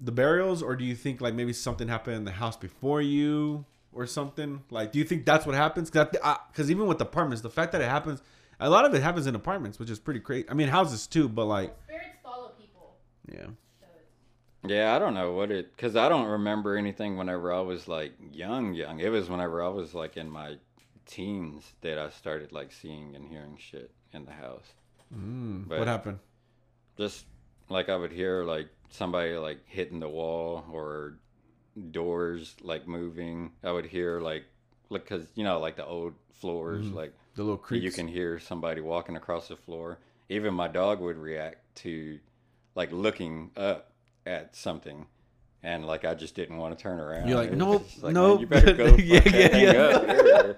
the 0.00 0.12
burials, 0.12 0.62
or 0.62 0.76
do 0.76 0.84
you 0.84 0.94
think 0.94 1.20
like 1.20 1.34
maybe 1.34 1.52
something 1.52 1.88
happened 1.88 2.16
in 2.16 2.24
the 2.24 2.30
house 2.32 2.56
before 2.56 3.02
you, 3.02 3.64
or 3.92 4.06
something? 4.06 4.62
Like, 4.70 4.92
do 4.92 4.98
you 5.00 5.04
think 5.04 5.24
that's 5.26 5.44
what 5.44 5.54
happens? 5.56 5.90
Because 5.90 6.70
even 6.70 6.86
with 6.86 7.00
apartments, 7.00 7.42
the 7.42 7.50
fact 7.50 7.72
that 7.72 7.80
it 7.80 7.88
happens, 7.88 8.22
a 8.60 8.70
lot 8.70 8.84
of 8.84 8.94
it 8.94 9.02
happens 9.02 9.26
in 9.26 9.34
apartments, 9.34 9.78
which 9.80 9.90
is 9.90 9.98
pretty 9.98 10.20
crazy. 10.20 10.48
I 10.48 10.54
mean, 10.54 10.68
houses 10.68 11.08
too, 11.08 11.28
but 11.28 11.46
like, 11.46 11.74
Spirits 11.86 12.06
follow 12.22 12.50
people. 12.50 12.94
yeah, 13.28 13.46
Yeah, 14.64 14.94
I 14.94 15.00
don't 15.00 15.14
know 15.14 15.32
what 15.32 15.50
it 15.50 15.74
because 15.76 15.96
I 15.96 16.08
don't 16.08 16.26
remember 16.28 16.76
anything 16.76 17.16
whenever 17.16 17.52
I 17.52 17.60
was 17.60 17.88
like 17.88 18.12
young, 18.32 18.74
young. 18.74 19.00
It 19.00 19.08
was 19.10 19.28
whenever 19.28 19.62
I 19.64 19.68
was 19.68 19.94
like 19.94 20.16
in 20.16 20.30
my 20.30 20.58
teens 21.06 21.64
that 21.80 21.98
I 21.98 22.10
started 22.10 22.52
like 22.52 22.70
seeing 22.72 23.16
and 23.16 23.26
hearing 23.28 23.56
shit 23.58 23.90
in 24.12 24.24
the 24.26 24.32
house. 24.32 24.74
Mm, 25.14 25.68
what 25.68 25.86
happened? 25.88 26.18
just 26.98 27.24
like 27.68 27.88
I 27.88 27.96
would 27.96 28.12
hear 28.12 28.44
like 28.44 28.68
somebody 28.90 29.34
like 29.36 29.58
hitting 29.66 30.00
the 30.00 30.08
wall 30.08 30.64
or 30.72 31.14
doors 31.90 32.54
like 32.62 32.86
moving. 32.86 33.52
I 33.64 33.72
would 33.72 33.86
hear 33.86 34.20
like 34.20 34.44
like 34.90 35.04
because 35.04 35.26
you 35.34 35.44
know 35.44 35.58
like 35.58 35.76
the 35.76 35.86
old 35.86 36.14
floors 36.40 36.86
Mhm. 36.86 36.94
like 36.94 37.12
The 37.34 37.42
little 37.42 37.56
creaks. 37.56 37.82
you 37.84 37.90
can 37.90 38.08
hear 38.08 38.38
somebody 38.38 38.80
walking 38.80 39.16
across 39.16 39.48
the 39.48 39.56
floor. 39.56 39.98
Even 40.28 40.54
my 40.54 40.68
dog 40.68 41.00
would 41.00 41.16
react 41.16 41.58
to 41.76 42.18
like 42.74 42.92
looking 42.92 43.50
up 43.56 43.90
at 44.26 44.54
something. 44.56 45.06
And 45.62 45.86
like 45.86 46.04
I 46.04 46.14
just 46.14 46.34
didn't 46.34 46.56
want 46.58 46.76
to 46.76 46.82
turn 46.82 46.98
around. 47.00 47.28
You're 47.28 47.36
like, 47.38 47.52
nope, 47.52 47.86
like, 48.02 48.12
nope. 48.14 48.40
You 48.40 48.46
better 48.48 48.72
go. 48.74 48.96
Yeah, 48.98 49.22
yeah, 49.28 49.56
yeah. 49.56 50.52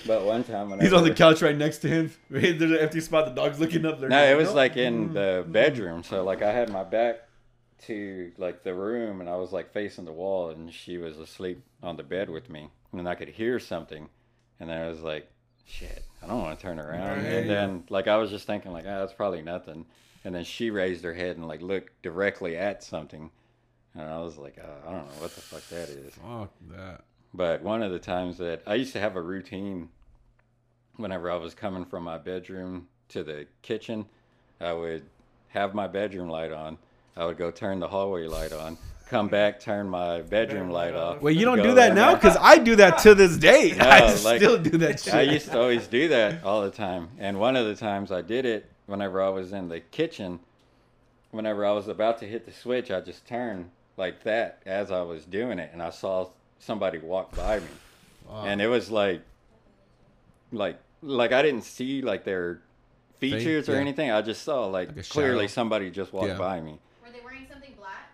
Up. 0.00 0.06
But 0.06 0.24
one 0.24 0.44
time 0.44 0.70
when 0.70 0.80
He's 0.80 0.92
on 0.92 1.04
the 1.04 1.14
couch 1.14 1.42
right 1.42 1.56
next 1.56 1.78
to 1.78 1.88
him. 1.88 2.12
There's 2.30 2.60
an 2.60 2.76
empty 2.78 3.00
spot. 3.00 3.26
The 3.26 3.32
dog's 3.40 3.60
looking 3.60 3.84
up 3.86 4.00
there. 4.00 4.08
No, 4.08 4.22
it 4.24 4.36
was 4.36 4.48
Nope. 4.48 4.56
like 4.56 4.76
in 4.76 5.12
the 5.12 5.44
bedroom. 5.48 6.02
So 6.02 6.24
like 6.24 6.42
I 6.42 6.52
had 6.52 6.70
my 6.70 6.84
back 6.84 7.28
to 7.86 8.32
like 8.38 8.62
the 8.62 8.74
room 8.74 9.20
and 9.20 9.28
I 9.28 9.36
was 9.36 9.52
like 9.52 9.72
facing 9.72 10.04
the 10.04 10.12
wall 10.12 10.50
and 10.50 10.72
she 10.72 10.98
was 10.98 11.18
asleep 11.18 11.62
on 11.82 11.96
the 11.96 12.04
bed 12.04 12.30
with 12.30 12.48
me 12.48 12.70
and 12.92 13.08
I 13.08 13.14
could 13.16 13.28
hear 13.28 13.58
something 13.58 14.08
and 14.60 14.70
then 14.70 14.80
I 14.80 14.88
was 14.88 15.00
like, 15.00 15.28
shit, 15.66 16.04
I 16.22 16.26
don't 16.28 16.40
want 16.42 16.58
to 16.58 16.62
turn 16.62 16.78
around. 16.78 17.18
Right. 17.18 17.26
And 17.26 17.50
then 17.50 17.84
like 17.88 18.06
I 18.06 18.16
was 18.18 18.30
just 18.30 18.46
thinking 18.46 18.72
like, 18.72 18.84
ah, 18.86 19.00
that's 19.00 19.12
probably 19.12 19.42
nothing. 19.42 19.86
And 20.24 20.32
then 20.32 20.44
she 20.44 20.70
raised 20.70 21.02
her 21.02 21.12
head 21.14 21.36
and 21.36 21.48
like 21.48 21.60
looked 21.62 22.00
directly 22.02 22.56
at 22.56 22.84
something. 22.84 23.30
And 23.94 24.02
I 24.08 24.18
was 24.22 24.38
like, 24.38 24.56
uh, 24.58 24.88
I 24.88 24.92
don't 24.92 25.04
know 25.06 25.20
what 25.20 25.34
the 25.34 25.40
fuck 25.40 25.66
that 25.68 25.88
is. 25.88 26.14
Fuck 26.14 26.50
that. 26.70 27.02
But 27.34 27.62
one 27.62 27.82
of 27.82 27.90
the 27.90 27.98
times 27.98 28.38
that 28.38 28.62
I 28.66 28.74
used 28.74 28.92
to 28.92 29.00
have 29.00 29.16
a 29.16 29.22
routine 29.22 29.88
whenever 30.96 31.30
I 31.30 31.36
was 31.36 31.54
coming 31.54 31.84
from 31.84 32.04
my 32.04 32.18
bedroom 32.18 32.88
to 33.08 33.24
the 33.24 33.46
kitchen, 33.62 34.06
I 34.60 34.72
would 34.72 35.04
have 35.48 35.74
my 35.74 35.86
bedroom 35.86 36.28
light 36.28 36.52
on. 36.52 36.78
I 37.16 37.24
would 37.24 37.38
go 37.38 37.50
turn 37.50 37.78
the 37.78 37.88
hallway 37.88 38.26
light 38.26 38.52
on, 38.52 38.78
come 39.08 39.28
back, 39.28 39.60
turn 39.60 39.88
my 39.88 40.22
bedroom 40.22 40.70
light 40.70 40.94
off. 40.94 41.20
Well, 41.20 41.32
you 41.32 41.44
don't 41.44 41.62
do 41.62 41.74
that 41.74 41.94
now? 41.94 42.14
Because 42.14 42.36
I 42.40 42.58
do 42.58 42.76
that 42.76 42.98
to 42.98 43.14
this 43.14 43.36
day. 43.36 43.72
No, 43.76 43.84
I 43.84 44.00
like, 44.22 44.38
still 44.38 44.58
do 44.58 44.78
that 44.78 45.00
shit. 45.00 45.14
I 45.14 45.22
used 45.22 45.50
to 45.50 45.58
always 45.58 45.86
do 45.86 46.08
that 46.08 46.44
all 46.44 46.62
the 46.62 46.70
time. 46.70 47.08
And 47.18 47.38
one 47.38 47.56
of 47.56 47.66
the 47.66 47.74
times 47.74 48.10
I 48.12 48.22
did 48.22 48.46
it 48.46 48.70
whenever 48.86 49.22
I 49.22 49.28
was 49.28 49.52
in 49.52 49.68
the 49.68 49.80
kitchen, 49.80 50.40
whenever 51.30 51.66
I 51.66 51.72
was 51.72 51.88
about 51.88 52.18
to 52.18 52.26
hit 52.26 52.46
the 52.46 52.52
switch, 52.52 52.90
I 52.90 53.00
just 53.00 53.26
turned 53.26 53.70
like 53.96 54.22
that 54.22 54.62
as 54.64 54.90
I 54.90 55.02
was 55.02 55.24
doing 55.26 55.58
it 55.58 55.70
and 55.72 55.82
I 55.82 55.90
saw 55.90 56.28
somebody 56.62 56.98
walked 56.98 57.36
by 57.36 57.58
me. 57.58 57.66
Fuck. 58.26 58.46
And 58.46 58.62
it 58.62 58.68
was 58.68 58.90
like 58.90 59.22
like 60.52 60.78
like 61.02 61.32
I 61.32 61.42
didn't 61.42 61.62
see 61.64 62.02
like 62.02 62.24
their 62.24 62.60
features 63.18 63.68
or 63.68 63.74
yeah. 63.74 63.80
anything. 63.80 64.10
I 64.10 64.22
just 64.22 64.42
saw 64.42 64.66
like, 64.66 64.96
Like 64.96 65.08
clearly 65.08 65.44
shadow. 65.44 65.52
somebody 65.54 65.90
just 65.90 66.12
walked 66.12 66.28
Yeah. 66.28 66.38
by 66.38 66.60
me. 66.60 66.78
were 67.04 67.10
they 67.10 67.20
wearing 67.24 67.46
something 67.50 67.72
black? 67.78 68.10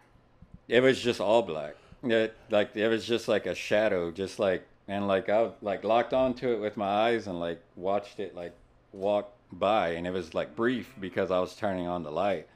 It 0.66 0.80
was 0.80 1.00
just 1.00 1.20
all 1.20 1.42
black. 1.42 1.76
It, 2.02 2.36
like 2.50 2.74
it 2.76 2.88
was 2.88 3.06
just 3.06 3.28
like 3.28 3.46
a 3.46 3.54
shadow, 3.54 4.10
just 4.10 4.38
like 4.38 4.66
and 4.86 5.06
like 5.06 5.28
I 5.28 5.50
like 5.60 5.84
locked 5.84 6.14
onto 6.14 6.50
it 6.52 6.60
with 6.60 6.76
my 6.76 6.86
eyes 6.86 7.26
and 7.26 7.38
like 7.40 7.60
watched 7.76 8.20
it 8.20 8.34
like 8.34 8.54
walk 8.92 9.32
by, 9.52 9.90
and 9.90 10.06
it 10.06 10.12
was 10.12 10.32
like 10.34 10.54
brief 10.54 10.94
because 11.00 11.30
I 11.30 11.40
was 11.40 11.54
turning 11.56 11.86
on 11.86 12.02
the 12.04 12.12
light, 12.12 12.46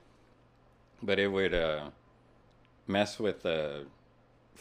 but 1.02 1.18
it 1.18 1.28
would 1.28 1.54
uh, 1.54 1.90
mess 2.86 3.18
with 3.18 3.42
the 3.42 3.84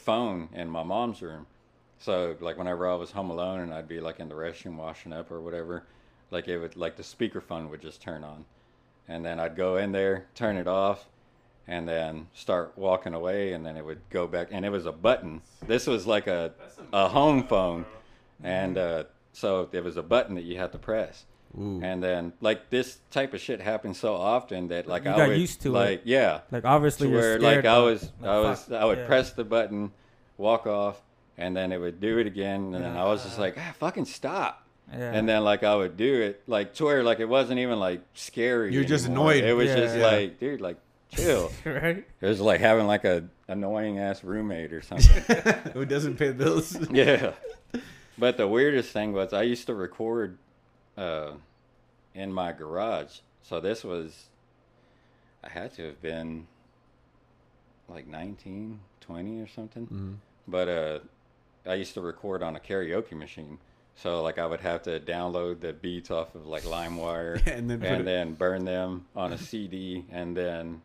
phone 0.01 0.49
in 0.53 0.69
my 0.69 0.83
mom's 0.83 1.21
room. 1.21 1.45
So 1.99 2.35
like 2.39 2.57
whenever 2.57 2.89
I 2.89 2.95
was 2.95 3.11
home 3.11 3.29
alone 3.29 3.61
and 3.61 3.73
I'd 3.73 3.87
be 3.87 3.99
like 3.99 4.19
in 4.19 4.27
the 4.27 4.35
restroom 4.35 4.75
washing 4.75 5.13
up 5.13 5.31
or 5.31 5.39
whatever, 5.39 5.83
like 6.31 6.47
it 6.47 6.57
would 6.57 6.75
like 6.75 6.95
the 6.97 7.03
speakerphone 7.03 7.69
would 7.69 7.81
just 7.81 8.01
turn 8.01 8.23
on, 8.23 8.45
and 9.07 9.23
then 9.23 9.39
I'd 9.39 9.55
go 9.55 9.77
in 9.77 9.91
there, 9.91 10.25
turn 10.33 10.57
it 10.57 10.67
off, 10.67 11.07
and 11.67 11.87
then 11.87 12.27
start 12.33 12.73
walking 12.75 13.13
away, 13.13 13.53
and 13.53 13.65
then 13.65 13.77
it 13.77 13.85
would 13.85 14.01
go 14.09 14.25
back, 14.27 14.47
and 14.51 14.65
it 14.65 14.69
was 14.69 14.85
a 14.85 14.91
button. 14.91 15.41
This 15.67 15.85
was 15.85 16.07
like 16.07 16.27
a 16.27 16.53
a 16.91 17.07
home 17.09 17.47
phone, 17.47 17.85
and 18.43 18.77
uh, 18.77 19.03
so 19.33 19.67
there 19.71 19.83
was 19.83 19.97
a 19.97 20.03
button 20.03 20.35
that 20.35 20.43
you 20.43 20.57
had 20.57 20.71
to 20.71 20.79
press. 20.79 21.25
Ooh. 21.57 21.81
And 21.83 22.01
then 22.01 22.33
like 22.39 22.69
this 22.69 22.99
type 23.11 23.33
of 23.33 23.41
shit 23.41 23.59
happens 23.59 23.99
so 23.99 24.15
often 24.15 24.69
that 24.69 24.87
like 24.87 25.03
You 25.05 25.11
I 25.11 25.17
got 25.17 25.27
would 25.29 25.37
used 25.37 25.61
to 25.63 25.69
it. 25.69 25.71
like 25.79 26.01
yeah 26.05 26.41
Like 26.51 26.63
obviously 26.65 27.07
to 27.09 27.13
where 27.13 27.39
like 27.39 27.65
I 27.65 27.79
was 27.79 28.09
like, 28.21 28.29
I 28.29 28.39
was 28.39 28.63
fuck, 28.63 28.81
I 28.81 28.85
would 28.85 28.99
yeah. 28.99 29.05
press 29.07 29.31
the 29.33 29.43
button, 29.43 29.91
walk 30.37 30.65
off, 30.65 31.01
and 31.37 31.55
then 31.55 31.71
it 31.73 31.77
would 31.77 31.99
do 31.99 32.19
it 32.19 32.27
again, 32.27 32.73
and 32.73 32.83
then 32.83 32.95
I 32.95 33.03
was 33.05 33.23
just 33.23 33.37
like 33.37 33.55
ah 33.57 33.73
fucking 33.79 34.05
stop. 34.05 34.65
Yeah. 34.93 35.11
And 35.13 35.27
then 35.27 35.43
like 35.43 35.63
I 35.63 35.75
would 35.75 35.97
do 35.97 36.21
it 36.21 36.41
like 36.47 36.73
to 36.75 36.85
where 36.85 37.03
like 37.03 37.19
it 37.19 37.27
wasn't 37.27 37.59
even 37.59 37.79
like 37.79 38.01
scary. 38.13 38.73
You're 38.73 38.83
just 38.83 39.07
annoyed. 39.07 39.43
It 39.43 39.53
was 39.53 39.67
Yeah. 39.69 39.75
just 39.75 39.97
Yeah. 39.97 40.05
like 40.05 40.39
dude 40.39 40.61
like 40.61 40.77
chill. 41.13 41.51
right. 41.65 42.05
it 42.21 42.25
was 42.25 42.39
like 42.39 42.61
having 42.61 42.87
like 42.87 43.03
a 43.03 43.25
annoying 43.49 43.99
ass 43.99 44.23
roommate 44.23 44.71
or 44.71 44.81
something. 44.81 45.23
Who 45.73 45.83
doesn't 45.85 46.15
pay 46.17 46.29
the 46.29 46.33
bills? 46.45 46.77
yeah. 46.91 47.33
But 48.17 48.37
the 48.37 48.47
weirdest 48.47 48.91
thing 48.91 49.13
was 49.13 49.33
I 49.33 49.43
used 49.43 49.65
to 49.67 49.73
record 49.73 50.37
uh, 50.97 51.31
in 52.13 52.31
my 52.33 52.51
garage. 52.51 53.19
So 53.41 53.59
this 53.59 53.83
was, 53.83 54.25
I 55.43 55.49
had 55.49 55.73
to 55.75 55.85
have 55.87 56.01
been 56.01 56.47
like 57.89 58.07
19, 58.07 58.79
20 59.01 59.41
or 59.41 59.47
something. 59.47 59.87
Mhm. 59.87 60.15
But 60.47 60.67
uh, 60.69 60.99
I 61.65 61.75
used 61.75 61.93
to 61.95 62.01
record 62.01 62.43
on 62.43 62.55
a 62.55 62.59
karaoke 62.59 63.13
machine. 63.13 63.57
So 63.95 64.23
like 64.23 64.37
I 64.39 64.45
would 64.45 64.61
have 64.61 64.83
to 64.83 64.99
download 64.99 65.59
the 65.59 65.73
beats 65.73 66.09
off 66.09 66.33
of 66.35 66.47
like 66.47 66.63
LimeWire 66.63 67.45
and 67.47 67.69
then 67.69 67.83
and 67.83 68.07
then 68.07 68.33
burn 68.33 68.65
them 68.65 69.05
on 69.15 69.33
a 69.33 69.37
CD 69.37 70.05
and 70.11 70.35
then 70.35 70.81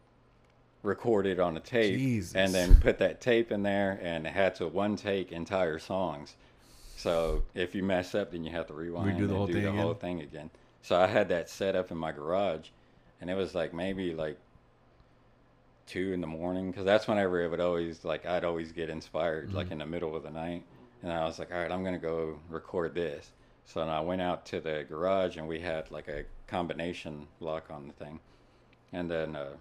record 0.82 1.26
it 1.26 1.40
on 1.40 1.56
a 1.56 1.60
tape 1.60 1.98
Jesus. 1.98 2.34
and 2.34 2.52
then 2.54 2.74
put 2.76 2.98
that 2.98 3.20
tape 3.20 3.50
in 3.50 3.62
there 3.62 3.98
and 4.02 4.26
it 4.26 4.32
had 4.32 4.54
to 4.56 4.66
one 4.68 4.96
take 4.96 5.32
entire 5.32 5.78
songs. 5.78 6.34
So 6.96 7.42
if 7.54 7.74
you 7.74 7.82
mess 7.82 8.14
up, 8.14 8.32
then 8.32 8.44
you 8.44 8.50
have 8.52 8.66
to 8.68 8.74
rewind 8.74 9.18
Redo 9.18 9.18
the 9.18 9.22
and 9.24 9.36
whole 9.36 9.46
do 9.46 9.52
thing 9.52 9.62
the 9.62 9.68
again? 9.70 9.82
whole 9.82 9.94
thing 9.94 10.20
again. 10.20 10.50
So 10.82 10.98
I 10.98 11.06
had 11.06 11.28
that 11.28 11.48
set 11.48 11.76
up 11.76 11.90
in 11.90 11.98
my 11.98 12.12
garage, 12.12 12.68
and 13.20 13.28
it 13.30 13.34
was 13.34 13.54
like 13.54 13.74
maybe 13.74 14.14
like 14.14 14.38
two 15.86 16.12
in 16.12 16.20
the 16.20 16.26
morning 16.26 16.70
because 16.70 16.84
that's 16.84 17.06
whenever 17.06 17.40
it 17.42 17.48
would 17.50 17.60
always 17.60 18.04
like 18.04 18.26
I'd 18.26 18.44
always 18.44 18.72
get 18.72 18.90
inspired 18.90 19.48
Mm-hmm. 19.48 19.56
like 19.56 19.70
in 19.70 19.78
the 19.78 19.86
middle 19.86 20.16
of 20.16 20.22
the 20.22 20.30
night, 20.30 20.64
and 21.02 21.12
I 21.12 21.24
was 21.24 21.38
like, 21.38 21.52
all 21.52 21.58
right, 21.58 21.70
I'm 21.70 21.84
gonna 21.84 21.98
go 21.98 22.40
record 22.48 22.94
this. 22.94 23.30
So 23.64 23.80
I 23.82 24.00
went 24.00 24.22
out 24.22 24.46
to 24.46 24.60
the 24.60 24.84
garage 24.88 25.36
and 25.36 25.48
we 25.48 25.60
had 25.60 25.90
like 25.90 26.08
a 26.08 26.24
combination 26.46 27.26
lock 27.40 27.70
on 27.70 27.88
the 27.88 27.92
thing, 27.94 28.20
and 28.92 29.10
then 29.10 29.36
uh, 29.36 29.54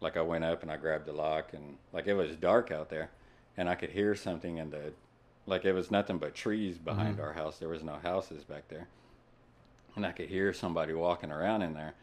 like 0.00 0.16
I 0.16 0.22
went 0.22 0.44
up 0.44 0.62
and 0.62 0.70
I 0.70 0.76
grabbed 0.76 1.06
the 1.06 1.12
lock 1.12 1.52
and 1.52 1.78
like 1.92 2.06
it 2.06 2.14
was 2.14 2.36
dark 2.36 2.70
out 2.70 2.90
there, 2.90 3.10
and 3.56 3.68
I 3.68 3.74
could 3.76 3.90
hear 3.90 4.14
something 4.14 4.58
in 4.58 4.70
the 4.70 4.92
like 5.46 5.64
it 5.64 5.72
was 5.72 5.90
nothing 5.90 6.18
but 6.18 6.34
trees 6.34 6.78
behind 6.78 7.18
Mhm. 7.18 7.22
our 7.22 7.32
house. 7.32 7.58
There 7.58 7.68
was 7.68 7.82
no 7.82 7.94
houses 7.96 8.44
back 8.44 8.68
there, 8.68 8.86
and 9.96 10.06
I 10.06 10.12
could 10.12 10.28
hear 10.28 10.52
somebody 10.52 10.92
walking 10.94 11.30
around 11.30 11.62
in 11.62 11.74
there. 11.74 11.94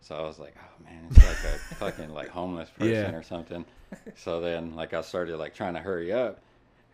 So 0.00 0.14
I 0.16 0.20
was 0.22 0.38
like, 0.38 0.54
oh 0.58 0.84
man, 0.84 1.06
it's 1.10 1.18
like 1.18 1.54
a 1.54 1.58
fucking 1.76 2.10
like 2.10 2.28
homeless 2.28 2.70
person 2.70 2.92
Yeah. 3.12 3.14
or 3.16 3.22
something. 3.22 3.64
So 4.16 4.40
then 4.40 4.74
like 4.76 4.92
I 4.94 5.00
started 5.00 5.36
like 5.38 5.54
trying 5.54 5.74
to 5.74 5.80
hurry 5.80 6.12
up, 6.12 6.40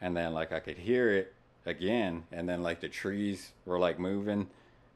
and 0.01 0.17
then 0.17 0.33
like 0.33 0.53
I 0.53 0.61
could 0.61 0.79
hear 0.79 1.11
it 1.13 1.35
again, 1.67 2.25
and 2.33 2.49
then 2.49 2.63
like 2.63 2.81
the 2.81 2.89
trees 2.89 3.53
were 3.67 3.79
like 3.79 3.99
moving, 3.99 4.49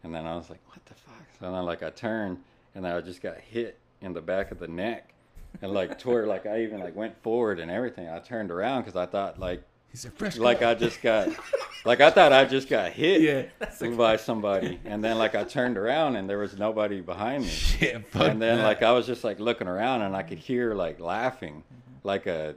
and 0.03 0.15
then 0.15 0.27
I 0.27 0.37
was 0.37 0.49
like, 0.49 0.61
what 0.69 0.85
the 0.87 0.95
fuck? 0.95 1.15
So 1.41 1.51
then 1.53 1.65
like 1.65 1.83
I 1.83 1.91
turned, 1.91 2.43
and 2.75 2.87
I 2.87 3.01
just 3.01 3.21
got 3.21 3.39
hit 3.39 3.79
in 4.01 4.13
the 4.13 4.23
back 4.23 4.51
of 4.53 4.59
the 4.59 4.69
neck, 4.69 5.13
and 5.61 5.73
like 5.73 5.99
tore 5.99 6.27
like 6.27 6.47
I 6.47 6.63
even 6.63 6.81
like 6.81 6.95
went 6.97 7.21
forward 7.23 7.59
and 7.61 7.71
everything. 7.71 8.09
I 8.09 8.21
turned 8.21 8.51
around 8.51 8.83
because 8.83 8.97
I 8.97 9.07
thought 9.07 9.39
like 9.41 9.63
he 9.95 9.99
said, 9.99 10.13
fresh 10.15 10.37
like 10.37 10.59
cut." 10.59 10.69
I 10.71 10.75
just 10.75 11.01
got 11.01 11.29
like 11.85 12.01
I 12.01 12.11
thought 12.11 12.33
I 12.33 12.47
just 12.47 12.69
got 12.69 12.91
hit 12.91 13.21
Yeah. 13.21 13.91
by 13.97 14.17
somebody, 14.17 14.81
and 14.85 15.05
then 15.05 15.19
like 15.19 15.37
I 15.37 15.45
turned 15.45 15.79
around 15.79 16.17
and 16.17 16.29
there 16.29 16.39
was 16.39 16.59
nobody 16.59 17.01
behind 17.01 17.45
me. 17.45 17.49
Shit, 17.49 18.05
fuck 18.09 18.29
and 18.29 18.43
then 18.43 18.59
that. 18.59 18.65
like 18.65 18.83
I 18.83 18.91
was 18.91 19.07
just 19.07 19.23
like 19.23 19.39
looking 19.39 19.69
around 19.69 20.03
and 20.03 20.17
I 20.17 20.25
could 20.25 20.39
hear 20.39 20.75
like 20.75 20.99
laughing, 20.99 21.63
mm-hmm. 21.63 22.09
like 22.09 22.27
a 22.27 22.57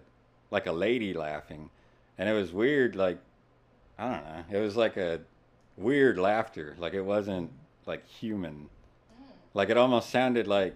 like 0.50 0.66
a 0.66 0.72
lady 0.72 1.14
laughing, 1.14 1.70
and 2.18 2.28
it 2.28 2.34
was 2.34 2.52
weird. 2.52 2.96
Like 2.96 3.20
I 4.00 4.12
don't 4.12 4.24
know, 4.24 4.58
it 4.58 4.60
was 4.60 4.76
like 4.76 4.98
a 4.98 5.22
weird 5.78 6.18
laughter. 6.18 6.76
Like 6.80 6.96
it 6.96 7.04
wasn't 7.04 7.52
like 7.86 8.04
human. 8.08 8.68
Mm. 9.14 9.34
Like 9.54 9.70
it 9.70 9.78
almost 9.78 10.10
sounded 10.10 10.48
like 10.48 10.76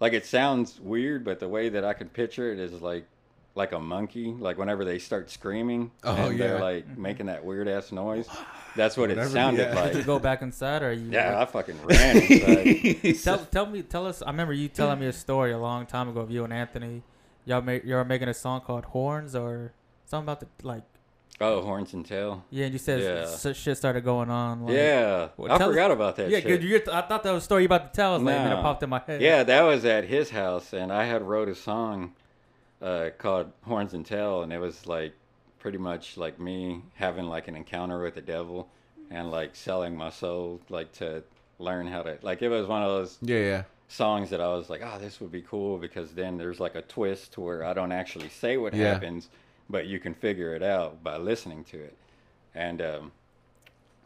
like 0.00 0.12
it 0.12 0.26
sounds 0.26 0.78
weird, 0.80 1.24
but 1.24 1.40
the 1.40 1.48
way 1.48 1.70
that 1.70 1.82
I 1.82 1.94
could 1.94 2.12
picture 2.12 2.52
it 2.52 2.58
is 2.58 2.82
like 2.82 3.06
like 3.54 3.72
a 3.72 3.78
monkey. 3.78 4.32
Like 4.32 4.58
whenever 4.58 4.84
they 4.84 4.98
start 4.98 5.30
screaming, 5.30 5.90
Oh, 6.02 6.14
and 6.14 6.38
they're 6.38 6.58
like 6.60 6.86
mm-hmm. 6.88 7.02
making 7.02 7.26
that 7.26 7.44
weird 7.44 7.68
ass 7.68 7.92
noise. 7.92 8.28
That's 8.76 8.96
what 8.96 9.08
Whatever, 9.10 9.28
it 9.28 9.32
sounded 9.32 9.62
yeah. 9.62 9.82
Did 9.84 9.92
you 9.92 9.98
like. 9.98 10.06
go 10.06 10.18
back 10.18 10.42
inside 10.42 10.82
or 10.82 10.92
you? 10.92 11.10
Yeah, 11.12 11.40
I 11.40 11.44
fucking 11.44 11.78
ran 11.84 12.16
inside. 12.16 12.66
He 12.66 13.12
Tell, 13.22 13.38
tell 13.46 13.66
me, 13.66 13.82
tell 13.82 14.06
us. 14.06 14.20
I 14.22 14.26
remember 14.30 14.52
you 14.52 14.68
telling 14.68 14.98
me 14.98 15.06
a 15.06 15.12
story 15.12 15.52
a 15.52 15.58
long 15.58 15.86
time 15.86 16.08
ago 16.08 16.20
of 16.20 16.30
you 16.30 16.42
and 16.44 16.52
Anthony. 16.52 17.02
Y'all 17.44 17.60
make 17.62 17.84
y'all 17.84 17.98
were 17.98 18.04
making 18.04 18.28
a 18.28 18.34
song 18.34 18.60
called 18.62 18.86
Horns 18.86 19.34
or 19.36 19.72
something 20.06 20.24
about 20.24 20.40
the 20.40 20.46
like. 20.66 20.82
oh, 21.40 21.60
horns 21.62 21.92
and 21.94 22.04
tail. 22.06 22.42
Yeah, 22.50 22.64
and 22.64 22.72
you 22.72 22.78
said 22.78 23.00
Yeah. 23.00 23.52
shit 23.52 23.76
started 23.76 24.02
going 24.02 24.30
on. 24.30 24.64
Like, 24.64 24.74
yeah, 24.74 25.28
Well, 25.36 25.52
I 25.52 25.58
tell 25.58 25.68
us- 25.68 25.74
forgot 25.74 25.90
about 25.92 26.16
that. 26.16 26.30
yeah. 26.30 26.40
shit. 26.40 26.60
Good. 26.60 26.88
I 26.88 27.02
thought 27.02 27.22
that 27.22 27.32
was 27.32 27.42
a 27.42 27.44
story 27.44 27.62
you 27.62 27.66
about 27.66 27.92
to 27.92 27.96
tell. 27.96 28.12
I 28.12 28.14
was 28.14 28.22
like, 28.24 28.34
man, 28.36 28.58
it 28.58 28.62
popped 28.62 28.82
in 28.82 28.88
my 28.90 29.02
head. 29.06 29.20
Yeah, 29.20 29.42
that 29.44 29.62
was 29.62 29.84
at 29.84 30.04
his 30.04 30.30
house, 30.30 30.72
and 30.72 30.92
I 30.92 31.04
had 31.04 31.22
wrote 31.22 31.48
a 31.48 31.54
song 31.54 32.14
uh, 32.84 33.10
called 33.18 33.50
"Horns 33.62 33.94
and 33.94 34.04
Tail," 34.04 34.42
and 34.42 34.52
it 34.52 34.58
was 34.58 34.86
like 34.86 35.14
pretty 35.58 35.78
much 35.78 36.16
like 36.16 36.38
me 36.38 36.82
having 36.94 37.24
like 37.26 37.48
an 37.48 37.56
encounter 37.56 38.00
with 38.02 38.14
the 38.14 38.20
devil, 38.20 38.68
and 39.10 39.30
like 39.30 39.56
selling 39.56 39.96
my 39.96 40.10
soul, 40.10 40.60
like 40.68 40.92
to 40.92 41.22
learn 41.58 41.86
how 41.86 42.02
to 42.02 42.18
like. 42.22 42.42
It 42.42 42.48
was 42.50 42.66
one 42.66 42.82
of 42.82 42.88
those 42.90 43.18
yeah, 43.22 43.38
yeah. 43.38 43.62
songs 43.88 44.28
that 44.30 44.40
I 44.40 44.48
was 44.48 44.68
like, 44.68 44.82
oh, 44.84 44.98
this 44.98 45.20
would 45.20 45.32
be 45.32 45.42
cool 45.42 45.78
because 45.78 46.12
then 46.12 46.36
there's 46.36 46.60
like 46.60 46.74
a 46.74 46.82
twist 46.82 47.38
where 47.38 47.64
I 47.64 47.72
don't 47.72 47.92
actually 47.92 48.28
say 48.28 48.56
what 48.58 48.74
Yeah. 48.74 48.92
happens, 48.92 49.28
but 49.70 49.86
you 49.86 49.98
can 49.98 50.14
figure 50.14 50.54
it 50.54 50.62
out 50.62 51.02
by 51.02 51.16
listening 51.16 51.64
to 51.64 51.78
it. 51.82 51.96
And 52.54 52.82
um, 52.82 53.12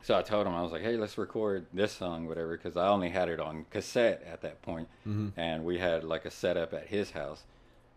so 0.03 0.17
I 0.17 0.23
told 0.23 0.47
him, 0.47 0.55
I 0.55 0.63
was 0.63 0.73
like, 0.73 0.83
hey, 0.83 0.97
let's 0.97 1.19
record 1.19 1.67
this 1.73 1.93
song, 1.93 2.27
whatever, 2.29 2.57
because 2.57 2.77
I 2.77 2.87
only 2.89 3.09
had 3.11 3.29
it 3.29 3.41
on 3.41 3.67
cassette 3.71 4.23
at 4.31 4.41
that 4.43 4.63
point, 4.63 4.89
Mhm. 5.07 5.33
and 5.37 5.65
we 5.65 5.79
had 5.79 6.05
like 6.05 6.25
a 6.25 6.31
setup 6.31 6.73
at 6.73 6.87
his 6.87 7.11
house. 7.11 7.43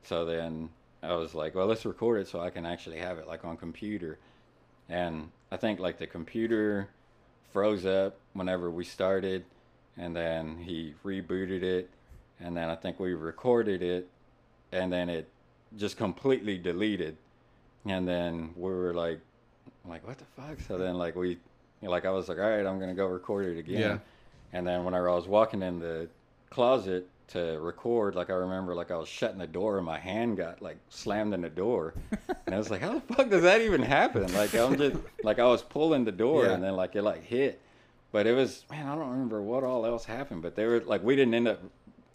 So 0.03 0.25
then 0.25 0.69
I 1.03 1.13
was 1.15 1.33
like, 1.33 1.55
well, 1.55 1.67
let's 1.67 1.85
record 1.85 2.21
it 2.21 2.27
so 2.27 2.39
I 2.39 2.49
can 2.49 2.65
actually 2.65 2.97
have 2.99 3.17
it 3.17 3.27
like 3.27 3.45
on 3.45 3.57
computer. 3.57 4.17
And 4.89 5.29
I 5.51 5.57
think 5.57 5.79
like 5.79 5.97
the 5.97 6.07
computer 6.07 6.89
froze 7.53 7.85
up 7.85 8.17
whenever 8.33 8.69
we 8.71 8.83
started, 8.83 9.43
and 9.97 10.15
then 10.15 10.57
he 10.57 10.93
rebooted 11.05 11.63
it, 11.63 11.89
and 12.39 12.55
then 12.55 12.69
I 12.69 12.75
think 12.75 12.99
we 12.99 13.13
recorded 13.13 13.81
it, 13.81 14.07
and 14.71 14.91
then 14.91 15.09
it 15.09 15.27
just 15.77 15.97
completely 15.97 16.57
deleted, 16.57 17.17
and 17.85 18.07
then 18.07 18.51
we 18.55 18.69
were 18.71 18.93
like, 18.93 19.19
like 19.85 20.05
what 20.07 20.17
the 20.17 20.25
fuck? 20.41 20.59
So 20.67 20.77
then 20.77 20.95
like 20.95 21.15
we, 21.15 21.37
like 21.81 22.05
I 22.05 22.09
was 22.11 22.29
like, 22.29 22.37
all 22.37 22.49
right, 22.49 22.65
I'm 22.65 22.79
gonna 22.79 22.93
go 22.93 23.07
record 23.07 23.45
it 23.45 23.59
again, 23.59 23.79
Yeah. 23.79 23.97
and 24.53 24.65
then 24.65 24.83
whenever 24.85 25.09
I 25.09 25.15
was 25.15 25.27
walking 25.27 25.61
in 25.61 25.79
the 25.79 26.07
closet 26.49 27.07
to 27.31 27.59
record, 27.61 28.15
like 28.15 28.29
I 28.29 28.33
remember 28.33 28.73
like 28.75 28.91
I 28.91 28.97
was 28.97 29.07
shutting 29.09 29.37
the 29.39 29.47
door 29.47 29.77
and 29.77 29.85
my 29.85 29.99
hand 29.99 30.37
got 30.37 30.61
like 30.61 30.77
slammed 30.89 31.33
in 31.33 31.41
the 31.41 31.49
door, 31.49 31.93
and 32.45 32.53
I 32.55 32.57
was 32.57 32.69
like, 32.69 32.81
how 32.81 32.93
the 32.93 33.01
fuck 33.13 33.29
does 33.29 33.43
that 33.43 33.61
even 33.61 33.81
happen? 33.81 34.31
Like 34.33 34.53
I'm 34.55 34.77
just 34.77 34.97
like 35.23 35.39
I 35.39 35.45
was 35.45 35.61
pulling 35.61 36.03
the 36.05 36.11
door 36.11 36.45
Yeah. 36.45 36.51
and 36.53 36.63
then 36.63 36.75
like 36.75 36.95
it 36.95 37.03
like 37.03 37.23
hit, 37.23 37.59
but 38.11 38.27
it 38.27 38.33
was 38.33 38.65
man 38.69 38.87
I 38.87 38.95
don't 38.95 39.09
remember 39.09 39.41
what 39.41 39.63
all 39.63 39.85
else 39.85 40.05
happened, 40.05 40.41
but 40.41 40.55
they 40.55 40.65
were 40.65 40.81
like 40.81 41.03
we 41.03 41.15
didn't 41.15 41.33
end 41.33 41.47
up 41.47 41.59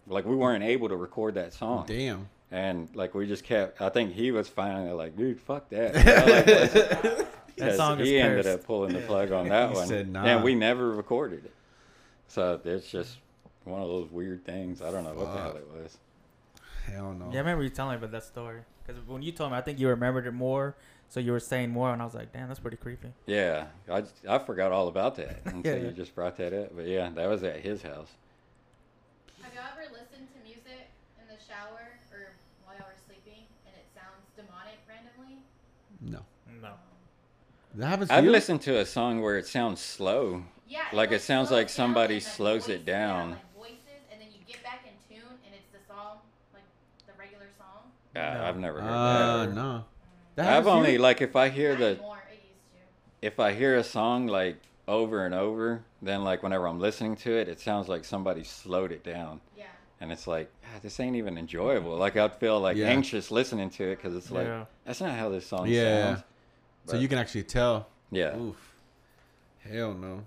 like 0.07 0.25
we 0.25 0.35
weren't 0.35 0.63
able 0.63 0.89
to 0.89 0.95
record 0.95 1.33
that 1.35 1.53
song. 1.53 1.85
Damn. 1.87 2.29
And 2.49 2.87
like 2.95 3.13
we 3.13 3.27
just 3.27 3.43
kept, 3.43 3.81
I 3.81 3.89
think 3.89 4.13
he 4.13 4.31
was 4.31 4.47
finally 4.47 4.91
like, 4.93 5.17
dude, 5.17 5.39
fuck 5.41 5.69
that. 5.69 5.93
Like, 7.57 7.57
That 7.57 7.75
song 7.75 7.99
is 7.99 8.07
he 8.07 8.19
ended 8.19 8.45
cursed. 8.45 8.59
up 8.59 8.65
pulling 8.67 8.93
the 8.93 8.99
plug 8.99 9.31
on 9.31 9.47
that 9.49 9.69
He 9.71 9.75
one. 9.75 9.87
said, 9.87 10.07
"Nah." 10.13 10.23
And 10.23 10.43
we 10.43 10.53
never 10.53 10.91
recorded 10.91 11.43
it. 11.43 11.51
So 12.27 12.61
it's 12.63 12.89
just 12.91 13.17
one 13.67 13.81
of 13.81 13.87
those 13.87 14.09
weird 14.11 14.45
things. 14.45 14.81
I 14.81 14.91
don't 14.91 15.03
know 15.03 15.13
what 15.13 15.33
the 15.33 15.39
hell 15.41 15.55
it 15.57 15.67
was. 15.81 15.97
Hell 16.85 17.13
no. 17.13 17.25
Yeah, 17.31 17.35
I 17.37 17.39
remember 17.39 17.63
you 17.63 17.69
telling 17.69 17.91
me 17.91 17.97
about 17.97 18.11
that 18.11 18.23
story. 18.23 18.61
Because 18.85 19.01
when 19.05 19.21
you 19.21 19.31
told 19.33 19.51
me, 19.51 19.57
I 19.57 19.61
think 19.61 19.79
you 19.79 19.89
remembered 19.89 20.25
it 20.27 20.31
more. 20.33 20.75
So 21.09 21.21
you 21.21 21.31
were 21.31 21.39
saying 21.39 21.69
more, 21.69 21.93
and 21.93 22.01
I 22.01 22.05
was 22.05 22.13
like, 22.13 22.33
damn, 22.33 22.49
that's 22.49 22.59
pretty 22.59 22.75
creepy. 22.77 23.07
Yeah, 23.27 23.67
I, 23.89 24.03
I 24.27 24.39
forgot 24.39 24.73
all 24.73 24.89
about 24.89 25.15
that 25.15 25.39
until 25.45 25.77
Yeah. 25.77 25.83
you 25.85 25.91
just 25.91 26.13
brought 26.13 26.35
that 26.37 26.51
up. 26.53 26.75
But 26.75 26.85
yeah, 26.85 27.09
that 27.15 27.29
was 27.29 27.43
at 27.43 27.61
his 27.61 27.81
house. 27.81 28.09
Have 29.41 29.53
y'all 29.53 29.63
ever 29.71 29.89
listened 29.93 30.27
to 30.35 30.43
music 30.43 30.89
in 31.21 31.27
the 31.33 31.41
shower 31.41 31.79
or 32.11 32.33
while 32.65 32.75
y'all 32.75 32.87
were 32.87 32.99
sleeping 33.05 33.43
and 33.65 33.73
it 33.75 33.85
sounds 33.95 34.27
demonic 34.35 34.79
randomly? 34.87 35.39
No, 36.01 36.25
No. 36.61 36.73
that 37.75 37.87
happens. 37.87 38.09
I've 38.11 38.25
you? 38.25 38.31
listened 38.31 38.61
to 38.63 38.77
a 38.79 38.85
song 38.85 39.21
where 39.21 39.37
it 39.37 39.47
sounds 39.47 39.79
slow. 39.79 40.43
Yeah, 40.67 40.79
Like, 40.91 41.09
it 41.11 41.13
like, 41.13 41.21
sounds 41.21 41.51
like 41.51 41.69
somebody 41.69 42.19
slows 42.19 42.67
it 42.67 42.79
voices- 42.81 42.87
yeah, 42.87 42.93
down. 42.93 43.29
like 43.31 43.55
voices, 43.55 44.01
and 44.11 44.19
then 44.19 44.27
you 44.33 44.39
get 44.45 44.61
back 44.63 44.83
in 44.83 44.91
tune, 45.07 45.23
and 45.45 45.55
it's 45.55 45.71
the 45.71 45.79
song, 45.87 46.17
like 46.53 46.63
the 47.07 47.13
regular 47.17 47.47
song. 48.17 48.35
Uh, 48.35 48.37
No. 48.39 48.43
I've 48.45 48.57
never 48.57 48.81
heard 48.81 48.89
Uh, 48.91 49.45
that. 49.45 49.53
no. 49.55 49.85
That 50.35 50.53
I've 50.57 50.67
only 50.67 50.93
you? 50.93 50.99
like 50.99 51.21
if 51.21 51.35
I 51.35 51.49
hear 51.49 51.75
the 51.75 51.85
anymore, 51.91 52.17
it 52.29 52.33
used 52.33 52.43
to. 53.21 53.27
if 53.27 53.39
I 53.39 53.53
hear 53.53 53.75
a 53.75 53.83
song 53.83 54.27
like 54.27 54.57
over 54.87 55.25
and 55.25 55.33
over, 55.33 55.83
then 56.01 56.23
like 56.23 56.43
whenever 56.43 56.67
I'm 56.67 56.79
listening 56.79 57.15
to 57.17 57.31
it, 57.37 57.47
it 57.49 57.59
sounds 57.59 57.87
like 57.89 58.05
somebody 58.05 58.43
slowed 58.43 58.91
it 58.91 59.03
down, 59.03 59.41
Yeah. 59.57 59.65
and 59.99 60.11
it's 60.11 60.27
like 60.27 60.51
ah, 60.65 60.79
this 60.83 60.99
ain't 60.99 61.15
even 61.15 61.37
enjoyable. 61.37 61.95
Like 61.97 62.15
I'd 62.17 62.35
feel 62.35 62.59
like 62.59 62.77
Yeah. 62.77 62.87
anxious 62.87 63.31
listening 63.31 63.69
to 63.71 63.83
it 63.91 63.95
because 63.97 64.15
it's 64.15 64.29
like 64.31 64.45
Yeah. 64.45 64.65
that's 64.85 65.01
not 65.01 65.11
how 65.11 65.29
this 65.29 65.47
song 65.47 65.67
Yeah. 65.67 66.15
sounds. 66.15 66.23
So 66.85 66.97
you 66.97 67.07
can 67.07 67.17
actually 67.17 67.43
tell. 67.43 67.87
Yeah. 68.11 68.37
Oof. 68.37 68.73
Hell 69.69 69.93
no. 69.93 70.23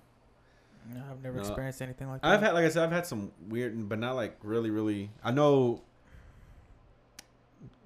No, 0.92 1.02
I've 1.10 1.22
never 1.22 1.36
No. 1.36 1.42
experienced 1.42 1.80
anything 1.82 2.08
like 2.08 2.20
that. 2.20 2.26
I've 2.28 2.40
had, 2.40 2.52
like 2.52 2.64
I 2.64 2.68
said, 2.68 2.82
I've 2.82 2.90
had 2.92 3.06
some 3.06 3.30
weird, 3.48 3.88
but 3.88 3.98
not 3.98 4.16
like 4.16 4.36
really, 4.42 4.70
really. 4.70 5.10
I 5.22 5.30
know. 5.30 5.82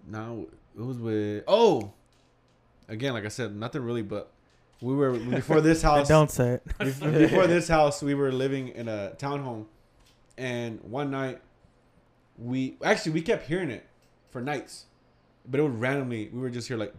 Now 0.06 0.46
it 0.76 0.82
was 0.82 0.98
with 0.98 1.44
oh, 1.46 1.92
again, 2.88 3.12
like 3.12 3.24
I 3.24 3.28
said, 3.28 3.54
nothing 3.56 3.82
really, 3.82 4.02
but 4.02 4.30
we 4.80 4.94
were 4.94 5.12
before 5.12 5.60
this 5.60 5.82
house. 5.90 6.08
Don't 6.08 6.30
say 6.30 6.54
it. 6.54 6.78
before, 6.78 7.10
before 7.12 7.46
this 7.46 7.68
house, 7.68 8.02
we 8.02 8.14
were 8.14 8.32
living 8.32 8.68
in 8.68 8.88
a 8.88 9.12
townhome, 9.16 9.66
and 10.36 10.80
one 10.82 11.10
night, 11.10 11.40
we 12.38 12.76
actually 12.82 13.12
we 13.12 13.22
kept 13.22 13.46
hearing 13.46 13.70
it 13.70 13.86
for 14.30 14.40
nights, 14.40 14.86
but 15.48 15.60
it 15.60 15.62
would 15.62 15.80
randomly. 15.80 16.28
We 16.32 16.40
were 16.40 16.50
just 16.50 16.68
here 16.68 16.76
like, 16.76 16.94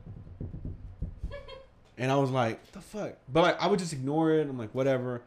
and 1.97 2.11
I 2.11 2.15
was 2.17 2.31
like, 2.31 2.71
"The 2.71 2.81
fuck," 2.81 3.13
but 3.31 3.41
like 3.41 3.61
I 3.61 3.67
would 3.67 3.79
just 3.79 3.93
ignore 3.93 4.31
it. 4.31 4.47
I'm 4.47 4.57
like, 4.57 4.73
whatever. 4.73 5.21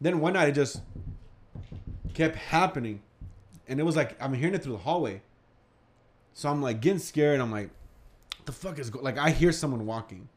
Then 0.00 0.20
one 0.20 0.32
night 0.32 0.48
it 0.48 0.52
just 0.52 0.82
kept 2.12 2.36
happening, 2.36 3.00
and 3.68 3.80
it 3.80 3.84
was 3.84 3.96
like 3.96 4.20
I'm 4.20 4.34
hearing 4.34 4.54
it 4.54 4.62
through 4.62 4.72
the 4.72 4.78
hallway. 4.78 5.22
So 6.34 6.48
I'm 6.48 6.62
like 6.62 6.80
getting 6.80 6.98
scared. 6.98 7.40
I'm 7.40 7.50
like, 7.50 7.70
"The 8.44 8.52
fuck 8.52 8.78
is 8.78 8.90
go-? 8.90 9.00
like?" 9.00 9.18
I 9.18 9.30
hear 9.30 9.52
someone 9.52 9.86
walking. 9.86 10.28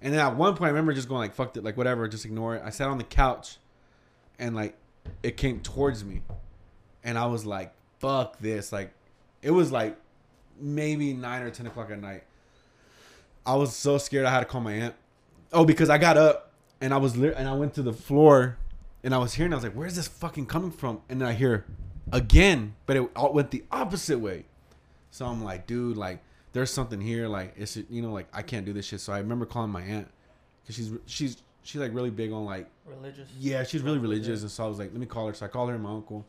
And 0.00 0.12
then 0.12 0.20
at 0.20 0.36
one 0.36 0.54
point, 0.54 0.66
I 0.66 0.68
remember 0.68 0.92
just 0.92 1.08
going 1.08 1.20
like, 1.20 1.34
"Fuck 1.34 1.56
it," 1.56 1.64
like 1.64 1.76
whatever, 1.76 2.06
just 2.08 2.24
ignore 2.24 2.56
it. 2.56 2.62
I 2.64 2.70
sat 2.70 2.88
on 2.88 2.98
the 2.98 3.04
couch, 3.04 3.58
and 4.38 4.54
like, 4.54 4.76
it 5.22 5.36
came 5.36 5.60
towards 5.60 6.04
me, 6.04 6.22
and 7.02 7.18
I 7.18 7.26
was 7.26 7.46
like, 7.46 7.72
"Fuck 7.98 8.38
this!" 8.38 8.72
Like, 8.72 8.92
it 9.42 9.50
was 9.50 9.72
like 9.72 9.96
maybe 10.58 11.12
nine 11.12 11.42
or 11.42 11.50
ten 11.50 11.66
o'clock 11.66 11.90
at 11.90 12.00
night. 12.00 12.24
I 13.44 13.54
was 13.54 13.74
so 13.74 13.98
scared. 13.98 14.26
I 14.26 14.30
had 14.30 14.40
to 14.40 14.46
call 14.46 14.60
my 14.60 14.72
aunt. 14.72 14.94
Oh, 15.52 15.64
because 15.64 15.88
I 15.88 15.98
got 15.98 16.16
up 16.16 16.52
and 16.80 16.92
I 16.92 16.96
was 16.96 17.16
lit 17.16 17.34
and 17.36 17.48
I 17.48 17.54
went 17.54 17.74
to 17.74 17.82
the 17.82 17.92
floor, 17.92 18.58
and 19.02 19.14
I 19.14 19.18
was 19.18 19.34
hearing. 19.34 19.52
I 19.52 19.56
was 19.56 19.64
like, 19.64 19.74
"Where's 19.74 19.96
this 19.96 20.08
fucking 20.08 20.46
coming 20.46 20.70
from?" 20.70 21.00
And 21.08 21.20
then 21.20 21.28
I 21.28 21.32
hear 21.32 21.64
again, 22.12 22.74
but 22.86 22.96
it 22.96 23.10
all 23.16 23.32
went 23.32 23.50
the 23.50 23.64
opposite 23.70 24.18
way. 24.18 24.44
So 25.16 25.24
I'm 25.24 25.42
like, 25.42 25.66
dude, 25.66 25.96
like 25.96 26.22
there's 26.52 26.70
something 26.70 27.00
here. 27.00 27.26
Like 27.26 27.54
it's 27.56 27.76
you 27.76 28.02
know 28.02 28.12
like 28.12 28.28
I 28.34 28.42
can't 28.42 28.66
do 28.66 28.74
this 28.74 28.84
shit. 28.84 29.00
So 29.00 29.14
I 29.14 29.18
remember 29.18 29.46
calling 29.46 29.70
my 29.70 29.80
aunt 29.80 30.08
because 30.62 30.76
she's 30.76 30.90
she's 31.06 31.36
she's 31.62 31.80
like 31.80 31.94
really 31.94 32.10
big 32.10 32.32
on 32.32 32.44
like 32.44 32.68
Religious. 32.86 33.28
yeah 33.40 33.64
she's 33.64 33.80
really 33.82 33.98
religious 33.98 34.42
and 34.42 34.50
so 34.50 34.64
I 34.64 34.68
was 34.68 34.78
like 34.78 34.90
let 34.92 35.00
me 35.00 35.06
call 35.06 35.26
her. 35.28 35.32
So 35.34 35.46
I 35.46 35.48
called 35.48 35.70
her 35.70 35.74
and 35.74 35.82
my 35.82 35.90
uncle. 35.90 36.26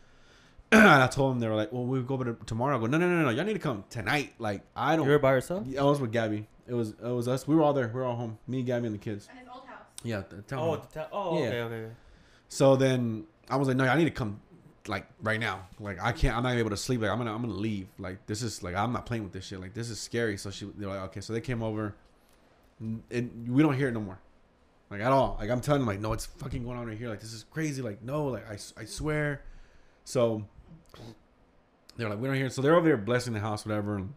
and 0.72 0.86
I 0.86 1.06
told 1.06 1.32
them 1.32 1.40
they 1.40 1.48
were 1.48 1.54
like, 1.54 1.72
well 1.72 1.84
we'll 1.86 2.02
go 2.02 2.14
over 2.14 2.24
to- 2.34 2.44
tomorrow. 2.44 2.76
I 2.76 2.80
go 2.80 2.86
no 2.86 2.98
no 2.98 3.08
no 3.08 3.22
no 3.22 3.30
y'all 3.30 3.46
need 3.46 3.54
to 3.54 3.58
come 3.58 3.84
tonight. 3.88 4.34
Like 4.38 4.60
I 4.76 4.94
don't. 4.94 5.06
You 5.06 5.12
were 5.12 5.18
by 5.18 5.32
yourself? 5.32 5.66
I 5.78 5.82
was 5.84 5.98
with 5.98 6.12
Gabby. 6.12 6.46
It 6.66 6.74
was 6.74 6.90
it 6.90 7.02
was 7.02 7.28
us. 7.28 7.48
We 7.48 7.54
were 7.56 7.62
all 7.62 7.72
there. 7.72 7.88
We 7.88 7.94
were 7.94 8.04
all 8.04 8.16
home. 8.16 8.36
Me, 8.46 8.62
Gabby, 8.62 8.86
and 8.88 8.94
the 8.94 8.98
kids. 8.98 9.26
At 9.32 9.38
his 9.38 9.48
old 9.50 9.64
house. 9.64 9.78
Yeah. 10.04 10.22
The 10.28 10.42
town 10.42 10.58
Oh, 10.58 10.62
hall. 10.64 10.76
the 10.92 11.00
ta- 11.00 11.08
oh, 11.12 11.38
Yeah. 11.40 11.46
okay, 11.48 11.60
okay. 11.62 11.74
okay. 11.76 11.92
So 12.50 12.76
then 12.76 13.24
I 13.48 13.56
was 13.56 13.68
like, 13.68 13.78
no, 13.78 13.86
I 13.86 13.96
need 13.96 14.04
to 14.04 14.10
come 14.10 14.38
like 14.88 15.06
right 15.22 15.38
now. 15.40 15.66
Like 15.78 15.98
I 16.02 16.12
can't. 16.12 16.36
I'm 16.36 16.42
not 16.42 16.56
able 16.56 16.70
to 16.70 16.76
sleep. 16.76 17.00
Like 17.02 17.10
I'm 17.10 17.18
gonna 17.18 17.34
I'm 17.34 17.42
gonna 17.42 17.52
leave. 17.54 17.88
Like 17.98 18.26
this 18.26 18.42
is 18.42 18.62
like 18.62 18.74
I'm 18.74 18.92
not 18.92 19.06
playing 19.06 19.22
with 19.24 19.32
this 19.32 19.46
shit. 19.46 19.60
Like 19.60 19.74
this 19.74 19.90
is 19.90 20.00
scary. 20.00 20.36
So 20.36 20.50
she 20.50 20.70
they're 20.76 20.88
like, 20.88 21.00
okay. 21.10 21.20
So 21.20 21.32
they 21.32 21.40
came 21.40 21.62
over, 21.62 21.94
and- 22.80 23.48
we 23.48 23.62
don't 23.62 23.74
hear 23.74 23.88
it 23.88 23.92
no 23.92 24.00
more, 24.00 24.18
like 24.90 25.00
at 25.00 25.12
all. 25.12 25.36
Like 25.40 25.50
I'm 25.50 25.60
telling 25.60 25.80
them 25.80 25.88
like, 25.88 26.00
no, 26.00 26.12
it's 26.12 26.26
fucking 26.26 26.64
going 26.64 26.78
on 26.78 26.86
right 26.86 26.96
here. 26.98 27.08
Like 27.08 27.20
this 27.20 27.32
is 27.32 27.44
crazy. 27.50 27.82
Like 27.82 28.02
no, 28.02 28.26
like 28.26 28.48
I 28.50 28.54
I 28.80 28.84
swear. 28.84 29.42
So 30.04 30.44
they're 31.96 32.08
like, 32.08 32.18
we 32.18 32.28
don't 32.28 32.36
hear 32.36 32.46
it. 32.46 32.52
So 32.52 32.62
they're 32.62 32.76
over 32.76 32.86
there 32.86 32.96
blessing 32.96 33.32
the 33.34 33.40
house, 33.40 33.66
whatever. 33.66 33.96
And 33.96 34.14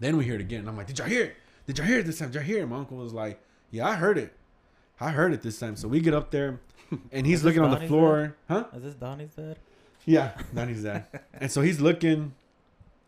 then 0.00 0.16
we 0.16 0.24
hear 0.24 0.34
it 0.34 0.40
again. 0.40 0.60
And 0.60 0.68
I'm 0.68 0.76
like, 0.76 0.86
did 0.86 0.98
y'all 0.98 1.08
hear 1.08 1.24
it? 1.24 1.36
Did 1.66 1.78
y'all 1.78 1.86
hear 1.86 1.98
it 2.00 2.06
this 2.06 2.18
time? 2.18 2.28
Did 2.28 2.36
y'all 2.36 2.44
hear 2.44 2.62
it? 2.62 2.66
My 2.66 2.76
uncle 2.76 2.98
was 2.98 3.12
like, 3.12 3.40
yeah, 3.70 3.88
I 3.88 3.94
heard 3.94 4.18
it. 4.18 4.34
I 5.00 5.10
heard 5.10 5.32
it 5.32 5.42
this 5.42 5.58
time. 5.58 5.76
So 5.76 5.88
we 5.88 6.00
get 6.00 6.14
up 6.14 6.30
there, 6.30 6.60
and 7.12 7.26
he's 7.26 7.42
looking 7.44 7.60
on 7.62 7.70
the 7.70 7.76
Donnie's 7.76 7.88
floor. 7.88 8.36
Huh? 8.48 8.64
Is 8.74 8.82
this 8.82 8.94
Donnie's 8.94 9.30
dad? 9.34 9.56
Yeah, 10.06 10.32
Donnie's 10.54 10.84
dad. 10.84 11.04
and 11.34 11.50
so 11.50 11.60
he's 11.60 11.80
looking, 11.80 12.32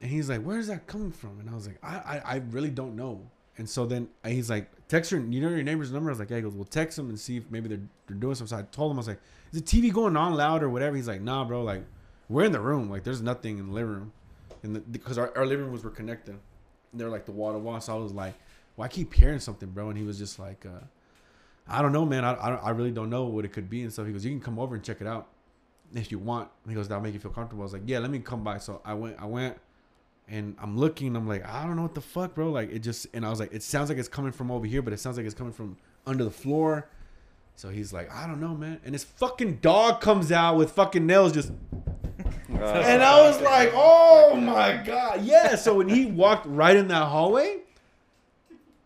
and 0.03 0.11
he's 0.11 0.29
like, 0.29 0.43
"Where's 0.43 0.67
that 0.67 0.87
coming 0.87 1.13
from?" 1.13 1.41
And 1.41 1.49
I 1.49 1.55
was 1.55 1.67
like, 1.67 1.79
"I, 1.83 1.97
I, 1.97 2.23
I 2.25 2.43
really 2.51 2.71
don't 2.71 2.97
know." 2.97 3.23
And 3.57 3.69
so 3.69 3.87
then 3.87 4.09
he's 4.25 4.51
like, 4.51 4.69
"Text 4.89 5.11
her. 5.13 5.19
You 5.19 5.41
know 5.41 5.49
your 5.49 5.63
neighbor's 5.63 5.91
number?" 5.93 6.11
I 6.11 6.13
was 6.13 6.19
like, 6.19 6.31
"Yeah." 6.31 6.37
He 6.37 6.43
goes, 6.43 6.55
"Well, 6.55 6.65
text 6.65 6.99
him 6.99 7.09
and 7.09 7.19
see 7.19 7.37
if 7.39 7.51
maybe 7.51 7.69
they're 7.69 7.81
they're 8.07 8.17
doing 8.17 8.35
something." 8.35 8.57
So 8.57 8.63
I 8.63 8.67
told 8.71 8.91
him, 8.91 8.99
I 8.99 9.01
was 9.01 9.09
like, 9.09 9.21
"Is 9.53 9.63
the 9.63 9.67
TV 9.67 9.93
going 9.93 10.17
on 10.17 10.35
loud 10.35 10.63
or 10.63 10.69
whatever?" 10.69 10.97
He's 10.97 11.09
like, 11.09 11.23
"Nah, 11.23 11.45
bro. 11.45 11.63
Like, 11.63 11.85
we're 12.29 12.45
in 12.45 12.53
the 12.53 12.61
room. 12.61 12.91
Like, 12.91 13.05
there's 13.05 13.23
nothing 13.23 13.59
in 13.59 13.69
the 13.69 13.73
living 13.73 13.93
room, 13.93 14.13
and 14.65 14.93
because 14.93 15.19
our, 15.19 15.37
our 15.39 15.47
living 15.47 15.67
rooms 15.67 15.85
were 15.85 15.91
connected, 15.91 16.37
they're 16.93 17.09
like 17.09 17.27
the 17.27 17.33
wall 17.33 17.53
to 17.53 17.59
wall." 17.59 17.81
So 17.81 17.95
I 17.95 17.99
was 17.99 18.13
like, 18.13 18.35
"Well, 18.77 18.87
I 18.87 18.89
keep 18.89 19.15
hearing 19.15 19.39
something, 19.39 19.69
bro." 19.71 19.89
And 19.89 19.97
he 19.99 20.05
was 20.05 20.19
just 20.19 20.39
like, 20.39 20.67
uh, 20.67 20.85
"I 21.69 21.81
don't 21.81 21.93
know, 21.93 22.05
man. 22.05 22.25
I, 22.25 22.33
I, 22.35 22.55
I 22.57 22.71
really 22.71 22.91
don't 22.91 23.11
know 23.11 23.25
what 23.25 23.45
it 23.45 23.53
could 23.53 23.71
be 23.71 23.83
and 23.83 23.93
stuff." 23.93 24.07
He 24.07 24.13
goes, 24.13 24.25
"You 24.25 24.33
can 24.33 24.41
come 24.41 24.59
over 24.59 24.75
and 24.75 24.83
check 24.85 25.01
it 25.01 25.07
out." 25.07 25.29
If 25.95 26.11
you 26.11 26.19
want. 26.19 26.51
He 26.69 26.75
goes, 26.75 26.89
that'll 26.89 27.03
make 27.03 27.15
you 27.15 27.21
feel 27.21 27.31
comfortable. 27.31 27.63
I 27.63 27.65
was 27.65 27.73
like, 27.73 27.83
yeah, 27.87 27.99
let 27.99 28.11
me 28.11 28.19
come 28.19 28.43
by. 28.43 28.59
So 28.59 28.81
I 28.85 28.95
went, 28.95 29.17
I 29.19 29.27
went, 29.27 29.59
and 30.29 30.57
I'm 30.61 30.77
looking. 30.77 31.17
I'm 31.17 31.27
like, 31.27 31.47
I 31.47 31.65
don't 31.65 31.77
know 31.77 31.83
what 31.83 31.95
the 31.95 32.01
fuck, 32.01 32.35
bro. 32.35 32.51
Like 32.51 32.71
it 32.71 32.81
just, 32.81 33.07
and 33.15 33.25
I 33.25 33.31
was 33.31 33.41
like, 33.41 33.53
it 33.53 33.63
sounds 33.63 33.89
like 33.89 33.99
it's 33.99 34.09
coming 34.09 34.33
from 34.33 34.51
over 34.51 34.67
here, 34.67 34.83
but 34.83 34.93
it 34.93 35.01
sounds 35.01 35.17
like 35.17 35.27
it's 35.27 35.35
coming 35.35 35.53
from 35.53 35.77
under 36.07 36.25
the 36.25 36.31
floor. 36.31 36.89
So 37.57 37.71
he's 37.71 37.93
like, 37.93 38.13
I 38.13 38.27
don't 38.27 38.41
know, 38.41 38.55
man. 38.55 38.81
And 38.85 38.95
his 38.95 39.03
fucking 39.03 39.57
dog 39.57 40.01
comes 40.01 40.31
out 40.31 40.57
with 40.57 40.71
fucking 40.73 41.05
nails, 41.05 41.33
just, 41.33 41.49
and 42.49 43.03
I 43.03 43.21
was 43.23 43.41
like, 43.41 43.73
oh 43.75 44.37
my 44.37 44.81
god, 44.85 45.25
yeah. 45.25 45.57
So 45.57 45.75
when 45.75 45.89
he 45.89 46.07
walked 46.07 46.47
right 46.47 46.77
in 46.77 46.89
that 46.89 47.09
hallway, 47.09 47.63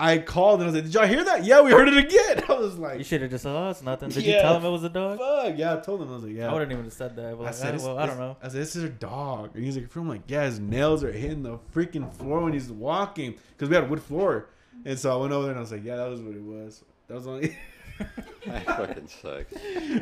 I 0.03 0.17
called 0.17 0.59
and 0.59 0.63
I 0.63 0.65
was 0.65 0.75
like, 0.75 0.83
did 0.83 0.93
y'all 0.93 1.07
hear 1.07 1.23
that? 1.23 1.45
Yeah, 1.45 1.61
we 1.61 1.71
heard 1.71 1.87
it 1.87 1.97
again. 1.97 2.43
I 2.49 2.53
was 2.59 2.77
like, 2.77 2.97
You 2.97 3.05
should 3.05 3.21
have 3.21 3.31
just 3.31 3.43
said, 3.43 3.55
oh, 3.55 3.69
it's 3.69 3.81
nothing. 3.81 4.09
Did 4.09 4.23
Yeah. 4.23 4.35
you 4.35 4.41
tell 4.41 4.57
him 4.57 4.65
it 4.65 4.69
was 4.69 4.83
a 4.83 4.89
dog? 4.89 5.17
fuck, 5.17 5.57
yeah. 5.57 5.75
I 5.75 5.77
told 5.77 6.01
him 6.01 6.09
I 6.09 6.15
was 6.15 6.23
like, 6.23 6.33
yeah. 6.33 6.49
I 6.49 6.53
wouldn't 6.53 6.71
even 6.73 6.83
have 6.83 6.93
said 6.93 7.15
that. 7.15 7.37
But 7.37 7.43
I 7.43 7.45
like, 7.45 7.53
said, 7.53 7.75
ah, 7.75 7.81
I, 7.81 7.85
well, 7.87 7.97
I 7.99 8.05
don't 8.05 8.17
know. 8.17 8.37
I 8.43 8.49
said, 8.49 8.61
this 8.61 8.75
is 8.75 8.83
a 8.83 8.89
dog. 8.89 9.51
And 9.55 9.63
he's 9.63 9.77
like, 9.77 9.95
I'm 9.95 10.09
like, 10.09 10.23
yeah, 10.27 10.43
his 10.43 10.59
nails 10.59 11.05
are 11.05 11.11
hitting 11.11 11.43
the 11.43 11.57
freaking 11.73 12.13
floor 12.13 12.41
when 12.41 12.51
he's 12.51 12.69
walking. 12.69 13.35
Because 13.51 13.69
we 13.69 13.75
had 13.75 13.89
wood 13.89 14.01
floor. 14.03 14.49
And 14.83 14.99
so 14.99 15.17
I 15.17 15.21
went 15.21 15.31
over 15.31 15.43
there 15.43 15.51
and 15.51 15.59
I 15.59 15.61
was 15.61 15.71
like, 15.71 15.85
yeah, 15.85 15.95
that 15.95 16.09
was 16.09 16.21
what 16.21 16.35
it 16.35 16.43
was. 16.43 16.83
That 17.07 17.13
was 17.13 17.27
only. 17.27 17.57
that 18.45 18.65
fucking 18.65 19.07
sucks. 19.07 19.53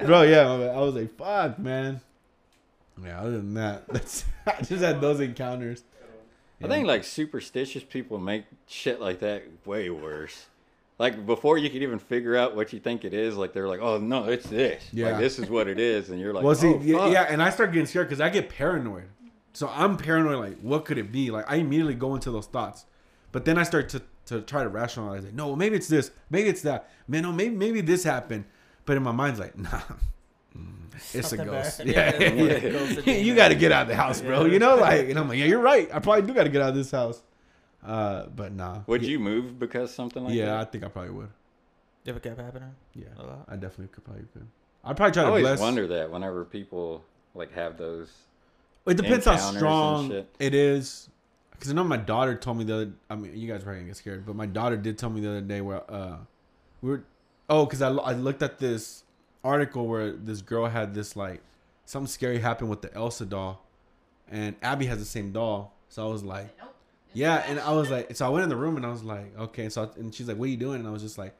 Bro, 0.05 0.23
yeah. 0.23 0.49
I 0.49 0.80
was 0.80 0.95
like, 0.95 1.15
fuck, 1.15 1.59
man. 1.59 2.01
Yeah, 3.03 3.19
other 3.21 3.31
than 3.31 3.53
that, 3.55 3.88
that's 3.88 4.25
I 4.47 4.61
just 4.61 4.84
had 4.84 4.99
those 5.01 5.19
encounters. 5.19 5.84
I 6.63 6.67
think 6.67 6.88
like 6.88 7.03
superstitious 7.03 7.83
people 7.83 8.17
make 8.17 8.45
shit 8.67 8.99
like 8.99 9.19
that 9.19 9.43
way 9.65 9.89
worse. 9.89 10.47
Like 10.99 11.25
before 11.25 11.57
you 11.57 11.69
could 11.69 11.81
even 11.81 11.97
figure 11.97 12.35
out 12.35 12.55
what 12.55 12.73
you 12.73 12.79
think 12.79 13.03
it 13.03 13.13
is, 13.13 13.35
like 13.35 13.53
they're 13.53 13.67
like, 13.67 13.79
"Oh 13.81 13.97
no, 13.97 14.25
it's 14.25 14.47
this. 14.47 14.83
Yeah. 14.93 15.11
Like 15.11 15.19
this 15.19 15.39
is 15.39 15.49
what 15.49 15.67
it 15.67 15.79
is," 15.79 16.09
and 16.09 16.19
you're 16.19 16.33
like, 16.33 16.43
well, 16.43 16.53
see, 16.53 16.67
"Oh, 16.67 16.79
yeah, 16.81 16.97
fuck." 16.97 17.13
yeah, 17.13 17.23
and 17.23 17.41
I 17.41 17.49
start 17.49 17.71
getting 17.71 17.88
scared 17.88 18.07
because 18.07 18.21
I 18.21 18.29
get 18.29 18.49
paranoid. 18.49 19.05
So 19.53 19.69
I'm 19.73 19.97
paranoid, 19.97 20.38
like, 20.38 20.59
what 20.61 20.85
could 20.85 20.97
it 20.97 21.11
be? 21.11 21.29
Like, 21.31 21.45
I 21.49 21.55
immediately 21.55 21.95
go 21.95 22.15
into 22.15 22.31
those 22.31 22.47
thoughts. 22.47 22.85
But 23.31 23.45
then 23.45 23.57
I 23.57 23.63
start 23.63 23.89
to, 23.89 24.01
to 24.27 24.41
try 24.41 24.63
to 24.63 24.69
rationalize 24.69 25.25
it. 25.25 25.33
No, 25.33 25.55
maybe 25.55 25.75
it's 25.75 25.88
this. 25.88 26.11
Maybe 26.29 26.49
it's 26.49 26.61
that. 26.61 26.89
Man, 27.07 27.23
no, 27.23 27.31
maybe 27.31 27.55
maybe 27.55 27.81
this 27.81 28.03
happened. 28.03 28.45
But 28.85 28.97
in 28.97 29.03
my 29.03 29.11
mind's 29.11 29.39
like, 29.39 29.57
nah, 29.57 29.81
it's 31.13 31.29
Something 31.29 31.47
a 31.47 31.51
ghost. 31.51 31.77
bad. 31.79 31.87
Yeah, 31.95 32.19
Yeah, 32.19 32.43
it's 32.43 32.63
yeah, 32.63 32.69
ghost 32.71 33.07
you 33.25 33.35
got 33.35 33.49
to 33.49 33.55
get 33.55 33.71
out 33.71 33.83
of 33.83 33.87
the 33.87 33.95
house, 33.95 34.21
bro. 34.21 34.45
You 34.45 34.59
know, 34.59 34.75
like, 34.75 35.09
and 35.09 35.17
I'm 35.17 35.27
like, 35.27 35.39
yeah, 35.39 35.45
you're 35.45 35.61
right. 35.61 35.89
I 35.93 35.99
probably 35.99 36.23
do 36.23 36.33
got 36.33 36.43
to 36.43 36.49
get 36.49 36.61
out 36.61 36.69
of 36.69 36.75
this 36.75 36.91
house. 36.91 37.21
Uh, 37.83 38.27
but 38.27 38.53
nah. 38.53 38.81
Would 38.87 39.01
yeah, 39.01 39.09
you 39.09 39.19
move 39.19 39.57
because 39.59 39.93
something 39.93 40.23
like 40.23 40.33
that? 40.33 40.37
Yeah, 40.37 40.61
I 40.61 40.65
think 40.65 40.83
I 40.83 40.87
probably 40.87 41.11
would. 41.11 41.29
If 42.05 42.15
it 42.15 42.23
kept 42.23 42.39
happening, 42.39 42.71
Yeah, 42.93 43.05
a 43.17 43.23
lot. 43.23 43.45
I 43.47 43.55
definitely 43.55 43.87
could 43.87 44.03
probably 44.03 44.23
could. 44.33 44.47
I'd 44.83 44.97
probably 44.97 45.13
try 45.13 45.23
I 45.23 45.25
to 45.25 45.29
always 45.29 45.43
bless. 45.43 45.59
wonder 45.59 45.87
that 45.87 46.11
whenever 46.11 46.45
people 46.45 47.03
like 47.35 47.53
have 47.53 47.77
those. 47.77 48.09
It 48.87 48.97
depends 48.97 49.25
how 49.25 49.37
strong 49.37 50.11
it 50.39 50.53
is. 50.55 51.09
Because 51.51 51.69
I 51.71 51.75
know 51.75 51.83
my 51.83 51.97
daughter 51.97 52.35
told 52.35 52.57
me 52.57 52.63
the 52.63 52.73
other. 52.73 52.91
I 53.09 53.15
mean, 53.15 53.37
you 53.37 53.47
guys 53.47 53.61
are 53.61 53.65
probably 53.65 53.81
gonna 53.81 53.89
get 53.89 53.97
scared, 53.97 54.25
but 54.25 54.35
my 54.35 54.47
daughter 54.47 54.77
did 54.77 54.97
tell 54.97 55.11
me 55.11 55.21
the 55.21 55.29
other 55.29 55.41
day 55.41 55.61
where 55.61 55.83
uh, 55.91 56.17
we 56.81 56.89
were. 56.89 57.03
Oh, 57.47 57.65
because 57.65 57.83
I, 57.83 57.89
I 57.91 58.13
looked 58.13 58.41
at 58.41 58.57
this 58.57 59.03
article 59.43 59.88
where 59.88 60.11
this 60.11 60.41
girl 60.41 60.68
had 60.68 60.93
this 60.93 61.15
like 61.15 61.41
something 61.85 62.07
scary 62.07 62.39
happened 62.39 62.69
with 62.69 62.81
the 62.81 62.93
Elsa 62.93 63.26
doll, 63.26 63.65
and 64.30 64.55
Abby 64.61 64.85
has 64.85 64.99
the 64.99 65.05
same 65.05 65.31
doll. 65.31 65.73
So 65.89 66.07
I 66.07 66.11
was 66.11 66.23
like. 66.23 66.49
Yeah, 67.13 67.43
and 67.45 67.59
I 67.59 67.73
was 67.73 67.89
like, 67.89 68.15
so 68.15 68.26
I 68.26 68.30
went 68.30 68.43
in 68.43 68.49
the 68.49 68.55
room 68.55 68.77
and 68.77 68.85
I 68.85 68.89
was 68.89 69.03
like, 69.03 69.38
okay. 69.38 69.68
So 69.68 69.84
I, 69.84 69.99
and 69.99 70.15
she's 70.15 70.30
like, 70.30 70.38
what 70.38 70.45
are 70.45 70.47
you 70.47 70.55
doing? 70.55 70.80
And 70.80 70.88
I 70.88 70.91
was 70.91 71.01
just 71.01 71.18
like, 71.18 71.35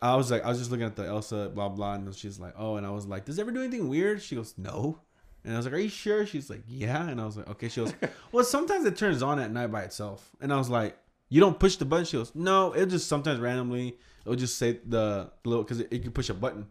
I 0.00 0.14
was 0.14 0.30
like, 0.30 0.44
I 0.44 0.48
was 0.48 0.58
just 0.58 0.70
looking 0.70 0.86
at 0.86 0.94
the 0.94 1.04
Elsa, 1.04 1.50
blah 1.52 1.68
blah, 1.68 1.94
and 1.94 2.14
she's 2.14 2.38
like, 2.38 2.54
oh, 2.56 2.76
and 2.76 2.86
I 2.86 2.90
was 2.90 3.04
like, 3.04 3.24
does 3.24 3.38
it 3.38 3.40
ever 3.40 3.50
do 3.50 3.60
anything 3.60 3.88
weird? 3.88 4.22
She 4.22 4.36
goes, 4.36 4.54
no. 4.56 5.00
And 5.42 5.52
I 5.52 5.56
was 5.56 5.66
like, 5.66 5.74
are 5.74 5.78
you 5.78 5.88
sure? 5.88 6.26
She's 6.26 6.48
like, 6.48 6.62
yeah. 6.68 7.08
And 7.08 7.20
I 7.20 7.26
was 7.26 7.36
like, 7.36 7.48
okay. 7.48 7.68
She 7.68 7.80
goes, 7.80 7.92
well, 8.30 8.44
sometimes 8.44 8.84
it 8.84 8.96
turns 8.96 9.20
on 9.20 9.40
at 9.40 9.50
night 9.50 9.72
by 9.72 9.82
itself. 9.82 10.30
And 10.40 10.52
I 10.52 10.56
was 10.56 10.68
like, 10.68 10.96
you 11.28 11.40
don't 11.40 11.58
push 11.58 11.74
the 11.74 11.84
button. 11.84 12.04
She 12.04 12.16
goes, 12.16 12.32
no, 12.36 12.72
it 12.72 12.86
just 12.86 13.08
sometimes 13.08 13.40
randomly 13.40 13.96
it'll 14.24 14.36
just 14.36 14.58
say 14.58 14.78
the 14.86 15.30
little 15.44 15.64
because 15.64 15.80
it, 15.80 15.88
it 15.90 16.02
can 16.02 16.12
push 16.12 16.30
a 16.30 16.34
button. 16.34 16.66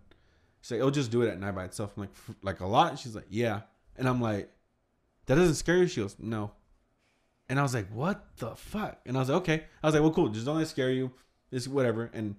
She's 0.68 0.72
like, 0.74 0.80
it'll 0.80 0.92
just 0.92 1.12
do 1.12 1.22
it 1.22 1.30
at 1.30 1.40
night 1.40 1.56
by 1.56 1.64
itself. 1.64 1.94
I'm 1.96 2.02
like, 2.04 2.10
like 2.42 2.60
a 2.60 2.66
lot. 2.66 3.00
She's 3.00 3.16
like, 3.16 3.28
yeah. 3.30 3.62
And 3.96 4.06
I'm 4.06 4.20
like, 4.20 4.52
that 5.28 5.36
doesn't 5.36 5.56
scare 5.56 5.78
you. 5.78 5.88
She 5.88 6.02
goes, 6.02 6.18
no. 6.20 6.52
And 7.48 7.58
I 7.58 7.64
was 7.64 7.74
like, 7.74 7.88
what 7.90 8.26
the 8.36 8.54
fuck? 8.58 9.00
And 9.06 9.16
I 9.16 9.22
was 9.22 9.30
like, 9.30 9.38
okay. 9.44 9.64
I 9.82 9.88
was 9.88 9.94
like, 9.94 10.04
well, 10.04 10.12
cool. 10.12 10.28
Just 10.28 10.46
don't 10.46 10.56
let 10.58 10.64
it 10.64 10.68
scare 10.68 10.92
you. 10.92 11.10
It's 11.54 11.70
whatever. 11.70 12.10
And 12.14 12.36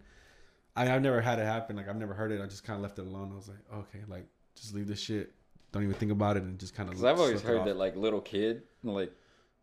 I, 0.77 0.95
I've 0.95 1.01
never 1.01 1.23
had 1.23 1.39
it 1.39 1.47
happen. 1.47 1.77
Like, 1.77 1.89
I've 1.89 1.97
never 1.97 2.13
heard 2.13 2.31
it. 2.31 2.43
I 2.43 2.45
just 2.45 2.65
kind 2.65 2.77
of 2.77 2.83
left 2.83 2.99
it 2.99 3.07
alone. 3.07 3.31
I 3.33 3.37
was 3.37 3.49
like, 3.49 3.65
okay, 3.75 4.01
like, 4.09 4.27
just 4.55 4.75
leave 4.75 4.89
this 4.89 5.01
shit. 5.01 5.33
Don't 5.73 5.83
even 5.83 5.95
think 5.95 6.13
about 6.13 6.37
it 6.37 6.43
and 6.43 6.59
just 6.59 6.75
kind 6.75 6.91
of. 6.91 6.97
Because 6.97 7.05
I've 7.05 7.19
always 7.19 7.41
heard 7.41 7.65
that 7.65 7.79
like 7.79 7.97
little 7.97 8.21
kid, 8.21 8.65
like 8.83 9.11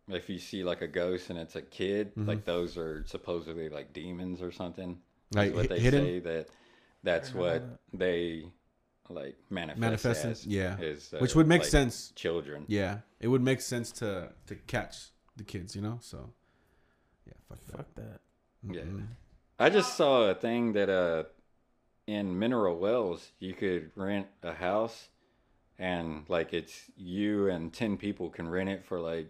if 0.07 0.27
you 0.27 0.39
see 0.39 0.63
like 0.63 0.81
a 0.81 0.87
ghost 0.87 1.29
and 1.29 1.37
it's 1.37 1.55
a 1.55 1.61
kid, 1.61 2.15
Mhm. 2.15 2.27
like 2.27 2.45
those 2.45 2.77
are 2.77 3.03
supposedly 3.05 3.69
like 3.69 3.93
demons 3.93 4.41
or 4.41 4.51
something. 4.51 4.97
Like, 5.35 5.53
what 5.53 5.69
they 5.69 5.79
hidden? 5.79 6.03
say 6.03 6.19
that 6.19 6.47
that's 7.05 7.29
I 7.29 7.31
don't 7.33 7.41
know 7.41 7.47
what 7.53 7.61
that. 7.91 7.97
they 7.99 8.43
like 9.09 9.35
manifest, 9.49 9.79
Manifesting, 9.79 10.31
as, 10.31 10.45
yeah. 10.47 10.77
is, 10.79 11.13
uh, 11.13 11.19
Which 11.19 11.35
would 11.35 11.47
make 11.47 11.61
like, 11.61 11.69
sense. 11.69 12.11
Children. 12.15 12.65
Yeah. 12.67 12.99
It 13.19 13.27
would 13.27 13.43
make 13.43 13.61
sense 13.61 13.91
to 14.01 14.29
to 14.47 14.55
catch 14.55 14.95
the 15.37 15.43
kids, 15.43 15.75
you 15.75 15.81
know? 15.81 15.99
So, 16.01 16.31
yeah, 17.27 17.33
fuck 17.47 17.59
that. 17.67 17.77
Fuck 17.77 17.95
that. 17.95 18.19
Yeah. 18.69 18.81
I 19.59 19.69
just 19.69 19.95
saw 19.95 20.29
a 20.29 20.35
thing 20.35 20.73
that 20.73 20.89
uh 20.89 21.23
in 22.07 22.37
Mineral 22.39 22.77
Wells 22.77 23.31
you 23.39 23.53
could 23.53 23.91
rent 23.95 24.27
a 24.43 24.53
house 24.53 25.09
and 25.79 26.25
like 26.27 26.53
it's 26.53 26.85
you 26.97 27.49
and 27.49 27.71
10 27.73 27.97
people 27.97 28.29
can 28.29 28.47
rent 28.47 28.69
it 28.69 28.85
for 28.85 28.99
like 28.99 29.27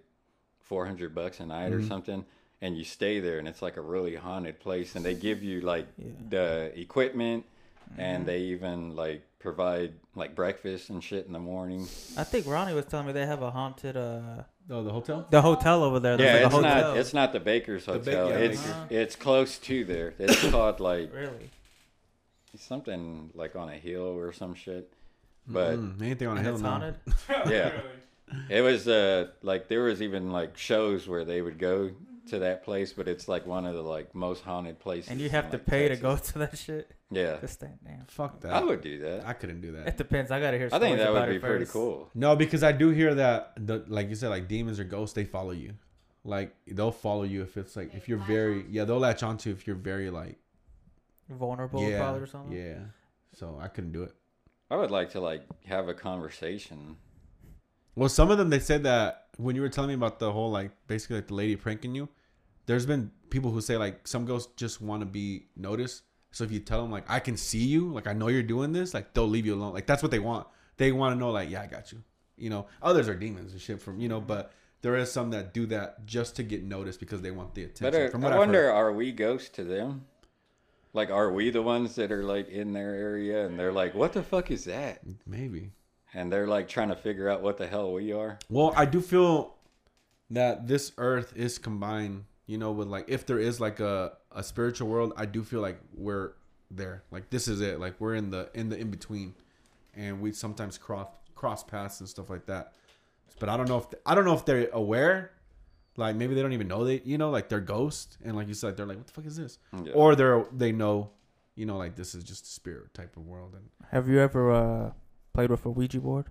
400 0.60 1.14
bucks 1.14 1.39
a 1.39 1.45
night 1.45 1.72
or 1.73 1.80
Mhm. 1.80 1.88
something 1.88 2.26
and 2.61 2.77
you 2.77 2.84
stay 2.84 3.19
there 3.19 3.39
and 3.39 3.47
it's 3.47 3.61
like 3.61 3.77
a 3.77 3.81
really 3.81 4.15
haunted 4.15 4.60
place 4.60 4.95
and 4.95 5.03
they 5.06 5.14
give 5.15 5.43
you 5.43 5.61
like 5.61 5.88
Yeah. 5.97 6.06
the 6.30 6.72
equipment 6.80 7.45
Mm-hmm. 7.91 8.02
and 8.02 8.26
they 8.26 8.40
even 8.40 8.95
like 8.95 9.24
provide 9.40 9.94
like 10.16 10.36
breakfast 10.36 10.90
and 10.90 11.03
shit 11.03 11.26
in 11.28 11.34
the 11.34 11.40
morning. 11.40 11.82
I 12.18 12.24
think 12.24 12.45
Ronnie 12.48 12.74
was 12.74 12.86
telling 12.86 13.06
me 13.07 13.14
they 13.14 13.26
have 13.26 13.41
a 13.41 13.52
haunted 13.52 13.95
uh 13.98 14.44
Oh, 14.68 14.84
the 14.84 14.91
hotel? 14.91 15.28
the 15.30 15.41
hotel 15.44 15.84
over 15.84 15.99
there. 15.99 16.18
There's 16.18 16.28
Yeah, 16.28 16.34
like 16.38 16.45
it's 16.48 16.53
a 16.53 16.57
hotel. 16.57 16.88
not 16.91 16.98
it's 16.98 17.14
not 17.14 17.34
the 17.34 17.40
Baker's 17.40 17.86
The 17.86 17.94
Ba- 17.94 17.99
Hotel. 17.99 18.30
yeah, 18.30 18.36
it's 18.38 18.62
Baker's. 18.62 18.76
it's 18.90 19.16
close 19.16 19.57
to 19.60 19.86
there. 19.86 20.14
It's 20.18 20.49
called 20.52 20.80
like 20.80 21.14
really. 21.14 21.52
something 22.57 23.30
like 23.34 23.56
on 23.56 23.70
a 23.70 23.76
hill 23.76 24.18
or 24.18 24.32
some 24.34 24.56
shit. 24.56 24.91
But 25.48 25.76
Mm, 25.78 26.02
anything 26.02 26.28
on 26.28 26.38
a 26.38 26.41
hill 26.41 26.53
it's 26.56 26.64
now. 26.64 26.70
haunted. 26.72 26.95
Yeah. 27.48 27.72
it 28.49 28.62
was 28.62 28.88
uh 28.88 29.28
like 29.44 29.68
there 29.68 29.84
was 29.84 30.02
even 30.02 30.32
like 30.32 30.57
shows 30.57 31.07
where 31.07 31.24
they 31.24 31.41
would 31.41 31.60
go 31.60 31.91
to 32.27 32.39
that 32.39 32.64
place, 32.64 32.93
but 32.93 33.07
it's 33.07 33.27
like 33.27 33.45
one 33.45 33.65
of 33.65 33.76
the 33.76 33.81
like 33.81 34.14
most 34.15 34.43
haunted 34.43 34.80
places. 34.80 35.10
And 35.11 35.19
you 35.19 35.30
have 35.30 35.45
in, 35.45 35.52
to 35.52 35.57
like, 35.57 35.65
pay 35.65 35.88
to 35.89 35.95
go 35.95 36.18
to 36.18 36.39
that 36.39 36.57
shit. 36.57 36.91
Yeah, 37.11 37.38
This 37.38 37.56
thing, 37.56 37.77
damn. 37.84 38.06
Fuck 38.07 38.41
that. 38.41 38.52
I 38.53 38.64
would 38.64 38.81
do 38.81 38.99
that. 39.02 39.27
I 39.27 39.34
couldn't 39.34 39.61
do 39.61 39.73
that. 39.73 39.88
It 39.88 39.97
depends. 39.97 40.31
I 40.31 40.39
gotta 40.39 40.57
hear. 40.57 40.69
I 40.72 40.80
think 40.80 40.97
that 40.97 41.14
would 41.14 41.30
be 41.30 41.39
pretty 41.39 41.65
first. 41.65 41.73
cool. 41.73 42.10
No, 42.15 42.35
because 42.35 42.64
I 42.64 42.72
do 42.72 42.89
hear 42.89 43.14
that, 43.15 43.53
the, 43.57 43.85
like 43.88 44.10
you 44.10 44.15
said, 44.15 44.30
like 44.30 44.47
demons 44.47 44.80
or 44.80 44.84
ghosts, 44.84 45.14
they 45.14 45.23
follow 45.23 45.52
you. 45.52 45.73
Like 46.23 46.56
they'll 46.65 46.91
follow 46.91 47.23
you 47.23 47.43
if 47.43 47.56
it's 47.56 47.76
like 47.76 47.93
if 47.93 48.10
you're 48.10 48.18
very 48.18 48.65
yeah 48.72 48.84
they'll 48.84 48.97
latch 48.97 49.22
onto 49.22 49.52
if 49.52 49.68
you're 49.68 49.76
very 49.76 50.10
like 50.10 50.39
Vulnerable, 51.30 51.88
yeah 51.88 51.99
probably 51.99 52.22
or 52.22 52.26
something. 52.26 52.57
yeah. 52.57 52.80
So 53.34 53.60
I 53.61 53.68
couldn't 53.68 53.91
do 53.91 54.02
it. 54.03 54.14
I 54.72 54.76
would 54.77 54.89
like 54.89 55.11
to 55.11 55.19
like 55.22 55.43
have 55.65 55.88
a 55.88 55.93
conversation. 55.93 56.97
Well, 57.95 58.10
some 58.10 58.31
of 58.31 58.39
them 58.39 58.49
they 58.49 58.60
said 58.60 58.84
that 58.84 59.27
when 59.38 59.56
you 59.56 59.61
were 59.61 59.69
telling 59.69 59.89
me 59.89 59.93
about 59.93 60.18
the 60.18 60.31
whole 60.31 60.49
like 60.49 60.72
basically 60.88 61.18
like 61.18 61.27
the 61.27 61.35
lady 61.35 61.56
pranking 61.56 61.93
you, 61.93 62.10
there's 62.65 62.85
been 62.85 63.11
people 63.29 63.51
who 63.51 63.61
say 63.61 63.77
like 63.77 64.07
some 64.07 64.25
ghosts 64.25 64.51
just 64.55 64.81
want 64.81 65.01
to 65.01 65.05
be 65.05 65.47
noticed. 65.55 66.03
So 66.31 66.43
if 66.43 66.51
you 66.51 66.59
tell 66.59 66.81
them 66.81 66.91
like 66.91 67.09
I 67.09 67.19
can 67.19 67.37
see 67.37 67.63
you, 67.63 67.91
like 67.91 68.07
I 68.07 68.13
know 68.13 68.27
you're 68.27 68.43
doing 68.43 68.73
this, 68.73 68.93
like 68.93 69.13
they'll 69.13 69.27
leave 69.27 69.45
you 69.45 69.55
alone. 69.55 69.73
Like 69.73 69.87
that's 69.87 70.03
what 70.03 70.11
they 70.11 70.19
want. 70.19 70.47
They 70.77 70.91
want 70.91 71.15
to 71.15 71.19
know 71.19 71.31
like 71.31 71.49
yeah 71.49 71.61
I 71.61 71.67
got 71.67 71.91
you. 71.91 72.03
You 72.37 72.49
know, 72.49 72.67
others 72.81 73.07
are 73.07 73.15
demons 73.15 73.53
and 73.53 73.61
shit 73.61 73.81
from 73.81 73.99
you 73.99 74.09
know, 74.09 74.19
but 74.19 74.51
there 74.81 74.95
is 74.97 75.11
some 75.11 75.31
that 75.31 75.53
do 75.53 75.65
that 75.67 76.05
just 76.05 76.35
to 76.35 76.43
get 76.43 76.63
noticed 76.63 76.99
because 76.99 77.21
they 77.21 77.31
want 77.31 77.55
the 77.55 77.63
attention. 77.63 77.91
But 77.91 78.07
uh, 78.07 78.09
from 78.09 78.21
what 78.21 78.33
I 78.33 78.35
I've 78.35 78.39
wonder, 78.39 78.63
heard. 78.63 78.71
are 78.71 78.91
we 78.91 79.11
ghosts 79.11 79.49
to 79.55 79.63
them? 79.63 80.05
Like, 80.93 81.09
are 81.09 81.31
we 81.31 81.49
the 81.49 81.61
ones 81.61 81.95
that 81.95 82.11
are 82.11 82.23
like 82.23 82.49
in 82.49 82.71
their 82.71 82.93
area 82.93 83.45
and 83.45 83.57
they're 83.59 83.73
like, 83.73 83.95
"What 83.95 84.13
the 84.13 84.23
fuck 84.23 84.51
is 84.51 84.65
that?" 84.65 85.01
maybe. 85.25 85.71
And 86.13 86.31
they're 86.31 86.47
like 86.47 86.69
trying 86.69 86.89
to 86.89 86.95
figure 86.95 87.29
out 87.29 87.41
what 87.41 87.57
the 87.57 87.67
hell 87.67 87.91
we 87.91 88.13
are. 88.13 88.39
Well, 88.49 88.73
I 88.75 88.85
do 88.85 89.01
feel 89.01 89.55
that 90.29 90.67
this 90.67 90.91
earth 90.97 91.33
is 91.35 91.57
combined, 91.57 92.25
you 92.47 92.57
know, 92.57 92.72
with 92.72 92.88
like 92.88 93.05
if 93.07 93.26
there 93.26 93.39
is 93.39 93.59
like 93.59 93.80
a, 93.80 94.13
a 94.31 94.43
spiritual 94.43 94.88
world, 94.88 95.13
I 95.17 95.26
do 95.26 95.43
feel 95.43 95.61
like 95.61 95.80
we're 95.93 96.34
there. 96.69 97.03
Like 97.11 97.30
this 97.30 97.47
is 97.47 97.61
it. 97.61 97.80
Like 97.80 97.95
we're 97.99 98.15
in 98.15 98.30
the 98.30 98.49
in 98.53 98.69
the 98.69 98.77
in 98.77 98.91
between. 98.91 99.34
And 99.95 100.22
we 100.22 100.31
sometimes 100.34 100.77
cross 100.77 101.07
cross 101.35 101.63
paths 101.63 101.99
and 101.99 102.09
stuff 102.09 102.30
like 102.30 102.45
that. 102.47 102.73
But 103.39 103.49
I 103.49 103.57
don't 103.57 103.67
know 103.67 103.77
if 103.77 103.88
I 104.05 104.15
don't 104.15 104.26
know 104.26 104.35
if 104.35 104.45
they're 104.45 104.69
aware. 104.72 105.31
Like 105.97 106.15
maybe 106.15 106.35
they 106.35 106.41
don't 106.41 106.53
even 106.53 106.67
know 106.67 106.84
they 106.84 107.01
you 107.05 107.17
know, 107.17 107.30
like 107.30 107.49
they're 107.49 107.61
ghosts 107.61 108.17
and 108.23 108.35
like 108.35 108.47
you 108.47 108.53
said, 108.53 108.77
they're 108.77 108.85
like, 108.85 108.97
What 108.97 109.07
the 109.07 109.13
fuck 109.13 109.26
is 109.26 109.38
this? 109.38 109.57
Yeah. 109.84 109.93
Or 109.93 110.15
they're 110.15 110.45
they 110.51 110.72
know, 110.72 111.11
you 111.55 111.65
know, 111.65 111.77
like 111.77 111.95
this 111.95 112.13
is 112.13 112.23
just 112.23 112.45
a 112.45 112.49
spirit 112.49 112.93
type 112.93 113.15
of 113.17 113.26
world 113.26 113.53
and 113.53 113.69
Have 113.91 114.07
you 114.09 114.19
ever 114.19 114.51
uh, 114.51 114.91
played 115.34 115.49
with 115.49 115.65
a 115.65 115.69
Ouija 115.69 115.99
board? 115.99 116.26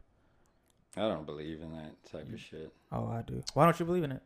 I 0.97 1.09
don't 1.09 1.27
believe 1.27 1.61
in 1.61 1.73
that 1.73 2.05
type 2.11 2.33
of 2.33 2.39
shit. 2.39 2.73
Oh, 2.93 3.09
I 3.09 3.23
do. 3.23 3.43
Why 3.55 3.65
don't 3.65 3.81
you 3.81 3.87
believe 3.87 4.05
in 4.05 4.13
it? 4.13 4.23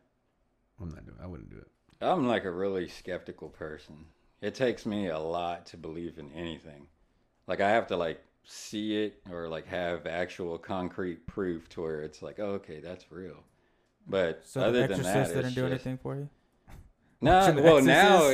I'm 0.79 0.89
not 0.89 1.05
doing 1.05 1.17
I 1.21 1.27
wouldn't 1.27 1.49
do 1.49 1.57
it. 1.57 1.67
I'm 2.01 2.27
like 2.27 2.45
a 2.45 2.51
really 2.51 2.87
skeptical 2.87 3.49
person. 3.49 4.05
It 4.41 4.55
takes 4.55 4.85
me 4.85 5.07
a 5.07 5.19
lot 5.19 5.65
to 5.67 5.77
believe 5.77 6.17
in 6.17 6.31
anything. 6.31 6.87
Like 7.47 7.59
I 7.61 7.69
have 7.71 7.87
to 7.87 7.97
like 7.97 8.21
see 8.45 9.03
it 9.03 9.21
or 9.29 9.47
like 9.49 9.67
have 9.67 10.07
actual 10.07 10.57
concrete 10.57 11.27
proof 11.27 11.67
to 11.69 11.81
where 11.81 12.01
it's 12.01 12.21
like, 12.21 12.39
oh, 12.39 12.51
okay, 12.53 12.79
that's 12.79 13.11
real. 13.11 13.43
But 14.07 14.41
So 14.45 14.61
other 14.61 14.81
the 14.87 14.95
than 14.95 14.99
Exorcist 15.05 15.33
that, 15.33 15.41
didn't 15.41 15.55
do 15.55 15.61
just- 15.61 15.71
anything 15.71 15.97
for 15.97 16.15
you. 16.15 16.29
No, 17.21 17.31
Watching 17.39 17.55
well 17.63 17.81
now, 17.81 18.33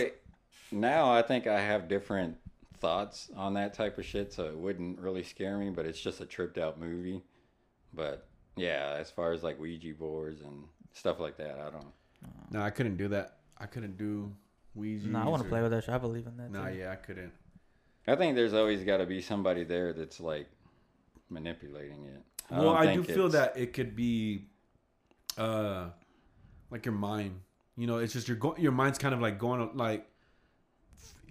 now 0.71 1.11
I 1.11 1.23
think 1.23 1.47
I 1.47 1.59
have 1.59 1.87
different 1.87 2.37
thoughts 2.77 3.31
on 3.35 3.55
that 3.55 3.73
type 3.73 3.97
of 3.97 4.05
shit, 4.05 4.31
so 4.31 4.45
it 4.45 4.55
wouldn't 4.55 4.99
really 4.99 5.23
scare 5.23 5.57
me. 5.57 5.71
But 5.71 5.87
it's 5.87 5.99
just 5.99 6.21
a 6.21 6.25
tripped 6.27 6.59
out 6.59 6.79
movie. 6.79 7.23
But 7.95 8.27
yeah, 8.55 8.95
as 8.99 9.09
far 9.09 9.31
as 9.33 9.41
like 9.41 9.59
Ouija 9.59 9.95
boards 9.95 10.41
and 10.41 10.65
stuff 10.93 11.19
like 11.19 11.35
that, 11.37 11.57
I 11.59 11.71
don't. 11.71 11.87
No, 12.51 12.61
I 12.61 12.69
couldn't 12.69 12.97
do 12.97 13.07
that. 13.07 13.37
I 13.57 13.65
couldn't 13.65 13.97
do 13.97 14.31
Ouija. 14.73 15.07
No, 15.07 15.19
I 15.19 15.27
want 15.27 15.43
to 15.43 15.49
play 15.49 15.61
with 15.61 15.71
that. 15.71 15.83
Shit. 15.85 15.93
I 15.93 15.97
believe 15.97 16.27
in 16.27 16.37
that. 16.37 16.51
Nah, 16.51 16.67
yeah, 16.67 16.91
I 16.91 16.95
couldn't. 16.95 17.31
I 18.07 18.15
think 18.15 18.35
there's 18.35 18.53
always 18.53 18.83
got 18.83 18.97
to 18.97 19.05
be 19.05 19.21
somebody 19.21 19.63
there 19.63 19.93
that's 19.93 20.19
like 20.19 20.47
manipulating 21.29 22.05
it. 22.05 22.21
well, 22.51 22.69
I 22.69 22.93
do 22.93 23.03
think 23.03 23.15
feel 23.15 23.29
that 23.29 23.57
it 23.57 23.73
could 23.73 23.95
be, 23.95 24.45
uh, 25.37 25.87
like 26.69 26.85
your 26.85 26.93
mind. 26.93 27.39
You 27.77 27.87
know, 27.87 27.97
it's 27.97 28.13
just 28.13 28.27
your 28.27 28.37
go- 28.37 28.55
your 28.57 28.71
mind's 28.71 28.97
kind 28.97 29.13
of 29.13 29.21
like 29.21 29.39
going 29.39 29.75
like 29.75 30.07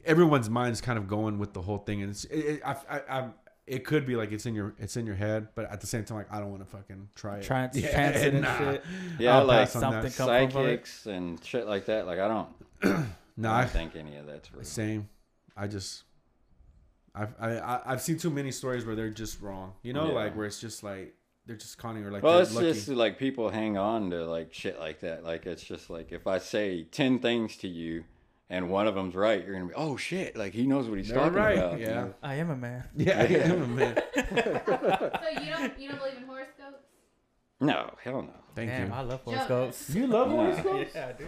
everyone's 0.04 0.50
mind's 0.50 0.80
kind 0.80 0.98
of 0.98 1.06
going 1.08 1.38
with 1.38 1.52
the 1.52 1.62
whole 1.62 1.78
thing, 1.78 2.02
and 2.02 2.10
it's 2.10 2.24
it, 2.24 2.38
it, 2.38 2.62
I, 2.64 2.76
I, 2.90 3.00
I, 3.08 3.28
it 3.66 3.84
could 3.84 4.04
be 4.06 4.14
like 4.16 4.30
it's 4.32 4.46
in 4.46 4.54
your 4.54 4.74
it's 4.78 4.96
in 4.96 5.06
your 5.06 5.14
head, 5.14 5.48
but 5.54 5.70
at 5.70 5.80
the 5.80 5.86
same 5.86 6.04
time, 6.04 6.18
like 6.18 6.32
I 6.32 6.38
don't 6.40 6.50
want 6.50 6.62
to 6.62 6.68
fucking 6.76 7.08
try 7.14 7.38
it. 7.38 7.44
Try 7.44 7.62
and 7.64 7.72
chance 7.72 8.16
it 8.16 8.34
and 8.34 8.44
shit. 8.44 8.84
Yeah, 9.18 9.38
I'll 9.38 9.44
like 9.46 9.68
something 9.68 10.02
that. 10.02 10.14
come 10.16 10.26
from 10.26 10.36
it. 10.38 10.52
psychics 10.52 11.06
and 11.06 11.42
shit 11.44 11.66
like 11.66 11.86
that. 11.86 12.06
Like 12.06 12.18
I 12.18 12.28
don't. 12.28 13.06
No, 13.36 13.50
I 13.50 13.58
I 13.58 13.60
don't 13.62 13.70
think 13.72 13.96
any 13.96 14.16
of 14.16 14.26
that's 14.26 14.52
real. 14.54 14.62
same. 14.62 15.08
I 15.56 15.66
just. 15.66 16.04
I've 17.16 17.34
I, 17.40 17.58
I- 17.58 17.82
I've 17.86 18.00
seen 18.00 18.16
too 18.18 18.30
many 18.30 18.50
stories 18.52 18.84
where 18.86 18.94
they're 18.94 19.10
just 19.10 19.40
wrong, 19.40 19.72
you 19.82 19.92
know, 19.92 20.06
Yeah. 20.08 20.12
like 20.14 20.36
where 20.36 20.46
it's 20.46 20.60
just 20.60 20.82
like 20.84 21.14
they're 21.46 21.56
just 21.56 21.76
conning 21.78 22.04
or 22.04 22.10
like 22.12 22.22
Well, 22.22 22.34
they're 22.34 22.42
it's 22.42 22.54
lucky. 22.54 22.72
just 22.72 22.88
like 22.88 23.18
people 23.18 23.50
hang 23.50 23.76
on 23.76 24.10
to 24.10 24.24
like 24.24 24.52
shit 24.54 24.78
like 24.78 25.00
that. 25.00 25.24
Like 25.24 25.46
it's 25.46 25.62
just 25.64 25.90
like 25.90 26.12
if 26.12 26.26
I 26.28 26.38
say 26.38 26.84
ten 26.84 27.18
things 27.18 27.56
to 27.58 27.68
you 27.68 28.04
and 28.50 28.68
one 28.70 28.86
of 28.86 28.94
them's 28.94 29.14
right, 29.14 29.44
you're 29.44 29.54
gonna 29.54 29.66
be, 29.68 29.74
oh 29.74 29.96
shit, 29.96 30.36
like 30.36 30.52
he 30.52 30.66
knows 30.66 30.88
what 30.88 30.98
he's 30.98 31.08
They're 31.08 31.18
talking 31.18 31.34
right, 31.34 31.58
about. 31.58 31.80
yeah. 31.80 32.08
I 32.22 32.34
am 32.36 32.50
a 32.50 32.56
man. 32.56 32.84
yeah, 32.96 33.18
I 33.20 33.24
am, 33.24 33.62
a 33.62 33.66
man. 33.66 34.02
So 34.14 35.40
you 35.40 35.50
don't 35.50 35.78
you 35.78 35.88
don't 35.88 35.98
believe 35.98 36.16
in 36.18 36.24
horoscopes? 36.26 36.78
No, 37.60 37.94
hell 38.02 38.22
no. 38.22 38.30
Thank 38.54 38.70
Damn, 38.70 38.88
you. 38.88 38.94
I 38.94 39.00
love 39.00 39.24
Joe- 39.24 39.30
horoscopes. 39.32 39.90
You 39.90 40.06
love 40.06 40.30
Yeah. 40.30 40.36
horoscopes? 40.36 40.90
yeah, 40.94 41.08
I 41.08 41.12
do. 41.12 41.26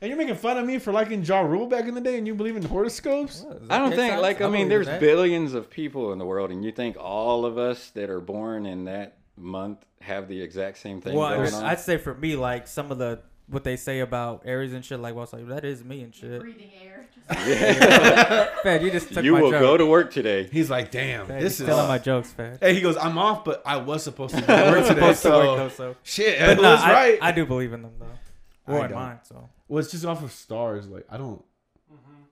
And 0.00 0.08
you're 0.08 0.16
making 0.18 0.36
fun 0.36 0.56
of 0.58 0.64
me 0.66 0.78
for 0.78 0.92
liking 0.92 1.24
Ja 1.24 1.40
Rule 1.40 1.66
back 1.66 1.86
in 1.86 1.94
the 1.94 2.00
day, 2.00 2.16
and 2.18 2.26
you 2.26 2.34
believe 2.34 2.56
in 2.56 2.62
horoscopes? 2.64 3.44
I 3.68 3.78
don't 3.78 3.92
think 3.94 4.20
like 4.20 4.40
I 4.40 4.48
mean 4.48 4.68
there's 4.68 4.86
that. 4.86 5.00
billions 5.00 5.54
of 5.54 5.68
people 5.70 6.12
in 6.12 6.18
the 6.18 6.24
world 6.24 6.50
and 6.50 6.64
you 6.64 6.72
think 6.72 6.96
all 6.98 7.44
of 7.44 7.58
us 7.58 7.90
that 7.90 8.08
are 8.10 8.20
born 8.20 8.64
in 8.66 8.84
that 8.84 9.18
month 9.36 9.84
have 10.00 10.28
the 10.28 10.40
exact 10.40 10.78
same 10.78 11.00
thing 11.00 11.14
Well, 11.16 11.36
going 11.36 11.52
on. 11.54 11.64
I'd 11.64 11.80
say 11.80 11.96
for 11.96 12.14
me, 12.14 12.36
like 12.36 12.66
some 12.68 12.90
of 12.92 12.98
the 12.98 13.20
what 13.50 13.64
they 13.64 13.76
say 13.76 14.00
about 14.00 14.42
Aries 14.44 14.72
and 14.72 14.84
shit. 14.84 15.00
Like, 15.00 15.14
well, 15.14 15.24
it's 15.24 15.32
like 15.32 15.48
that 15.48 15.64
is 15.64 15.84
me 15.84 16.02
and 16.02 16.14
You're 16.22 16.32
shit. 16.32 16.40
breathing 16.40 16.70
air. 16.84 17.06
Fed, 18.62 18.82
you 18.82 18.90
just 18.90 19.12
took 19.12 19.24
you 19.24 19.32
my 19.32 19.40
will 19.42 19.50
joke. 19.50 19.60
go 19.60 19.76
to 19.76 19.86
work 19.86 20.12
today. 20.12 20.48
He's 20.50 20.70
like, 20.70 20.90
damn, 20.90 21.26
Fed, 21.26 21.42
this 21.42 21.58
you 21.58 21.66
is. 21.66 21.70
stealing 21.70 21.88
my 21.88 21.98
jokes, 21.98 22.32
Fed. 22.32 22.58
Hey, 22.60 22.74
he 22.74 22.80
goes, 22.80 22.96
I'm 22.96 23.18
off, 23.18 23.44
but 23.44 23.62
I 23.66 23.76
was 23.76 24.02
supposed 24.02 24.34
to 24.34 24.40
go 24.40 24.46
to 24.46 24.52
work 24.78 24.86
today. 24.86 25.12
Supposed 25.14 25.22
to 25.22 25.28
work 25.30 25.44
So 25.46 25.56
though, 25.56 25.68
so. 25.68 25.96
shit, 26.02 26.38
But 26.38 26.60
nah, 26.60 26.72
was 26.72 26.80
I, 26.82 26.92
right. 26.92 27.18
I 27.22 27.32
do 27.32 27.44
believe 27.46 27.72
in 27.72 27.82
them 27.82 27.92
though. 27.98 28.72
I 28.74 28.76
Or 28.78 28.86
in 28.86 28.92
mine, 28.94 29.18
so. 29.22 29.48
well, 29.68 29.78
it's 29.80 29.90
just 29.90 30.04
off 30.04 30.22
of 30.22 30.32
stars. 30.32 30.88
Like 30.88 31.06
I 31.10 31.16
don't, 31.16 31.42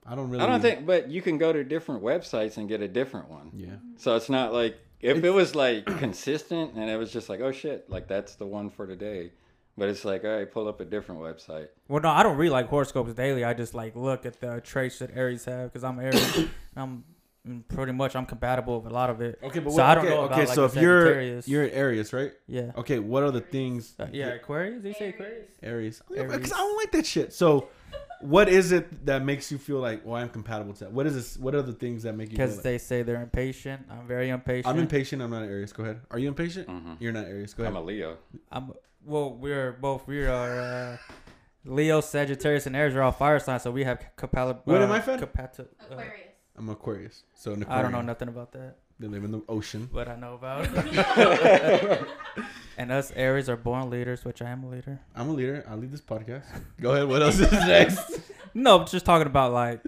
I 0.05 0.15
don't 0.15 0.29
really. 0.29 0.43
I 0.43 0.47
don't 0.47 0.61
think, 0.61 0.85
but 0.85 1.09
you 1.09 1.21
can 1.21 1.37
go 1.37 1.51
to 1.51 1.63
different 1.63 2.01
websites 2.03 2.57
and 2.57 2.67
get 2.69 2.81
a 2.81 2.87
different 2.87 3.29
one. 3.29 3.51
Yeah. 3.53 3.75
So 3.97 4.15
it's 4.15 4.29
not 4.29 4.53
like 4.53 4.77
if 5.01 5.23
it 5.23 5.29
was 5.29 5.53
like 5.55 5.85
consistent 5.99 6.73
and 6.75 6.89
it 6.89 6.97
was 6.97 7.11
just 7.11 7.27
like, 7.29 7.39
oh 7.41 7.51
shit, 7.51 7.89
like 7.89 8.07
that's 8.07 8.35
the 8.35 8.45
one 8.45 8.69
for 8.69 8.87
today. 8.87 9.31
But 9.77 9.89
it's 9.89 10.03
like, 10.03 10.23
all 10.23 10.31
right, 10.37 10.51
pull 10.51 10.67
up 10.67 10.79
a 10.81 10.85
different 10.85 11.21
website. 11.21 11.67
Well, 11.87 12.01
no, 12.01 12.09
I 12.09 12.23
don't 12.23 12.37
read 12.37 12.49
like 12.49 12.67
horoscopes 12.67 13.13
daily. 13.13 13.43
I 13.43 13.53
just 13.53 13.75
like 13.75 13.95
look 13.95 14.25
at 14.25 14.39
the 14.39 14.59
traits 14.61 14.99
that 14.99 15.15
Aries 15.15 15.45
have 15.45 15.71
because 15.71 15.83
I'm 15.83 15.99
Aries. 15.99 16.35
and 16.37 16.49
I'm 16.75 17.03
mm, 17.47 17.67
pretty 17.67 17.91
much 17.91 18.15
I'm 18.15 18.25
compatible 18.25 18.81
with 18.81 18.91
a 18.91 18.95
lot 18.95 19.11
of 19.11 19.21
it. 19.21 19.37
Okay, 19.43 19.59
but 19.59 19.69
So 19.71 19.77
what, 19.77 19.85
I 19.85 19.95
don't 19.95 20.05
okay, 20.05 20.15
know 20.15 20.25
about, 20.25 20.31
okay. 20.39 20.47
like, 20.47 20.55
so 20.55 20.65
if 20.65 20.75
you're 20.75 21.01
Sagittarius. 21.05 21.47
you're 21.47 21.63
an 21.65 21.69
Aries, 21.71 22.11
right? 22.11 22.31
Yeah. 22.47 22.71
Okay, 22.75 22.97
what 22.97 23.21
are 23.21 23.29
the 23.29 23.41
things? 23.41 23.93
Uh, 23.99 24.07
yeah, 24.11 24.29
Aquarius. 24.29 24.81
Did 24.81 24.89
you 24.89 24.95
say 24.95 25.09
Aquarius? 25.09 25.51
Aries. 25.61 26.01
Aries. 26.15 26.31
Because 26.31 26.51
I 26.53 26.57
don't 26.57 26.77
like 26.77 26.91
that 26.93 27.05
shit. 27.05 27.31
So, 27.33 27.69
what 28.21 28.49
is 28.49 28.71
it 28.71 29.05
that 29.05 29.23
makes 29.23 29.51
you 29.51 29.57
feel 29.57 29.79
like, 29.79 30.05
well, 30.05 30.15
I'm 30.15 30.29
compatible 30.29 30.73
to 30.73 30.85
that? 30.85 30.91
What 30.91 31.05
is 31.07 31.13
this? 31.15 31.37
What 31.37 31.53
are 31.55 31.61
the 31.61 31.73
things 31.73 32.03
that 32.03 32.13
make 32.13 32.31
you? 32.31 32.37
Feel 32.37 32.45
Because 32.45 32.57
like, 32.57 32.63
they 32.63 32.77
say 32.77 33.03
they're 33.03 33.21
impatient. 33.21 33.85
I'm 33.89 34.07
very 34.07 34.29
impatient. 34.29 34.67
I'm 34.67 34.79
impatient. 34.79 35.21
I'm 35.21 35.29
not 35.31 35.43
an 35.43 35.49
Aries. 35.49 35.73
Go 35.73 35.83
ahead. 35.83 36.01
Are 36.11 36.19
you 36.19 36.27
impatient? 36.27 36.67
Mhm. 36.67 36.97
You're 36.99 37.13
not 37.13 37.25
Aries. 37.25 37.53
Go 37.53 37.63
ahead. 37.63 37.73
I'm 37.75 37.81
a 37.81 37.85
Leo. 37.85 38.17
I'm 38.51 38.73
well. 39.05 39.33
We're 39.33 39.71
both. 39.73 40.07
We 40.07 40.25
are 40.25 40.59
uh, 40.59 40.97
Leo, 41.65 42.01
Sagittarius, 42.01 42.65
and 42.65 42.75
Aries 42.75 42.95
are 42.95 43.03
all 43.03 43.11
fire 43.11 43.39
signs, 43.39 43.63
so 43.63 43.71
we 43.71 43.83
have 43.83 44.03
compatible. 44.15 44.61
What 44.65 44.81
am 44.81 44.91
I, 44.91 44.99
Fed? 45.01 45.19
Compati- 45.19 45.59
uh, 45.61 45.65
Aquarius. 45.91 46.13
I'm 46.57 46.69
Aquarius. 46.69 47.23
So 47.35 47.51
an 47.53 47.65
I 47.65 47.81
don't 47.81 47.91
know 47.91 48.01
nothing 48.01 48.29
about 48.29 48.51
that, 48.53 48.77
They 48.99 49.07
live 49.07 49.23
in 49.23 49.31
the 49.31 49.41
ocean. 49.47 49.89
What 49.91 50.07
I 50.07 50.15
know 50.15 50.33
about. 50.33 50.67
and 52.77 52.91
us 52.91 53.11
Aries 53.15 53.47
are 53.49 53.55
born 53.55 53.89
leaders, 53.89 54.25
which 54.25 54.41
I 54.41 54.49
am 54.49 54.63
a 54.63 54.69
leader. 54.69 54.99
I'm 55.15 55.29
a 55.29 55.33
leader. 55.33 55.63
I 55.69 55.75
lead 55.75 55.91
this 55.91 56.01
podcast. 56.01 56.45
Go 56.81 56.93
ahead. 56.93 57.07
What 57.07 57.21
else 57.21 57.39
is 57.39 57.51
next? 57.51 58.19
No, 58.53 58.83
just 58.85 59.05
talking 59.05 59.27
about 59.27 59.53
like 59.53 59.81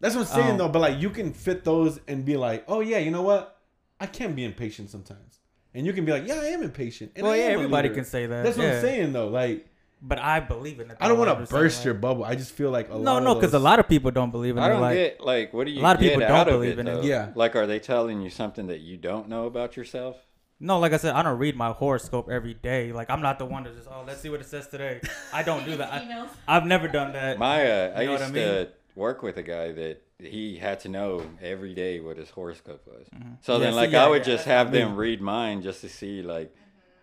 That's 0.00 0.14
what 0.16 0.22
I'm 0.28 0.34
saying 0.34 0.50
Um, 0.52 0.58
though. 0.58 0.68
But 0.68 0.80
like, 0.80 0.98
you 0.98 1.10
can 1.10 1.32
fit 1.32 1.64
those 1.64 2.00
and 2.08 2.24
be 2.24 2.36
like, 2.36 2.64
oh 2.66 2.80
yeah, 2.80 2.98
you 2.98 3.10
know 3.12 3.22
what? 3.22 3.60
I 4.00 4.06
can 4.06 4.34
be 4.34 4.44
impatient 4.44 4.90
sometimes, 4.90 5.38
and 5.72 5.86
you 5.86 5.92
can 5.92 6.04
be 6.04 6.12
like, 6.12 6.26
yeah, 6.26 6.34
I 6.34 6.46
am 6.48 6.62
impatient. 6.62 7.12
And 7.16 7.24
well, 7.24 7.32
I 7.32 7.38
yeah, 7.38 7.44
everybody 7.44 7.88
can 7.90 8.04
say 8.04 8.26
that. 8.26 8.44
That's 8.44 8.56
what 8.58 8.64
yeah. 8.64 8.74
I'm 8.74 8.80
saying 8.82 9.12
though. 9.12 9.28
Like, 9.28 9.66
But 10.02 10.18
I 10.18 10.40
believe 10.40 10.78
in 10.78 10.90
it. 10.90 10.96
I 11.00 11.08
don't 11.08 11.18
want 11.18 11.38
to 11.38 11.52
burst 11.52 11.84
your 11.84 11.94
bubble. 11.94 12.24
I 12.24 12.34
just 12.34 12.52
feel 12.52 12.70
like 12.70 12.88
a 12.90 12.92
No, 12.92 13.14
lot 13.14 13.22
no, 13.22 13.32
of 13.32 13.38
because 13.40 13.54
a 13.54 13.58
lot 13.58 13.78
of 13.78 13.88
people 13.88 14.10
don't 14.10 14.30
believe 14.30 14.56
in 14.56 14.62
I 14.62 14.66
it. 14.66 14.70
don't 14.70 14.80
Like, 14.82 14.94
get 14.94 15.20
like 15.20 15.52
what 15.54 15.66
do 15.66 15.72
you 15.72 15.80
a 15.80 15.82
lot 15.82 15.96
of 15.96 16.00
people 16.00 16.20
don't 16.20 16.30
of 16.40 16.46
believe 16.46 16.78
it, 16.78 16.86
in 16.86 16.88
it. 16.88 17.04
Yeah. 17.04 17.32
Like, 17.34 17.56
are 17.56 17.66
they 17.66 17.78
telling 17.78 18.20
you 18.20 18.30
something 18.30 18.66
that 18.66 18.80
you 18.80 18.96
don't 18.98 19.28
know 19.28 19.46
about 19.46 19.76
yourself? 19.76 20.16
no, 20.58 20.78
like 20.78 20.92
I 20.92 20.96
said, 20.96 21.14
I 21.14 21.22
don't 21.22 21.38
read 21.38 21.54
my 21.56 21.72
horoscope 21.72 22.28
every 22.30 22.54
day. 22.54 22.92
Like 22.92 23.10
I'm 23.10 23.20
not 23.22 23.38
the 23.38 23.46
one 23.46 23.64
to 23.64 23.74
just 23.74 23.88
oh, 23.90 24.04
let's 24.06 24.20
see 24.20 24.28
what 24.30 24.40
it 24.40 24.46
says 24.46 24.68
today. 24.68 25.00
I 25.32 25.42
don't 25.42 25.64
do 25.64 25.76
that. 25.78 25.92
I, 25.92 26.28
I've 26.46 26.66
never 26.66 26.88
done 26.88 27.12
that. 27.12 27.38
My, 27.38 27.64
uh, 27.70 27.92
I 27.96 28.00
You 28.02 28.06
know 28.06 28.12
what 28.12 28.20
used 28.20 28.30
I 28.32 28.34
mean? 28.34 28.44
to 28.44 28.68
work 28.94 29.22
with 29.22 29.36
a 29.38 29.42
guy 29.42 29.72
that 29.72 30.02
he 30.18 30.56
had 30.56 30.80
to 30.80 30.88
know 30.88 31.22
every 31.42 31.74
day 31.74 32.00
what 32.00 32.16
his 32.16 32.30
horoscope 32.30 32.86
was. 32.86 33.06
So 33.42 33.54
Yeah, 33.54 33.58
then, 33.58 33.72
see, 33.72 33.76
like, 33.76 33.90
yeah, 33.90 34.04
I 34.04 34.08
would 34.08 34.26
yeah, 34.26 34.32
just 34.34 34.44
have 34.46 34.72
them 34.72 34.96
read 34.96 35.20
mine 35.20 35.60
just 35.60 35.82
to 35.82 35.90
see, 35.90 36.22
like, 36.22 36.54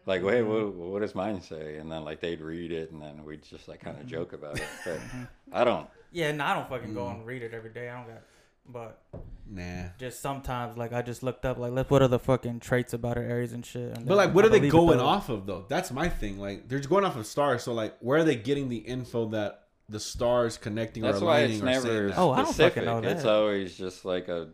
like, 0.05 0.23
wait, 0.23 0.41
what, 0.41 0.57
mm-hmm. 0.57 0.91
what 0.91 1.01
does 1.01 1.15
mine 1.15 1.41
say? 1.41 1.77
And 1.77 1.91
then, 1.91 2.03
like, 2.03 2.19
they'd 2.19 2.41
read 2.41 2.71
it, 2.71 2.91
and 2.91 3.01
then 3.01 3.23
we'd 3.23 3.43
just 3.43 3.67
like 3.67 3.81
kind 3.81 3.97
of 3.97 4.03
mm-hmm. 4.03 4.11
joke 4.11 4.33
about 4.33 4.57
it. 4.57 4.67
But 4.85 4.99
mm-hmm. 4.99 5.23
I 5.51 5.63
don't. 5.63 5.87
Yeah, 6.11 6.31
no, 6.31 6.45
I 6.45 6.53
don't 6.53 6.69
fucking 6.69 6.93
go 6.93 7.05
mm. 7.05 7.15
and 7.15 7.25
read 7.25 7.41
it 7.41 7.53
every 7.53 7.71
day. 7.71 7.89
I 7.89 7.95
don't 7.95 8.07
got. 8.07 8.21
But 8.65 9.01
Nah. 9.45 9.89
just 9.97 10.21
sometimes, 10.21 10.77
like 10.77 10.93
I 10.93 11.01
just 11.01 11.21
looked 11.21 11.45
up, 11.45 11.57
like, 11.57 11.73
let 11.73 11.91
what 11.91 12.01
are 12.01 12.07
the 12.07 12.19
fucking 12.19 12.61
traits 12.61 12.93
about 12.93 13.17
her 13.17 13.23
Aries 13.23 13.51
and 13.51 13.65
shit. 13.65 13.97
And 13.97 14.05
But 14.05 14.15
like, 14.15 14.33
what 14.33 14.45
I 14.45 14.47
are 14.47 14.51
they 14.51 14.69
going 14.69 14.99
off 14.99 15.29
of 15.29 15.45
though? 15.45 15.65
That's 15.67 15.91
my 15.91 16.07
thing. 16.07 16.39
Like, 16.39 16.69
they're 16.69 16.79
just 16.79 16.89
going 16.89 17.03
off 17.03 17.17
of 17.17 17.25
stars. 17.25 17.63
So 17.63 17.73
like, 17.73 17.97
where 17.99 18.19
are 18.19 18.23
they 18.23 18.35
getting 18.35 18.69
the 18.69 18.77
info 18.77 19.29
that 19.29 19.63
the 19.89 19.99
stars 19.99 20.57
connecting 20.57 21.03
That's 21.03 21.21
or 21.21 21.25
why 21.25 21.39
aligning 21.39 21.55
it's 21.55 21.63
or 21.63 21.65
saying 21.65 21.83
never 21.83 22.07
that? 22.07 22.17
Oh, 22.17 22.31
I 22.31 22.37
don't 22.37 22.45
specific. 22.45 22.83
fucking 22.85 23.03
know 23.03 23.09
It's 23.09 23.23
that. 23.23 23.33
always 23.33 23.77
just 23.77 24.05
like 24.05 24.29
a, 24.29 24.49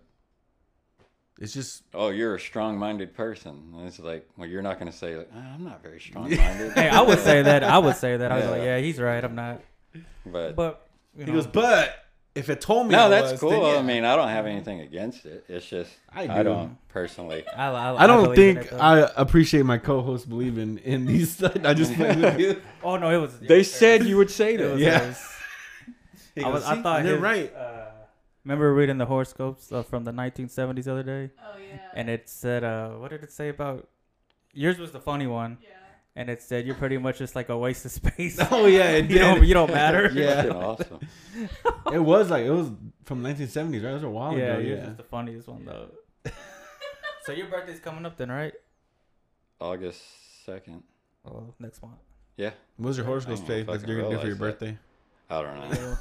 It's 1.41 1.53
just 1.53 1.83
oh, 1.93 2.09
you're 2.09 2.35
a 2.35 2.39
strong-minded 2.39 3.13
person. 3.13 3.73
And 3.77 3.87
it's 3.87 3.97
like, 3.99 4.27
well, 4.37 4.47
you're 4.47 4.61
not 4.61 4.77
going 4.79 4.91
to 4.91 4.97
say, 4.97 5.15
like, 5.15 5.29
"Ah, 5.33 5.53
I'm 5.55 5.63
not 5.63 5.81
very 5.81 5.99
strong-minded. 6.07 6.73
Hey, 6.73 6.89
I 6.89 7.01
would 7.01 7.19
say 7.19 7.41
that. 7.41 7.63
I 7.63 7.77
would 7.77 7.95
say 7.95 8.17
that. 8.17 8.31
I 8.31 8.35
was 8.35 8.43
Yeah. 8.45 8.49
like, 8.51 8.61
yeah, 8.63 8.77
he's 8.79 8.99
right. 8.99 9.23
I'm 9.23 9.35
not. 9.35 9.61
but 10.25 10.55
But 10.55 10.87
you 11.17 11.25
he 11.25 11.31
goes, 11.31 11.47
but 11.47 11.95
if 12.35 12.49
it 12.49 12.61
told 12.61 12.87
me, 12.87 12.91
no, 12.91 13.05
I 13.05 13.09
that's 13.09 13.31
was, 13.31 13.39
cool. 13.39 13.49
then 13.51 13.61
yeah. 13.61 13.79
I 13.79 13.81
mean, 13.81 14.03
I 14.05 14.15
don't 14.15 14.27
have 14.29 14.45
anything 14.45 14.81
against 14.81 15.25
it. 15.25 15.45
It's 15.47 15.65
just 15.65 15.91
I 16.13 16.23
I, 16.23 16.37
do. 16.39 16.43
don't 16.43 16.77
personally. 16.89 17.43
I, 17.47 17.67
I, 17.69 18.03
I 18.03 18.07
don't 18.07 18.23
believe 18.23 18.57
in 18.57 18.63
think 18.63 18.73
it. 18.73 18.75
I 18.79 19.09
appreciate 19.15 19.63
my 19.65 19.77
co-host 19.77 20.27
believing 20.29 20.77
in 20.83 21.05
these. 21.05 21.41
I 21.43 21.73
just 21.73 21.97
with 21.97 22.39
you. 22.39 22.61
Oh 22.83 22.97
no, 22.97 23.09
it 23.11 23.17
was. 23.17 23.39
They 23.39 23.63
said 23.63 24.03
you 24.05 24.17
would 24.17 24.29
say 24.31 24.55
It 24.55 24.57
that. 24.57 24.77
Yeah. 24.77 25.07
was- 25.07 25.25
I, 26.41 26.47
was, 26.49 26.63
I 26.63 26.81
thought 26.81 27.03
they're 27.03 27.13
his, 27.15 27.21
right. 27.21 27.53
Uh, 27.53 27.78
remember 28.43 28.73
reading 28.73 28.97
the 28.97 29.05
horoscopes 29.05 29.71
uh, 29.71 29.83
from 29.83 30.03
the 30.05 30.11
1970s 30.11 30.83
the 30.85 30.91
other 30.91 31.03
day, 31.03 31.31
Oh 31.43 31.57
yeah. 31.57 31.79
and 31.93 32.09
it 32.09 32.29
said, 32.29 32.63
uh, 32.63 32.89
what 32.91 33.11
did 33.11 33.23
it 33.23 33.31
say 33.31 33.49
about? 33.49 33.87
Yours 34.53 34.77
was 34.79 34.91
the 34.91 34.99
funny 34.99 35.27
one, 35.27 35.57
yeah. 35.61 35.69
and 36.15 36.29
it 36.29 36.41
said 36.41 36.65
you're 36.65 36.75
pretty 36.75 36.97
much 36.97 37.19
just 37.19 37.35
like 37.35 37.49
a 37.49 37.57
waste 37.57 37.85
of 37.85 37.91
space. 37.91 38.39
Oh 38.51 38.65
yeah, 38.65 38.89
it 38.91 39.09
you 39.11 39.19
don't, 39.19 39.43
you 39.43 39.53
don't 39.53 39.71
matter. 39.71 40.09
Yeah. 40.13 40.43
Fucking 40.43 40.51
awesome. 40.57 40.99
It 41.93 41.99
was 41.99 42.29
like 42.31 42.45
it 42.45 42.51
was 42.51 42.69
from 43.05 43.23
1970s, 43.23 43.83
right? 43.83 43.91
It 43.91 43.93
was 43.93 44.03
a 44.03 44.09
while 44.09 44.37
yeah, 44.37 44.53
ago. 44.53 44.59
yours 44.59 44.79
Yeah. 44.79 44.87
was 44.87 44.97
the 44.97 45.03
funniest 45.03 45.47
one 45.47 45.65
though. 45.65 45.89
so 47.23 47.31
your 47.31 47.47
birthday's 47.47 47.79
coming 47.79 48.05
up 48.05 48.17
then, 48.17 48.29
right? 48.31 48.53
August 49.61 50.01
second. 50.45 50.83
Oh, 51.25 51.53
next 51.59 51.81
month. 51.81 51.95
Yeah, 52.37 52.51
What 52.77 52.87
was 52.87 52.97
your 52.97 53.05
horoscope 53.05 53.33
I 53.33 53.35
don't 53.37 53.47
say 53.47 53.63
that 53.63 53.87
you're 53.87 54.01
gonna 54.01 54.15
do 54.15 54.21
for 54.21 54.27
your 54.27 54.35
realize 54.37 54.59
that. 54.59 54.59
birthday? 54.59 54.77
I 55.29 55.41
don't 55.41 55.69
know. 55.71 55.97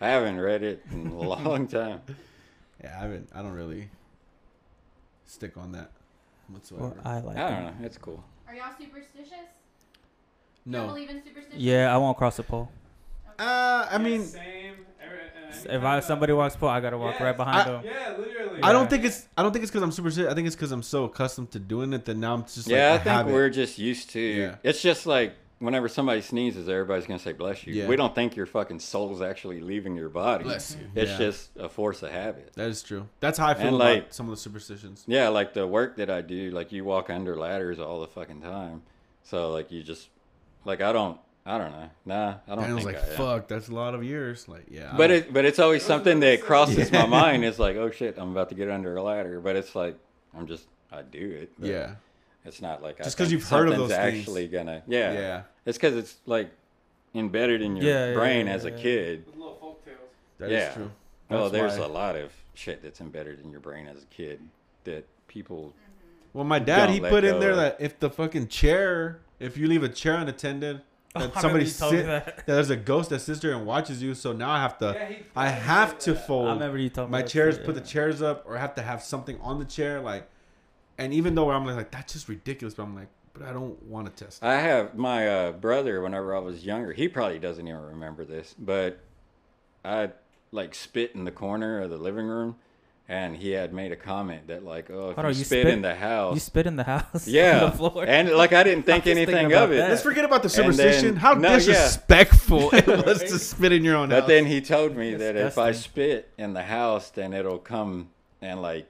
I 0.00 0.08
haven't 0.08 0.40
read 0.40 0.62
it 0.62 0.82
in 0.92 1.08
a 1.08 1.14
long 1.20 1.66
time. 1.66 2.00
Yeah, 2.82 2.96
I 2.96 3.02
haven't. 3.02 3.28
I 3.34 3.42
don't 3.42 3.52
really 3.52 3.90
stick 5.26 5.56
on 5.56 5.72
that 5.72 5.90
whatsoever. 6.48 6.88
Well, 6.88 6.96
I 7.04 7.20
like. 7.20 7.36
I 7.36 7.50
don't 7.50 7.64
know. 7.64 7.86
It's 7.86 7.98
cool. 7.98 8.22
Are 8.48 8.54
y'all 8.54 8.72
superstitious? 8.78 9.30
You 10.66 10.72
don't 10.72 10.86
no. 10.86 10.86
believe 10.88 11.10
in 11.10 11.22
superstition? 11.22 11.60
Yeah, 11.60 11.94
I 11.94 11.96
won't 11.98 12.16
cross 12.16 12.36
the 12.36 12.42
pole. 12.42 12.70
Uh, 13.38 13.86
I 13.90 13.98
mean, 13.98 14.22
same. 14.24 14.74
every- 15.02 15.18
uh, 15.18 15.76
If 15.76 15.82
I 15.84 16.00
somebody 16.00 16.32
walks 16.32 16.56
pole, 16.56 16.68
I 16.68 16.80
gotta 16.80 16.98
walk 16.98 17.14
Yes. 17.14 17.22
right 17.22 17.36
behind 17.36 17.56
I- 17.68 17.72
them. 17.72 17.82
Yeah, 17.84 18.16
literally. 18.18 18.62
I 18.62 18.72
don't 18.72 18.88
think 18.90 19.04
it's. 19.04 19.26
I 19.36 19.42
don't 19.42 19.52
think 19.52 19.62
it's 19.62 19.70
because 19.70 19.82
I'm 19.82 19.92
super. 19.92 20.08
I 20.28 20.34
think 20.34 20.46
it's 20.46 20.56
because 20.56 20.72
I'm 20.72 20.82
so 20.82 21.04
accustomed 21.04 21.50
to 21.52 21.58
doing 21.58 21.92
it 21.92 22.04
that 22.06 22.16
now 22.16 22.34
I'm 22.34 22.42
just. 22.44 22.66
yeah, 22.68 22.92
like, 22.92 23.00
I 23.02 23.04
think 23.04 23.16
have 23.16 23.26
we're 23.28 23.50
just 23.50 23.78
used 23.78 24.10
to. 24.10 24.20
Yeah. 24.20 24.56
It's 24.62 24.80
just 24.82 25.06
like 25.06 25.34
whenever 25.60 25.88
somebody 25.88 26.20
sneezes, 26.20 26.68
everybody's 26.68 27.06
gonna 27.06 27.18
say 27.20 27.32
"bless 27.32 27.64
you." 27.66 27.72
Yeah. 27.74 27.86
We 27.86 27.94
don't 27.96 28.14
think 28.14 28.34
your 28.34 28.46
fucking 28.46 28.80
soul's 28.80 29.22
actually 29.22 29.60
leaving 29.60 29.94
your 29.96 30.08
body. 30.08 30.42
Bless 30.44 30.74
you. 30.74 30.90
It's 30.94 31.12
Yeah. 31.12 31.18
just 31.18 31.50
a 31.56 31.68
force 31.68 32.02
of 32.02 32.10
habit. 32.10 32.52
That 32.54 32.68
is 32.68 32.82
true. 32.82 33.06
That's 33.20 33.38
how 33.38 33.46
I 33.48 33.54
feel 33.54 33.66
And, 33.68 33.76
about 33.76 33.84
like- 33.94 34.12
some 34.12 34.26
of 34.26 34.30
the 34.32 34.36
superstitions. 34.40 35.04
Yeah, 35.06 35.28
like 35.28 35.54
the 35.54 35.66
work 35.66 35.96
that 35.96 36.10
I 36.10 36.20
do, 36.22 36.50
like 36.50 36.72
you 36.72 36.84
walk 36.84 37.08
under 37.10 37.36
ladders 37.36 37.78
all 37.78 38.00
the 38.00 38.08
fucking 38.08 38.40
time. 38.42 38.82
So 39.22 39.52
like 39.52 39.70
you 39.70 39.82
just, 39.82 40.08
like 40.64 40.80
I 40.80 40.92
don't, 40.92 41.18
I 41.46 41.56
don't 41.58 41.70
know. 41.72 41.90
Nah, 42.04 42.34
I 42.48 42.54
don't 42.54 42.64
And 42.64 42.72
I 42.72 42.74
was 42.74 42.84
think 42.84 42.96
like, 42.96 43.04
I 43.06 43.10
am. 43.10 43.16
"Fuck, 43.16 43.48
that's 43.48 43.68
a 43.68 43.74
lot 43.74 43.94
of 43.94 44.04
years." 44.04 44.46
Like, 44.48 44.66
yeah. 44.70 44.92
But 44.96 45.10
it, 45.10 45.32
but 45.32 45.44
it's 45.44 45.58
always 45.58 45.82
something 45.82 46.20
that 46.20 46.42
crosses 46.44 46.90
Yeah. 46.90 47.02
my 47.02 47.06
mind. 47.06 47.44
It's 47.44 47.58
like, 47.58 47.76
oh 47.76 47.90
shit, 47.90 48.16
I'm 48.18 48.30
about 48.32 48.48
to 48.50 48.54
get 48.54 48.68
under 48.70 48.94
a 48.96 49.02
ladder. 49.02 49.40
But 49.40 49.56
it's 49.56 49.74
like, 49.74 49.96
I'm 50.36 50.46
just, 50.46 50.64
I 50.92 51.02
do 51.02 51.18
it. 51.42 51.52
but 51.58 51.68
yeah, 51.70 51.94
It's 52.44 52.60
not 52.62 52.82
like 52.82 53.00
I 53.00 53.04
Just 53.04 53.16
'cause 53.16 53.28
think 53.28 53.40
you've 53.40 53.48
heard 53.48 53.68
of 53.68 53.74
something's 53.74 53.90
those 53.90 53.98
things. 53.98 54.18
actually 54.20 54.48
gonna. 54.48 54.82
Yeah. 54.86 55.12
yeah, 55.12 55.42
It's 55.66 55.76
because 55.78 55.96
it's 55.96 56.16
like 56.26 56.50
embedded 57.14 57.62
in 57.62 57.76
your 57.76 57.84
Yeah, 57.86 58.08
yeah, 58.08 58.14
brain 58.14 58.46
yeah, 58.46 58.52
as 58.52 58.64
a 58.64 58.70
yeah. 58.70 58.76
kid. 58.76 59.26
With 59.26 59.36
little 59.36 59.54
folk 59.56 59.84
tales. 59.84 59.98
that 60.38 60.46
is 60.46 60.52
Yeah. 60.52 60.72
true. 60.74 60.90
Well, 61.28 61.50
That's 61.50 61.52
there's 61.52 61.78
why- 61.78 61.84
a 61.84 61.88
lot 61.88 62.16
of 62.16 62.32
shit 62.54 62.82
that's 62.82 63.00
embedded 63.00 63.40
in 63.40 63.50
your 63.50 63.60
brain 63.60 63.86
as 63.86 64.02
a 64.02 64.06
kid 64.06 64.40
that 64.84 65.04
people. 65.28 65.68
Mm-hmm. 65.68 65.76
Well, 66.32 66.44
my 66.44 66.58
dad 66.58 66.86
Don't 66.86 66.94
he 66.94 67.00
let 67.00 67.10
put 67.10 67.24
in 67.24 67.34
go 67.34 67.40
there 67.40 67.50
of. 67.50 67.56
that 67.56 67.76
if 67.80 67.98
the 67.98 68.10
fucking 68.10 68.48
chair, 68.48 69.20
if 69.38 69.56
you 69.56 69.66
leave 69.66 69.82
a 69.82 69.88
chair 69.88 70.14
unattended, 70.14 70.80
oh, 71.16 71.20
I 71.20 71.26
that 71.26 71.34
remember 71.34 71.40
somebody 71.40 71.64
you 71.66 71.70
told 71.72 71.92
me 71.92 71.98
sit, 72.00 72.06
that. 72.06 72.26
that 72.36 72.46
there's 72.46 72.70
a 72.70 72.76
ghost 72.76 73.10
that 73.10 73.20
sits 73.20 73.40
there 73.40 73.52
and 73.54 73.66
watches 73.66 74.02
you. 74.02 74.14
So 74.14 74.32
now 74.32 74.50
I 74.50 74.60
have 74.60 74.78
to, 74.78 74.92
Yeah, 74.96 75.08
he- 75.08 75.16
I 75.36 75.50
he 75.50 75.60
have 75.60 75.90
said 75.90 76.00
to 76.00 76.12
that. 76.14 76.22
I 76.22 76.26
fold 76.26 76.48
remember 76.48 76.78
you 76.78 76.88
told 76.88 77.08
me 77.08 77.12
my 77.12 77.22
that 77.22 77.28
chairs, 77.30 77.56
shit, 77.56 77.64
put 77.64 77.74
the 77.74 77.80
yeah. 77.80 77.86
chairs 77.86 78.22
up, 78.22 78.44
or 78.46 78.56
have 78.58 78.74
to 78.76 78.82
have 78.82 79.02
something 79.02 79.38
on 79.40 79.58
the 79.58 79.64
chair, 79.64 80.00
like. 80.00 80.28
And 80.98 81.14
even 81.14 81.34
though 81.34 81.50
I'm 81.50 81.64
like, 81.64 81.90
that's 81.90 82.12
just 82.12 82.28
ridiculous, 82.28 82.74
but 82.74 82.82
I'm 82.82 82.94
like, 82.94 83.08
but 83.34 83.42
I 83.42 83.52
don't 83.52 83.82
want 83.84 84.14
to 84.14 84.24
test. 84.24 84.42
it. 84.42 84.46
I 84.46 84.60
have 84.60 84.96
my 84.96 85.28
uh, 85.28 85.52
brother. 85.52 86.00
Whenever 86.02 86.34
I 86.34 86.40
was 86.40 86.64
younger, 86.64 86.92
he 86.92 87.08
probably 87.08 87.38
doesn't 87.38 87.66
even 87.66 87.80
remember 87.82 88.24
this, 88.24 88.54
but 88.58 88.98
I 89.84 90.10
like 90.52 90.74
spit 90.74 91.12
in 91.14 91.24
the 91.24 91.30
corner 91.30 91.80
of 91.80 91.90
the 91.90 91.96
living 91.96 92.26
room, 92.26 92.56
and 93.08 93.36
he 93.36 93.50
had 93.50 93.72
made 93.72 93.92
a 93.92 93.96
comment 93.96 94.48
that 94.48 94.64
like, 94.64 94.90
oh, 94.90 95.10
if 95.10 95.14
Hold 95.16 95.18
you, 95.18 95.22
on, 95.22 95.28
you 95.30 95.34
spit, 95.44 95.62
spit- 95.62 95.66
in 95.68 95.82
the 95.82 95.94
house, 95.94 96.34
You 96.34 96.40
spit 96.40 96.66
in 96.66 96.76
the 96.76 96.84
house. 96.84 97.26
yeah, 97.28 97.64
On 97.64 97.70
the 97.70 97.76
floor. 97.76 98.04
and 98.06 98.30
like 98.30 98.52
I 98.52 98.62
didn't 98.64 98.82
think 98.86 99.06
anything 99.06 99.52
of 99.52 99.70
it. 99.72 99.76
that. 99.76 99.90
Let's 99.90 100.02
forget 100.02 100.24
about 100.24 100.42
the 100.42 100.48
And 100.62 100.72
then- 100.72 100.72
superstition. 100.74 101.16
How 101.16 101.34
no, 101.34 101.50
yeah. 101.50 101.56
disrespectful 101.58 102.70
it 102.74 102.86
was 103.06 103.20
to 103.20 103.38
spit 103.38 103.72
in 103.72 103.84
your 103.84 103.96
own 103.96 104.08
But 104.08 104.14
house. 104.14 104.22
But 104.22 104.28
then 104.28 104.46
he 104.46 104.60
told 104.60 104.96
me 104.96 105.14
that 105.14 105.36
if 105.36 105.56
I 105.56 105.72
spit 105.72 106.30
in 106.36 106.52
the 106.52 106.62
house, 106.62 107.10
then 107.10 107.32
it'll 107.32 107.58
come 107.58 108.10
and 108.42 108.60
like, 108.60 108.86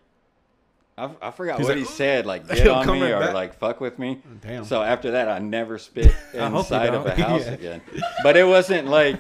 I, 1.01 1.29
I 1.29 1.31
forgot 1.31 1.59
He's 1.59 1.67
what 1.69 1.77
like, 1.79 1.87
he 1.87 1.93
said, 1.93 2.27
like 2.27 2.47
get 2.55 2.67
on 2.69 2.87
me 2.87 3.03
right 3.03 3.13
or 3.13 3.21
back. 3.21 3.35
like 3.35 3.55
fuck 3.59 3.81
with 3.81 3.99
me. 3.99 4.21
Oh, 4.25 4.37
damn. 4.41 4.65
So 4.65 4.83
after 4.83 5.13
that, 5.13 5.29
I 5.29 5.39
never 5.39 5.79
spit 5.79 6.07
I 6.35 6.39
hope 6.49 6.53
you 6.53 6.59
inside 6.59 6.95
of 6.95 7.07
a 7.07 7.15
house 7.23 7.45
Yeah. 7.47 7.53
again. 7.53 7.81
But 8.23 8.37
it 8.37 8.45
wasn't 8.47 8.89
like 8.89 9.17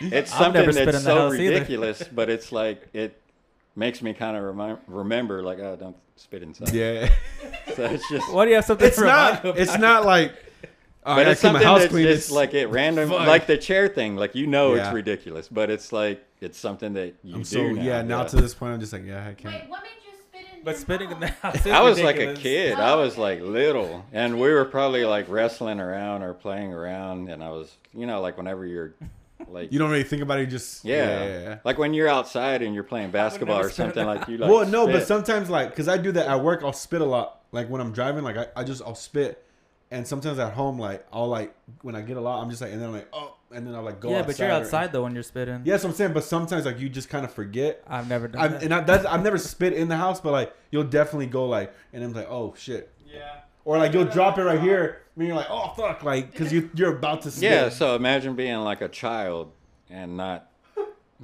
it's 0.00 0.32
something 0.32 0.70
that's 0.70 1.02
so 1.04 1.14
house 1.14 1.34
either. 1.34 1.52
ridiculous, 1.54 2.02
but 2.04 2.28
it's 2.30 2.50
like 2.52 2.88
it 2.92 3.20
makes 3.76 4.02
me 4.02 4.12
kind 4.14 4.36
of 4.36 4.42
remi- 4.42 4.78
remember 4.86 5.42
like 5.42 5.58
oh 5.60 5.76
don't 5.76 5.96
spit 6.16 6.42
inside. 6.42 6.72
yeah, 6.74 7.10
So 7.74 7.84
it's 7.84 8.08
just. 8.08 8.30
Why 8.32 8.44
do 8.44 8.50
you 8.50 8.56
have 8.56 8.64
something 8.64 8.86
it's 8.86 8.96
to 8.96 9.04
not. 9.04 9.44
It's 9.58 9.78
not 9.78 10.04
like. 10.04 10.32
Oh, 11.04 11.16
But 11.16 11.26
it's 11.26 11.40
something 11.40 11.62
house 11.64 11.80
that's 11.80 11.92
just 11.94 12.30
like 12.30 12.54
it 12.54 12.66
random, 12.68 13.08
Fuck. 13.08 13.26
like 13.26 13.46
the 13.48 13.56
chair 13.58 13.88
thing. 13.88 14.14
Like 14.14 14.36
you 14.36 14.46
know 14.46 14.74
Yeah. 14.74 14.86
it's 14.86 14.94
ridiculous, 14.94 15.48
but 15.48 15.68
it's 15.68 15.92
like 15.92 16.24
it's 16.40 16.56
something 16.58 16.92
that 16.92 17.14
you 17.24 17.34
I'm 17.34 17.40
do. 17.40 17.44
so 17.44 17.72
now. 17.72 17.82
yeah. 17.82 18.02
Now 18.02 18.22
to 18.22 18.36
this 18.36 18.54
point, 18.54 18.74
I'm 18.74 18.78
just 18.80 18.92
like 18.92 19.04
yeah, 19.04 19.26
I 19.26 19.34
can't. 19.34 19.54
Wait, 19.68 19.80
But 20.64 20.70
your 20.72 20.80
spitting 20.80 21.10
in 21.10 21.20
the 21.20 21.26
house. 21.42 21.66
Is 21.66 21.72
I 21.72 21.82
was 21.82 22.00
like 22.00 22.18
a 22.18 22.34
kid. 22.34 22.74
I 22.74 22.94
was 22.94 23.18
like 23.18 23.40
little, 23.40 24.04
and 24.12 24.40
we 24.40 24.52
were 24.52 24.64
probably 24.64 25.04
like 25.04 25.28
wrestling 25.28 25.80
around 25.80 26.22
or 26.22 26.34
playing 26.34 26.72
around, 26.72 27.28
and 27.28 27.42
I 27.42 27.50
was, 27.50 27.74
you 27.94 28.06
know, 28.06 28.20
like 28.20 28.36
whenever 28.36 28.64
you're, 28.66 28.94
like, 29.48 29.72
You 29.72 29.78
don't 29.78 29.90
really 29.90 30.04
think 30.04 30.22
about 30.22 30.38
it. 30.38 30.42
You 30.42 30.46
just 30.46 30.84
yeah, 30.84 30.96
yeah. 30.96 31.24
yeah, 31.24 31.40
yeah. 31.40 31.58
like 31.64 31.78
when 31.78 31.94
you're 31.94 32.08
outside 32.08 32.62
and 32.62 32.74
you're 32.74 32.84
playing 32.84 33.10
basketball 33.10 33.60
or 33.60 33.70
something 33.70 34.06
like 34.06 34.28
you. 34.28 34.38
Like, 34.38 34.50
well, 34.50 34.66
no, 34.66 34.86
but 34.86 35.06
sometimes 35.06 35.50
like 35.50 35.70
because 35.70 35.88
I 35.88 35.98
do 35.98 36.12
that 36.12 36.26
at 36.28 36.42
work, 36.42 36.62
I'll 36.62 36.72
spit 36.72 37.00
a 37.00 37.06
lot. 37.06 37.40
Like 37.50 37.68
when 37.68 37.80
I'm 37.80 37.92
driving, 37.92 38.24
like 38.24 38.36
I, 38.36 38.46
I 38.56 38.64
just 38.64 38.82
I'll 38.82 38.94
spit, 38.94 39.44
and 39.92 40.06
sometimes 40.06 40.38
at 40.40 40.52
home, 40.54 40.78
like 40.78 41.06
I'll 41.12 41.28
like 41.28 41.54
when 41.82 41.94
I 41.94 42.00
get 42.00 42.16
a 42.16 42.20
lot, 42.20 42.42
I'm 42.42 42.50
just 42.50 42.60
like, 42.62 42.72
and 42.72 42.80
then 42.80 42.88
I'm 42.88 42.94
like 42.94 43.08
oh, 43.12 43.36
and 43.54 43.66
then 43.66 43.74
I'll 43.74 43.82
like 43.82 44.00
go. 44.00 44.08
Outside. 44.08 44.16
Yeah, 44.18 44.26
but 44.26 44.38
you're 44.38 44.48
or- 44.48 44.52
outside 44.52 44.92
though 44.92 45.02
when 45.04 45.14
you're 45.14 45.22
spitting. 45.22 45.62
Yeah, 45.64 45.74
that's 45.74 45.84
I'm 45.84 45.92
saying. 45.92 46.12
But 46.14 46.24
sometimes 46.24 46.64
like 46.64 46.80
you 46.80 46.88
just 46.88 47.08
kind 47.08 47.24
of 47.24 47.32
forget. 47.32 47.82
I've 47.86 48.08
never 48.08 48.26
done 48.28 48.40
I've, 48.42 48.52
that. 48.52 48.62
and 48.64 48.74
I, 48.74 48.80
that's, 48.80 49.04
I've 49.04 49.22
never 49.22 49.38
spit 49.38 49.74
in 49.74 49.88
the 49.88 49.96
house, 49.96 50.20
but 50.20 50.32
like 50.32 50.52
you'll 50.70 50.84
definitely 50.84 51.26
go 51.26 51.46
like, 51.46 51.72
and 51.92 52.02
I'm 52.02 52.12
like, 52.12 52.28
oh 52.30 52.54
shit, 52.56 52.90
Yeah. 53.06 53.40
or 53.64 53.78
like 53.78 53.92
you'll 53.92 54.06
drop 54.06 54.38
it 54.38 54.42
right 54.44 54.60
here, 54.60 55.02
when 55.14 55.26
you're 55.28 55.36
like, 55.36 55.50
oh 55.50 55.72
fuck, 55.76 56.02
like 56.02 56.32
because 56.32 56.52
you 56.52 56.70
you're 56.74 56.96
about 56.96 57.22
to 57.22 57.30
spit. 57.30 57.50
yeah. 57.50 57.68
So 57.68 57.94
imagine 57.94 58.34
being 58.34 58.56
like 58.60 58.80
a 58.80 58.88
child 58.88 59.52
and 59.90 60.16
not 60.16 60.48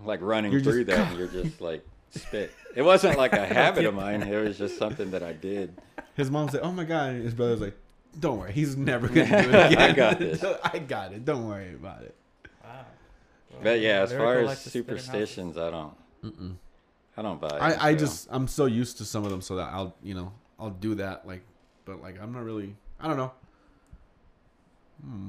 like 0.05 0.21
running 0.23 0.53
You're 0.53 0.61
just- 0.61 0.71
through 0.75 0.85
that, 0.85 0.99
and 1.11 1.19
you're 1.19 1.29
just 1.29 1.61
like 1.61 1.85
spit. 2.11 2.53
It 2.77 2.83
wasn't 2.83 3.17
like 3.19 3.33
a 3.33 3.47
habit 3.47 3.87
of 3.87 3.95
mine. 3.95 4.23
It 4.23 4.37
was 4.45 4.59
just 4.59 4.79
something 4.79 5.11
that 5.13 5.23
I 5.23 5.33
did. 5.33 5.81
His 6.15 6.31
mom 6.31 6.49
said, 6.49 6.61
oh 6.63 6.73
my 6.73 6.85
god, 6.85 7.11
and 7.15 7.25
his 7.25 7.33
brother's 7.35 7.61
like, 7.61 7.77
don't 8.19 8.39
worry, 8.39 8.53
he's 8.53 8.77
never 8.77 9.07
gonna 9.15 9.43
do 9.43 9.51
it 9.51 9.73
again. 9.73 9.79
I 9.79 9.93
got 9.93 10.19
this. 10.21 10.45
I 10.65 10.79
got 10.79 11.13
it. 11.13 11.25
Don't 11.25 11.47
worry 11.49 11.75
about 11.75 12.03
it. 12.03 12.15
Wow. 12.65 12.87
But 13.63 13.81
yeah, 13.81 14.01
as 14.03 14.13
far 14.13 14.39
as 14.39 14.63
to 14.65 14.71
spit 14.71 14.89
in 14.89 14.95
houses. 14.97 15.05
superstitions, 15.07 15.59
I 15.59 15.71
don't. 15.71 16.59
I 17.17 17.23
don't 17.23 17.41
buy. 17.41 17.49
it, 17.49 17.63
I, 17.63 17.89
I 17.89 17.93
so. 17.95 17.99
just 17.99 18.29
I'm 18.31 18.47
so 18.49 18.67
used 18.67 18.99
to 18.99 19.05
some 19.05 19.25
of 19.25 19.31
them 19.31 19.41
so 19.41 19.57
that 19.57 19.73
I'll 19.73 19.95
you 20.03 20.15
know 20.15 20.33
I'll 20.59 20.71
do 20.71 20.95
that 20.97 21.27
like 21.27 21.43
but 21.85 22.01
like 22.03 22.21
I'm 22.21 22.33
not 22.33 22.45
really 22.45 22.77
I 23.01 23.09
don't 23.09 23.17
know. 23.17 23.33
Hmm. 25.05 25.29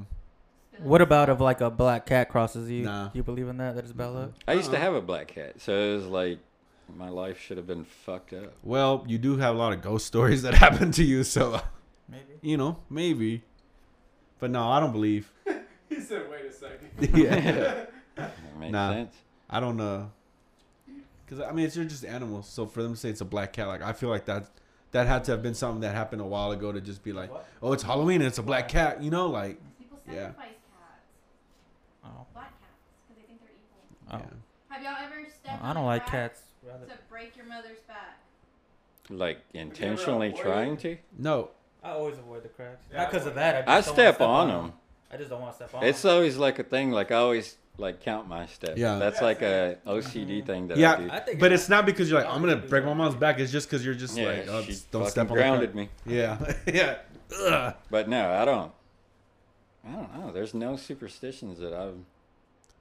What 0.78 1.00
about 1.02 1.28
if 1.28 1.40
like 1.40 1.60
a 1.60 1.70
black 1.70 2.06
cat 2.06 2.28
crosses 2.28 2.70
you? 2.70 2.84
Nah. 2.84 3.10
You 3.12 3.22
believe 3.22 3.48
in 3.48 3.58
that? 3.58 3.74
That 3.76 3.84
is 3.84 3.92
bad 3.92 4.06
luck. 4.08 4.30
I 4.48 4.54
used 4.54 4.70
to 4.70 4.76
Uh-uh. 4.76 4.82
have 4.82 4.94
a 4.94 5.00
black 5.02 5.28
cat, 5.28 5.60
so 5.60 5.72
it 5.74 5.94
was 5.96 6.06
like 6.06 6.38
my 6.96 7.08
life 7.08 7.38
should 7.38 7.56
have 7.56 7.66
been 7.66 7.84
fucked 7.84 8.32
up. 8.32 8.52
Well, 8.62 9.04
you 9.06 9.18
do 9.18 9.36
have 9.36 9.54
a 9.54 9.58
lot 9.58 9.72
of 9.72 9.82
ghost 9.82 10.06
stories 10.06 10.42
that 10.42 10.54
happen 10.64 10.90
to 10.92 11.04
you, 11.04 11.22
so 11.22 11.60
Maybe. 12.10 12.24
you 12.42 12.56
know 12.56 12.76
maybe. 12.88 13.42
But 14.38 14.50
no, 14.50 14.68
I 14.68 14.80
don't 14.80 14.92
believe. 14.92 15.30
He 15.88 16.00
said, 16.00 16.30
wait 16.30 16.44
a 16.46 16.52
second. 16.52 16.88
yeah, 17.18 17.84
makes 18.58 18.72
Nah. 18.72 18.92
sense. 18.92 19.16
I 19.50 19.58
don't 19.58 19.80
uh, 19.80 20.04
because 21.26 21.44
I 21.44 21.50
mean 21.52 21.66
it's 21.66 21.74
just 21.74 22.04
animals. 22.04 22.48
So 22.48 22.64
for 22.66 22.80
them 22.82 22.94
to 22.94 22.96
say 23.00 23.10
it's 23.10 23.20
a 23.20 23.24
black 23.24 23.52
cat, 23.52 23.66
like 23.66 23.82
I 23.82 23.92
feel 23.92 24.08
like 24.08 24.24
that 24.26 24.48
that 24.92 25.08
had 25.08 25.24
to 25.24 25.32
have 25.32 25.42
been 25.42 25.54
something 25.54 25.80
that 25.80 25.94
happened 25.94 26.22
a 26.22 26.26
while 26.26 26.52
ago 26.52 26.70
to 26.70 26.80
just 26.80 27.02
be 27.02 27.12
like, 27.12 27.30
oh, 27.60 27.72
it's 27.72 27.82
Halloween 27.82 28.20
and 28.20 28.28
it's 28.28 28.38
a 28.38 28.42
black 28.42 28.68
cat, 28.68 29.02
you 29.02 29.10
know, 29.10 29.26
like 29.28 29.58
People 29.80 29.98
Yeah. 30.06 30.14
sacrifice 30.28 30.46
cats, 30.46 32.04
Oh. 32.04 32.26
black 32.34 32.52
cats, 32.60 32.72
because 33.08 33.20
they 33.20 33.26
think 33.26 33.40
they're 33.40 33.50
evil. 33.50 34.12
Oh. 34.12 34.18
yeah. 34.18 34.74
Have 34.76 34.82
y'all 34.84 35.04
ever 35.04 35.28
stepped 35.28 35.64
I 35.64 35.72
don't 35.72 35.86
like 35.86 36.06
cats. 36.06 36.40
To 36.64 36.98
break 37.08 37.36
your 37.36 37.46
mother's 37.46 37.78
back? 37.88 38.18
Like 39.08 39.38
intentionally 39.54 40.32
trying 40.32 40.76
to. 40.78 40.96
No, 41.18 41.50
I 41.82 41.90
always 41.90 42.18
avoid 42.18 42.42
the 42.42 42.48
cracks. 42.48 42.84
Yeah, 42.92 42.98
Not 42.98 43.10
because 43.10 43.26
of 43.26 43.34
that. 43.36 43.68
I 43.68 43.76
just 43.78 43.88
don't 43.88 43.94
step 43.96 44.20
on 44.20 44.50
on 44.50 44.62
them. 44.64 44.72
I 45.12 45.16
just 45.16 45.30
don't 45.30 45.40
want 45.40 45.52
to 45.52 45.56
step 45.56 45.74
on. 45.74 45.84
It's 45.84 46.04
'em. 46.04 46.10
always 46.12 46.36
like 46.36 46.58
a 46.58 46.62
thing. 46.64 46.90
Like 46.92 47.10
I 47.10 47.16
always 47.16 47.56
like 47.78 48.00
count 48.00 48.28
my 48.28 48.46
steps. 48.46 48.78
Yeah. 48.78 48.98
that's 48.98 49.20
Yeah, 49.20 49.24
like 49.26 49.42
a 49.42 49.78
Mm-hmm. 49.86 49.88
OCD 49.90 50.46
thing 50.46 50.68
that 50.68 50.76
I 50.76 50.80
yeah, 50.80 50.96
do. 50.96 51.08
I 51.10 51.20
think 51.20 51.40
but 51.40 51.52
it's 51.52 51.68
not 51.68 51.86
because 51.86 52.10
you're 52.10 52.20
like 52.22 52.32
I'm 52.32 52.40
gonna 52.40 52.56
break 52.56 52.84
my 52.84 52.94
mom's 52.94 53.14
back. 53.16 53.38
It's 53.40 53.50
just 53.50 53.68
because 53.68 53.84
you're 53.84 53.94
just 53.94 54.16
yeah, 54.16 54.26
like 54.26 54.48
oh, 54.48 54.60
she 54.62 54.68
just 54.72 54.90
don't 54.90 55.08
step 55.08 55.30
on 55.30 55.36
grounded 55.36 55.74
me. 55.74 55.88
Yeah, 56.06 56.38
yeah. 56.66 56.98
Ugh. 57.46 57.74
But 57.90 58.08
no, 58.08 58.30
I 58.30 58.44
don't. 58.44 58.72
I 59.88 59.92
don't 59.92 60.18
know. 60.18 60.32
There's 60.32 60.52
no 60.52 60.76
superstitions 60.76 61.58
that 61.60 61.72
I've. 61.72 61.94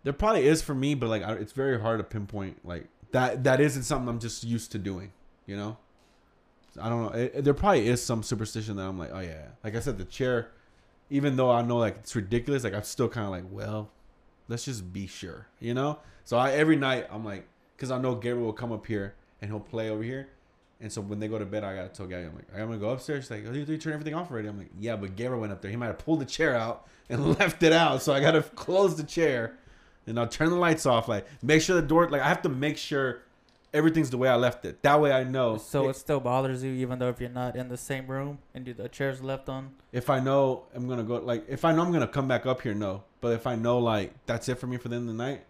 There 0.04 0.14
probably 0.14 0.48
is 0.48 0.62
for 0.62 0.76
me, 0.76 0.96
but 0.96 1.08
like 1.10 1.24
I, 1.24 1.34
it's 1.34 1.54
very 1.54 1.80
hard 1.80 2.00
to 2.00 2.04
pinpoint 2.04 2.66
like 2.66 2.86
that. 3.12 3.44
That 3.46 3.62
isn't 3.62 3.84
something 3.84 4.10
I'm 4.10 4.20
just 4.20 4.44
used 4.44 4.72
to 4.74 4.78
doing. 4.78 5.12
You 5.46 5.56
know, 5.58 5.78
I 6.82 6.90
don't 6.90 7.04
know. 7.04 7.20
It, 7.20 7.44
there 7.44 7.54
probably 7.54 7.88
is 7.88 8.04
some 8.04 8.24
superstition 8.24 8.76
that 8.78 8.84
I'm 8.84 8.98
like, 8.98 9.12
oh 9.14 9.20
yeah. 9.20 9.48
Like 9.64 9.76
I 9.76 9.80
said, 9.80 9.98
the 9.98 10.06
chair. 10.06 10.52
Even 11.10 11.36
though 11.36 11.50
I 11.50 11.64
know 11.64 11.78
like 11.78 11.98
it's 12.00 12.16
ridiculous, 12.16 12.64
like 12.64 12.74
I'm 12.74 12.84
still 12.84 13.10
kind 13.10 13.26
of 13.26 13.32
like, 13.32 13.46
well, 13.50 13.90
let's 14.48 14.66
just 14.66 14.94
be 14.94 15.08
sure. 15.08 15.48
You 15.60 15.74
know. 15.74 16.00
So 16.24 16.38
I 16.38 16.52
every 16.52 16.76
night 16.76 17.08
I'm 17.12 17.26
like, 17.26 17.48
because 17.76 17.92
I 17.92 17.98
know 17.98 18.16
Gabriel 18.16 18.46
will 18.46 18.54
come 18.54 18.72
up 18.72 18.86
here 18.86 19.16
and 19.42 19.50
he'll 19.50 19.60
play 19.60 19.90
over 19.90 20.04
here. 20.04 20.30
And 20.82 20.92
so 20.92 21.02
when 21.02 21.20
they 21.20 21.28
go 21.28 21.38
to 21.38 21.46
bed, 21.46 21.64
I 21.64 21.76
gotta 21.76 21.90
tell 21.90 22.08
Gabby, 22.08 22.26
I'm 22.26 22.36
like, 22.36 22.48
I'm 22.54 22.68
gonna 22.68 22.78
go 22.78 22.90
upstairs. 22.90 23.26
She's 23.26 23.32
like, 23.32 23.46
oh, 23.48 23.52
you, 23.52 23.66
you 23.66 23.78
turn 23.78 23.94
everything 23.94 24.14
off 24.14 24.32
already. 24.32 24.48
I'm 24.48 24.58
like, 24.58 24.70
yeah, 24.80 24.96
but 24.96 25.16
Gabriel 25.16 25.42
went 25.42 25.52
up 25.52 25.62
there. 25.62 25.72
He 25.72 25.78
might 25.78 25.88
have 25.88 25.98
pulled 25.98 26.22
the 26.22 26.26
chair 26.26 26.56
out 26.56 26.88
and 27.10 27.38
left 27.40 27.64
it 27.64 27.74
out. 27.74 28.02
So 28.02 28.14
I 28.14 28.22
gotta 28.22 28.42
close 28.42 28.96
the 28.96 29.04
chair 29.04 29.58
and 30.08 30.20
I'll 30.20 30.28
turn 30.28 30.50
the 30.50 30.56
lights 30.56 30.86
off. 30.86 31.08
Like, 31.08 31.26
make 31.42 31.62
sure 31.62 31.76
the 31.76 31.88
door, 31.88 32.10
like, 32.10 32.22
I 32.22 32.28
have 32.28 32.42
to 32.44 32.50
make 32.50 32.78
sure 32.78 33.22
everything's 33.74 34.10
the 34.10 34.18
way 34.18 34.30
I 34.30 34.36
left 34.36 34.66
it. 34.66 34.82
That 34.84 35.00
way 35.02 35.12
I 35.12 35.24
know. 35.24 35.58
So 35.58 35.90
it 35.90 35.96
still 35.96 36.20
bothers 36.20 36.64
you, 36.64 36.72
even 36.74 37.00
though 37.00 37.10
if 37.10 37.20
you're 37.20 37.30
not 37.30 37.56
in 37.56 37.70
the 37.70 37.78
same 37.78 38.08
room 38.08 38.40
and 38.54 38.66
the 38.66 38.90
chair's 38.90 39.22
left 39.22 39.50
on. 39.50 39.72
if 39.92 40.10
I 40.10 40.20
know 40.20 40.64
I'm 40.76 40.88
gonna 40.88 41.04
go, 41.04 41.18
like, 41.18 41.46
if 41.48 41.66
I 41.66 41.74
know 41.74 41.84
I'm 41.84 41.92
gonna 41.92 42.08
come 42.08 42.28
back 42.28 42.46
up 42.46 42.62
here, 42.62 42.74
no. 42.74 43.04
But 43.22 43.34
if 43.34 43.46
I 43.48 43.56
know, 43.56 43.80
like, 43.80 44.14
that's 44.26 44.48
it 44.50 44.56
for 44.56 44.68
me 44.68 44.78
for 44.78 44.88
the 44.90 44.96
end 44.96 45.10
of 45.10 45.18
the 45.18 45.24
night, 45.24 45.44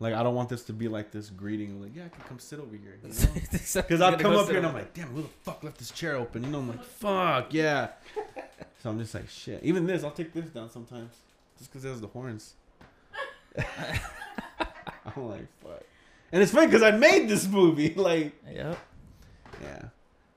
like, 0.00 0.14
I 0.14 0.22
don't 0.22 0.34
want 0.34 0.48
this 0.48 0.62
to 0.64 0.72
be 0.72 0.88
like 0.88 1.10
this 1.10 1.28
greeting. 1.28 1.80
Like, 1.80 1.94
yeah, 1.94 2.06
I 2.06 2.08
can 2.08 2.22
come 2.26 2.38
sit 2.38 2.58
over 2.58 2.74
here. 2.74 2.98
You 3.02 3.10
know? 3.10 3.14
Because 3.82 4.00
I'll 4.00 4.16
come 4.16 4.34
up 4.34 4.48
here 4.48 4.56
and 4.56 4.66
I'm 4.66 4.74
like, 4.74 4.94
damn, 4.94 5.08
who 5.08 5.22
the 5.22 5.28
fuck 5.42 5.62
left 5.62 5.78
this 5.78 5.90
chair 5.90 6.16
open? 6.16 6.42
You 6.42 6.50
know, 6.50 6.58
I'm 6.60 6.68
like, 6.68 6.84
fuck, 6.84 7.52
yeah. 7.52 7.88
So 8.82 8.88
I'm 8.88 8.98
just 8.98 9.14
like, 9.14 9.28
shit. 9.28 9.62
Even 9.62 9.86
this, 9.86 10.02
I'll 10.02 10.10
take 10.10 10.32
this 10.32 10.48
down 10.48 10.70
sometimes. 10.70 11.12
Just 11.58 11.70
because 11.70 11.84
it 11.84 11.88
has 11.88 12.00
the 12.00 12.06
horns. 12.06 12.54
I'm 13.58 15.28
like, 15.28 15.46
fuck. 15.62 15.82
And 16.32 16.42
it's 16.42 16.52
funny 16.52 16.66
because 16.66 16.82
I 16.82 16.92
made 16.92 17.28
this 17.28 17.46
movie. 17.48 17.92
Like, 17.96 18.32
Yep. 18.50 18.78
yeah. 19.62 19.82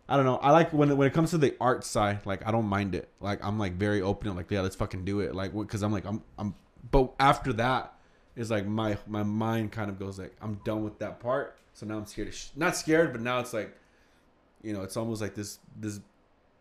I 0.09 0.15
don't 0.17 0.25
know. 0.25 0.37
I 0.37 0.51
like 0.51 0.73
when 0.73 0.89
it, 0.91 0.95
when 0.95 1.07
it 1.07 1.13
comes 1.13 1.31
to 1.31 1.37
the 1.37 1.55
art 1.61 1.83
side. 1.83 2.25
Like 2.25 2.45
I 2.47 2.51
don't 2.51 2.65
mind 2.65 2.93
it. 2.95 3.09
Like 3.19 3.43
I'm 3.43 3.57
like 3.57 3.73
very 3.73 4.01
open. 4.01 4.27
and 4.27 4.37
like 4.37 4.49
yeah, 4.51 4.61
let's 4.61 4.75
fucking 4.75 5.05
do 5.05 5.21
it. 5.21 5.33
Like 5.33 5.53
because 5.53 5.81
I'm 5.81 5.91
like 5.91 6.05
I'm 6.05 6.21
I'm. 6.37 6.55
But 6.91 7.13
after 7.19 7.53
that 7.53 7.93
is 8.35 8.51
like 8.51 8.65
my 8.65 8.97
my 9.07 9.23
mind 9.23 9.71
kind 9.71 9.89
of 9.89 9.97
goes 9.99 10.19
like 10.19 10.35
I'm 10.41 10.55
done 10.65 10.83
with 10.83 10.99
that 10.99 11.19
part. 11.19 11.57
So 11.73 11.85
now 11.85 11.97
I'm 11.97 12.05
scared. 12.05 12.27
Of 12.27 12.35
sh- 12.35 12.49
not 12.55 12.75
scared, 12.75 13.13
but 13.13 13.21
now 13.21 13.39
it's 13.39 13.53
like, 13.53 13.75
you 14.61 14.73
know, 14.73 14.81
it's 14.83 14.97
almost 14.97 15.21
like 15.21 15.35
this 15.35 15.59
this 15.79 15.99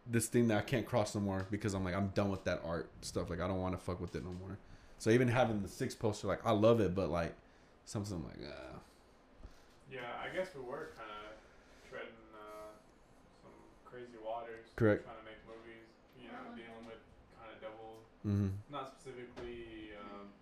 this 0.06 0.26
thing 0.26 0.48
that 0.48 0.58
I 0.58 0.62
can't 0.62 0.86
cross 0.86 1.14
no 1.14 1.20
more 1.20 1.46
because 1.50 1.74
I'm 1.74 1.84
like 1.84 1.94
I'm 1.96 2.08
done 2.08 2.30
with 2.30 2.44
that 2.44 2.62
art 2.64 2.90
stuff. 3.00 3.28
Like 3.28 3.40
I 3.40 3.48
don't 3.48 3.60
want 3.60 3.74
to 3.78 3.84
fuck 3.84 4.00
with 4.00 4.14
it 4.14 4.24
no 4.24 4.32
more. 4.32 4.56
So 4.98 5.10
even 5.10 5.26
having 5.26 5.62
the 5.62 5.68
six 5.68 5.94
poster, 5.96 6.28
like 6.28 6.46
I 6.46 6.52
love 6.52 6.80
it, 6.80 6.94
but 6.94 7.10
like 7.10 7.34
something 7.84 8.14
I'm 8.16 8.24
like, 8.24 8.48
uh, 8.48 8.78
Yeah, 9.92 10.08
I 10.24 10.32
guess 10.32 10.48
we 10.56 10.64
were 10.64 10.96
kind 10.96 11.12
of 11.12 11.36
treading 11.84 12.16
uh, 12.32 12.72
some 13.44 13.52
crazy 13.84 14.16
waters. 14.24 14.64
Correct. 14.74 15.04
Trying 15.04 15.20
to 15.20 15.26
make 15.28 15.40
movies, 15.44 15.84
you 16.16 16.32
know, 16.32 16.40
Mhm. 16.48 16.56
dealing 16.56 16.86
with 16.88 17.02
kind 17.36 17.52
of 17.52 17.60
double, 17.60 18.00
mm-hmm. 18.24 18.56
not 18.72 18.88
specifically 18.88 19.92
um, 20.00 20.32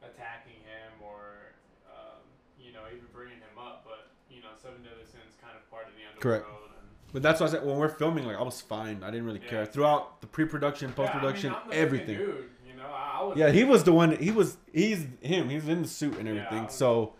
attacking 0.00 0.56
him 0.64 0.96
or, 1.04 1.52
um, 1.92 2.24
you 2.56 2.72
know, 2.72 2.88
even 2.88 3.04
bringing 3.12 3.36
him 3.44 3.58
up, 3.60 3.84
but, 3.84 4.16
you 4.32 4.40
know, 4.40 4.56
Seven 4.56 4.80
Deadly 4.82 5.04
Sins 5.04 5.36
kind 5.44 5.52
of 5.56 5.68
part 5.70 5.84
of 5.84 5.92
the 5.92 6.00
Correct. 6.24 6.48
underworld. 6.48 6.72
And, 6.80 6.88
But 7.12 7.20
that's 7.22 7.40
why 7.44 7.46
I 7.46 7.50
said 7.50 7.64
when 7.68 7.76
we're 7.76 7.92
filming, 7.92 8.24
like 8.24 8.40
I 8.40 8.42
was 8.42 8.60
fine. 8.64 9.04
I 9.04 9.10
didn't 9.12 9.26
really 9.28 9.44
care 9.44 9.66
throughout 9.66 10.20
the 10.24 10.26
pre-production, 10.26 10.92
post-production, 10.96 11.52
yeah, 11.52 11.58
I 11.58 11.60
mean, 11.60 11.64
I'm 11.68 11.70
the 11.70 11.76
everything. 11.76 12.16
Dude, 12.16 12.50
you 12.66 12.74
know, 12.80 12.88
I, 12.88 13.20
I 13.20 13.22
was 13.24 13.36
Yeah, 13.36 13.50
he 13.50 13.62
was 13.64 13.84
the 13.84 13.92
one. 13.92 14.16
He 14.16 14.30
was. 14.30 14.56
He's 14.72 15.06
him. 15.20 15.48
He's 15.50 15.68
in 15.68 15.82
the 15.82 15.88
suit 15.88 16.16
and 16.16 16.26
Yeah, 16.26 16.34
everything. 16.48 16.58
I 16.60 16.64
was- 16.64 16.74
so 16.74 17.14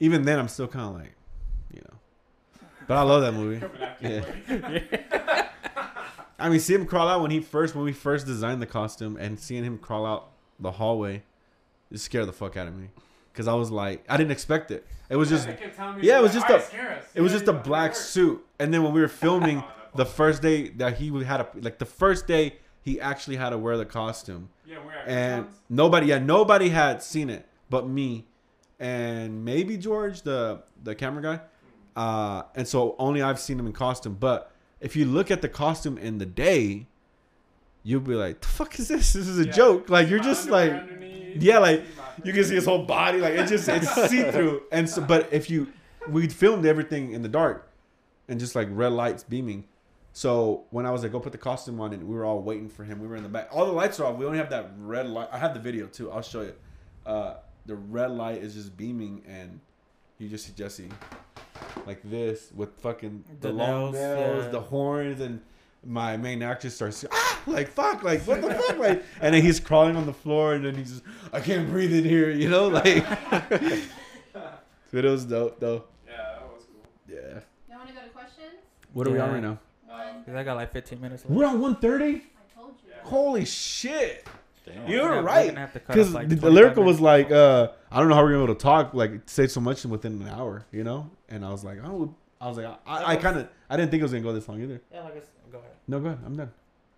even 0.00 0.22
then, 0.24 0.38
I'm 0.38 0.48
still 0.48 0.66
kind 0.68 0.86
of 0.86 0.94
like, 1.00 1.12
you 1.72 1.80
know. 1.82 1.96
But 2.86 2.96
I 2.96 3.02
love 3.02 3.22
that 3.22 3.32
movie. 3.34 3.64
Yeah. 4.00 5.46
I 6.38 6.48
mean, 6.48 6.58
see 6.58 6.72
him 6.74 6.86
crawl 6.86 7.06
out 7.06 7.20
when 7.20 7.30
he 7.30 7.40
first 7.40 7.74
when 7.74 7.84
we 7.84 7.92
first 7.92 8.26
designed 8.26 8.62
the 8.62 8.66
costume, 8.66 9.16
and 9.18 9.38
seeing 9.38 9.62
him 9.62 9.76
crawl 9.76 10.06
out 10.06 10.30
the 10.58 10.70
hallway, 10.72 11.22
it 11.92 11.98
scared 12.00 12.26
the 12.28 12.32
fuck 12.32 12.56
out 12.56 12.66
of 12.66 12.74
me. 12.74 12.88
Cause 13.34 13.46
I 13.46 13.52
was 13.54 13.70
like, 13.70 14.04
I 14.08 14.16
didn't 14.16 14.32
expect 14.32 14.70
it. 14.70 14.86
It 15.10 15.16
was 15.16 15.28
just, 15.28 15.46
They 15.46 15.52
kept 15.54 15.76
telling 15.76 15.98
me, 16.00 16.06
yeah, 16.06 16.18
it 16.18 16.22
was 16.22 16.32
just 16.32 16.48
a- 16.48 16.62
it 17.14 17.20
was 17.20 17.30
just 17.32 17.46
a 17.46 17.52
black 17.52 17.94
suit. 17.94 18.44
And 18.58 18.72
then 18.72 18.82
when 18.82 18.92
we 18.92 19.00
were 19.00 19.08
filming 19.24 19.58
Oh, 19.58 19.96
the 19.96 20.06
first 20.06 20.40
day 20.40 20.68
that 20.70 20.96
he 20.96 21.08
had 21.24 21.40
a 21.40 21.48
like 21.60 21.78
the 21.78 21.84
first 21.84 22.26
day 22.26 22.56
he 22.82 23.00
actually 23.00 23.36
had 23.36 23.50
to 23.50 23.58
wear 23.58 23.76
the 23.76 23.84
costume, 23.84 24.48
Yeah, 24.66 24.78
we're 24.84 24.92
and 25.06 25.46
nobody, 25.68 26.06
yeah, 26.06 26.18
nobody 26.18 26.70
had 26.70 27.02
seen 27.02 27.28
it 27.28 27.46
but 27.68 27.86
me, 27.86 28.26
and 28.80 29.44
maybe 29.44 29.76
George, 29.76 30.22
the 30.22 30.62
the 30.82 30.94
camera 30.96 31.22
guy. 31.22 31.40
Uh, 31.94 32.42
and 32.56 32.66
so 32.66 32.96
only 32.98 33.20
I've 33.22 33.38
seen 33.38 33.58
him 33.60 33.66
in 33.66 33.72
costume. 33.72 34.16
But 34.18 34.50
if 34.80 34.96
you 34.96 35.04
look 35.04 35.30
at 35.30 35.42
the 35.42 35.48
costume 35.48 35.98
in 35.98 36.18
the 36.18 36.26
day, 36.26 36.86
you'll 37.82 38.00
be 38.00 38.14
like, 38.14 38.40
"The 38.40 38.48
fuck 38.48 38.78
is 38.78 38.88
this? 38.88 39.12
This 39.12 39.28
is 39.28 39.38
a 39.38 39.44
Yeah. 39.46 39.52
joke." 39.52 39.90
Like 39.90 40.08
you're 40.08 40.20
just 40.20 40.48
like, 40.50 40.72
underneath, 40.72 41.42
yeah, 41.42 41.58
like 41.58 41.84
you 42.24 42.32
can 42.32 42.44
see 42.44 42.54
his 42.54 42.64
whole 42.64 42.84
body, 42.84 43.18
like 43.18 43.34
it 43.34 43.46
just 43.46 43.68
it's 43.68 43.92
see 44.10 44.22
through. 44.30 44.62
And 44.72 44.88
so, 44.88 45.02
but 45.02 45.28
if 45.32 45.50
you 45.50 45.68
we 46.08 46.28
filmed 46.28 46.64
everything 46.64 47.12
in 47.12 47.22
the 47.22 47.28
dark 47.28 47.70
and 48.28 48.40
just 48.40 48.54
like 48.54 48.68
red 48.70 48.92
lights 48.92 49.22
beaming. 49.22 49.64
So 50.12 50.64
when 50.70 50.86
I 50.86 50.90
was 50.90 51.02
like, 51.04 51.12
go 51.12 51.20
put 51.20 51.30
the 51.32 51.38
costume 51.38 51.80
on, 51.80 51.92
and 51.92 52.02
we 52.08 52.14
were 52.16 52.24
all 52.24 52.40
waiting 52.40 52.68
for 52.68 52.82
him. 52.82 52.98
We 53.00 53.06
were 53.06 53.14
in 53.16 53.22
the 53.22 53.28
back. 53.28 53.48
All 53.52 53.64
the 53.66 53.72
lights 53.72 54.00
are 54.00 54.06
off. 54.06 54.16
We 54.16 54.24
only 54.26 54.38
have 54.38 54.50
that 54.50 54.72
red 54.78 55.06
light. 55.06 55.28
I 55.30 55.38
have 55.38 55.54
the 55.54 55.60
video 55.60 55.86
too. 55.86 56.10
I'll 56.10 56.22
show 56.22 56.40
you. 56.42 56.54
Uh, 57.06 57.34
the 57.66 57.76
red 57.76 58.10
light 58.10 58.42
is 58.42 58.54
just 58.54 58.76
beaming, 58.76 59.22
and 59.28 59.60
you 60.18 60.28
just 60.28 60.46
see 60.46 60.52
Jesse 60.56 60.88
like 61.86 62.00
this 62.04 62.50
with 62.54 62.76
fucking 62.80 63.24
the, 63.40 63.48
The 63.48 63.54
long 63.54 63.92
nails, 63.92 63.94
nails, 63.94 64.44
yeah. 64.44 64.50
the 64.50 64.60
horns, 64.60 65.20
and 65.20 65.40
my 65.84 66.16
main 66.16 66.42
actress 66.42 66.74
starts 66.74 67.04
ah, 67.10 67.40
like 67.46 67.68
fuck, 67.68 68.02
like 68.02 68.22
what 68.22 68.42
the 68.42 68.52
fuck, 68.66 68.78
like, 68.78 69.02
and 69.20 69.34
then 69.34 69.42
he's 69.42 69.60
crawling 69.60 69.96
on 69.96 70.06
the 70.06 70.12
floor, 70.12 70.54
and 70.54 70.64
then 70.64 70.74
he's 70.74 70.90
just 70.90 71.02
I 71.32 71.40
can't 71.40 71.68
breathe 71.70 71.92
in 71.92 72.04
here, 72.04 72.30
you 72.30 72.48
know, 72.50 72.68
like. 72.68 73.04
but 74.32 75.04
it 75.04 75.08
was 75.08 75.24
dope, 75.24 75.60
though. 75.60 75.84
Yeah, 76.06 76.16
that 76.16 76.42
was 76.52 76.64
cool. 76.64 76.82
Yeah. 77.08 77.40
You 77.68 77.76
want 77.76 77.88
to 77.88 77.94
go 77.94 78.00
to 78.02 78.08
questions? 78.08 78.54
What 78.92 79.06
are 79.06 79.10
we 79.10 79.18
on 79.18 79.32
right 79.32 79.42
now? 79.42 79.58
One. 79.86 80.24
'Cause 80.24 80.34
I 80.34 80.42
got 80.44 80.54
like 80.56 80.72
15 80.72 81.00
minutes. 81.00 81.24
left. 81.24 81.30
We're 81.34 81.46
on 81.46 81.60
130. 81.60 82.04
I 82.16 82.54
told 82.54 82.74
you. 82.84 82.92
Holy 83.04 83.44
shit! 83.44 84.26
Damn. 84.66 84.86
You 84.88 85.02
We're 85.02 85.16
were 85.16 85.22
right. 85.22 85.48
gonna 85.48 85.60
have 85.60 85.72
to 85.72 85.80
cut 85.80 85.94
Because 85.94 86.12
like, 86.12 86.28
the, 86.28 86.34
the 86.36 86.40
25 86.42 86.54
lyrical 86.54 86.84
was 86.84 87.00
like, 87.00 87.30
uh, 87.30 87.68
I 87.90 87.98
don't 87.98 88.08
know 88.08 88.14
how 88.14 88.22
we're 88.22 88.32
gonna 88.32 88.40
be 88.40 88.52
able 88.52 88.54
to 88.54 88.62
talk, 88.62 88.94
like 88.94 89.12
say 89.26 89.46
so 89.46 89.60
much 89.60 89.84
within 89.84 90.20
an 90.22 90.28
hour, 90.28 90.64
you 90.72 90.84
know. 90.84 91.10
And 91.28 91.44
I 91.44 91.50
was 91.50 91.64
like, 91.64 91.78
oh, 91.84 92.14
I 92.40 92.48
was 92.48 92.56
like, 92.58 92.66
I, 92.86 93.12
I 93.12 93.16
kind 93.16 93.38
of, 93.38 93.48
I 93.68 93.76
didn't 93.76 93.90
think 93.90 94.00
it 94.00 94.04
was 94.04 94.12
gonna 94.12 94.22
go 94.22 94.32
this 94.32 94.48
long 94.48 94.60
either. 94.62 94.80
Yeah, 94.92 95.02
like 95.02 95.16
it's, 95.16 95.28
go 95.50 95.58
ahead. 95.58 95.70
No, 95.88 96.00
go 96.00 96.06
ahead. 96.08 96.18
I'm 96.24 96.36
done. 96.36 96.50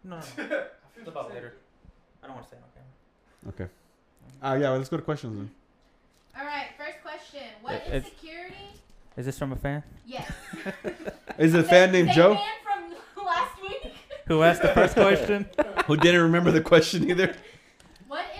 No, 0.04 0.16
no, 0.38 0.46
no. 0.48 0.62
It's 0.98 1.08
about 1.08 1.32
later. 1.34 1.54
I 2.22 2.26
don't 2.28 2.36
want 2.36 2.46
to 2.48 2.50
say 2.52 2.56
it 2.58 2.62
on 2.62 3.54
camera. 3.56 3.66
Okay. 3.66 3.72
Uh, 4.40 4.54
yeah, 4.60 4.70
well, 4.70 4.78
let's 4.78 4.88
go 4.88 4.96
to 4.96 5.02
questions 5.02 5.36
then. 5.36 5.50
All 6.38 6.44
right. 6.46 6.66
First 6.78 7.02
question. 7.02 7.42
What 7.60 7.74
It- 7.74 7.92
insecurity? 7.92 8.54
Is 9.16 9.26
this 9.26 9.38
from 9.38 9.52
a 9.52 9.56
fan? 9.56 9.82
Yes. 10.06 10.30
Is 11.38 11.54
it 11.54 11.60
a 11.60 11.64
fan 11.64 11.90
named 11.92 12.10
Joe 12.12 12.34
fan 12.34 12.44
from 12.62 13.24
last 13.26 13.60
week. 13.62 13.92
Who 14.26 14.42
asked 14.42 14.62
the 14.62 14.68
first 14.68 14.94
question? 14.94 15.46
who 15.86 15.96
didn't 15.96 16.22
remember 16.22 16.50
the 16.52 16.60
question 16.60 17.10
either? 17.10 17.34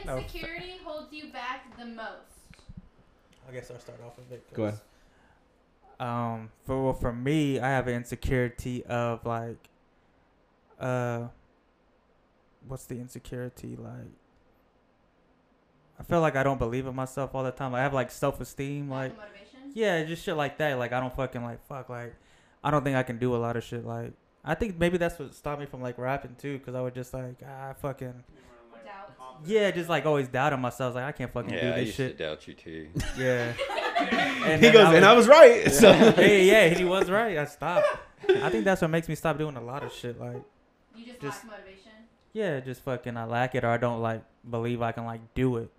What 0.04 0.06
No. 0.06 0.18
insecurity 0.18 0.78
holds 0.84 1.12
you 1.12 1.32
back 1.32 1.76
the 1.78 1.86
most? 1.86 2.08
I 3.48 3.52
guess 3.52 3.70
I'll 3.70 3.78
start 3.78 4.00
off 4.04 4.16
with 4.16 4.30
it. 4.32 4.52
Go 4.54 4.64
ahead. 4.64 4.80
Um, 6.00 6.50
for 6.64 6.82
well, 6.82 6.92
for 6.94 7.12
me, 7.12 7.60
I 7.60 7.68
have 7.70 7.86
an 7.86 7.94
insecurity 7.94 8.84
of 8.86 9.24
like, 9.24 9.68
uh, 10.80 11.28
what's 12.66 12.84
the 12.86 12.96
insecurity 12.98 13.76
like? 13.76 14.10
I 16.00 16.02
feel 16.04 16.20
like 16.20 16.34
I 16.34 16.42
don't 16.42 16.58
believe 16.58 16.86
in 16.86 16.94
myself 16.96 17.34
all 17.34 17.44
the 17.44 17.52
time. 17.52 17.72
Like, 17.72 17.80
I 17.80 17.82
have 17.84 17.94
like 17.94 18.10
self 18.10 18.40
esteem, 18.40 18.90
Lack 18.90 18.98
like 18.98 19.10
of 19.12 19.18
motivation. 19.18 19.70
yeah, 19.74 20.02
just 20.04 20.24
shit 20.24 20.36
like 20.36 20.58
that. 20.58 20.78
Like 20.78 20.92
I 20.92 20.98
don't 20.98 21.14
fucking 21.14 21.42
like 21.44 21.64
fuck. 21.66 21.88
Like 21.88 22.14
I 22.64 22.70
don't 22.72 22.82
think 22.82 22.96
I 22.96 23.04
can 23.04 23.18
do 23.18 23.36
a 23.36 23.38
lot 23.38 23.56
of 23.56 23.62
shit. 23.62 23.84
Like 23.86 24.12
I 24.44 24.54
think 24.56 24.78
maybe 24.78 24.98
that's 24.98 25.18
what 25.18 25.32
stopped 25.34 25.60
me 25.60 25.66
from 25.66 25.82
like 25.82 25.98
rapping 25.98 26.34
too, 26.36 26.58
because 26.58 26.74
I 26.74 26.80
was 26.80 26.94
just 26.94 27.14
like 27.14 27.36
ah 27.46 27.74
fucking 27.80 28.24
yeah, 29.44 29.70
just 29.70 29.89
like 29.89 30.06
always 30.06 30.28
doubting 30.28 30.60
myself. 30.60 30.94
Like 30.94 31.05
I 31.05 31.12
can't 31.12 31.32
fucking 31.32 31.52
Yeah, 31.52 31.59
I 31.59 31.62
do 31.62 31.70
this 31.76 31.86
used 31.86 31.97
shit. 31.97 32.18
to 32.18 32.24
doubt 32.24 32.48
you 32.48 32.55
too. 32.55 32.89
Yeah. 33.18 33.52
he 34.52 34.56
then 34.56 34.72
goes, 34.72 34.94
and 34.94 35.05
I 35.05 35.12
was 35.12 35.28
right. 35.28 35.70
So 35.72 35.90
yeah, 36.18 36.20
yeah, 36.20 36.68
he 36.68 36.84
was 36.84 37.10
right. 37.10 37.36
I 37.39 37.44
stopped. 37.47 37.86
I 38.28 38.51
think 38.51 38.64
that's 38.64 38.80
what 38.82 38.90
makes 38.90 39.09
me 39.09 39.14
stop 39.14 39.39
doing 39.39 39.56
a 39.56 39.60
lot 39.62 39.82
of 39.82 39.93
shit. 39.93 40.20
Like, 40.20 40.43
You 40.97 41.06
just, 41.06 41.20
Just- 41.20 41.44
lack 41.44 41.59
motivation. 41.60 41.93
yeah, 42.32 42.60
just 42.60 42.82
fucking 42.82 43.16
I 43.16 43.24
lack 43.24 43.55
it 43.55 43.64
or 43.64 43.68
I 43.68 43.76
don't 43.78 44.01
like 44.01 44.22
believe 44.48 44.80
I 44.82 44.93
can 44.93 45.05
like 45.05 45.20
do 45.34 45.56
it. 45.56 45.70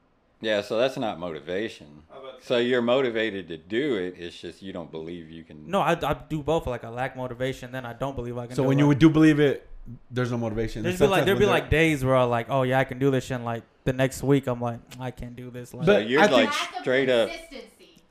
Yeah, 0.42 0.62
so 0.62 0.78
that's 0.78 0.98
not 0.98 1.20
motivation. 1.20 2.04
So 2.42 2.58
you're 2.58 2.82
motivated 2.82 3.48
to 3.48 3.56
do 3.58 3.96
it. 3.96 4.16
It's 4.20 4.38
just 4.38 4.62
you 4.62 4.74
don't 4.74 4.92
believe 4.92 5.30
you 5.32 5.46
can. 5.46 5.70
No, 5.70 5.80
I, 5.80 5.92
I 5.94 6.14
do 6.28 6.44
both. 6.44 6.68
Like 6.68 6.84
I 6.84 6.90
lack 6.90 7.16
motivation, 7.16 7.72
then 7.72 7.86
I 7.86 7.94
don't 7.94 8.14
believe 8.16 8.38
I 8.38 8.48
can. 8.48 8.56
So 8.58 8.64
do 8.64 8.68
when 8.68 8.78
it. 8.78 8.84
you 8.84 8.94
do 8.94 9.10
believe 9.10 9.40
it, 9.40 9.66
there's 10.12 10.32
no 10.32 10.38
motivation. 10.38 10.84
there's 10.84 11.00
be 11.00 11.08
like 11.08 11.26
there'd 11.26 11.40
be 11.40 11.46
like 11.46 11.70
days 11.70 12.04
where 12.04 12.16
I'm 12.16 12.30
like, 12.30 12.48
oh 12.50 12.64
yeah, 12.64 12.80
I 12.80 12.84
can 12.84 13.00
do 13.00 13.12
this 13.12 13.26
shit. 13.26 13.36
And 13.36 13.46
like 13.46 13.64
the 13.84 13.94
next 13.94 14.24
week, 14.24 14.48
I'm 14.48 14.62
like, 14.62 14.80
I 15.00 15.12
can't 15.12 15.36
do 15.36 15.50
this. 15.52 15.74
Like, 15.74 15.86
But 15.86 16.08
you're 16.10 16.22
I 16.22 16.26
like 16.28 16.50
Lack 16.50 16.76
straight 16.82 17.10
up. 17.10 17.30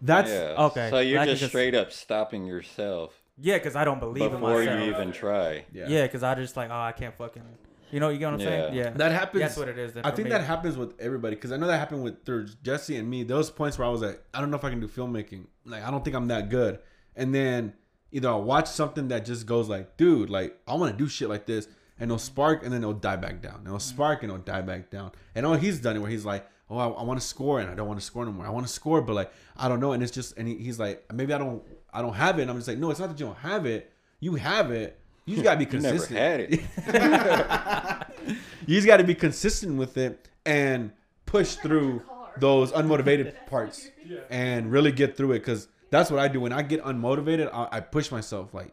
that's 0.01 0.31
yeah. 0.31 0.55
Okay, 0.67 0.89
So 0.91 0.99
you're 0.99 1.25
just 1.25 1.41
just- 1.41 1.51
straight 1.51 1.75
up 1.75 1.93
stopping 1.93 2.45
yourself 2.47 3.15
yeah, 3.39 3.57
because 3.57 3.75
I 3.77 3.85
don't 3.85 3.99
believe 4.01 4.25
in 4.25 4.41
before 4.41 4.63
you 4.63 4.69
myself. 4.71 4.89
even 4.89 5.13
try. 5.13 5.65
yeah. 5.73 5.87
Yeah, 5.89 6.03
because 6.07 6.23
I 6.23 6.35
just 6.35 6.57
like, 6.57 6.71
oh, 6.71 6.75
I 6.81 6.93
can't 6.93 7.17
fucking. 7.17 7.43
You 7.91 8.01
know, 8.01 8.09
you 8.09 8.19
get 8.19 8.27
what 8.27 8.35
I'm 8.35 8.41
saying? 8.41 8.75
Yeah. 8.75 8.85
Yeah, 8.85 8.91
That 8.91 9.13
happens. 9.13 9.41
that's 9.43 9.57
what 9.57 9.69
it 9.69 9.79
is. 9.79 9.93
I 10.03 10.11
think 10.13 10.25
me. 10.27 10.31
that 10.31 10.43
happens 10.45 10.77
with 10.79 10.99
everybody 11.01 11.35
because 11.37 11.53
I 11.53 11.57
know 11.59 11.67
that 11.67 11.79
happened 11.79 12.03
with 12.03 12.25
through 12.25 12.47
Jesse 12.63 12.97
and 12.97 13.09
me. 13.09 13.23
Those 13.23 13.51
points 13.51 13.79
where 13.79 13.87
I 13.87 13.91
was 13.91 14.01
like, 14.01 14.23
I 14.33 14.41
don't 14.41 14.51
know 14.51 14.57
if 14.57 14.65
I 14.65 14.71
can 14.71 14.81
do 14.81 14.89
filmmaking. 14.89 15.47
Like, 15.67 15.83
I 15.83 15.91
don't 15.91 16.03
think 16.05 16.17
I'm 16.17 16.29
that 16.29 16.49
good. 16.49 16.79
And 17.17 17.35
then 17.35 17.75
either 18.13 18.29
I'll 18.29 18.43
watch 18.43 18.69
something 18.69 19.09
that 19.09 19.25
just 19.25 19.47
goes 19.47 19.69
like, 19.69 19.97
dude, 19.97 20.31
like 20.31 20.57
I 20.69 20.75
want 20.75 20.93
to 20.93 20.99
do 21.05 21.09
shit 21.09 21.29
like 21.29 21.47
this, 21.47 21.67
and 21.99 22.11
it'll 22.11 22.19
spark, 22.19 22.63
and 22.65 22.73
then 22.73 22.83
it'll 22.83 22.93
die 22.95 23.17
back 23.17 23.43
down. 23.43 23.57
And 23.57 23.67
it'll 23.67 23.79
spark, 23.81 24.23
and 24.23 24.31
it'll 24.33 24.43
die 24.45 24.61
back 24.63 24.91
down. 24.91 25.13
And 25.35 25.45
all 25.47 25.55
he's 25.55 25.81
done 25.81 25.97
it 25.97 26.01
where 26.01 26.11
he's 26.11 26.25
like, 26.25 26.47
oh, 26.71 26.77
I, 26.79 26.87
I 26.89 27.03
want 27.03 27.21
to 27.21 27.27
score, 27.27 27.61
and 27.61 27.71
I 27.71 27.75
don't 27.75 27.87
want 27.89 27.99
to 28.01 28.05
score 28.07 28.25
no 28.25 28.33
more. 28.33 28.47
I 28.47 28.51
want 28.51 28.67
to 28.67 28.73
score, 28.73 29.01
but 29.03 29.15
like 29.15 29.33
I 29.57 29.69
don't 29.69 29.81
know. 29.81 29.93
And 29.93 30.03
it's 30.03 30.13
just, 30.13 30.37
and 30.37 30.47
he, 30.49 30.57
he's 30.59 30.79
like, 30.79 31.05
maybe 31.13 31.33
I 31.33 31.39
don't, 31.39 31.63
I 31.93 32.03
don't 32.03 32.15
have 32.15 32.39
it. 32.39 32.43
And 32.43 32.51
I'm 32.51 32.57
just 32.57 32.69
like, 32.69 32.79
no, 32.79 32.91
it's 32.91 33.01
not 33.01 33.09
that 33.09 33.19
you 33.21 33.27
don't 33.27 33.39
have 33.39 33.67
it. 33.67 33.93
You 34.21 34.35
have 34.37 34.71
it. 34.71 34.99
You 35.27 35.37
just 35.37 35.45
gotta 35.45 35.59
be 35.59 35.65
You 35.77 35.81
never 35.81 35.99
consistent. 35.99 36.19
had 36.19 36.41
it. 36.41 38.07
you 38.67 38.75
just 38.77 38.87
got 38.87 38.97
to 38.99 39.05
be 39.05 39.15
consistent 39.15 39.77
with 39.79 39.97
it 39.97 40.29
and 40.45 40.91
push 41.27 41.55
through 41.57 42.03
those 42.39 42.73
unmotivated 42.73 43.35
parts 43.47 43.89
Yeah. 44.05 44.21
and 44.31 44.71
really 44.73 44.91
get 44.93 45.17
through 45.17 45.33
it 45.33 45.41
because 45.41 45.69
that's 45.93 46.11
what 46.11 46.19
I 46.19 46.27
do 46.27 46.41
when 46.41 46.53
I 46.53 46.63
get 46.63 46.83
unmotivated. 46.83 47.49
I, 47.53 47.69
I 47.77 47.81
push 47.81 48.11
myself 48.11 48.53
like. 48.53 48.73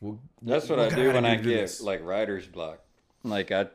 Well, 0.00 0.18
That's 0.42 0.68
what 0.68 0.78
what 0.78 0.86
I 0.86 0.90
can 0.90 0.98
I 0.98 1.02
do 1.02 1.12
when 1.12 1.22
do 1.22 1.28
I 1.28 1.36
do 1.36 1.42
get 1.50 1.60
this? 1.60 1.80
like 1.80 2.04
writer's 2.04 2.46
block. 2.46 2.80
Like 3.24 3.52
I, 3.52 3.66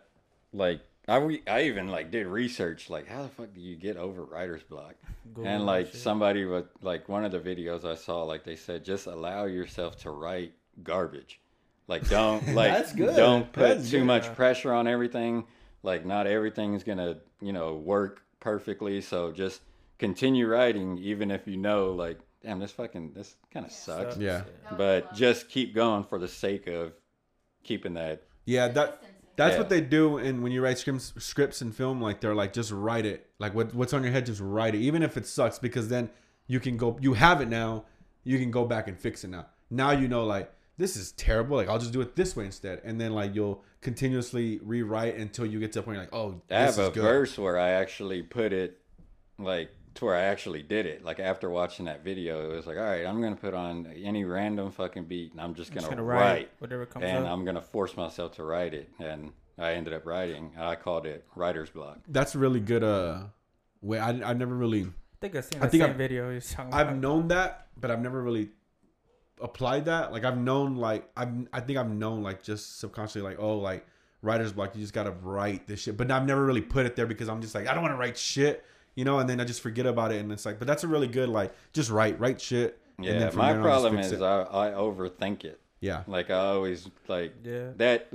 like 0.52 0.82
I, 1.08 1.16
re- 1.18 1.44
I 1.48 1.64
even 1.64 1.88
like 1.88 2.12
did 2.12 2.28
research. 2.28 2.90
Like 2.90 3.08
how 3.08 3.24
the 3.24 3.30
fuck 3.30 3.54
do 3.54 3.62
you 3.62 3.78
get 3.78 3.95
over 3.95 4.26
writer's 4.26 4.62
block? 4.64 4.95
Google 5.34 5.49
and 5.49 5.66
like 5.66 5.88
shit. 5.88 5.95
somebody 6.02 6.44
would 6.44 6.68
like 6.82 7.08
one 7.08 7.24
of 7.24 7.32
the 7.32 7.40
videos 7.40 7.86
I 7.86 7.95
saw. 7.95 8.24
Like 8.24 8.44
they 8.44 8.58
said, 8.58 8.84
just 8.84 9.08
allow 9.08 9.45
yourself 9.45 9.95
to 9.99 10.12
write 10.12 10.54
garbage. 10.84 11.40
Like 11.88 12.10
don't 12.10 12.45
like 12.54 12.74
That's 12.74 12.91
good. 12.94 13.16
don't 13.16 13.49
put 13.54 13.62
That's 13.78 13.90
too 13.90 13.99
good. 13.99 14.06
much 14.06 14.36
pressure 14.36 14.74
on 14.74 14.86
everything. 14.86 15.45
Like 15.82 16.06
not 16.06 16.28
everything's 16.28 16.84
gonna 16.84 17.20
you 17.40 17.54
know 17.54 17.76
work 17.76 18.22
perfectly. 18.41 18.99
So 18.99 19.32
just 19.32 19.62
continue 19.98 20.45
writing, 20.45 20.98
even 20.98 21.32
if 21.32 21.48
you 21.48 21.56
know 21.56 21.94
like 21.94 22.20
damn 22.48 22.60
this 22.60 22.72
fucking 22.72 23.11
this 23.14 23.36
kind 23.53 23.65
of 23.65 23.72
sucks. 23.72 24.14
Sucks. 24.14 24.18
Yeah. 24.18 24.44
But 24.78 25.14
just 25.14 25.49
keep 25.49 25.76
going 25.76 26.03
for 26.06 26.18
the 26.18 26.28
sake 26.28 26.68
of 26.68 26.94
keeping 27.64 27.94
that. 27.95 28.24
Yeah, 28.45 28.69
that 28.69 29.03
that's 29.36 29.53
Yeah. 29.53 29.60
what 29.60 29.69
they 29.69 29.82
do. 29.82 30.18
And 30.18 30.41
when 30.41 30.52
you 30.53 30.64
write 30.64 30.78
scripts, 30.78 31.14
scripts 31.18 31.61
and 31.61 31.76
film, 31.76 32.02
like 32.02 32.22
they're 32.22 32.34
like 32.36 32.53
just 32.53 32.72
write 32.72 33.06
it. 33.06 33.30
Like 33.38 33.53
what 33.53 33.76
what's 33.76 33.94
on 33.94 34.02
your 34.02 34.14
head, 34.14 34.26
just 34.26 34.41
write 34.41 34.76
it, 34.76 34.80
even 34.80 35.03
if 35.03 35.18
it 35.18 35.26
sucks, 35.26 35.60
because 35.60 35.90
then 35.90 36.10
you 36.48 36.60
can 36.60 36.78
go. 36.78 36.98
You 37.02 37.14
have 37.15 37.41
it 37.41 37.49
now. 37.49 37.86
You 38.24 38.40
can 38.40 38.49
go 38.49 38.65
back 38.65 38.88
and 38.88 38.98
fix 38.98 39.24
it 39.24 39.30
now. 39.30 39.48
Now 39.69 39.91
you 39.91 40.07
know 40.07 40.26
like 40.26 40.52
this 40.78 40.95
is 40.95 41.11
terrible. 41.11 41.57
Like 41.57 41.68
I'll 41.68 41.80
just 41.80 41.91
do 41.91 41.99
it 42.02 42.15
this 42.15 42.36
way 42.36 42.45
instead, 42.45 42.82
and 42.86 42.99
then 42.99 43.14
like 43.14 43.36
you'll 43.36 43.61
continuously 43.82 44.60
rewrite 44.64 45.18
until 45.18 45.45
you 45.45 45.60
get 45.60 45.74
to 45.74 45.80
a 45.80 45.84
point 45.84 45.95
you're 45.95 46.03
like, 46.06 46.14
oh, 46.14 46.41
I 46.49 46.60
have 46.61 46.69
is 46.69 46.78
a 46.80 46.91
good. 46.91 47.03
verse 47.03 47.38
where 47.38 47.60
I 47.60 47.72
actually 47.72 48.24
put 48.24 48.53
it 48.53 48.80
like 49.38 49.69
to 49.98 50.06
where 50.06 50.15
I 50.15 50.22
actually 50.22 50.64
did 50.64 50.86
it. 50.86 51.03
Like 51.03 51.19
after 51.19 51.49
watching 51.49 51.86
that 51.86 52.03
video, 52.03 52.49
it 52.52 52.56
was 52.56 52.65
like, 52.65 52.78
all 52.78 52.84
right, 52.84 53.06
I'm 53.06 53.22
gonna 53.22 53.36
put 53.36 53.53
on 53.53 53.88
any 54.03 54.24
random 54.26 54.72
fucking 54.72 55.06
beat 55.06 55.32
and 55.34 55.41
I'm 55.41 55.53
just 55.53 55.72
I'm 55.72 55.76
gonna, 55.76 55.82
just 55.88 55.90
gonna 55.91 56.03
write, 56.03 56.22
write 56.22 56.52
whatever 56.60 56.86
comes 56.86 57.06
out 57.06 57.10
and 57.10 57.26
up. 57.26 57.32
I'm 57.34 57.45
gonna 57.45 57.61
force 57.61 57.95
myself 57.98 58.36
to 58.36 58.44
write 58.44 58.74
it. 58.74 58.90
And 58.99 59.32
I 59.57 59.74
ended 59.74 59.94
up 59.94 60.06
writing. 60.06 60.52
I 60.57 60.76
called 60.76 61.06
it 61.06 61.26
writer's 61.36 61.69
block. 61.69 61.99
That's 62.07 62.36
a 62.36 62.40
really 62.40 62.60
good. 62.60 62.84
Uh, 62.84 63.24
way 63.82 63.99
I 63.99 64.10
I 64.10 64.34
never 64.34 64.56
really. 64.56 64.84
I 64.84 64.88
think 65.22 65.36
I've 65.36 65.45
seen 65.45 65.60
I 65.60 65.65
that 65.65 65.72
think 65.72 65.82
same 65.82 65.90
I've- 65.91 65.98
video. 65.98 66.32
He's 66.34 66.52
talking 66.53 66.74
I've 66.74 66.88
about. 66.90 66.99
known 66.99 67.28
that, 67.30 67.68
but 67.80 67.90
I've 67.91 68.02
never 68.02 68.22
really 68.22 68.49
applied 69.41 69.86
that. 69.86 70.11
Like 70.11 70.24
I've 70.24 70.38
known, 70.38 70.76
like 70.76 71.10
I've 71.15 71.30
I 71.53 71.60
think 71.61 71.78
I've 71.80 71.90
known, 71.90 72.24
like 72.24 72.44
just 72.44 72.80
subconsciously, 72.80 73.22
like 73.22 73.38
oh, 73.40 73.57
like 73.57 73.86
writer's 74.22 74.52
block. 74.53 74.76
You 74.76 74.82
just 74.82 74.94
gotta 74.94 75.11
write 75.11 75.68
this 75.68 75.82
shit. 75.82 75.98
But 75.98 76.11
I've 76.11 76.26
never 76.26 76.44
really 76.45 76.61
put 76.61 76.86
it 76.86 76.95
there 76.95 77.06
because 77.07 77.30
I'm 77.30 77.41
just 77.41 77.56
like 77.56 77.68
I 77.68 77.74
don't 77.74 77.82
want 77.84 77.94
to 77.94 77.98
write 77.98 78.18
shit, 78.18 78.64
you 78.98 79.06
know. 79.06 79.19
And 79.19 79.30
then 79.30 79.40
I 79.40 79.45
just 79.45 79.61
forget 79.61 79.86
about 79.86 80.11
it, 80.11 80.18
and 80.19 80.30
it's 80.34 80.45
like, 80.45 80.60
but 80.60 80.68
that's 80.68 80.84
a 80.84 80.88
really 80.90 81.07
good 81.07 81.30
like 81.30 81.53
just 81.72 81.90
write, 81.90 82.19
write 82.19 82.41
shit. 82.41 82.78
and 82.98 83.06
Yeah, 83.06 83.19
then 83.19 83.36
my 83.38 83.53
there 83.53 83.61
on, 83.61 83.64
problem 83.65 83.98
is. 83.99 84.22
I, 84.22 84.41
I 84.41 84.68
overthink 84.72 85.45
it. 85.45 85.61
yeah, 85.80 86.03
Like 86.07 86.30
I 86.30 86.40
always 86.40 86.90
like 87.07 87.34
Yeah. 87.45 87.69
that. 87.78 88.11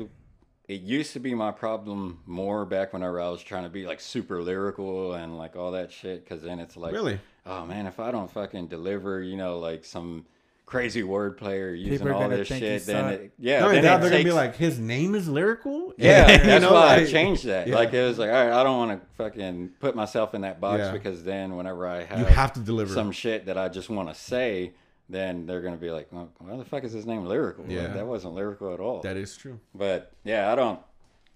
It 0.68 0.80
used 0.82 1.12
to 1.14 1.20
be 1.20 1.34
my 1.34 1.50
problem 1.50 2.20
more 2.24 2.64
back 2.64 2.92
whenever 2.92 3.20
I 3.20 3.28
was 3.28 3.42
trying 3.42 3.64
to 3.64 3.68
be 3.68 3.84
like 3.84 4.00
super 4.00 4.40
lyrical 4.42 5.12
and 5.14 5.36
like 5.36 5.56
all 5.56 5.72
that 5.72 5.90
shit. 5.92 6.24
Because 6.24 6.42
then 6.42 6.60
it's 6.60 6.76
like, 6.76 6.92
really. 6.92 7.18
oh 7.46 7.66
man, 7.66 7.86
if 7.86 7.98
I 8.00 8.10
don't 8.10 8.30
fucking 8.30 8.68
deliver, 8.68 9.20
you 9.22 9.36
know, 9.36 9.58
like 9.58 9.84
some 9.84 10.24
crazy 10.66 11.02
wordplay 11.02 11.60
or 11.62 11.74
using 11.74 11.92
People 11.98 12.08
are 12.08 12.14
all 12.14 12.28
this 12.30 12.48
think 12.48 12.60
shit, 12.62 12.86
then 12.86 13.04
it, 13.08 13.32
yeah, 13.38 13.58
Not 13.60 13.68
only 13.68 13.76
then 13.80 13.84
that, 13.84 14.00
they're 14.00 14.10
gonna 14.10 14.24
be 14.24 14.32
like, 14.32 14.56
his 14.56 14.78
name 14.78 15.14
is 15.14 15.28
lyrical. 15.28 15.92
Yeah, 15.98 16.30
You 16.30 16.38
that's 16.38 16.62
know, 16.62 16.72
why 16.72 16.94
I 16.96 17.04
changed 17.04 17.44
that. 17.44 17.68
Yeah. 17.68 17.74
Like 17.74 17.92
it 17.92 18.02
was 18.02 18.18
like, 18.18 18.30
all 18.30 18.34
right, 18.46 18.52
I 18.52 18.62
don't 18.62 18.78
want 18.78 19.00
to 19.00 19.06
fucking 19.16 19.72
put 19.80 19.94
myself 19.94 20.34
in 20.34 20.40
that 20.42 20.60
box 20.60 20.78
Yeah. 20.80 20.92
because 20.92 21.24
then 21.24 21.56
whenever 21.56 21.86
I 21.86 22.04
have, 22.04 22.18
You 22.20 22.24
have 22.24 22.52
to 22.54 22.60
deliver. 22.60 22.92
some 22.94 23.12
shit 23.12 23.46
that 23.46 23.58
I 23.58 23.68
just 23.68 23.90
want 23.90 24.08
to 24.08 24.14
say, 24.14 24.72
then 25.10 25.44
they're 25.44 25.60
gonna 25.60 25.76
be 25.76 25.90
like, 25.90 26.08
well, 26.10 26.30
why 26.38 26.56
the 26.56 26.64
fuck 26.64 26.84
is 26.84 26.92
his 26.92 27.04
name 27.04 27.26
lyrical? 27.26 27.64
Like, 27.64 27.72
Yeah. 27.74 27.88
that 27.88 28.06
wasn't 28.06 28.34
lyrical 28.34 28.72
at 28.72 28.80
all. 28.80 29.00
that 29.02 29.16
is 29.18 29.36
true. 29.36 29.60
But 29.74 30.12
yeah, 30.24 30.50
I 30.50 30.54
don't, 30.54 30.80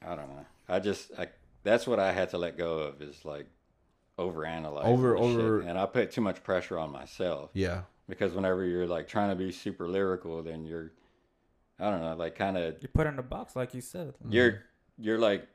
I 0.00 0.14
don't 0.14 0.28
know. 0.30 0.46
I 0.68 0.78
just, 0.78 1.10
I, 1.18 1.28
that's 1.62 1.86
what 1.86 1.98
I 2.00 2.12
had 2.12 2.30
to 2.30 2.38
let 2.38 2.56
go 2.56 2.78
of 2.78 3.02
is 3.02 3.22
like 3.24 3.46
overanalyze 4.18 4.84
Over- 4.84 5.10
the 5.10 5.16
shit. 5.16 5.24
over- 5.40 5.60
and 5.60 5.78
I 5.78 5.86
put 5.86 6.10
too 6.10 6.20
much 6.22 6.42
pressure 6.42 6.78
on 6.78 6.90
myself 6.90 7.50
Yeah, 7.52 7.82
because 8.08 8.32
whenever 8.34 8.64
you're 8.64 8.86
like 8.86 9.08
trying 9.08 9.30
to 9.30 9.36
be 9.36 9.50
super 9.52 9.88
lyrical, 9.88 10.42
then 10.42 10.64
you're, 10.64 10.92
I 11.78 11.90
don't 11.90 12.00
know, 12.00 12.14
like 12.16 12.34
kind 12.36 12.56
of 12.56 12.76
You 12.80 12.88
put 12.88 13.06
in 13.06 13.18
a 13.18 13.22
box, 13.22 13.56
like 13.56 13.74
you 13.74 13.80
said. 13.80 14.14
you're 14.28 14.62
you're 14.98 15.18
like 15.18 15.46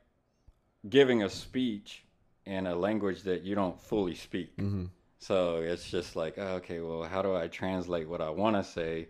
giving 0.88 1.22
a 1.22 1.28
speech 1.30 2.04
in 2.46 2.66
a 2.66 2.74
language 2.74 3.22
that 3.22 3.42
you 3.42 3.54
don't 3.54 3.80
fully 3.80 4.14
speak. 4.14 4.52
hmm 4.56 4.86
So 5.18 5.56
it's 5.58 5.88
just 5.90 6.16
like, 6.16 6.34
oh, 6.38 6.54
okay, 6.56 6.80
well, 6.80 7.04
how 7.04 7.22
do 7.22 7.34
I 7.36 7.46
translate 7.48 8.08
what 8.08 8.20
I 8.20 8.30
want 8.30 8.56
to 8.56 8.64
say 8.64 9.08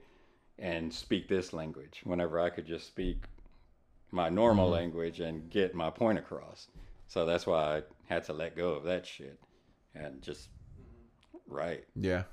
and 0.58 0.92
speak 0.92 1.28
this 1.28 1.52
language 1.52 2.02
whenever 2.04 2.38
I 2.38 2.50
could 2.50 2.66
just 2.66 2.86
speak 2.86 3.24
my 4.10 4.28
normal 4.28 4.66
Mm-hmm. 4.66 4.74
language 4.74 5.20
and 5.20 5.48
get 5.50 5.74
my 5.74 5.88
point 5.90 6.18
across? 6.18 6.68
So 7.08 7.24
that's 7.26 7.46
why 7.46 7.78
I 7.78 7.82
had 8.08 8.24
to 8.24 8.32
let 8.34 8.56
go 8.56 8.70
of 8.74 8.84
that 8.84 9.06
shit 9.06 9.38
and 9.94 10.20
just 10.22 10.48
write. 11.46 11.84
yeah. 11.96 12.24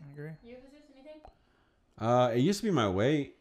All 0.00 0.04
right. 0.06 0.08
I 0.08 0.12
agree. 0.12 0.30
You, 0.50 0.56
Jesus, 0.56 0.70
anything? 0.94 1.20
Uh, 1.98 2.30
it 2.34 2.40
used 2.40 2.60
to 2.60 2.64
be 2.64 2.70
my 2.70 2.88
weight, 2.88 3.36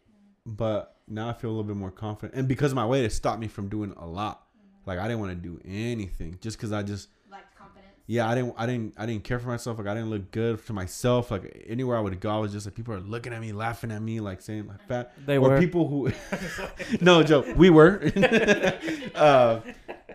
but 0.46 0.96
now 1.08 1.30
I 1.30 1.34
feel 1.34 1.50
a 1.50 1.52
little 1.52 1.64
bit 1.64 1.76
more 1.78 1.92
confident. 1.92 2.38
And 2.38 2.48
because 2.48 2.72
of 2.72 2.76
my 2.76 2.86
weight, 2.86 3.06
it 3.06 3.12
stopped 3.14 3.40
me 3.40 3.48
from 3.48 3.70
doing 3.70 3.94
a 3.98 4.06
lot. 4.06 4.44
Like 4.86 5.00
I 5.00 5.04
didn't 5.08 5.20
want 5.20 5.32
to 5.32 5.36
do 5.50 5.60
anything 5.66 6.38
just 6.42 6.58
because 6.58 6.72
I 6.72 6.82
just 6.82 7.10
Like 7.30 7.44
confidence. 7.58 7.88
yeah 8.08 8.30
I 8.30 8.36
didn't 8.36 8.54
I 8.58 8.66
didn't 8.66 8.94
I 8.98 9.06
didn't 9.06 9.26
care 9.26 9.38
for 9.38 9.50
myself. 9.50 9.78
Like 9.78 9.88
I 9.88 9.94
didn't 9.94 10.10
look 10.10 10.32
good 10.32 10.66
to 10.66 10.72
myself. 10.74 11.30
Like 11.30 11.66
anywhere 11.68 11.98
I 11.98 12.00
would 12.00 12.18
go, 12.22 12.30
I 12.30 12.38
was 12.40 12.54
just 12.54 12.66
like 12.66 12.74
people 12.74 12.94
are 12.94 13.02
looking 13.02 13.34
at 13.34 13.42
me, 13.42 13.52
laughing 13.52 13.92
at 13.92 14.02
me, 14.02 14.22
like 14.22 14.40
saying 14.42 14.68
like 14.68 14.82
fat. 14.88 15.12
They 15.26 15.38
or 15.38 15.50
were. 15.50 15.60
people 15.60 15.90
who 15.90 16.12
no 17.02 17.22
joke 17.22 17.48
we 17.58 17.70
were. 17.70 18.02
uh, 19.16 19.60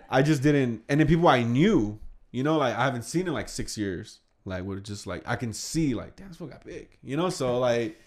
I 0.09 0.23
just 0.23 0.43
didn't. 0.43 0.85
And 0.89 1.01
then 1.01 1.07
people 1.07 1.29
I 1.29 1.43
knew, 1.43 1.99
you 2.31 2.43
know, 2.43 2.57
like 2.57 2.75
I 2.75 2.85
haven't 2.85 3.03
seen 3.05 3.27
in 3.27 3.35
like 3.35 3.51
six 3.51 3.77
years. 3.77 4.21
Like 4.45 4.63
we're 4.65 4.81
just 4.81 5.07
like 5.07 5.23
I 5.27 5.37
can 5.37 5.53
see 5.53 5.95
like 5.95 6.17
damn 6.17 6.29
this 6.29 6.37
fool 6.37 6.49
got 6.49 6.65
big, 6.65 6.89
you 7.03 7.17
know. 7.17 7.31
So 7.31 7.59
like 7.59 7.99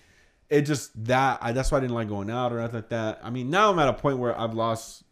it 0.50 0.62
just 0.64 0.92
that 1.06 1.40
I 1.42 1.52
that's 1.54 1.72
why 1.72 1.78
I 1.78 1.82
didn't 1.82 1.96
like 1.96 2.08
going 2.10 2.30
out 2.30 2.52
or 2.52 2.60
nothing 2.60 2.76
like 2.76 2.90
that. 2.90 3.20
I 3.24 3.30
mean 3.30 3.50
now 3.50 3.72
I'm 3.72 3.80
at 3.80 3.88
a 3.88 3.94
point 3.94 4.18
where 4.20 4.38
I've 4.40 4.54
lost 4.54 5.04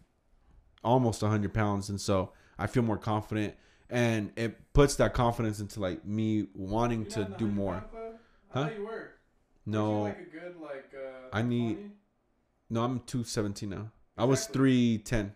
almost 0.83 1.21
100 1.21 1.53
pounds 1.53 1.89
and 1.89 1.99
so 1.99 2.33
I 2.59 2.67
feel 2.67 2.83
more 2.83 2.97
confident 2.97 3.55
and 3.89 4.31
it 4.35 4.73
puts 4.73 4.95
that 4.97 5.13
confidence 5.13 5.59
into 5.59 5.79
like 5.79 6.03
me 6.05 6.47
wanting 6.53 7.05
to 7.07 7.25
do 7.37 7.47
more. 7.47 7.73
pound 7.75 7.91
club? 7.91 8.13
I 8.53 8.59
Huh? 8.63 8.69
you 8.77 8.83
were. 8.83 8.89
Weren't 8.91 9.09
you 9.65 9.71
No, 9.71 10.01
like 10.01 10.17
a 10.19 10.23
good 10.23 10.55
like. 10.61 10.91
Uh, 10.93 11.29
I 11.31 11.41
need- 11.41 11.75
20? 11.75 11.91
no, 12.69 12.83
I'm 12.83 12.99
217 13.01 13.69
now. 13.69 13.91
I 14.17 14.25
was 14.25 14.45
310 14.47 15.33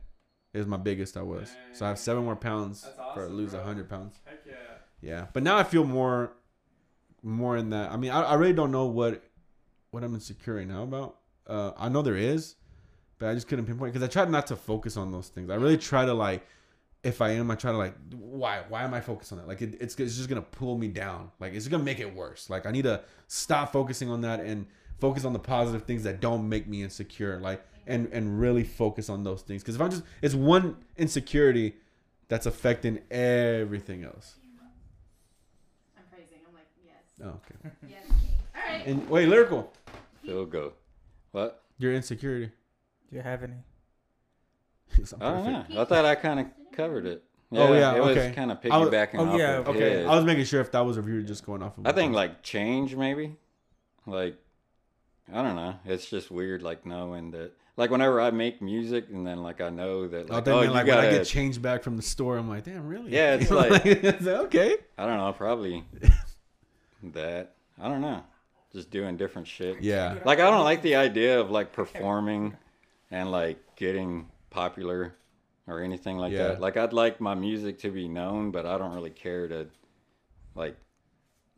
is 0.53 0.65
my 0.67 0.77
biggest 0.77 1.15
I 1.17 1.21
was. 1.21 1.49
So 1.73 1.85
I 1.85 1.89
have 1.89 1.97
seven 1.99 2.25
more 2.25 2.35
pounds 2.35 2.81
That's 2.83 3.13
for 3.13 3.27
lose. 3.29 3.53
100 3.53 3.89
pounds. 3.89 4.19
Yeah, 5.01 5.27
but 5.33 5.43
now 5.43 5.57
I 5.57 5.63
feel 5.63 5.83
more, 5.83 6.33
more 7.23 7.55
in 7.57 7.69
that. 7.69 7.91
I 7.91 7.97
mean, 7.97 8.11
I, 8.11 8.21
I 8.23 8.33
really 8.35 8.53
don't 8.53 8.71
know 8.71 8.85
what, 8.85 9.23
what 9.91 10.03
I'm 10.03 10.13
insecure 10.13 10.55
right 10.55 10.67
now 10.67 10.83
about. 10.83 11.17
Uh, 11.45 11.71
I 11.77 11.89
know 11.89 12.01
there 12.01 12.17
is, 12.17 12.55
but 13.19 13.29
I 13.29 13.33
just 13.33 13.47
couldn't 13.47 13.65
pinpoint 13.65 13.93
because 13.93 14.07
I 14.07 14.11
tried 14.11 14.29
not 14.29 14.47
to 14.47 14.55
focus 14.55 14.97
on 14.97 15.11
those 15.11 15.27
things. 15.27 15.49
I 15.49 15.55
really 15.55 15.77
try 15.77 16.05
to 16.05 16.13
like, 16.13 16.45
if 17.03 17.21
I 17.21 17.29
am, 17.29 17.51
I 17.51 17.55
try 17.55 17.71
to 17.71 17.77
like, 17.77 17.95
why, 18.11 18.63
why 18.67 18.83
am 18.83 18.93
I 18.93 18.99
focused 19.01 19.31
on 19.31 19.37
that? 19.37 19.47
Like, 19.47 19.61
it, 19.61 19.77
it's 19.79 19.95
it's 19.95 20.17
just 20.17 20.27
gonna 20.27 20.41
pull 20.41 20.77
me 20.77 20.87
down. 20.87 21.31
Like, 21.39 21.53
it's 21.53 21.67
gonna 21.67 21.83
make 21.83 21.99
it 21.99 22.13
worse. 22.13 22.49
Like, 22.49 22.65
I 22.65 22.71
need 22.71 22.83
to 22.83 23.01
stop 23.27 23.71
focusing 23.71 24.09
on 24.09 24.21
that 24.21 24.39
and 24.39 24.65
focus 24.99 25.23
on 25.23 25.31
the 25.31 25.39
positive 25.39 25.83
things 25.83 26.03
that 26.03 26.19
don't 26.19 26.49
make 26.49 26.67
me 26.67 26.81
insecure. 26.83 27.39
Like, 27.39 27.63
and 27.85 28.09
and 28.11 28.39
really 28.39 28.63
focus 28.63 29.09
on 29.09 29.23
those 29.23 29.41
things. 29.43 29.61
Because 29.61 29.75
if 29.75 29.81
I'm 29.81 29.91
just, 29.91 30.03
it's 30.21 30.33
one 30.33 30.75
insecurity 30.97 31.75
that's 32.27 32.45
affecting 32.45 32.99
everything 33.09 34.03
else. 34.03 34.35
I'm 35.97 36.03
praising. 36.11 36.39
I'm 36.45 36.53
like, 36.53 36.67
yes. 36.83 37.06
Oh, 37.23 37.27
okay. 37.27 37.75
Yes, 37.89 38.03
king. 38.07 38.29
All 38.55 38.73
right. 38.73 38.85
And 38.85 39.09
wait, 39.09 39.27
lyrical. 39.27 39.71
Phil 40.25 40.45
go. 40.45 40.73
What? 41.31 41.63
Your 41.77 41.93
insecurity. 41.93 42.51
Do 43.09 43.15
you 43.15 43.21
have 43.21 43.43
any? 43.43 43.53
Yes, 44.97 45.13
I'm 45.13 45.21
I 45.21 45.31
don't 45.31 45.69
know. 45.69 45.81
I 45.81 45.85
thought 45.85 46.05
I 46.05 46.15
kind 46.15 46.39
of 46.39 46.47
covered 46.71 47.05
it. 47.05 47.23
Oh, 47.51 47.73
yeah, 47.73 47.95
it 47.95 47.99
okay. 47.99 48.27
was 48.27 48.35
kind 48.35 48.51
of 48.51 48.59
I 48.69 48.77
was- 48.77 48.89
piggybacking 48.89 49.15
oh, 49.19 49.29
off 49.29 49.39
yeah, 49.39 49.57
of 49.57 49.67
Okay, 49.69 49.99
his. 49.99 50.07
I 50.07 50.15
was 50.15 50.25
making 50.25 50.45
sure 50.45 50.59
if 50.59 50.71
that 50.71 50.81
was 50.81 50.97
a 50.97 51.01
you 51.01 51.23
just 51.23 51.45
going 51.45 51.63
off 51.63 51.77
of. 51.77 51.87
I 51.87 51.93
think 51.93 52.13
like 52.13 52.43
change 52.43 52.95
maybe. 52.95 53.35
Like 54.05 54.37
I 55.33 55.41
don't 55.41 55.55
know. 55.55 55.75
It's 55.85 56.09
just 56.09 56.29
weird 56.29 56.61
like 56.61 56.85
knowing 56.85 57.31
that 57.31 57.53
like 57.77 57.89
whenever 57.89 58.19
I 58.19 58.31
make 58.31 58.61
music 58.61 59.07
and 59.13 59.25
then 59.25 59.43
like 59.43 59.61
I 59.61 59.69
know 59.69 60.07
that 60.07 60.29
oh, 60.29 60.33
like 60.35 60.45
think 60.45 60.55
oh 60.55 60.59
man, 60.59 60.69
you 60.69 60.75
like 60.75 60.85
gotta 60.87 61.07
I 61.07 61.11
get 61.11 61.25
change 61.25 61.61
back 61.61 61.83
from 61.83 61.95
the 61.95 62.01
store, 62.03 62.37
I'm 62.37 62.49
like, 62.49 62.65
damn, 62.65 62.85
really? 62.85 63.11
Yeah, 63.11 63.35
it's 63.35 63.51
like- 63.51 63.81
it's 63.85 64.25
like, 64.25 64.35
okay. 64.45 64.75
I 64.97 65.05
don't 65.05 65.17
know, 65.17 65.31
probably 65.31 65.85
that. 67.03 67.55
I 67.79 67.87
don't 67.87 68.01
know. 68.01 68.23
Just 68.73 68.89
doing 68.91 69.17
different 69.17 69.47
shit. 69.47 69.81
Yeah, 69.81 70.19
Like 70.25 70.39
I 70.39 70.49
don't 70.49 70.63
like 70.63 70.81
the 70.81 70.95
idea 70.95 71.39
of 71.39 71.49
like 71.49 71.71
performing 71.71 72.55
and 73.11 73.31
like 73.31 73.57
getting 73.75 74.27
popular 74.49 75.15
or 75.67 75.81
anything 75.81 76.17
like 76.17 76.33
Yeah. 76.33 76.49
that. 76.49 76.61
Like 76.61 76.75
I'd 76.77 76.93
like 76.93 77.21
my 77.21 77.33
music 77.35 77.79
to 77.79 77.91
be 77.91 78.07
known, 78.07 78.51
but 78.51 78.65
I 78.65 78.77
don't 78.77 78.93
really 78.93 79.09
care 79.09 79.47
to 79.47 79.67
like 80.55 80.75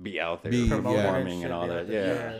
be 0.02 0.20
out 0.20 0.44
there 0.44 0.52
Be- 0.52 0.60
yeah. 0.60 0.76
performing 0.78 1.44
and 1.44 1.54
all 1.54 1.68
that. 1.68 1.88
Yeah. 1.88 2.06
Yeah. 2.06 2.40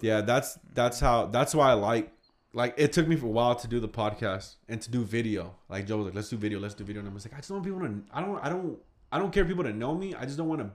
Yeah. 0.00 0.20
That's 0.20 0.58
that's 0.74 1.00
how 1.00 1.26
that's 1.26 1.54
why 1.54 1.70
I 1.70 1.74
like 1.74 2.10
like 2.52 2.74
it 2.76 2.92
took 2.92 3.08
me 3.08 3.16
for 3.16 3.26
a 3.26 3.30
while 3.30 3.54
to 3.56 3.66
do 3.66 3.80
the 3.80 3.88
podcast 3.88 4.56
and 4.68 4.80
to 4.82 4.90
do 4.90 5.02
video. 5.04 5.54
Like 5.68 5.86
Joe 5.86 5.96
was 5.96 6.06
like, 6.06 6.14
let's 6.14 6.28
do 6.28 6.36
video, 6.36 6.60
let's 6.60 6.74
do 6.74 6.84
video, 6.84 7.00
and 7.00 7.08
I 7.08 7.12
was 7.14 7.24
like, 7.24 7.34
I 7.34 7.38
just 7.38 7.48
don't 7.48 7.56
want 7.58 7.66
people 7.66 7.80
to. 7.80 8.02
I 8.12 8.20
don't. 8.20 8.38
I 8.44 8.48
don't. 8.50 8.78
I 9.10 9.18
don't 9.18 9.32
care 9.32 9.44
people 9.44 9.64
to 9.64 9.72
know 9.72 9.94
me. 9.94 10.14
I 10.14 10.24
just 10.24 10.36
don't 10.36 10.48
want 10.48 10.60
to 10.60 10.70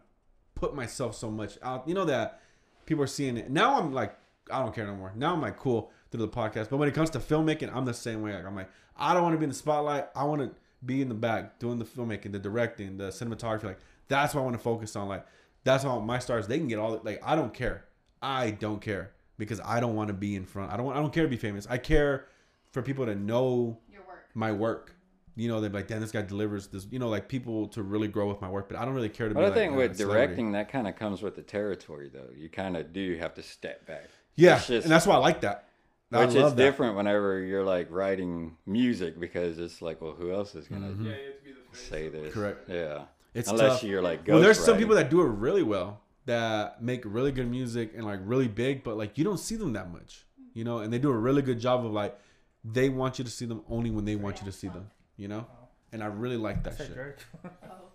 put 0.59 0.75
myself 0.75 1.15
so 1.15 1.31
much 1.31 1.57
out. 1.63 1.87
You 1.87 1.93
know 1.93 2.05
that 2.05 2.41
people 2.85 3.03
are 3.03 3.07
seeing 3.07 3.37
it. 3.37 3.49
Now 3.49 3.79
I'm 3.79 3.93
like, 3.93 4.15
I 4.51 4.59
don't 4.59 4.75
care 4.75 4.85
no 4.85 4.95
more. 4.95 5.13
Now 5.15 5.33
I'm 5.33 5.41
like, 5.41 5.57
cool 5.57 5.91
through 6.11 6.21
the 6.21 6.27
podcast. 6.27 6.69
But 6.69 6.77
when 6.77 6.89
it 6.89 6.95
comes 6.95 7.09
to 7.11 7.19
filmmaking, 7.19 7.73
I'm 7.73 7.85
the 7.85 7.93
same 7.93 8.21
way. 8.21 8.33
Like 8.33 8.45
I'm 8.45 8.55
like, 8.55 8.69
I 8.97 9.13
don't 9.13 9.23
want 9.23 9.33
to 9.33 9.37
be 9.37 9.45
in 9.45 9.49
the 9.49 9.55
spotlight. 9.55 10.07
I 10.15 10.23
want 10.25 10.41
to 10.41 10.51
be 10.85 11.01
in 11.01 11.09
the 11.09 11.15
back 11.15 11.59
doing 11.59 11.79
the 11.79 11.85
filmmaking, 11.85 12.31
the 12.31 12.39
directing, 12.39 12.97
the 12.97 13.05
cinematography. 13.09 13.63
Like 13.63 13.79
that's 14.07 14.33
what 14.33 14.41
I 14.41 14.43
want 14.43 14.55
to 14.57 14.61
focus 14.61 14.95
on. 14.95 15.07
Like 15.07 15.25
that's 15.63 15.83
how 15.83 15.99
my 15.99 16.19
stars 16.19 16.47
they 16.47 16.57
can 16.57 16.67
get 16.67 16.79
all. 16.79 16.99
Like 17.03 17.21
I 17.23 17.35
don't 17.35 17.53
care. 17.53 17.85
I 18.21 18.51
don't 18.51 18.81
care 18.81 19.11
because 19.37 19.61
I 19.63 19.79
don't 19.79 19.95
want 19.95 20.09
to 20.09 20.13
be 20.13 20.35
in 20.35 20.45
front. 20.45 20.73
I 20.73 20.77
don't. 20.77 20.87
Want, 20.87 20.97
I 20.97 21.01
don't 21.01 21.13
care 21.13 21.23
to 21.23 21.29
be 21.29 21.37
famous. 21.37 21.65
I 21.69 21.77
care 21.77 22.25
for 22.71 22.81
people 22.81 23.05
to 23.05 23.15
know 23.15 23.77
Your 23.91 24.01
work. 24.01 24.25
my 24.33 24.51
work. 24.51 24.95
You 25.39 25.47
know, 25.47 25.61
they're 25.61 25.69
like, 25.69 25.87
damn, 25.87 26.01
this 26.01 26.11
guy 26.11 26.21
delivers 26.21 26.67
this. 26.67 26.85
You 26.91 26.99
know, 26.99 27.09
like 27.09 27.27
people 27.29 27.67
to 27.69 27.81
really 27.83 28.07
grow 28.07 28.27
with 28.27 28.41
my 28.41 28.49
work. 28.49 28.67
But 28.67 28.77
I 28.77 28.85
don't 28.85 28.93
really 28.93 29.09
care 29.09 29.29
to 29.29 29.33
But 29.33 29.39
be. 29.39 29.45
I 29.45 29.49
like, 29.49 29.55
think 29.57 29.75
with 29.75 29.91
a 29.91 30.03
directing, 30.03 30.51
that 30.51 30.69
kind 30.71 30.87
of 30.87 30.95
comes 30.95 31.21
with 31.21 31.35
the 31.35 31.41
territory, 31.41 32.09
though. 32.13 32.29
You 32.35 32.49
kind 32.49 32.75
of 32.77 32.91
do 32.93 33.15
have 33.17 33.33
to 33.35 33.43
step 33.43 33.85
back. 33.87 34.09
yeah, 34.35 34.55
just- 34.59 34.69
and 34.69 34.91
that's 34.91 35.07
why 35.07 35.15
I 35.15 35.19
like 35.19 35.41
that. 35.41 35.65
I 36.11 36.25
Which 36.25 36.35
is 36.35 36.53
that. 36.53 36.55
different 36.55 36.95
whenever 36.95 37.39
you're 37.39 37.63
like 37.63 37.87
writing 37.91 38.57
music 38.65 39.19
because 39.19 39.59
it's 39.59 39.79
like, 39.81 40.01
well, 40.01 40.13
who 40.13 40.31
else 40.33 40.55
is 40.55 40.67
gonna 40.67 40.87
Mm-hmm. 40.87 41.05
Yeah, 41.05 41.11
you 41.11 41.25
have 41.27 41.37
to 41.37 41.43
be 41.45 41.51
the 41.51 41.77
face. 41.77 41.87
say 41.89 42.09
this? 42.09 42.33
Correct. 42.33 42.67
Yeah. 42.67 43.03
It's 43.35 43.47
Unless 43.49 43.81
tough. 43.81 43.83
you're 43.83 44.01
like, 44.01 44.27
well, 44.27 44.39
there's 44.39 44.59
some 44.59 44.75
people 44.77 44.95
that 44.95 45.11
do 45.11 45.21
it 45.21 45.25
really 45.27 45.61
well 45.61 46.01
that 46.25 46.81
make 46.81 47.03
really 47.05 47.31
good 47.31 47.49
music 47.49 47.91
and 47.95 48.05
like 48.05 48.19
really 48.23 48.47
big, 48.47 48.83
but 48.83 48.97
like 48.97 49.19
you 49.19 49.23
don't 49.23 49.37
see 49.39 49.55
them 49.55 49.73
that 49.73 49.91
much, 49.91 50.25
you 50.55 50.63
know. 50.63 50.79
And 50.79 50.91
they 50.91 50.97
do 50.97 51.11
a 51.11 51.17
really 51.17 51.43
good 51.43 51.59
job 51.59 51.85
of 51.85 51.91
like 51.91 52.19
they 52.65 52.89
want 52.89 53.19
you 53.19 53.23
to 53.25 53.29
see 53.31 53.45
them 53.45 53.61
only 53.69 53.91
when 53.91 54.05
they 54.05 54.15
want 54.15 54.39
you 54.39 54.45
to 54.45 54.51
see 54.51 54.67
them, 54.67 54.89
you 55.19 55.27
know. 55.27 55.45
And 55.91 56.01
I 56.03 56.07
really 56.07 56.37
like 56.37 56.63
that 56.63 56.77
Said 56.77 56.87
shit. 56.87 56.95
Drake. 56.95 57.15
Oh. 57.63 57.91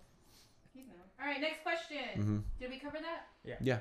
He's 0.73 0.85
known. 0.87 0.97
All 1.19 1.25
right, 1.27 1.41
next 1.41 1.63
question. 1.63 1.97
Mhm. 2.17 2.41
Did 2.59 2.69
we 2.69 2.77
cover 2.79 2.97
that? 3.01 3.27
Yeah. 3.43 3.55
yeah 3.61 3.79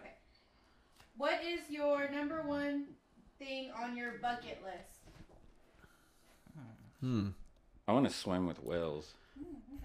What 1.16 1.44
is 1.44 1.60
your 1.68 2.08
number 2.10 2.42
one 2.42 2.86
thing 3.38 3.70
on 3.80 3.96
your 3.96 4.12
bucket 4.22 4.58
list? 4.64 5.00
Hmm. 7.00 7.28
I 7.86 7.92
want 7.92 8.08
to 8.08 8.14
swim 8.14 8.46
with 8.46 8.62
whales. 8.64 9.12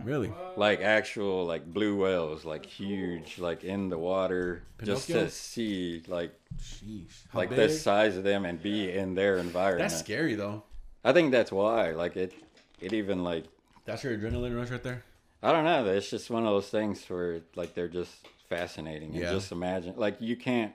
Really? 0.03 0.31
Like 0.55 0.79
actual 0.81 1.45
like 1.45 1.65
blue 1.65 1.97
whales, 2.01 2.45
like 2.45 2.65
huge, 2.65 3.39
like 3.39 3.65
in 3.65 3.89
the 3.89 3.97
water, 3.97 4.63
just 4.81 5.07
Pinocchio? 5.07 5.25
to 5.25 5.31
see 5.31 6.01
like 6.07 6.31
Sheesh. 6.61 7.25
How 7.31 7.39
like 7.39 7.49
big? 7.49 7.57
the 7.57 7.69
size 7.69 8.15
of 8.15 8.23
them 8.23 8.45
and 8.45 8.61
be 8.61 8.89
in 8.91 9.15
their 9.15 9.37
environment. 9.37 9.89
That's 9.89 9.99
scary 9.99 10.35
though. 10.35 10.63
I 11.03 11.11
think 11.11 11.31
that's 11.31 11.51
why. 11.51 11.91
Like 11.91 12.15
it, 12.15 12.33
it 12.81 12.93
even 12.93 13.23
like 13.23 13.45
That's 13.85 14.03
your 14.03 14.17
adrenaline 14.17 14.55
rush 14.57 14.69
right 14.71 14.83
there. 14.83 15.03
I 15.41 15.51
don't 15.51 15.63
know. 15.63 15.85
It's 15.85 16.09
just 16.09 16.29
one 16.29 16.45
of 16.45 16.49
those 16.51 16.69
things 16.69 17.03
where 17.09 17.41
like 17.55 17.73
they're 17.73 17.87
just 17.87 18.13
fascinating. 18.49 19.11
And 19.11 19.21
Yeah. 19.23 19.31
just 19.31 19.51
imagine, 19.51 19.93
like 19.97 20.17
you 20.19 20.35
can't 20.35 20.73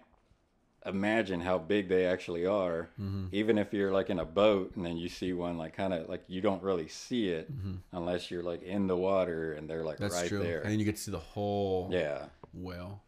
imagine 0.87 1.41
how 1.41 1.59
big 1.59 1.89
they 1.89 2.07
actually 2.07 2.45
are. 2.47 2.89
Mm-hmm. 3.01 3.27
Even 3.33 3.59
if 3.59 3.73
you're 3.73 3.91
like 3.93 4.11
in 4.11 4.19
a 4.19 4.25
boat 4.25 4.73
and 4.77 4.85
then 4.85 4.97
you 4.97 5.09
see 5.09 5.33
one, 5.33 5.57
like 5.59 5.75
kind 5.77 5.93
of 5.95 6.09
like 6.09 6.25
you 6.29 6.41
don't 6.41 6.63
really 6.63 6.89
see 6.89 7.29
it 7.29 7.51
unless 7.93 8.31
you're 8.31 8.43
like 8.43 8.63
in 8.63 8.87
the 8.87 8.97
water 8.97 9.53
and 9.55 9.69
they're 9.69 9.85
like 9.85 9.97
Mm-hmm. 9.97 10.03
That's 10.05 10.15
right 10.15 10.29
true. 10.29 10.43
there. 10.43 10.61
And 10.63 10.71
then 10.73 10.79
you 10.79 10.85
get 10.85 10.97
to 10.97 11.03
see 11.03 11.11
the 11.11 11.19
whole 11.19 11.89
yeah. 11.93 12.27
whale. 12.53 13.01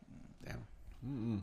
Damn. 0.45 0.67
Mm-mm. 1.07 1.43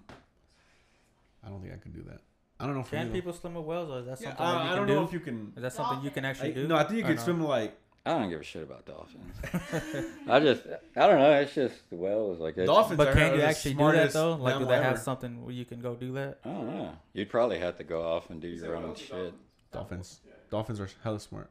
I 1.46 1.50
don't 1.50 1.62
think 1.62 1.74
I 1.74 1.78
could 1.78 1.94
do 1.94 2.04
that. 2.10 2.22
I 2.64 2.65
don't 2.65 2.76
know. 2.76 2.84
For 2.84 2.95
Can 2.95 3.07
me, 3.10 3.14
people 3.19 3.34
swim 3.34 3.56
with 3.56 3.65
whales, 3.65 3.90
or 3.91 3.99
is 3.99 4.06
that 4.06 4.22
Yeah, 4.22 4.30
something 4.30 4.45
that 4.45 4.53
you 4.53 4.60
I, 4.60 4.64
I 4.64 4.68
can 4.69 4.77
don't 4.77 4.88
do? 4.88 4.95
know 4.95 5.03
if 5.03 5.14
you 5.14 5.19
can. 5.19 5.53
Is 5.56 5.61
that 5.61 5.73
something 5.73 6.03
you 6.03 6.11
can 6.11 6.23
actually 6.26 6.52
I, 6.52 6.53
do? 6.53 6.68
no, 6.68 6.76
I 6.76 6.84
think 6.84 6.98
you 6.99 7.03
can 7.03 7.15
no? 7.15 7.22
swim 7.22 7.44
like 7.44 7.77
I 8.06 8.19
don't 8.19 8.30
give 8.30 8.41
a 8.41 8.44
shit 8.44 8.64
about 8.64 8.85
dolphins. 8.85 9.34
I 10.30 10.40
just, 10.41 10.64
I 10.98 11.07
don't 11.07 11.19
know. 11.19 11.31
It's 11.40 11.53
just 11.53 11.90
the 11.90 11.95
whales. 11.95 12.40
Like 12.40 12.57
it's, 12.57 12.65
dolphins. 12.68 12.98
But 12.98 13.10
I 13.10 13.14
can 13.14 13.35
you 13.35 13.41
actually 13.41 13.76
do 13.76 13.91
that 13.94 14.11
though? 14.11 14.31
Like, 14.35 14.56
do 14.56 14.60
mammal 14.61 14.68
they 14.69 14.84
have 14.84 14.99
something 14.99 15.44
where 15.44 15.53
you 15.53 15.64
can 15.65 15.80
go 15.81 15.95
do 15.95 16.11
that? 16.14 16.40
I 16.44 16.49
don't 16.49 16.68
know. 16.68 16.91
You'd 17.14 17.30
probably 17.30 17.60
have 17.60 17.77
to 17.77 17.84
go 17.84 18.02
off 18.02 18.30
and 18.30 18.41
do 18.41 18.48
your 18.48 18.76
own 18.76 18.84
Dolphins. 18.84 19.07
shit. 19.07 19.34
Dolphins. 19.72 20.19
Dolphins 20.49 20.80
are 20.80 20.90
hella 21.03 21.19
smart. 21.19 21.49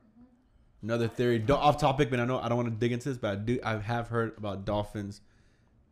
Another 0.82 1.08
theory, 1.08 1.38
do- 1.38 1.54
off 1.54 1.78
topic, 1.78 2.10
but 2.10 2.20
I 2.20 2.24
know 2.24 2.38
I 2.38 2.48
don't 2.48 2.56
want 2.56 2.68
to 2.68 2.74
dig 2.74 2.92
into 2.92 3.08
this, 3.08 3.18
but 3.18 3.30
I 3.32 3.36
do. 3.36 3.58
I 3.64 3.78
have 3.78 4.08
heard 4.08 4.36
about 4.36 4.64
dolphins 4.64 5.20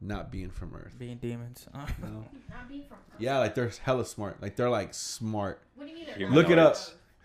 not 0.00 0.30
being 0.32 0.50
from 0.50 0.74
Earth. 0.74 0.94
Being 0.98 1.18
demons. 1.18 1.66
No. 1.74 2.24
Not 2.48 2.68
being 2.68 2.84
from 2.88 2.96
Earth. 3.12 3.16
Yeah, 3.18 3.38
like 3.38 3.54
they're 3.54 3.70
hella 3.82 4.04
smart. 4.04 4.40
Like 4.42 4.56
they're 4.56 4.70
like 4.70 4.94
smart 4.94 5.62
What 5.76 5.84
do 5.86 5.90
you 5.90 5.96
mean? 5.98 6.06
they're 6.06 6.16
Humanoids. 6.16 6.36
Look 6.36 6.50
it 6.50 6.58
up. 6.58 6.76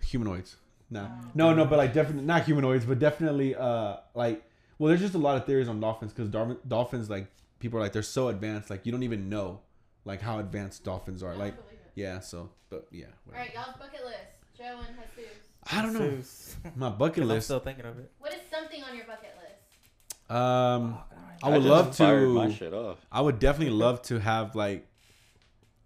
Humanoids. 0.04 0.56
No, 0.92 1.10
no, 1.34 1.54
no, 1.54 1.66
but 1.66 1.78
like 1.78 1.94
definitely 1.94 2.26
not 2.26 2.44
humanoids, 2.44 2.86
but 2.86 3.00
definitely 3.00 3.56
uh 3.56 3.98
like 4.14 4.44
well, 4.78 4.90
there's 4.90 5.02
just 5.02 5.16
a 5.16 5.18
lot 5.20 5.38
of 5.38 5.46
theories 5.46 5.68
on 5.68 5.80
dolphins 5.80 6.14
because 6.14 6.30
dolphins 6.68 7.10
like 7.10 7.28
people 7.60 7.80
are 7.80 7.82
like 7.82 7.94
they're 7.94 8.04
so 8.04 8.28
advanced 8.28 8.70
like 8.70 8.86
you 8.86 8.92
don't 8.92 9.04
even 9.04 9.30
know 9.30 9.62
like 10.04 10.22
how 10.22 10.38
advanced 10.40 10.84
dolphins 10.84 11.24
are 11.24 11.32
I 11.32 11.36
like 11.36 11.56
believe 11.56 11.80
it. 11.86 11.92
yeah 11.96 12.20
so 12.20 12.50
but 12.70 12.88
yeah 12.92 13.06
All 13.06 13.12
whatever. 13.34 13.46
right, 13.46 13.54
y'all's 13.56 13.78
bucket 13.78 14.06
list. 14.06 14.20
Joe 14.58 14.80
and 14.88 14.96
Jesus. 15.16 15.32
I 15.72 15.82
don't 15.82 15.94
know 15.94 16.10
Zeus. 16.22 16.56
my 16.76 16.90
bucket 16.90 17.16
'Cause 17.24 17.24
I'm 17.24 17.28
list 17.36 17.48
still 17.48 17.60
thinking 17.62 17.86
of 17.86 17.98
it. 17.98 18.12
What 18.20 18.34
is 18.34 18.42
something 18.52 18.84
on 18.84 18.96
your 18.96 19.06
bucket 19.06 19.32
list? 19.42 20.32
um 20.32 20.98
I 21.44 21.50
would 21.50 21.58
just 21.64 21.68
love 21.68 21.96
fired 21.96 22.30
my 22.30 22.48
to 22.48 22.54
shit 22.54 22.74
off. 22.74 22.98
I 23.12 23.22
would 23.22 23.40
definitely 23.40 23.74
love 23.76 24.02
to 24.04 24.20
have 24.20 24.56
like 24.56 24.88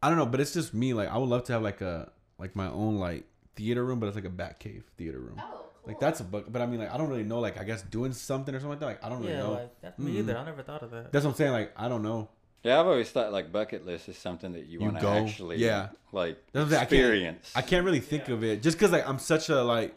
I 0.02 0.10
don't 0.10 0.18
know 0.18 0.26
but 0.26 0.40
it's 0.40 0.54
just 0.54 0.74
me 0.74 0.94
like 0.94 1.10
I 1.10 1.18
would 1.18 1.30
love 1.30 1.44
to 1.46 1.54
have 1.54 1.62
like 1.62 1.82
a 1.82 2.12
like 2.38 2.56
my 2.56 2.68
own 2.68 2.98
like 2.98 3.26
theater 3.56 3.84
room 3.84 4.00
but 4.00 4.08
it's 4.08 4.16
like 4.16 4.26
a 4.26 4.30
bat 4.30 4.60
cave 4.60 4.84
theater 4.98 5.20
room 5.20 5.36
Oh, 5.40 5.44
cool. 5.52 5.66
like 5.88 6.00
that's 6.00 6.20
a 6.22 6.24
book 6.24 6.46
but 6.52 6.62
I 6.62 6.66
mean 6.66 6.80
like 6.80 6.94
I 6.94 6.98
don't 6.98 7.10
really 7.10 7.24
know 7.24 7.40
like 7.40 7.60
I 7.60 7.64
guess 7.66 7.82
doing 7.82 8.14
something 8.14 8.54
or 8.56 8.60
something 8.60 8.72
like 8.72 8.80
that 8.80 8.86
like 8.86 9.04
I 9.04 9.10
don't 9.10 9.20
really 9.20 9.34
Yeah, 9.34 9.40
know 9.40 9.52
like 9.54 9.82
that's 9.82 10.00
me 10.00 10.12
Mm. 10.14 10.20
either. 10.20 10.38
I 10.38 10.46
never 10.46 10.64
thought 10.64 10.84
of 10.84 10.92
that. 10.92 11.12
That's 11.12 11.26
what 11.26 11.32
I'm 11.32 11.38
saying. 11.38 11.52
Like 11.52 11.74
I 11.76 11.90
don't 11.90 12.04
know. 12.04 12.30
Yeah, 12.64 12.80
I've 12.80 12.88
always 12.88 13.10
thought 13.10 13.32
like 13.32 13.52
bucket 13.52 13.86
list 13.86 14.10
is 14.10 14.18
something 14.18 14.52
that 14.54 14.66
you, 14.66 14.80
You 14.80 14.86
want 14.86 15.00
to 15.00 15.08
actually, 15.08 15.58
yeah. 15.58 15.90
like 16.12 16.38
That's 16.52 16.54
what 16.54 16.62
I'm 16.64 16.70
saying, 16.70 16.82
I 16.82 16.86
can't- 16.86 16.92
experience. 16.94 17.52
I 17.56 17.62
can't 17.62 17.86
really 17.86 18.00
think 18.02 18.28
of 18.30 18.44
it 18.44 18.62
just 18.62 18.78
because 18.78 18.92
like 18.92 19.08
I'm 19.08 19.20
such 19.20 19.50
a 19.50 19.64
like 19.64 19.96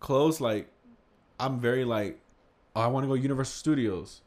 close. 0.00 0.40
Like 0.40 0.68
I'm 1.40 1.58
very 1.60 1.84
like 1.84 2.18
oh, 2.76 2.80
I 2.80 2.86
want 2.88 3.04
to 3.04 3.08
go 3.08 3.14
Universal 3.14 3.52
Studios. 3.52 4.20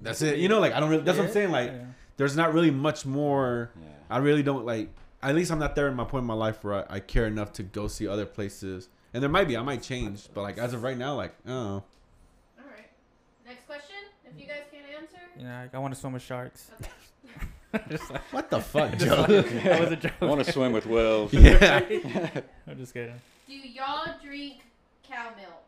That's 0.00 0.22
it. 0.22 0.38
You 0.38 0.48
know, 0.48 0.60
like 0.60 0.72
I 0.72 0.80
don't 0.80 0.90
really. 0.90 1.02
That's 1.02 1.18
what 1.18 1.26
I'm 1.26 1.32
saying. 1.32 1.50
Like 1.50 1.70
yeah. 1.70 1.84
there's 2.16 2.36
not 2.36 2.52
really 2.54 2.70
much 2.70 3.04
more. 3.06 3.70
Yeah. 3.80 3.88
I 4.08 4.18
really 4.18 4.42
don't 4.42 4.64
like. 4.64 4.88
At 5.22 5.34
least 5.34 5.50
I'm 5.52 5.58
not 5.58 5.74
there 5.74 5.88
in 5.88 5.94
my 5.94 6.04
point 6.04 6.22
in 6.22 6.26
my 6.26 6.34
life 6.34 6.64
where 6.64 6.90
I, 6.90 6.96
I 6.96 7.00
care 7.00 7.26
enough 7.26 7.52
to 7.54 7.62
go 7.62 7.88
see 7.88 8.08
other 8.08 8.24
places. 8.26 8.88
And 9.12 9.22
there 9.22 9.28
might 9.30 9.48
be. 9.48 9.56
I 9.56 9.62
might 9.62 9.82
change, 9.82 10.28
but 10.32 10.42
like 10.42 10.56
as 10.58 10.72
of 10.72 10.82
right 10.82 10.96
now, 10.96 11.14
like 11.16 11.34
oh, 11.46 11.52
All 11.52 11.82
right. 12.58 12.88
Next 13.46 13.66
question. 13.66 13.96
If 14.24 14.40
you 14.40 14.46
guys 14.46 14.62
can't 14.70 14.84
answer. 14.98 15.18
Yeah, 15.38 15.66
I 15.72 15.78
want 15.78 15.92
to 15.94 16.00
swim 16.00 16.12
with 16.14 16.22
sharks. 16.22 16.70
Okay. 16.80 16.90
Just 17.90 18.10
like- 18.10 18.32
what 18.32 18.50
the 18.50 18.60
fuck, 18.60 18.90
just 18.98 19.04
Joe? 19.04 19.20
like- 19.28 19.62
that 19.62 19.80
was 19.80 19.92
a 19.92 19.96
joke. 20.04 20.12
I 20.20 20.24
want 20.24 20.44
to 20.44 20.52
swim 20.52 20.72
with 20.72 20.86
whales. 20.86 21.32
yeah. 21.32 21.78
I'm 22.66 22.76
just 22.78 22.92
kidding. 22.92 23.14
Do 23.46 23.54
y'all 23.54 24.12
drink 24.20 24.56
cow 25.08 25.30
milk? 25.36 25.62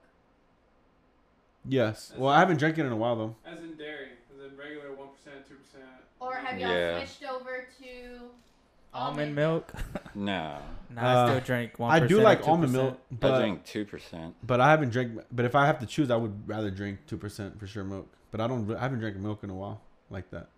yes. 1.68 2.12
Well, 2.16 2.30
I 2.32 2.38
haven't 2.40 2.56
drank 2.58 2.78
it 2.78 2.86
in 2.86 2.92
a 2.92 2.96
while 2.96 3.16
though. 3.16 3.36
As 3.46 3.58
in 3.60 3.76
dairy, 3.76 4.06
as 4.06 4.10
in 4.12 4.21
regular 4.62 4.94
one 4.94 5.08
percent, 5.08 5.46
two 5.48 5.54
percent. 5.56 5.84
Or 6.20 6.34
have 6.36 6.58
y'all 6.60 6.70
Yeah. 6.70 7.04
switched 7.04 7.30
over 7.30 7.66
to 7.82 8.30
Almond 8.94 9.34
milk. 9.34 9.72
No, 10.14 10.58
Nah, 10.90 11.00
I 11.00 11.26
still 11.26 11.36
Uh, 11.38 11.40
drink 11.40 11.78
one. 11.78 11.90
I 11.90 12.06
do 12.06 12.20
like 12.20 12.46
almond 12.46 12.72
milk, 12.74 13.00
but 13.10 13.32
I 13.32 13.38
drink 13.38 13.64
two 13.64 13.86
percent. 13.86 14.36
But 14.42 14.60
I 14.60 14.70
haven't 14.70 14.90
drank. 14.90 15.18
But 15.32 15.46
if 15.46 15.54
I 15.54 15.64
have 15.64 15.78
to 15.78 15.86
choose, 15.86 16.10
I 16.10 16.16
would 16.16 16.46
rather 16.46 16.70
drink 16.70 17.00
two 17.06 17.16
percent 17.16 17.58
for 17.58 17.66
sure 17.66 17.82
milk. 17.84 18.08
But 18.30 18.42
I 18.42 18.46
don't. 18.46 18.70
I 18.76 18.80
haven't 18.80 18.98
drank 19.00 19.16
milk 19.16 19.42
in 19.42 19.48
a 19.48 19.54
while 19.54 19.80
like 20.10 20.30
that. 20.32 20.48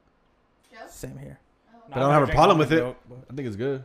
Joe? 0.72 0.78
Same 0.88 1.16
here. 1.18 1.38
Oh. 1.72 1.78
But 1.88 1.98
I 1.98 2.00
don't 2.00 2.12
have 2.12 2.28
a 2.28 2.32
problem 2.32 2.58
with 2.58 2.72
it. 2.72 2.76
Milk, 2.82 2.96
but, 3.08 3.18
I 3.30 3.34
think 3.34 3.46
it's 3.46 3.56
good. 3.56 3.84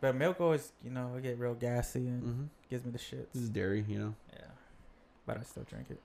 but 0.00 0.14
milk 0.16 0.40
always, 0.40 0.72
you 0.82 0.90
know, 0.90 1.12
I 1.14 1.20
get 1.20 1.38
real 1.38 1.54
gassy 1.54 2.06
and 2.08 2.22
hmm 2.22 2.44
gives 2.70 2.84
me 2.86 2.92
the 2.92 2.98
shits. 2.98 3.32
This 3.34 3.42
is 3.42 3.48
dairy, 3.50 3.84
you 3.86 3.98
know. 3.98 4.14
Yeah, 4.32 4.46
but 5.26 5.36
I 5.38 5.42
still 5.42 5.64
drink 5.64 5.90
it. 5.90 6.00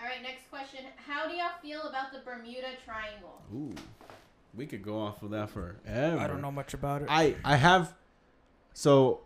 All 0.00 0.06
right. 0.06 0.22
Next 0.22 0.48
question. 0.50 0.80
How 1.06 1.28
do 1.28 1.34
y'all 1.34 1.50
feel 1.60 1.82
about 1.82 2.12
the 2.12 2.20
Bermuda 2.24 2.68
Triangle? 2.84 3.42
Ooh, 3.54 3.74
we 4.54 4.66
could 4.66 4.82
go 4.82 4.98
off 4.98 5.22
of 5.22 5.30
that 5.30 5.50
forever. 5.50 6.18
I 6.18 6.26
don't 6.26 6.40
know 6.40 6.50
much 6.52 6.74
about 6.74 7.02
it. 7.02 7.08
I 7.10 7.36
I 7.44 7.56
have. 7.56 7.94
So. 8.72 9.20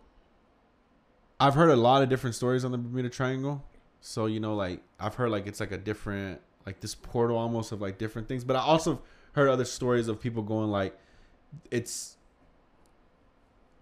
I've 1.37 1.53
heard 1.53 1.69
a 1.69 1.75
lot 1.75 2.01
of 2.01 2.07
different 2.07 2.33
stories 2.33 2.63
on 2.63 2.71
the 2.71 2.77
Bermuda 2.77 3.09
Triangle. 3.09 3.61
So 3.99 4.25
you 4.25 4.39
know, 4.39 4.55
like 4.55 4.81
I've 4.99 5.15
heard 5.15 5.31
like 5.31 5.47
it's 5.47 5.59
like 5.59 5.73
a 5.73 5.77
different 5.77 6.39
like 6.65 6.79
this 6.79 6.95
portal 6.95 7.37
almost 7.37 7.73
of 7.73 7.81
like 7.81 7.97
different 7.97 8.29
things. 8.29 8.45
But 8.45 8.55
I 8.55 8.59
also 8.59 9.01
heard 9.33 9.49
other 9.49 9.65
stories 9.65 10.07
of 10.07 10.21
people 10.21 10.43
going 10.43 10.69
like, 10.69 10.97
it's 11.71 12.15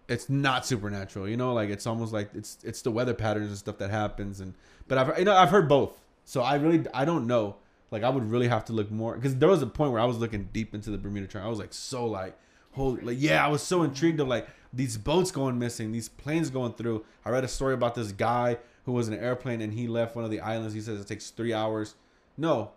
it's 0.07 0.29
not 0.29 0.65
supernatural, 0.65 1.29
you 1.29 1.37
know, 1.37 1.53
like 1.53 1.69
it's 1.69 1.85
almost 1.85 2.11
like 2.11 2.29
it's 2.33 2.57
it's 2.63 2.81
the 2.81 2.89
weather 2.89 3.13
patterns 3.13 3.49
and 3.49 3.57
stuff 3.57 3.77
that 3.77 3.91
happens. 3.91 4.39
And 4.39 4.55
but 4.87 4.97
I've 4.97 5.19
you 5.19 5.25
know 5.25 5.35
I've 5.35 5.51
heard 5.51 5.69
both, 5.69 5.95
so 6.25 6.41
I 6.41 6.55
really 6.55 6.85
I 6.93 7.05
don't 7.05 7.27
know. 7.27 7.57
Like 7.91 8.03
I 8.03 8.09
would 8.09 8.29
really 8.29 8.47
have 8.47 8.65
to 8.65 8.73
look 8.73 8.89
more 8.91 9.15
because 9.15 9.35
there 9.37 9.49
was 9.49 9.61
a 9.61 9.67
point 9.67 9.91
where 9.91 10.01
I 10.01 10.05
was 10.05 10.17
looking 10.17 10.49
deep 10.51 10.73
into 10.73 10.89
the 10.89 10.97
Bermuda 10.97 11.27
Triangle. 11.27 11.47
I 11.47 11.51
was 11.51 11.59
like 11.59 11.73
so 11.73 12.05
like 12.05 12.37
holy 12.71 13.01
like 13.01 13.17
yeah 13.19 13.45
I 13.45 13.49
was 13.49 13.61
so 13.61 13.83
intrigued 13.83 14.19
of 14.19 14.27
like 14.27 14.47
these 14.73 14.97
boats 14.97 15.29
going 15.31 15.59
missing, 15.59 15.91
these 15.91 16.09
planes 16.09 16.49
going 16.49 16.73
through. 16.73 17.05
I 17.23 17.29
read 17.29 17.43
a 17.43 17.47
story 17.47 17.75
about 17.75 17.93
this 17.93 18.11
guy 18.11 18.57
who 18.85 18.91
was 18.93 19.07
in 19.07 19.13
an 19.13 19.19
airplane 19.19 19.61
and 19.61 19.73
he 19.73 19.87
left 19.87 20.15
one 20.15 20.25
of 20.25 20.31
the 20.31 20.39
islands. 20.39 20.73
He 20.73 20.81
says 20.81 20.99
it 20.99 21.07
takes 21.07 21.29
three 21.29 21.53
hours. 21.53 21.93
No, 22.35 22.71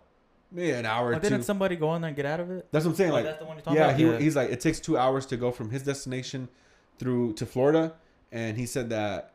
maybe 0.51 0.71
an 0.71 0.85
hour 0.85 1.15
two. 1.15 1.21
didn't 1.21 1.43
somebody 1.43 1.75
go 1.75 1.95
in 1.95 2.01
there 2.01 2.09
and 2.09 2.15
get 2.15 2.25
out 2.27 2.39
of 2.39 2.51
it? 2.51 2.67
That's 2.71 2.85
what 2.85 2.91
I'm 2.91 2.95
saying. 2.97 3.09
Oh, 3.11 3.15
Like, 3.15 3.25
that's 3.25 3.39
the 3.39 3.45
one 3.45 3.57
you're 3.57 3.63
talking 3.63 3.77
yeah, 3.79 3.87
about? 3.87 3.99
he, 3.99 4.05
Yeah. 4.05 4.19
he's 4.19 4.35
like, 4.35 4.51
it 4.51 4.59
takes 4.61 4.79
two 4.79 4.97
hours 4.97 5.25
to 5.27 5.37
go 5.37 5.51
from 5.51 5.71
his 5.71 5.81
destination 5.81 6.47
through 6.99 7.33
to 7.33 7.45
Florida, 7.45 7.95
and 8.31 8.55
he 8.57 8.65
said 8.67 8.89
that 8.91 9.33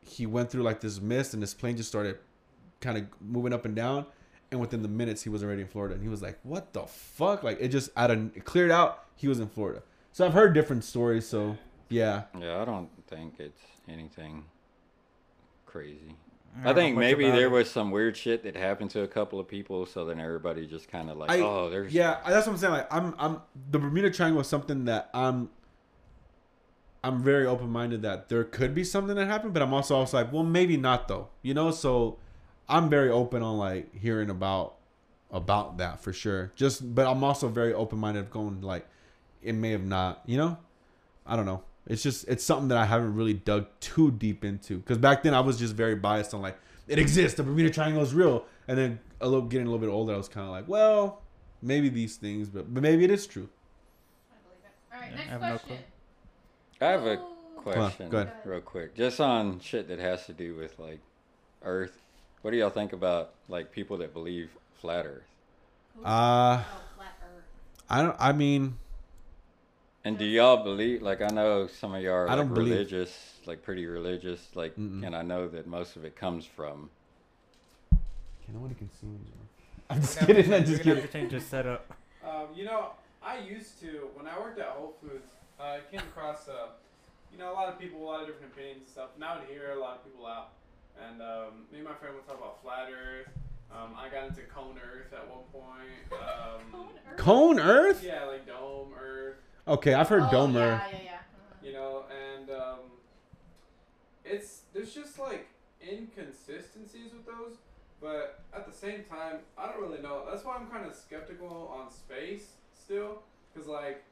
he 0.00 0.24
went 0.26 0.50
through 0.50 0.62
like 0.62 0.80
this 0.80 1.00
mist, 1.00 1.34
and 1.34 1.42
this 1.42 1.52
plane 1.54 1.76
just 1.76 1.88
started 1.88 2.18
kind 2.80 2.98
of 2.98 3.04
moving 3.20 3.52
up 3.52 3.64
and 3.64 3.74
down, 3.74 4.06
and 4.50 4.60
within 4.60 4.82
the 4.82 4.88
minutes 4.88 5.22
he 5.22 5.28
was 5.28 5.42
already 5.42 5.62
in 5.62 5.68
Florida, 5.68 5.94
and 5.94 6.02
he 6.02 6.08
was 6.08 6.22
like, 6.22 6.38
"What 6.42 6.72
the 6.72 6.82
fuck?" 6.86 7.42
Like 7.42 7.58
it 7.60 7.68
just 7.68 7.90
out 7.96 8.10
of 8.10 8.36
it 8.36 8.44
cleared 8.44 8.70
out. 8.70 9.04
He 9.16 9.28
was 9.28 9.40
in 9.40 9.48
Florida. 9.48 9.82
So 10.12 10.24
I've 10.26 10.32
heard 10.34 10.54
different 10.54 10.84
stories. 10.84 11.26
So 11.26 11.56
yeah, 11.88 12.24
Yeah, 12.38 12.60
I 12.60 12.64
don't 12.64 12.88
think 13.08 13.34
it's 13.38 13.60
anything 13.88 14.44
crazy. 15.66 16.16
don't 16.56 16.66
I 16.66 16.74
think 16.74 16.96
maybe 16.96 17.30
there 17.30 17.46
it. 17.46 17.50
was 17.50 17.70
some 17.70 17.90
weird 17.90 18.16
shit 18.16 18.42
that 18.44 18.56
happened 18.56 18.90
to 18.90 19.02
a 19.02 19.08
couple 19.08 19.38
of 19.38 19.46
people, 19.46 19.84
so 19.86 20.04
then 20.04 20.18
everybody 20.20 20.66
just 20.66 20.88
kind 20.90 21.10
of 21.10 21.16
like, 21.18 21.30
I- 21.30 21.40
oh, 21.40 21.68
there's 21.70 21.92
Yeah, 21.92 22.18
that's 22.26 22.46
what 22.46 22.54
I'm 22.54 22.58
saying. 22.58 22.72
Like, 22.72 22.92
I'm, 22.92 23.14
I'm 23.18 23.40
the 23.70 23.78
Bermuda 23.78 24.10
Triangle 24.10 24.40
is 24.40 24.48
something 24.48 24.86
that 24.86 25.10
I'm, 25.14 25.50
I'm 27.04 27.22
very 27.22 27.46
open 27.46 27.68
minded 27.70 28.02
that 28.02 28.28
there 28.28 28.42
could 28.42 28.74
be 28.74 28.82
something 28.84 29.14
that 29.16 29.26
happened, 29.28 29.52
but 29.52 29.62
I'm 29.62 29.72
also 29.74 29.94
also 29.96 30.16
like, 30.16 30.32
well, 30.32 30.42
maybe 30.42 30.76
not 30.76 31.08
though. 31.08 31.28
You 31.42 31.54
know, 31.54 31.70
so 31.70 32.18
I'm 32.68 32.88
very 32.90 33.10
open 33.10 33.42
on 33.42 33.58
like 33.58 33.94
hearing 33.94 34.30
about 34.30 34.74
about 35.30 35.78
that 35.78 36.00
for 36.00 36.12
sure. 36.12 36.52
Just, 36.56 36.94
but 36.94 37.06
I'm 37.06 37.22
also 37.24 37.48
very 37.48 37.72
open 37.74 37.98
minded 37.98 38.20
of 38.20 38.30
going 38.30 38.60
like, 38.62 38.86
it 39.42 39.54
may 39.54 39.70
have 39.70 39.84
not. 39.84 40.22
You 40.26 40.36
know, 40.38 40.58
I 41.26 41.36
don't 41.36 41.46
know. 41.46 41.62
It's 41.86 42.02
just 42.02 42.26
it's 42.28 42.42
something 42.42 42.68
that 42.68 42.78
I 42.78 42.84
haven't 42.86 43.14
really 43.14 43.34
dug 43.34 43.66
too 43.80 44.10
deep 44.10 44.44
into 44.44 44.78
because 44.78 44.98
back 44.98 45.22
then 45.22 45.34
I 45.34 45.40
was 45.40 45.58
just 45.58 45.74
very 45.74 45.94
biased 45.94 46.34
on 46.34 46.42
like 46.42 46.58
it 46.88 46.98
exists. 46.98 47.36
The 47.36 47.42
Bermuda 47.44 47.70
Triangle 47.70 48.02
is 48.02 48.12
real, 48.14 48.44
and 48.66 48.76
then 48.76 48.98
a 49.20 49.26
little 49.28 49.42
getting 49.46 49.66
a 49.66 49.70
little 49.70 49.84
bit 49.86 49.92
older, 49.92 50.12
I 50.14 50.16
was 50.16 50.28
kind 50.28 50.46
of 50.46 50.50
like, 50.52 50.66
well, 50.68 51.22
maybe 51.62 51.88
these 51.88 52.16
things, 52.16 52.48
but 52.48 52.72
but 52.72 52.82
maybe 52.82 53.04
it 53.04 53.10
is 53.10 53.26
true. 53.26 53.48
I 54.32 54.36
believe 54.42 54.64
it. 54.64 54.94
All 54.94 55.00
right. 55.00 55.10
Yeah, 55.10 55.14
I 55.14 55.16
next 55.16 55.30
have 55.30 55.40
no 55.40 55.48
question. 55.58 55.78
I 56.80 56.84
have 56.86 57.04
a 57.06 57.18
Oh. 57.68 57.72
question, 57.72 58.08
go 58.10 58.18
ahead. 58.18 58.32
real 58.44 58.60
quick, 58.60 58.94
just 58.94 59.20
on 59.20 59.58
shit 59.60 59.88
that 59.88 59.98
has 59.98 60.26
to 60.26 60.32
do 60.32 60.54
with 60.54 60.78
like 60.78 61.00
Earth. 61.62 62.00
What 62.42 62.50
do 62.52 62.56
y'all 62.56 62.70
think 62.70 62.92
about 62.92 63.32
like 63.48 63.72
people 63.72 63.96
that 63.98 64.12
believe 64.12 64.50
flat 64.80 65.06
Earth? 65.06 65.22
Uh, 66.04 66.62
flat 66.96 67.14
Earth. 67.22 67.44
I 67.90 68.02
don't. 68.02 68.16
I 68.18 68.32
mean, 68.32 68.76
And 70.04 70.18
do 70.18 70.24
y'all 70.24 70.62
believe? 70.62 71.02
Like, 71.02 71.22
I 71.22 71.28
know 71.28 71.66
some 71.66 71.94
of 71.94 72.02
y'all 72.02 72.12
are 72.14 72.28
I 72.28 72.34
like 72.34 72.38
don't 72.46 72.54
believe- 72.54 72.72
religious, 72.72 73.32
like 73.46 73.62
pretty 73.62 73.86
religious. 73.86 74.48
Like, 74.54 74.76
Mm-mm. 74.76 75.04
and 75.06 75.16
I 75.16 75.22
know 75.22 75.48
that 75.48 75.66
most 75.66 75.96
of 75.96 76.04
it 76.04 76.16
comes 76.16 76.44
from. 76.46 76.90
nobody 78.52 78.74
can 78.74 78.90
see 79.00 79.06
me. 79.06 79.18
I'm 79.90 80.00
just 80.00 80.20
We're 80.20 80.26
kidding. 80.26 80.52
I'm 80.54 80.64
just 80.64 80.82
kidding. 80.82 81.00
have 81.02 81.06
to 81.10 81.12
change 81.12 81.32
your 81.32 81.40
setup. 81.40 81.92
Um, 82.24 82.46
you 82.54 82.64
know, 82.64 82.90
I 83.24 83.38
used 83.38 83.80
to 83.80 84.08
when 84.14 84.26
I 84.26 84.38
worked 84.38 84.58
at 84.58 84.66
Whole 84.66 84.94
Foods. 85.00 85.32
I 85.58 85.78
came 85.90 86.00
across, 86.00 86.48
uh, 86.48 86.68
you 87.32 87.38
know, 87.38 87.50
a 87.52 87.54
lot 87.54 87.68
of 87.68 87.78
people, 87.78 88.02
a 88.02 88.04
lot 88.04 88.20
of 88.20 88.26
different 88.26 88.52
opinions 88.52 88.80
and 88.80 88.88
stuff. 88.88 89.08
Now 89.18 89.34
to 89.38 89.46
hear 89.46 89.70
a 89.74 89.80
lot 89.80 89.94
of 89.96 90.04
people 90.04 90.26
out, 90.26 90.50
and 91.04 91.20
um, 91.22 91.66
me 91.70 91.78
and 91.78 91.84
my 91.84 91.94
friend 91.94 92.14
would 92.14 92.26
talk 92.26 92.38
about 92.38 92.62
flat 92.62 92.88
Earth. 92.90 93.28
Um, 93.70 93.94
I 93.96 94.08
got 94.08 94.28
into 94.28 94.42
cone 94.42 94.78
Earth 94.78 95.12
at 95.12 95.28
one 95.28 95.44
point. 95.52 95.64
Um, 96.76 96.88
Cone 97.16 97.58
Earth? 97.60 98.02
yeah, 98.04 98.24
like 98.24 98.46
dome 98.46 98.92
Earth. 98.98 99.36
Okay, 99.66 99.94
I've 99.94 100.08
heard 100.08 100.24
oh, 100.24 100.30
Dome 100.30 100.54
yeah, 100.54 100.60
Earth. 100.60 100.82
yeah, 100.92 100.98
yeah. 101.04 101.10
Uh-huh. 101.14 101.66
you 101.66 101.72
know, 101.72 102.04
and 102.10 102.50
um, 102.50 102.78
it's 104.24 104.62
there's 104.72 104.94
just 104.94 105.18
like 105.18 105.48
inconsistencies 105.86 107.12
with 107.12 107.26
those, 107.26 107.56
but 108.00 108.40
at 108.54 108.66
the 108.66 108.72
same 108.72 109.04
time, 109.04 109.38
I 109.58 109.66
don't 109.66 109.80
really 109.80 110.02
know. 110.02 110.22
That's 110.30 110.44
why 110.44 110.56
I'm 110.56 110.66
kind 110.68 110.86
of 110.86 110.94
skeptical 110.94 111.72
on 111.74 111.90
space 111.90 112.52
still, 112.74 113.22
because 113.52 113.68
like, 113.68 114.04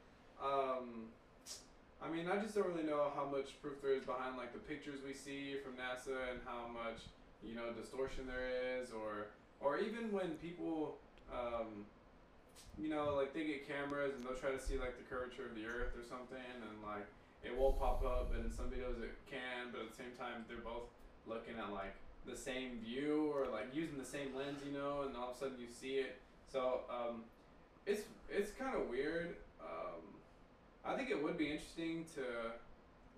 um, 0.43 1.05
I 2.03 2.09
mean, 2.09 2.27
I 2.27 2.37
just 2.37 2.55
don't 2.55 2.67
really 2.67 2.83
know 2.83 3.11
how 3.15 3.25
much 3.25 3.59
proof 3.61 3.81
there 3.81 3.93
is 3.93 4.03
behind 4.03 4.37
like 4.37 4.53
the 4.53 4.59
pictures 4.59 4.99
we 5.05 5.13
see 5.13 5.55
from 5.63 5.73
NASA 5.73 6.31
and 6.31 6.39
how 6.45 6.67
much 6.67 7.01
you 7.43 7.55
know 7.55 7.71
distortion 7.73 8.27
there 8.27 8.79
is, 8.79 8.91
or 8.91 9.27
or 9.59 9.79
even 9.79 10.11
when 10.11 10.31
people. 10.41 10.97
Um, 11.31 11.85
you 12.77 12.89
know, 12.89 13.15
like 13.15 13.33
they 13.33 13.45
get 13.45 13.67
cameras 13.67 14.13
and 14.15 14.25
they'll 14.25 14.35
try 14.35 14.51
to 14.51 14.59
see 14.59 14.77
like 14.77 14.97
the 14.97 15.07
curvature 15.07 15.47
of 15.47 15.55
the 15.55 15.65
Earth 15.65 15.95
or 15.95 16.03
something, 16.03 16.37
and 16.37 16.83
like 16.83 17.07
it 17.43 17.55
won't 17.55 17.79
pop 17.79 18.03
up, 18.03 18.33
and 18.35 18.45
in 18.45 18.51
some 18.51 18.65
videos 18.65 19.01
it 19.01 19.15
can, 19.29 19.71
but 19.71 19.81
at 19.81 19.89
the 19.89 19.95
same 19.95 20.11
time 20.19 20.43
they're 20.47 20.57
both 20.57 20.91
looking 21.25 21.55
at 21.57 21.71
like 21.71 21.95
the 22.27 22.35
same 22.35 22.79
view 22.83 23.31
or 23.33 23.47
like 23.47 23.73
using 23.73 23.97
the 23.97 24.05
same 24.05 24.35
lens, 24.35 24.59
you 24.65 24.73
know, 24.73 25.03
and 25.07 25.15
all 25.15 25.31
of 25.31 25.35
a 25.35 25.39
sudden 25.39 25.55
you 25.59 25.67
see 25.69 26.03
it. 26.03 26.19
So 26.51 26.81
um, 26.89 27.23
it's 27.85 28.03
it's 28.29 28.51
kind 28.51 28.75
of 28.75 28.89
weird. 28.89 29.37
Um, 29.61 30.14
I 30.85 30.95
think 30.95 31.09
it 31.09 31.21
would 31.21 31.37
be 31.37 31.51
interesting 31.51 32.05
to 32.15 32.21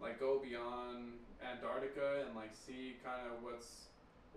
like 0.01 0.19
go 0.19 0.39
beyond 0.39 1.13
Antarctica 1.43 2.23
and 2.25 2.35
like 2.35 2.51
see 2.53 2.97
kind 3.03 3.21
of 3.27 3.43
what's 3.43 3.87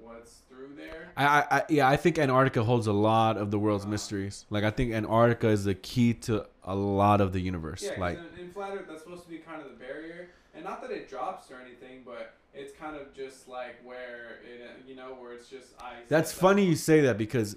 what's 0.02 0.40
through 0.48 0.74
there. 0.76 1.08
I, 1.16 1.44
I, 1.50 1.62
yeah, 1.68 1.88
I 1.88 1.96
think 1.96 2.18
Antarctica 2.18 2.64
holds 2.64 2.86
a 2.86 2.92
lot 2.92 3.36
of 3.36 3.50
the 3.50 3.58
world's 3.58 3.86
mysteries. 3.86 4.46
Like, 4.50 4.64
I 4.64 4.70
think 4.70 4.92
Antarctica 4.92 5.48
is 5.48 5.64
the 5.64 5.74
key 5.74 6.14
to 6.14 6.46
a 6.64 6.74
lot 6.74 7.20
of 7.20 7.32
the 7.32 7.40
universe. 7.40 7.82
Yeah, 7.82 8.00
like, 8.00 8.18
in, 8.18 8.46
in 8.46 8.52
flat 8.52 8.72
Earth, 8.74 8.86
that's 8.88 9.02
supposed 9.02 9.24
to 9.24 9.28
be 9.30 9.38
kind 9.38 9.60
of 9.60 9.68
the 9.68 9.76
barrier, 9.76 10.30
and 10.54 10.64
not 10.64 10.80
that 10.82 10.90
it 10.90 11.08
drops 11.08 11.50
or 11.50 11.56
anything, 11.60 12.02
but 12.04 12.34
it's 12.54 12.72
kind 12.78 12.96
of 12.96 13.14
just 13.14 13.48
like 13.48 13.76
where 13.84 14.38
it, 14.44 14.82
you 14.86 14.96
know, 14.96 15.16
where 15.18 15.32
it's 15.32 15.48
just 15.48 15.68
ice. 15.80 16.04
that's 16.08 16.32
funny 16.32 16.64
you 16.64 16.76
say 16.76 17.00
that 17.02 17.18
because, 17.18 17.56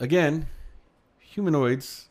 again, 0.00 0.46
humanoids. 1.18 2.08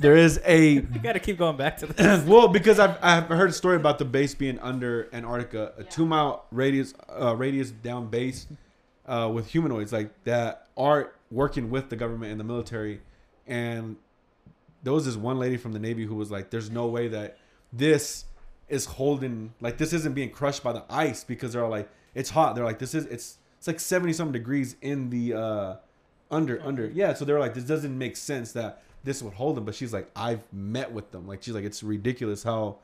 There 0.00 0.16
is 0.16 0.40
a 0.44 0.72
You 0.72 0.82
got 1.02 1.12
to 1.12 1.20
keep 1.20 1.38
going 1.38 1.56
back 1.56 1.76
to 1.78 1.86
this. 1.86 2.24
well, 2.26 2.48
because 2.48 2.78
I've, 2.78 2.96
I've 3.02 3.28
heard 3.28 3.50
a 3.50 3.52
story 3.52 3.76
about 3.76 3.98
the 3.98 4.04
base 4.04 4.34
being 4.34 4.58
under 4.60 5.08
Antarctica, 5.12 5.72
a 5.76 5.82
Yeah. 5.82 5.88
two 5.90 6.06
mile 6.06 6.46
radius 6.50 6.94
uh, 7.08 7.36
radius 7.36 7.70
down 7.70 8.08
base 8.08 8.46
uh, 9.06 9.30
with 9.32 9.48
humanoids 9.48 9.92
like 9.92 10.10
that 10.24 10.68
are 10.76 11.12
working 11.30 11.70
with 11.70 11.90
the 11.90 11.96
government 11.96 12.32
and 12.32 12.40
the 12.40 12.44
military. 12.44 13.00
And 13.46 13.96
there 14.82 14.92
was 14.92 15.04
this 15.04 15.16
one 15.16 15.38
lady 15.38 15.56
from 15.58 15.72
the 15.72 15.78
Navy 15.78 16.06
who 16.06 16.14
was 16.14 16.30
like, 16.30 16.50
"There's 16.50 16.70
no 16.70 16.86
way 16.86 17.08
that 17.08 17.36
this 17.72 18.24
is 18.68 18.86
holding 18.86 19.52
like 19.60 19.76
this 19.78 19.92
isn't 19.92 20.14
being 20.14 20.30
crushed 20.30 20.62
by 20.62 20.72
the 20.72 20.84
ice 20.88 21.24
because 21.24 21.52
they're 21.52 21.64
all 21.64 21.70
like 21.70 21.90
it's 22.14 22.30
hot. 22.30 22.54
They're 22.54 22.64
like 22.64 22.78
this 22.78 22.94
is 22.94 23.04
it's 23.06 23.36
it's 23.58 23.66
like 23.66 23.80
seventy 23.80 24.12
something 24.14 24.32
degrees 24.32 24.76
in 24.80 25.10
the 25.10 25.34
uh, 25.34 25.76
under 26.30 26.62
under 26.64 26.86
yeah. 26.88 27.12
So 27.12 27.24
they're 27.26 27.40
like 27.40 27.52
this 27.54 27.64
doesn't 27.64 27.96
make 27.96 28.16
sense 28.16 28.52
that 28.52 28.82
this 29.04 29.22
would 29.22 29.34
hold 29.34 29.56
them. 29.56 29.64
But 29.64 29.74
she's 29.74 29.92
like 29.92 30.10
I've 30.14 30.42
met 30.52 30.92
with 30.92 31.10
them. 31.10 31.26
Like 31.26 31.42
she's 31.42 31.54
like 31.54 31.64
it's 31.64 31.82
ridiculous 31.82 32.42
how 32.42 32.78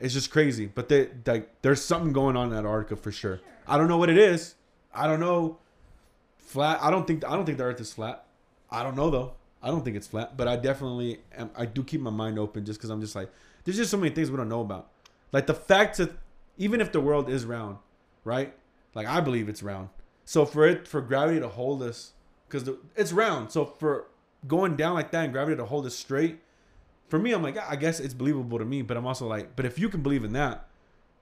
it's 0.00 0.14
just 0.14 0.30
crazy. 0.30 0.66
But 0.66 0.88
they 0.88 1.08
like 1.26 1.50
there's 1.62 1.82
something 1.82 2.12
going 2.12 2.36
on 2.36 2.48
in 2.48 2.50
that 2.52 2.58
Antarctica 2.58 2.96
for 2.96 3.12
sure. 3.12 3.40
I 3.66 3.76
don't 3.76 3.88
know 3.88 3.98
what 3.98 4.10
it 4.10 4.18
is. 4.18 4.54
I 4.94 5.06
don't 5.06 5.20
know. 5.20 5.58
Flat. 6.38 6.78
I 6.82 6.90
don't 6.90 7.06
think 7.06 7.24
I 7.24 7.36
don't 7.36 7.44
think 7.44 7.58
the 7.58 7.64
Earth 7.64 7.80
is 7.80 7.92
flat. 7.92 8.24
I 8.70 8.82
don't 8.82 8.96
know 8.96 9.10
though. 9.10 9.32
I 9.62 9.68
don't 9.68 9.84
think 9.84 9.96
it's 9.96 10.06
flat, 10.06 10.36
but 10.36 10.46
I 10.46 10.56
definitely 10.56 11.18
am, 11.36 11.50
I 11.56 11.66
do 11.66 11.82
keep 11.82 12.00
my 12.00 12.10
mind 12.10 12.38
open 12.38 12.64
just 12.64 12.78
because 12.78 12.90
I'm 12.90 13.00
just 13.00 13.14
like 13.16 13.28
there's 13.64 13.76
just 13.76 13.90
so 13.90 13.96
many 13.96 14.14
things 14.14 14.30
we 14.30 14.36
don't 14.36 14.48
know 14.48 14.60
about. 14.60 14.88
Like 15.32 15.46
the 15.46 15.54
fact 15.54 15.98
that 15.98 16.12
even 16.56 16.80
if 16.80 16.92
the 16.92 17.00
world 17.00 17.28
is 17.28 17.44
round, 17.44 17.78
right? 18.24 18.54
Like 18.94 19.06
I 19.06 19.20
believe 19.20 19.48
it's 19.48 19.62
round. 19.62 19.88
So 20.24 20.44
for 20.44 20.66
it 20.66 20.86
for 20.86 21.00
gravity 21.00 21.40
to 21.40 21.48
hold 21.48 21.82
us, 21.82 22.12
because 22.48 22.68
it's 22.96 23.12
round. 23.12 23.50
So 23.50 23.64
for 23.64 24.06
going 24.46 24.76
down 24.76 24.94
like 24.94 25.10
that 25.12 25.24
and 25.24 25.32
gravity 25.32 25.56
to 25.56 25.64
hold 25.64 25.86
us 25.86 25.94
straight, 25.94 26.38
for 27.08 27.18
me, 27.18 27.32
I'm 27.32 27.42
like 27.42 27.58
I 27.58 27.76
guess 27.76 28.00
it's 28.00 28.14
believable 28.14 28.58
to 28.58 28.64
me. 28.64 28.82
But 28.82 28.96
I'm 28.96 29.06
also 29.06 29.26
like, 29.26 29.56
but 29.56 29.64
if 29.64 29.78
you 29.78 29.88
can 29.88 30.02
believe 30.02 30.24
in 30.24 30.32
that, 30.34 30.68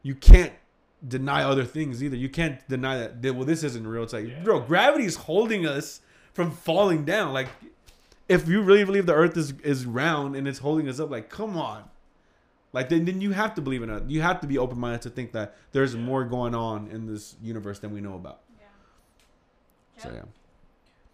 you 0.02 0.14
can't 0.14 0.52
deny 1.06 1.42
other 1.42 1.64
things 1.64 2.02
either. 2.02 2.16
You 2.16 2.28
can't 2.28 2.66
deny 2.68 2.98
that. 2.98 3.22
that, 3.22 3.34
Well, 3.34 3.44
this 3.44 3.62
isn't 3.62 3.86
real. 3.86 4.02
It's 4.02 4.12
like, 4.12 4.44
bro, 4.44 4.60
gravity 4.60 5.04
is 5.04 5.16
holding 5.16 5.66
us 5.66 6.00
from 6.32 6.50
falling 6.50 7.04
down. 7.04 7.32
Like, 7.32 7.48
if 8.28 8.48
you 8.48 8.62
really 8.62 8.84
believe 8.84 9.06
the 9.06 9.14
Earth 9.14 9.36
is 9.36 9.52
is 9.62 9.86
round 9.86 10.36
and 10.36 10.48
it's 10.48 10.58
holding 10.58 10.88
us 10.88 11.00
up, 11.00 11.10
like, 11.10 11.30
come 11.30 11.56
on. 11.56 11.84
Like 12.72 12.90
then, 12.90 13.06
then 13.06 13.22
you 13.22 13.32
have 13.32 13.54
to 13.54 13.62
believe 13.62 13.82
in 13.82 13.88
it. 13.88 14.02
You 14.06 14.20
have 14.20 14.40
to 14.42 14.46
be 14.46 14.58
open 14.58 14.78
minded 14.78 15.00
to 15.02 15.10
think 15.10 15.32
that 15.32 15.56
there's 15.72 15.96
more 15.96 16.24
going 16.24 16.54
on 16.54 16.88
in 16.88 17.06
this 17.06 17.34
universe 17.42 17.78
than 17.78 17.90
we 17.90 18.02
know 18.02 18.16
about. 18.16 18.40
Yeah. 18.58 20.02
So 20.02 20.10
yeah. 20.12 20.22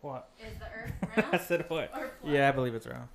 What? 0.02 0.28
Is 0.40 0.58
the 0.58 0.66
Earth 0.66 0.92
I 1.16 1.30
round 1.30 1.40
said 1.42 1.64
what? 1.68 1.90
Yeah, 2.24 2.48
I 2.48 2.52
believe 2.52 2.74
it's 2.74 2.86
round. 2.86 3.08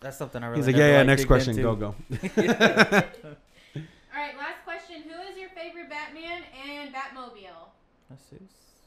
That's 0.00 0.16
something 0.16 0.42
I 0.42 0.46
really. 0.46 0.58
He's 0.60 0.66
like, 0.66 0.76
never, 0.76 0.86
yeah, 0.88 0.92
yeah. 0.92 0.98
like, 0.98 1.06
Next 1.08 1.20
digged 1.22 1.28
question. 1.28 1.50
into. 1.58 1.62
Go 1.62 1.76
go. 1.76 1.86
All 3.76 4.18
right, 4.18 4.36
last 4.36 4.64
question. 4.64 5.02
Who 5.02 5.20
is 5.30 5.36
your 5.38 5.50
favorite 5.50 5.88
Batman 5.90 6.42
and 6.68 6.92
Batmobile? 6.94 7.68
Let's 8.08 8.22
see. 8.28 8.36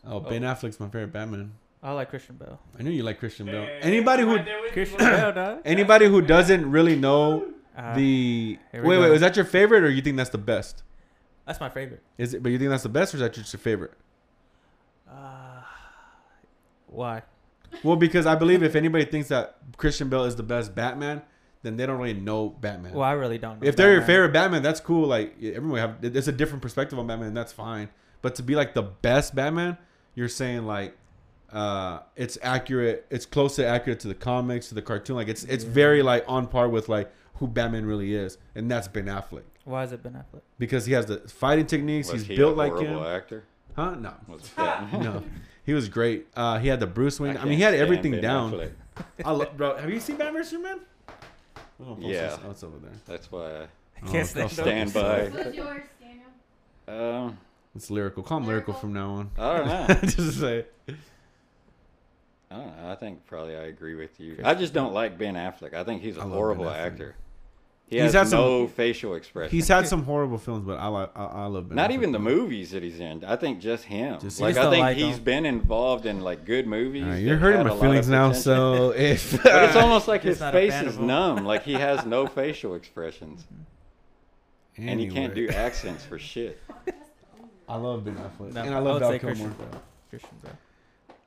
Oh, 0.06 0.20
Ben 0.20 0.42
Affleck's 0.42 0.80
my 0.80 0.88
favorite 0.88 1.14
Batman. 1.14 1.54
I 1.82 1.92
like 1.92 2.10
Christian 2.10 2.36
Bale. 2.38 2.60
I 2.80 2.84
knew 2.84 2.92
you 2.92 3.04
like 3.04 3.20
Christian 3.20 3.46
Bale. 3.46 3.66
Hey, 3.66 3.80
Anybody 3.84 4.24
who 4.24 4.36
right 4.36 4.46
there 4.46 4.62
with 4.62 4.70
you, 4.76 4.86
Christian. 4.86 4.98
Bale, 5.00 5.32
dog. 5.34 5.62
anybody 5.66 6.06
who 6.08 6.22
doesn't 6.22 6.70
really 6.72 6.96
know 6.96 7.46
Uh, 7.78 7.94
the 7.96 8.58
here 8.72 8.82
wait 8.84 8.98
we 8.98 8.98
wait 9.02 9.08
go. 9.10 9.14
is 9.14 9.22
that 9.22 9.36
your 9.36 9.46
favorite 9.46 9.84
or 9.84 9.90
you 9.90 10.02
think 10.02 10.16
that's 10.18 10.30
the 10.30 10.38
best? 10.38 10.82
That's 11.46 11.60
my 11.60 11.70
favorite. 11.70 12.02
Is 12.18 12.34
it? 12.34 12.42
But 12.42 12.52
you 12.54 12.58
think 12.58 12.70
that's 12.70 12.84
the 12.84 12.90
best 12.90 13.14
or 13.14 13.18
is 13.18 13.22
that 13.22 13.34
just 13.34 13.52
your 13.54 13.60
favorite? 13.60 13.92
Uh, 15.10 15.43
why? 16.94 17.24
Well, 17.84 17.96
because 17.96 18.26
I 18.26 18.36
believe 18.36 18.62
if 18.64 18.76
anybody 18.76 19.06
thinks 19.06 19.30
that 19.30 19.58
Christian 19.78 20.10
Bale 20.10 20.26
is 20.26 20.36
the 20.36 20.44
best 20.44 20.76
Batman, 20.76 21.22
then 21.64 21.76
they 21.78 21.86
don't 21.86 21.98
really 21.98 22.14
know 22.14 22.50
Batman. 22.50 22.94
Well, 22.94 23.04
I 23.04 23.14
really 23.14 23.38
don't. 23.38 23.62
Know 23.62 23.68
if 23.68 23.76
they're 23.76 23.94
your 23.94 24.02
favorite 24.04 24.34
Batman, 24.34 24.62
that's 24.62 24.80
cool. 24.80 25.08
Like 25.08 25.36
everyone 25.42 25.80
have, 25.80 26.02
there's 26.02 26.28
a 26.28 26.32
different 26.34 26.62
perspective 26.62 27.00
on 27.00 27.08
Batman, 27.08 27.30
and 27.30 27.38
that's 27.38 27.54
fine. 27.54 27.90
But 28.22 28.36
to 28.36 28.44
be 28.44 28.56
like 28.56 28.74
the 28.74 28.84
best 28.84 29.34
Batman, 29.34 29.78
you're 30.16 30.30
saying 30.30 30.66
like, 30.66 30.96
uh, 31.52 32.00
it's 32.16 32.38
accurate. 32.42 33.06
It's 33.10 33.26
close 33.26 33.56
to 33.58 33.66
accurate 33.66 34.00
to 34.02 34.08
the 34.08 34.16
comics, 34.16 34.70
to 34.70 34.76
the 34.76 34.82
cartoon. 34.82 35.16
Like 35.16 35.28
it's 35.28 35.44
it's 35.46 35.64
very 35.64 36.04
like 36.04 36.26
on 36.28 36.48
par 36.48 36.68
with 36.70 36.90
like 36.90 37.12
who 37.36 37.48
Batman 37.48 37.86
really 37.86 38.14
is, 38.14 38.38
and 38.56 38.70
that's 38.70 38.88
Ben 38.88 39.06
Affleck 39.06 39.44
Why 39.66 39.84
is 39.84 39.92
it 39.92 40.04
Ben 40.04 40.14
Affleck? 40.14 40.42
because 40.60 40.86
he 40.86 40.94
has 40.94 41.06
the 41.06 41.18
fighting 41.28 41.66
techniques. 41.66 42.12
Was 42.12 42.22
he's 42.22 42.30
he 42.30 42.36
built 42.36 42.54
a 42.56 42.58
like 42.58 42.72
horrible 42.74 43.04
him. 43.04 43.16
actor? 43.16 43.44
Huh? 43.76 43.96
No, 43.96 44.14
Was 44.28 44.50
that, 44.56 44.94
no. 45.02 45.24
He 45.66 45.74
was 45.74 45.88
great. 45.90 46.28
Uh, 46.36 46.60
he 46.60 46.68
had 46.68 46.80
the 46.80 46.88
Bruce 46.88 47.20
Wayne. 47.20 47.32
I, 47.32 47.36
can't 47.36 47.50
mean, 47.50 47.58
he 47.58 47.64
had 47.64 47.74
everything 47.74 48.12
Ben 48.12 48.22
down. 48.22 48.70
I 49.24 49.32
love, 49.32 49.56
bro. 49.58 49.78
Have 49.78 49.90
you 49.90 50.00
seen 50.00 50.18
Batman 50.18 50.34
vs 50.42 50.50
Superman? 50.52 50.80
Oh, 51.86 51.98
Yeah. 52.00 52.38
that's 52.46 52.64
over 52.64 52.78
there. 52.80 52.92
That's 53.06 53.32
why 53.32 53.46
I 53.46 53.68
Oh, 54.06 54.12
can't 54.12 54.28
stand, 54.28 54.52
stand 54.52 54.94
by. 54.94 55.26
Who's 55.28 55.56
yours, 55.56 55.84
Daniel? 56.02 56.26
I. 56.88 57.26
Um, 57.28 57.38
It's 57.76 57.90
lyrical. 57.90 58.22
Call 58.24 58.40
him 58.40 58.48
lyrical 58.48 58.74
Lyrical. 58.74 58.82
from 58.82 58.94
now 58.94 59.10
on. 59.12 59.32
I 59.38 59.58
don't 59.58 59.68
know. 60.04 60.10
Just 60.10 60.40
say. 60.40 60.66
I 62.52 62.56
don't 62.58 62.68
know. 62.78 62.92
I 62.92 62.96
think 62.96 63.26
probably 63.26 63.56
I 63.56 63.64
agree 63.64 63.96
with 63.96 64.20
you. 64.20 64.40
I 64.44 64.54
just 64.54 64.74
don't 64.74 64.94
like 64.94 65.18
Ben 65.18 65.34
Affleck. 65.36 65.74
I 65.74 65.84
think 65.84 66.02
he's 66.04 66.18
a 66.18 66.22
I 66.22 66.24
love 66.26 66.34
horrible 66.34 66.66
Ben 66.66 66.74
Affleck. 66.74 66.86
actor. 66.86 67.16
He 67.88 67.98
He's 67.98 68.06
has 68.06 68.14
had 68.14 68.28
some- 68.30 68.40
no 68.40 68.68
facial 68.68 69.14
expression. 69.14 69.52
He's 69.52 69.68
had 69.68 69.88
some 69.88 70.04
horrible 70.06 70.38
films, 70.40 70.64
but 70.66 70.80
I 70.80 70.88
like. 70.88 71.12
I, 71.16 71.26
I 71.26 71.46
love 71.46 71.70
Ben. 71.70 71.76
Not 71.76 71.90
Affleck, 71.90 71.94
even 71.94 72.12
the 72.12 72.18
though. 72.18 72.24
movies 72.24 72.72
that 72.72 72.82
he's 72.82 73.00
in. 73.00 73.24
I 73.24 73.36
think 73.36 73.60
just 73.60 73.84
him. 73.84 74.20
Just 74.20 74.42
like 74.42 74.56
him. 74.56 74.66
I 74.68 74.70
think 74.72 74.86
don't 74.86 74.96
he's 74.96 75.18
him. 75.18 75.24
been 75.24 75.46
involved 75.46 76.06
in 76.08 76.22
like 76.22 76.44
good 76.46 76.66
movies. 76.66 77.04
All 77.04 77.10
right, 77.10 77.16
that 77.16 77.22
you're 77.22 77.38
hurting 77.38 77.68
my 77.68 77.78
feelings 77.80 78.08
now. 78.10 78.32
So 78.32 78.92
if 78.98 79.44
but 79.44 79.64
it's 79.66 79.76
almost 79.76 80.08
like 80.08 80.24
his 80.24 80.40
face 80.40 80.74
is 80.82 80.98
numb. 80.98 81.46
Like 81.46 81.64
he 81.64 81.74
has 81.74 82.06
no 82.06 82.26
facial 82.26 82.74
expressions. 82.76 83.46
and 84.78 85.00
he 85.00 85.08
can't 85.10 85.36
do 85.36 85.50
accents 85.50 86.04
for 86.04 86.18
shit. 86.18 86.60
I 87.70 87.76
love 87.78 88.04
Ben 88.06 88.16
Affleck, 88.16 88.54
No, 88.54 88.62
and 88.62 88.76
I 88.76 88.80
love 88.80 88.96
would 88.96 89.00
Val 89.02 89.12
say 89.12 89.20
Kilmer. 89.20 89.36
Christian 89.36 89.54
Bale. 89.60 89.82
Christian 90.10 90.38
Bale. 90.44 90.52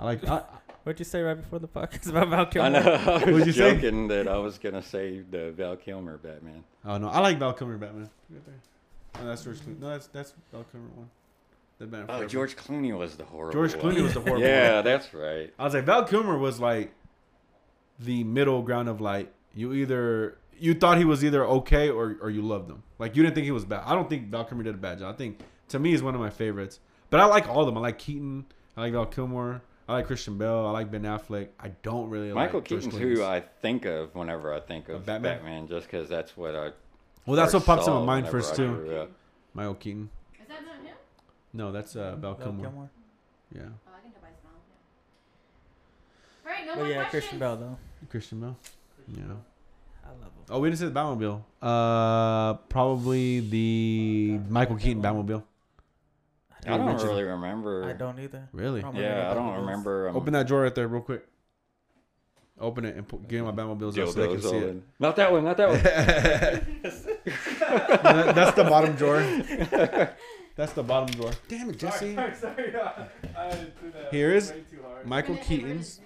I 0.00 0.04
like. 0.04 0.24
I, 0.28 0.42
What'd 0.86 1.00
you 1.00 1.04
say 1.04 1.20
right 1.20 1.34
before 1.34 1.58
the 1.58 1.66
podcast 1.66 2.08
about 2.10 2.28
Val 2.28 2.46
Kilmer? 2.46 2.66
I 2.66 2.68
know. 2.80 2.92
I 2.92 3.18
What'd 3.18 3.34
was 3.34 3.46
you 3.48 3.52
say? 3.52 3.74
joking 3.74 4.06
that 4.06 4.28
I 4.28 4.38
was 4.38 4.56
gonna 4.58 4.82
say 4.82 5.18
the 5.28 5.50
Val 5.50 5.74
Kilmer 5.74 6.16
Batman. 6.16 6.62
oh 6.84 6.96
no, 6.96 7.08
I 7.08 7.18
like 7.18 7.40
Val 7.40 7.52
Kilmer 7.54 7.76
Batman. 7.76 8.08
Right 8.30 8.46
there. 8.46 8.54
Oh, 9.20 9.26
that's 9.26 9.42
George 9.42 9.58
Clooney. 9.58 9.80
No, 9.80 9.88
that's 9.90 10.06
that's 10.06 10.32
Val 10.52 10.64
Kilmer 10.70 10.86
one. 10.94 11.10
The 11.78 11.86
Ben 11.86 12.04
Oh, 12.08 12.12
Affleck. 12.12 12.28
George 12.28 12.56
Clooney 12.56 12.96
was 12.96 13.16
the 13.16 13.24
horrible. 13.24 13.52
George 13.52 13.74
one. 13.82 13.94
Clooney 13.96 14.02
was 14.02 14.14
the 14.14 14.20
horrible. 14.20 14.46
Yeah, 14.46 14.76
one. 14.76 14.84
that's 14.84 15.12
right. 15.12 15.52
I 15.58 15.64
was 15.64 15.74
like 15.74 15.84
Val 15.86 16.04
Kilmer 16.04 16.38
was 16.38 16.60
like 16.60 16.92
the 17.98 18.22
middle 18.22 18.62
ground 18.62 18.88
of 18.88 19.00
like 19.00 19.32
you 19.56 19.72
either 19.72 20.38
you 20.56 20.72
thought 20.74 20.98
he 20.98 21.04
was 21.04 21.24
either 21.24 21.44
okay 21.46 21.90
or 21.90 22.16
or 22.20 22.30
you 22.30 22.42
loved 22.42 22.70
him. 22.70 22.84
Like 23.00 23.16
you 23.16 23.24
didn't 23.24 23.34
think 23.34 23.46
he 23.46 23.50
was 23.50 23.64
bad. 23.64 23.82
I 23.84 23.94
don't 23.94 24.08
think 24.08 24.28
Val 24.28 24.44
Kilmer 24.44 24.62
did 24.62 24.76
a 24.76 24.78
bad 24.78 25.00
job. 25.00 25.12
I 25.12 25.16
think 25.18 25.40
to 25.70 25.80
me 25.80 25.90
he's 25.90 26.02
one 26.04 26.14
of 26.14 26.20
my 26.20 26.30
favorites. 26.30 26.78
But 27.10 27.18
I 27.18 27.24
like 27.24 27.48
all 27.48 27.58
of 27.60 27.66
them. 27.66 27.76
I 27.76 27.80
like 27.80 27.98
Keaton. 27.98 28.44
I 28.76 28.82
like 28.82 28.92
Val 28.92 29.06
Kilmer. 29.06 29.62
I 29.88 29.92
like 29.94 30.06
Christian 30.06 30.36
Bale. 30.36 30.66
I 30.66 30.70
like 30.72 30.90
Ben 30.90 31.02
Affleck. 31.02 31.48
I 31.60 31.68
don't 31.82 32.10
really 32.10 32.32
Michael 32.32 32.58
like 32.60 32.68
George 32.68 32.84
Keaton's 32.84 33.00
who 33.00 33.22
I 33.22 33.40
think 33.62 33.84
of 33.84 34.14
whenever 34.14 34.52
I 34.52 34.58
think 34.60 34.88
of 34.88 34.96
Of 34.96 35.06
Batman? 35.06 35.36
Batman, 35.38 35.68
just 35.68 35.86
because 35.86 36.08
that's 36.08 36.36
what 36.36 36.56
I. 36.56 36.70
Well, 37.24 37.36
that's 37.36 37.54
what 37.54 37.64
pops 37.64 37.86
in 37.86 37.92
my 37.92 38.04
mind 38.04 38.28
first 38.28 38.54
I 38.54 38.56
too. 38.56 38.74
grew. 38.74 39.08
Michael 39.54 39.74
Keaton. 39.74 40.10
Is 40.40 40.48
that 40.48 40.64
not 40.64 40.84
him? 40.84 40.96
No, 41.52 41.70
that's 41.72 41.94
uh, 41.96 42.16
Val, 42.16 42.34
Val 42.34 42.34
Kilmer. 42.34 42.62
Kilmer. 42.62 42.90
Yeah, 43.54 43.60
Oh, 43.62 43.90
I 43.96 44.00
can 44.00 44.10
tell 44.10 44.20
by 44.22 44.28
his 44.28 44.42
mouth. 44.44 44.52
Yeah. 46.44 46.50
All 46.50 46.56
right, 46.56 46.66
no 46.66 46.72
But 46.74 46.78
more 46.80 46.88
yeah, 46.88 46.94
questions. 46.96 47.10
Christian 47.22 47.38
Bale 47.38 47.56
though. 47.56 47.78
Christian 48.10 48.40
Bale. 48.40 48.56
Yeah. 49.16 49.22
I 50.04 50.08
love 50.10 50.20
him. 50.22 50.30
Oh, 50.50 50.58
we 50.60 50.68
didn't 50.68 50.80
say 50.80 50.86
the 50.86 50.92
Batmobile. 50.92 51.42
Uh, 51.62 52.54
probably 52.68 53.40
the 53.40 54.40
Michael 54.48 54.76
Keaton 54.76 55.02
Batmobile. 55.02 55.42
I 56.66 56.76
don't 56.76 56.86
mentioned- 56.86 57.10
really 57.10 57.22
remember. 57.24 57.84
I 57.84 57.92
don't 57.92 58.18
either. 58.18 58.48
Really? 58.52 58.80
I 58.80 58.82
don't 58.82 58.96
Yeah, 58.96 59.30
I 59.30 59.34
don't 59.34 59.54
remember. 59.60 60.08
Um, 60.08 60.16
Open 60.16 60.32
that 60.34 60.46
drawer 60.46 60.62
right 60.62 60.74
there, 60.74 60.88
real 60.88 61.02
quick. 61.02 61.26
Open 62.58 62.84
it 62.86 62.96
and 62.96 63.06
put, 63.06 63.28
get 63.28 63.42
my 63.44 63.50
Batmobiles 63.52 63.98
up 63.98 64.08
so 64.08 64.20
they 64.20 64.28
can 64.28 64.40
see 64.40 64.56
it. 64.56 64.82
Not 64.98 65.16
that 65.16 65.30
one. 65.30 65.44
Not 65.44 65.56
that 65.58 65.68
one. 65.68 65.80
That- 67.26 68.34
That's 68.34 68.54
the 68.56 68.64
bottom 68.64 68.94
drawer. 68.94 69.20
That's 70.56 70.72
the 70.72 70.82
bottom 70.82 71.14
drawer. 71.14 71.32
Damn 71.48 71.68
it, 71.70 71.78
Jesse. 71.78 72.14
Sorry, 72.14 72.34
sorry, 72.34 72.72
sorry. 72.72 72.96
I 73.36 73.50
threw 73.50 73.90
that 73.92 74.10
Here 74.12 74.32
is 74.32 74.50
way 74.52 74.64
too 74.70 74.78
hard. 74.82 75.06
Michael 75.06 75.34
We're 75.34 75.40
gonna- 75.42 75.50
we're 75.50 75.58
gonna 75.58 75.68
Keaton's. 75.74 76.00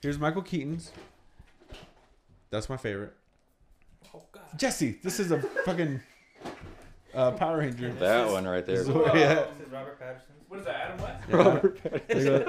Here's 0.00 0.18
Michael 0.18 0.42
Keaton's. 0.42 0.92
That's 2.50 2.68
my 2.68 2.76
favorite. 2.76 3.14
Oh 4.14 4.22
God. 4.32 4.42
Jesse, 4.56 4.98
this 5.02 5.18
is 5.20 5.30
a 5.32 5.40
fucking 5.64 6.00
uh, 7.14 7.30
Power 7.32 7.58
Ranger. 7.58 7.92
that 7.94 8.30
one 8.30 8.46
right 8.46 8.64
there. 8.66 8.76
This 8.78 8.86
is 8.88 8.92
what- 8.92 9.14
yeah. 9.16 9.44
This 9.58 9.66
is 9.66 9.72
Robert 9.72 9.98
Pattinson. 10.00 10.20
What 10.48 10.60
is 10.60 10.66
that, 10.66 10.76
Adam 10.76 11.00
West? 11.00 11.28
Robert 11.30 11.78
There 12.08 12.40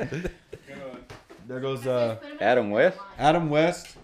goes, 0.00 0.22
Good 0.66 0.82
one. 0.82 1.04
there 1.46 1.60
goes 1.60 1.86
uh, 1.86 2.16
put 2.16 2.28
'em 2.30 2.36
in 2.36 2.42
Adam 2.42 2.70
West? 2.70 2.98
Adam 3.18 3.50
West. 3.50 3.96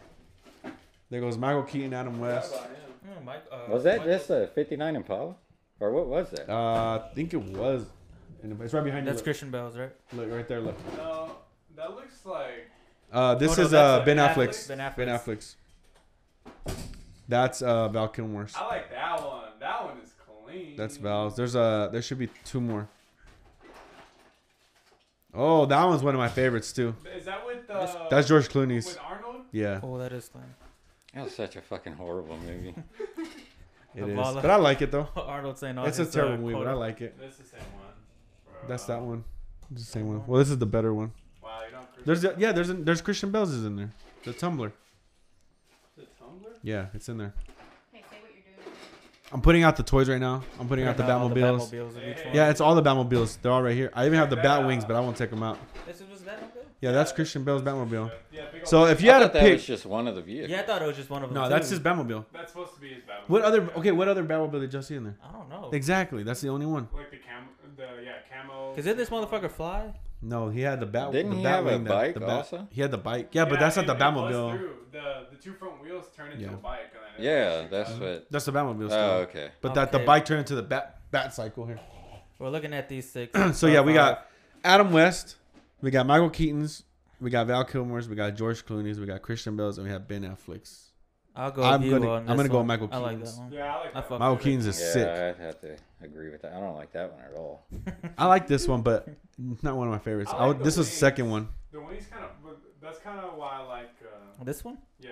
There 1.10 1.20
goes 1.20 1.36
Michael 1.36 1.64
Keaton, 1.64 1.92
Adam 1.92 2.18
West. 2.20 2.52
Forgot 2.52 2.66
about 2.66 2.76
him. 2.76 2.82
Hmm, 3.18 3.24
Mike, 3.24 3.42
uh, 3.50 3.58
Was 3.68 3.82
that 3.84 3.98
Michael- 3.98 4.12
just 4.14 4.30
a 4.30 4.46
'59 4.54 4.96
Impala, 4.96 5.34
or 5.80 5.90
what 5.90 6.06
was 6.06 6.30
that? 6.30 6.48
Uh, 6.50 7.02
I 7.04 7.14
think 7.14 7.34
it 7.34 7.42
was. 7.42 7.84
It's 8.44 8.72
right 8.74 8.84
behind 8.84 9.06
That's 9.06 9.18
you. 9.18 9.24
Christian 9.24 9.50
Bale's, 9.50 9.76
right? 9.76 9.90
Look, 10.12 10.26
look 10.26 10.34
right 10.36 10.48
there. 10.48 10.60
Look. 10.60 10.76
No, 10.96 11.32
that 11.76 11.90
looks 11.94 12.24
like. 12.26 12.68
Uh, 13.12 13.34
this 13.36 13.52
Oh, 13.58 13.62
no, 13.62 13.66
is 13.66 13.74
uh, 13.74 14.02
Ben 14.04 14.16
Ben 14.16 14.28
Affleck's. 14.28 14.66
Ben 14.68 14.78
Affleck's. 14.78 14.96
Ben 14.96 15.08
Affleck's. 15.08 15.56
That's 17.32 17.62
uh, 17.62 17.88
Val 17.88 18.08
Kilmer's. 18.08 18.54
I 18.54 18.66
like 18.66 18.90
that 18.90 19.24
one. 19.24 19.44
That 19.58 19.84
one 19.84 19.96
is 20.02 20.12
clean. 20.44 20.76
That's 20.76 20.98
Val's. 20.98 21.34
There's 21.34 21.54
a. 21.54 21.88
there 21.90 22.02
should 22.02 22.18
be 22.18 22.28
two 22.44 22.60
more. 22.60 22.86
Oh, 25.34 25.64
that 25.64 25.82
one's 25.86 26.02
one 26.02 26.14
of 26.14 26.18
my 26.18 26.28
favorites 26.28 26.72
too. 26.74 26.94
Is 27.16 27.24
that 27.24 27.44
with 27.46 27.70
uh, 27.70 28.08
That's 28.10 28.28
George 28.28 28.48
Clooney's. 28.50 28.86
with 28.86 28.98
Arnold? 29.02 29.42
Yeah, 29.50 29.80
Oh, 29.82 29.96
that 29.98 30.12
is 30.12 30.30
lame. 30.34 30.44
That 31.14 31.24
was 31.24 31.34
such 31.34 31.56
a 31.56 31.62
fucking 31.62 31.94
horrible 31.94 32.36
movie. 32.36 32.74
it 33.94 34.02
Of 34.02 34.10
is. 34.10 34.18
all 34.18 34.34
the- 34.34 34.40
But 34.42 34.50
I 34.50 34.56
like 34.56 34.82
it 34.82 34.90
though. 34.90 35.08
Arnold 35.16 35.56
saying 35.58 35.78
all 35.78 35.86
It's 35.86 35.98
a 35.98 36.04
terrible 36.06 36.34
uh, 36.34 36.38
movie, 36.38 36.54
but 36.54 36.66
I 36.66 36.74
like 36.74 37.00
it. 37.00 37.18
This 37.18 37.32
is 37.32 37.38
the 37.38 37.44
same 37.56 37.60
one. 37.74 37.92
Bro. 38.60 38.68
That's 38.68 38.84
that 38.86 39.00
one. 39.00 39.24
It's 39.70 39.86
the 39.86 39.90
same 39.90 40.08
one. 40.08 40.26
Well, 40.26 40.38
this 40.38 40.50
is 40.50 40.58
the 40.58 40.66
better 40.66 40.92
one. 40.92 41.12
Wow, 41.42 41.60
you 41.66 41.72
don't. 41.74 42.04
There's 42.04 42.24
a, 42.24 42.34
yeah, 42.36 42.52
there's 42.52 42.68
a, 42.68 42.74
there's 42.74 43.00
Christian 43.00 43.30
Bale's 43.30 43.52
is 43.52 43.64
in 43.64 43.76
there. 43.76 43.90
The 44.24 44.34
Tumbler. 44.34 44.72
The 46.32 46.44
Tumbler? 46.44 46.58
Yeah, 46.62 46.86
it's 46.94 47.08
in 47.08 47.18
there. 47.18 47.34
Hey, 47.92 48.02
say 48.10 48.16
what 48.20 48.30
you're 48.34 48.64
doing. 48.64 48.76
I'm 49.32 49.40
putting 49.40 49.62
out 49.62 49.76
the 49.76 49.82
toys 49.82 50.08
right 50.08 50.20
now. 50.20 50.42
I'm 50.60 50.68
putting 50.68 50.86
out 50.86 50.96
the 50.96 51.10
all 51.10 51.30
Batmobiles. 51.30 51.70
Batmobiles 51.70 51.96
of 51.96 52.04
each 52.04 52.24
one. 52.24 52.34
Yeah, 52.34 52.50
it's 52.50 52.60
all 52.60 52.74
the 52.74 52.82
Batmobiles. 52.82 53.38
They're 53.40 53.52
all 53.52 53.62
right 53.62 53.74
here. 53.76 53.90
I 53.94 54.06
even 54.06 54.18
have 54.18 54.30
the 54.30 54.36
Bat 54.36 54.66
Wings, 54.66 54.84
but 54.84 54.96
I 54.96 55.00
won't 55.00 55.16
take 55.16 55.30
them 55.30 55.42
out. 55.42 55.58
This 55.86 56.00
was 56.00 56.20
Batmobile? 56.20 56.64
Yeah, 56.80 56.90
that's 56.92 57.12
Christian 57.12 57.44
Bale's 57.44 57.62
Batmobile. 57.62 58.10
Yeah, 58.32 58.42
big 58.52 58.62
old 58.62 58.68
So 58.68 58.86
if 58.86 59.00
you 59.00 59.10
I 59.10 59.14
had 59.14 59.18
to 59.20 59.24
thought 59.26 59.32
that 59.34 59.42
was 59.44 59.60
pick, 59.60 59.66
just 59.66 59.86
one 59.86 60.08
of 60.08 60.16
the 60.16 60.22
vehicles. 60.22 60.50
Yeah, 60.50 60.60
I 60.60 60.62
thought 60.64 60.82
it 60.82 60.86
was 60.86 60.96
just 60.96 61.10
one 61.10 61.22
of 61.22 61.28
them. 61.30 61.34
no, 61.34 61.44
too. 61.44 61.50
that's 61.50 61.70
his 61.70 61.80
Batmobile. 61.80 62.24
That's 62.32 62.52
supposed 62.52 62.74
to 62.74 62.80
be 62.80 62.88
his 62.88 63.02
Batmobile. 63.04 63.28
What 63.28 63.42
other? 63.42 63.70
Okay, 63.76 63.92
what 63.92 64.08
other 64.08 64.24
Batmobile 64.24 64.60
did 64.60 64.74
you 64.74 64.82
see 64.82 64.96
in 64.96 65.04
there? 65.04 65.16
I 65.26 65.32
don't 65.32 65.48
know. 65.48 65.70
Exactly, 65.72 66.22
that's 66.24 66.40
the 66.40 66.48
only 66.48 66.66
one. 66.66 66.88
Like 66.92 67.10
the 67.10 67.18
cam, 67.18 67.48
the 67.76 68.02
yeah 68.04 68.12
camo. 68.30 68.74
Cause 68.74 68.84
did 68.84 68.96
this 68.96 69.10
motherfucker 69.10 69.50
fly? 69.50 69.94
No, 70.22 70.48
he 70.48 70.60
had 70.60 70.78
the 70.80 70.86
bat. 70.86 71.10
Didn't 71.12 71.30
the 71.32 71.36
he 71.38 71.42
Bat 71.42 71.52
have 71.56 71.66
a 71.66 71.68
Wing, 71.70 71.84
the- 71.84 71.90
bike 71.90 72.14
the 72.14 72.20
bat- 72.20 72.28
also? 72.30 72.68
He 72.70 72.80
had 72.80 72.90
the 72.92 72.98
bike. 72.98 73.30
Yeah, 73.32 73.44
but 73.44 73.58
that's 73.58 73.76
not 73.76 73.86
the 73.86 73.92
it- 73.92 73.96
it 73.96 73.98
busts 73.98 74.16
Batmobile. 74.16 74.56
through. 74.56 74.76
The 74.92 75.26
the 75.32 75.36
two 75.36 75.52
front 75.54 75.82
wheels 75.82 76.04
turn 76.16 76.30
into 76.32 76.44
Yeah. 76.44 76.52
a 76.52 76.56
bike. 76.56 76.92
And 76.94 77.24
then 77.24 77.24
Yeah, 77.24 77.66
that's 77.68 77.90
out. 77.90 78.00
what. 78.00 78.26
That's 78.30 78.44
the 78.44 78.52
Batmobile. 78.52 78.86
Still. 78.88 78.98
Oh, 79.00 79.16
okay. 79.22 79.50
But 79.60 79.74
that 79.74 79.90
the 79.90 79.98
bike 80.00 80.24
turned 80.24 80.40
into 80.40 80.54
the 80.54 80.62
bat 80.62 81.00
bat 81.10 81.34
cycle 81.34 81.66
here. 81.66 81.80
We're 82.38 82.50
looking 82.50 82.72
at 82.72 82.88
these 82.88 83.10
six. 83.10 83.32
so 83.58 83.66
yeah, 83.66 83.80
we 83.80 83.92
got 83.94 84.26
Adam 84.64 84.92
West, 84.92 85.36
we 85.80 85.90
got 85.90 86.06
Michael 86.06 86.30
Keaton's, 86.30 86.84
we 87.20 87.28
got 87.30 87.46
Val 87.48 87.64
Kilmer's, 87.64 88.08
we 88.08 88.14
got 88.14 88.34
George 88.36 88.64
Clooney's, 88.64 89.00
we 89.00 89.06
got 89.06 89.22
Christian 89.22 89.56
Bale's, 89.56 89.78
and 89.78 89.86
we 89.86 89.92
have 89.92 90.06
Ben 90.06 90.22
Affleck's. 90.22 90.91
I'll 91.34 91.50
go. 91.50 91.62
I'm 91.62 91.80
with 91.80 91.90
you 91.90 91.98
gonna- 91.98 92.10
on 92.10 92.16
I'm 92.22 92.26
this 92.26 92.36
gonna 92.36 92.48
go 92.50 92.56
one. 92.58 92.66
Michael 92.66 92.88
I 92.92 92.96
like 92.98 93.24
that 93.24 93.34
one. 93.38 93.52
Yeah, 93.52 93.74
I 93.74 93.78
like 93.80 93.88
I 93.90 93.92
that. 94.00 94.08
fuck 94.08 94.18
Michael 94.20 94.34
with. 94.34 94.44
Keaton's 94.44 94.66
is 94.66 94.80
Yeah, 94.80 94.92
sick. 94.92 95.08
I'd 95.08 95.36
have 95.42 95.60
to 95.60 95.76
agree 96.02 96.30
with 96.30 96.42
that. 96.42 96.52
I 96.52 96.60
don't 96.60 96.74
like 96.76 96.92
that 96.92 97.12
one 97.12 97.20
at 97.22 97.34
all. 97.34 97.66
I 98.18 98.26
like 98.26 98.46
this 98.46 98.68
one, 98.68 98.82
but 98.82 99.08
not 99.62 99.76
one 99.76 99.86
of 99.88 99.92
my 99.92 99.98
favorites. 99.98 100.30
I 100.32 100.36
I 100.36 100.38
like 100.40 100.48
would, 100.48 100.58
the 100.58 100.64
this 100.64 100.76
was 100.76 100.90
the 100.90 100.96
second 100.96 101.30
one. 101.30 101.48
The 101.70 101.80
wings 101.80 102.06
kind 102.10 102.24
of. 102.24 102.30
That's 102.82 102.98
kind 102.98 103.18
of 103.20 103.34
why 103.38 103.60
I 103.60 103.66
like. 103.66 103.90
Uh, 104.04 104.44
This 104.44 104.62
one? 104.64 104.76
yeah. 105.00 105.10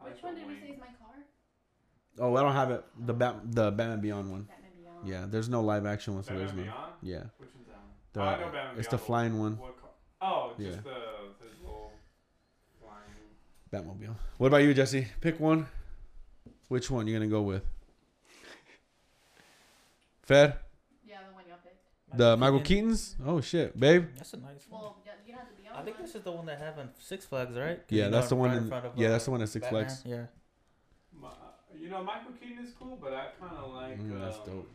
I 0.00 0.04
like 0.04 0.12
Which 0.12 0.20
the 0.22 0.26
one 0.28 0.34
did 0.36 0.46
we 0.46 0.54
say 0.60 0.68
is 0.68 0.78
my 0.78 0.86
car? 0.86 1.14
Oh, 2.20 2.36
I 2.36 2.42
don't 2.42 2.52
have 2.52 2.70
it. 2.70 2.84
The 3.06 3.12
bat, 3.12 3.36
the 3.44 3.70
Batman 3.72 4.00
Beyond 4.00 4.30
one. 4.30 4.42
Batman 4.42 4.70
Beyond. 4.80 5.08
Yeah, 5.08 5.26
there's 5.28 5.48
no 5.48 5.60
live 5.62 5.84
action 5.84 6.14
one, 6.14 6.22
so 6.22 6.28
Batman 6.30 6.46
there's 6.46 6.56
no. 6.56 6.62
Beyond? 6.72 6.92
Yeah, 7.02 7.22
Which 7.38 7.50
one's 7.54 7.66
that 7.68 7.76
the, 8.12 8.20
oh, 8.20 8.24
I 8.24 8.38
know 8.38 8.44
Batman 8.52 8.78
it's 8.78 8.86
the 8.88 8.96
Beyond, 8.96 9.00
but 9.00 9.06
flying 9.06 9.38
one, 9.40 9.58
What 9.58 9.80
car? 9.80 9.90
Oh, 10.22 10.52
just 10.56 10.60
Yeah. 10.60 10.70
the 10.70 10.76
his 10.76 10.84
little 10.84 10.92
flying. 11.38 11.43
Batmobile. 13.74 14.14
What 14.38 14.46
about 14.48 14.58
you, 14.58 14.72
Jesse? 14.72 15.08
Pick 15.20 15.40
one. 15.40 15.66
Which 16.68 16.90
one 16.90 17.06
you 17.06 17.14
gonna 17.14 17.26
go 17.28 17.42
with? 17.42 17.62
Fed 20.22 20.56
Yeah, 21.06 21.18
the 21.28 21.34
one 21.34 21.44
y'all 21.48 21.58
picked. 21.62 22.16
the 22.18 22.36
Michael 22.36 22.60
Keaton's. 22.60 23.16
Oh 23.26 23.40
shit, 23.40 23.78
babe. 23.78 24.06
That's 24.16 24.32
a 24.32 24.36
nice 24.38 24.66
one. 24.68 24.80
Well, 24.80 24.96
you 25.04 25.10
you 25.26 25.34
have 25.34 25.48
to 25.48 25.62
be 25.62 25.68
on 25.68 25.76
I 25.76 25.82
think 25.82 25.98
this 25.98 26.14
is 26.14 26.22
the 26.22 26.32
one 26.32 26.46
that 26.46 26.58
have 26.58 26.78
in 26.78 26.88
Six 26.98 27.26
Flags, 27.26 27.56
right? 27.56 27.80
Yeah, 27.88 28.08
that's 28.08 28.28
the 28.28 28.36
one 28.36 28.50
right 28.50 28.58
in- 28.58 28.68
front 28.68 28.86
of, 28.86 28.92
yeah, 28.96 29.08
that's 29.08 29.24
the 29.24 29.30
one 29.32 29.42
at 29.42 29.48
Six 29.48 29.64
Batman. 29.66 29.84
Flags. 29.86 30.02
Yeah. 30.06 30.24
My, 31.20 31.28
you 31.78 31.88
know, 31.90 32.02
Michael 32.02 32.32
Keaton 32.40 32.64
is 32.64 32.72
cool, 32.78 32.98
but 33.00 33.12
I 33.12 33.26
kind 33.40 33.56
of 33.56 33.72
like. 33.74 34.00
Mm, 34.00 34.20
that's 34.20 34.36
um, 34.38 34.44
dope. 34.46 34.70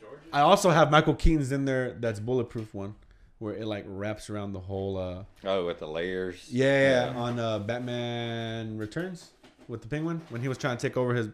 George. 0.00 0.20
I 0.32 0.40
also 0.40 0.70
have 0.70 0.90
Michael 0.90 1.14
Keaton's 1.14 1.52
in 1.52 1.64
there. 1.64 1.92
That's 1.92 2.18
bulletproof 2.20 2.74
one, 2.74 2.94
where 3.38 3.54
it 3.54 3.66
like 3.66 3.84
wraps 3.86 4.30
around 4.30 4.52
the 4.52 4.60
whole. 4.60 4.96
uh 4.96 5.24
Oh, 5.44 5.66
with 5.66 5.78
the 5.78 5.86
layers. 5.88 6.46
Yeah, 6.50 7.12
yeah. 7.12 7.18
on 7.18 7.38
uh 7.38 7.58
Batman 7.60 8.78
Returns 8.78 9.30
with 9.68 9.82
the 9.82 9.88
Penguin 9.88 10.20
when 10.30 10.40
he 10.40 10.48
was 10.48 10.58
trying 10.58 10.76
to 10.76 10.88
take 10.88 10.96
over 10.96 11.14
his 11.14 11.28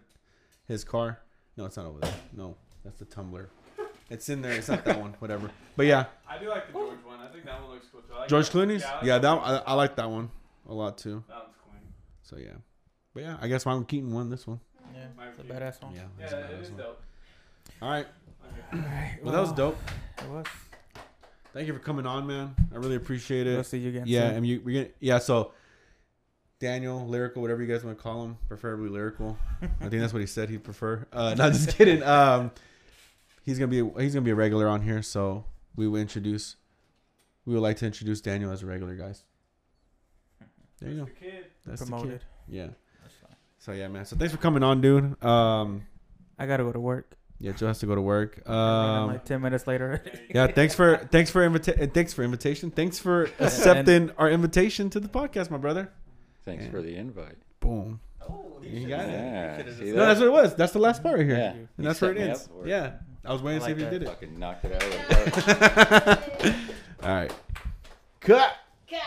his 0.67 0.85
car. 0.85 1.21
No, 1.57 1.67
it's 1.67 1.77
not 1.77 1.87
over 1.87 2.01
there. 2.01 2.15
No, 2.37 2.57
that's 2.85 2.99
the 2.99 3.05
Tumbler. 3.05 3.49
It's 4.11 4.29
in 4.29 4.43
there. 4.43 4.53
It's 4.53 4.69
not 4.69 4.85
that 4.85 5.01
one. 5.01 5.15
Whatever. 5.19 5.51
But 5.77 5.87
yeah, 5.87 6.07
I 6.29 6.39
do 6.39 6.49
like 6.49 6.67
the 6.67 6.73
George 6.75 6.99
one. 7.07 7.21
I 7.21 7.29
think 7.33 7.45
that 7.47 7.61
one 7.63 7.71
looks 7.73 7.87
cool 7.91 8.03
too. 8.03 8.13
Like 8.15 8.29
George 8.29 8.51
that. 8.51 8.59
Clooney's. 8.59 8.83
Yeah, 8.83 8.91
I 8.91 8.95
like 8.97 9.05
Yeah, 9.07 9.19
that 9.19 9.33
one. 9.37 9.45
I, 9.51 9.57
I 9.67 9.73
like 9.75 9.97
that 9.97 10.11
one 10.11 10.31
a 10.69 10.75
lot 10.75 10.99
too. 10.99 11.25
That 11.29 11.37
one's 11.45 11.55
clean. 11.65 11.83
So 12.23 12.37
yeah, 12.37 12.59
but 13.15 13.23
yeah, 13.23 13.37
I 13.41 13.49
guess 13.49 13.65
Michael 13.65 13.85
Keaton 13.85 14.13
won 14.13 14.29
this 14.31 14.47
one. 14.47 14.61
Yeah, 14.95 15.07
Michael 15.17 15.33
it's 15.41 15.51
a 15.51 15.53
badass 15.55 15.83
one. 15.83 15.95
Yeah, 15.95 16.01
Yeah, 16.03 16.07
that's 16.21 16.33
a 16.33 16.39
it 16.39 16.63
badass 16.63 16.69
one. 16.71 16.79
dope. 16.79 17.03
All 17.83 17.91
right, 17.91 18.07
Okay. 18.75 19.19
well 19.23 19.33
that 19.33 19.41
was 19.41 19.53
dope. 19.53 19.79
It 20.19 20.29
was. 20.29 20.47
Thank 21.55 21.69
you 21.69 21.73
for 21.73 21.79
coming 21.79 22.05
on, 22.05 22.27
man. 22.27 22.57
I 22.73 22.79
really 22.79 22.97
appreciate 22.97 23.47
it. 23.47 23.55
We'll 23.55 23.63
see 23.63 23.79
you 23.79 23.91
again. 23.91 24.05
Yeah, 24.07 24.27
soon. 24.29 24.37
and 24.39 24.47
you 24.47 24.61
we're 24.65 24.83
gonna 24.83 24.95
yeah. 24.99 25.19
So 25.19 25.53
Daniel, 26.59 27.07
lyrical, 27.07 27.43
whatever 27.43 27.63
you 27.63 27.69
guys 27.73 27.85
want 27.85 27.97
to 27.97 28.03
call 28.03 28.25
him, 28.25 28.39
preferably 28.49 28.89
lyrical. 28.89 29.39
I 29.63 29.89
think 29.89 30.03
that's 30.03 30.13
what 30.13 30.19
he 30.19 30.27
said 30.27 30.51
he'd 30.51 30.65
prefer. 30.65 31.07
Uh, 31.13 31.35
not 31.39 31.53
just 31.53 31.77
kidding. 31.77 32.03
Um, 32.03 32.51
he's 33.45 33.57
gonna 33.57 33.69
be 33.69 33.89
he's 34.03 34.15
gonna 34.15 34.25
be 34.25 34.33
a 34.33 34.35
regular 34.35 34.67
on 34.67 34.83
here, 34.83 35.01
so 35.01 35.45
we 35.77 35.87
will 35.87 36.01
introduce. 36.01 36.57
We 37.47 37.55
would 37.55 37.63
like 37.63 37.77
to 37.79 37.87
introduce 37.87 38.21
Daniel 38.21 38.51
as 38.51 38.65
a 38.65 38.67
regular, 38.67 38.97
guys. 38.97 39.23
There 40.81 40.91
you 40.91 40.99
go. 40.99 41.05
The 41.05 41.11
kid. 41.13 41.45
That's 41.65 41.83
the 41.83 41.87
promoted. 41.87 42.11
kid. 42.21 42.25
Yeah. 42.49 42.67
That's 43.01 43.15
fine. 43.15 43.37
So 43.59 43.73
yeah, 43.73 43.87
man. 43.87 44.07
So 44.07 44.17
thanks 44.17 44.35
for 44.35 44.41
coming 44.41 44.65
on, 44.65 44.81
dude. 44.81 45.23
Um, 45.25 45.87
I 46.37 46.47
gotta 46.47 46.65
go 46.65 46.73
to 46.73 46.81
work. 46.81 47.17
Yeah, 47.41 47.53
Joe 47.53 47.67
has 47.69 47.79
to 47.81 47.87
go 47.87 47.95
to 47.95 48.01
work. 48.01 48.49
Um, 48.49 49.09
like 49.09 49.25
ten 49.25 49.41
minutes 49.41 49.67
later. 49.67 50.03
yeah, 50.35 50.47
thanks 50.47 50.75
for 50.75 50.97
thanks 51.11 51.31
for 51.31 51.43
invita- 51.43 51.87
thanks 51.89 52.13
for 52.13 52.23
invitation. 52.23 52.71
Thanks 52.71 52.99
for 52.99 53.25
accepting 53.41 54.11
our 54.19 54.31
invitation 54.31 54.89
to 54.91 55.01
the 55.01 55.09
podcast, 55.09 55.51
my 55.51 55.57
brother. 55.59 55.91
Thanks 56.45 56.65
Yeah. 56.65 56.71
for 56.71 56.83
the 56.83 56.97
invite. 56.97 57.37
Boom. 57.61 58.01
oh, 58.29 58.59
You 58.63 58.87
got 58.89 59.07
it. 59.09 59.13
Yeah, 59.13 59.63
see 59.79 59.93
No, 59.93 60.07
that's 60.07 60.21
what 60.21 60.27
it 60.29 60.33
was. 60.33 60.55
That's 60.55 60.73
the 60.73 60.79
last 60.79 61.03
part 61.03 61.17
right 61.19 61.27
here. 61.27 61.37
Yeah. 61.37 61.51
And 61.53 61.69
You 61.79 61.85
that's 61.85 62.01
where 62.01 62.15
set 62.15 62.21
it 62.23 62.29
ends. 62.29 62.43
up 62.43 62.49
for 62.49 62.67
it. 62.67 62.71
Yeah. 62.71 62.93
I 63.25 63.33
was 63.33 63.43
waiting 63.43 63.61
to 63.61 63.67
see 63.67 63.73
if 63.73 63.79
you 63.79 63.89
did 63.91 64.03
it. 64.03 64.09
Fucking 64.09 64.39
knocked 64.39 64.65
it 64.67 64.73
out 64.75 64.83
of 64.85 64.91
the 64.91 66.17
park. 66.45 66.55
All 67.03 67.15
right. 67.15 67.33
Cut. 68.21 68.53
Cut. 68.91 69.01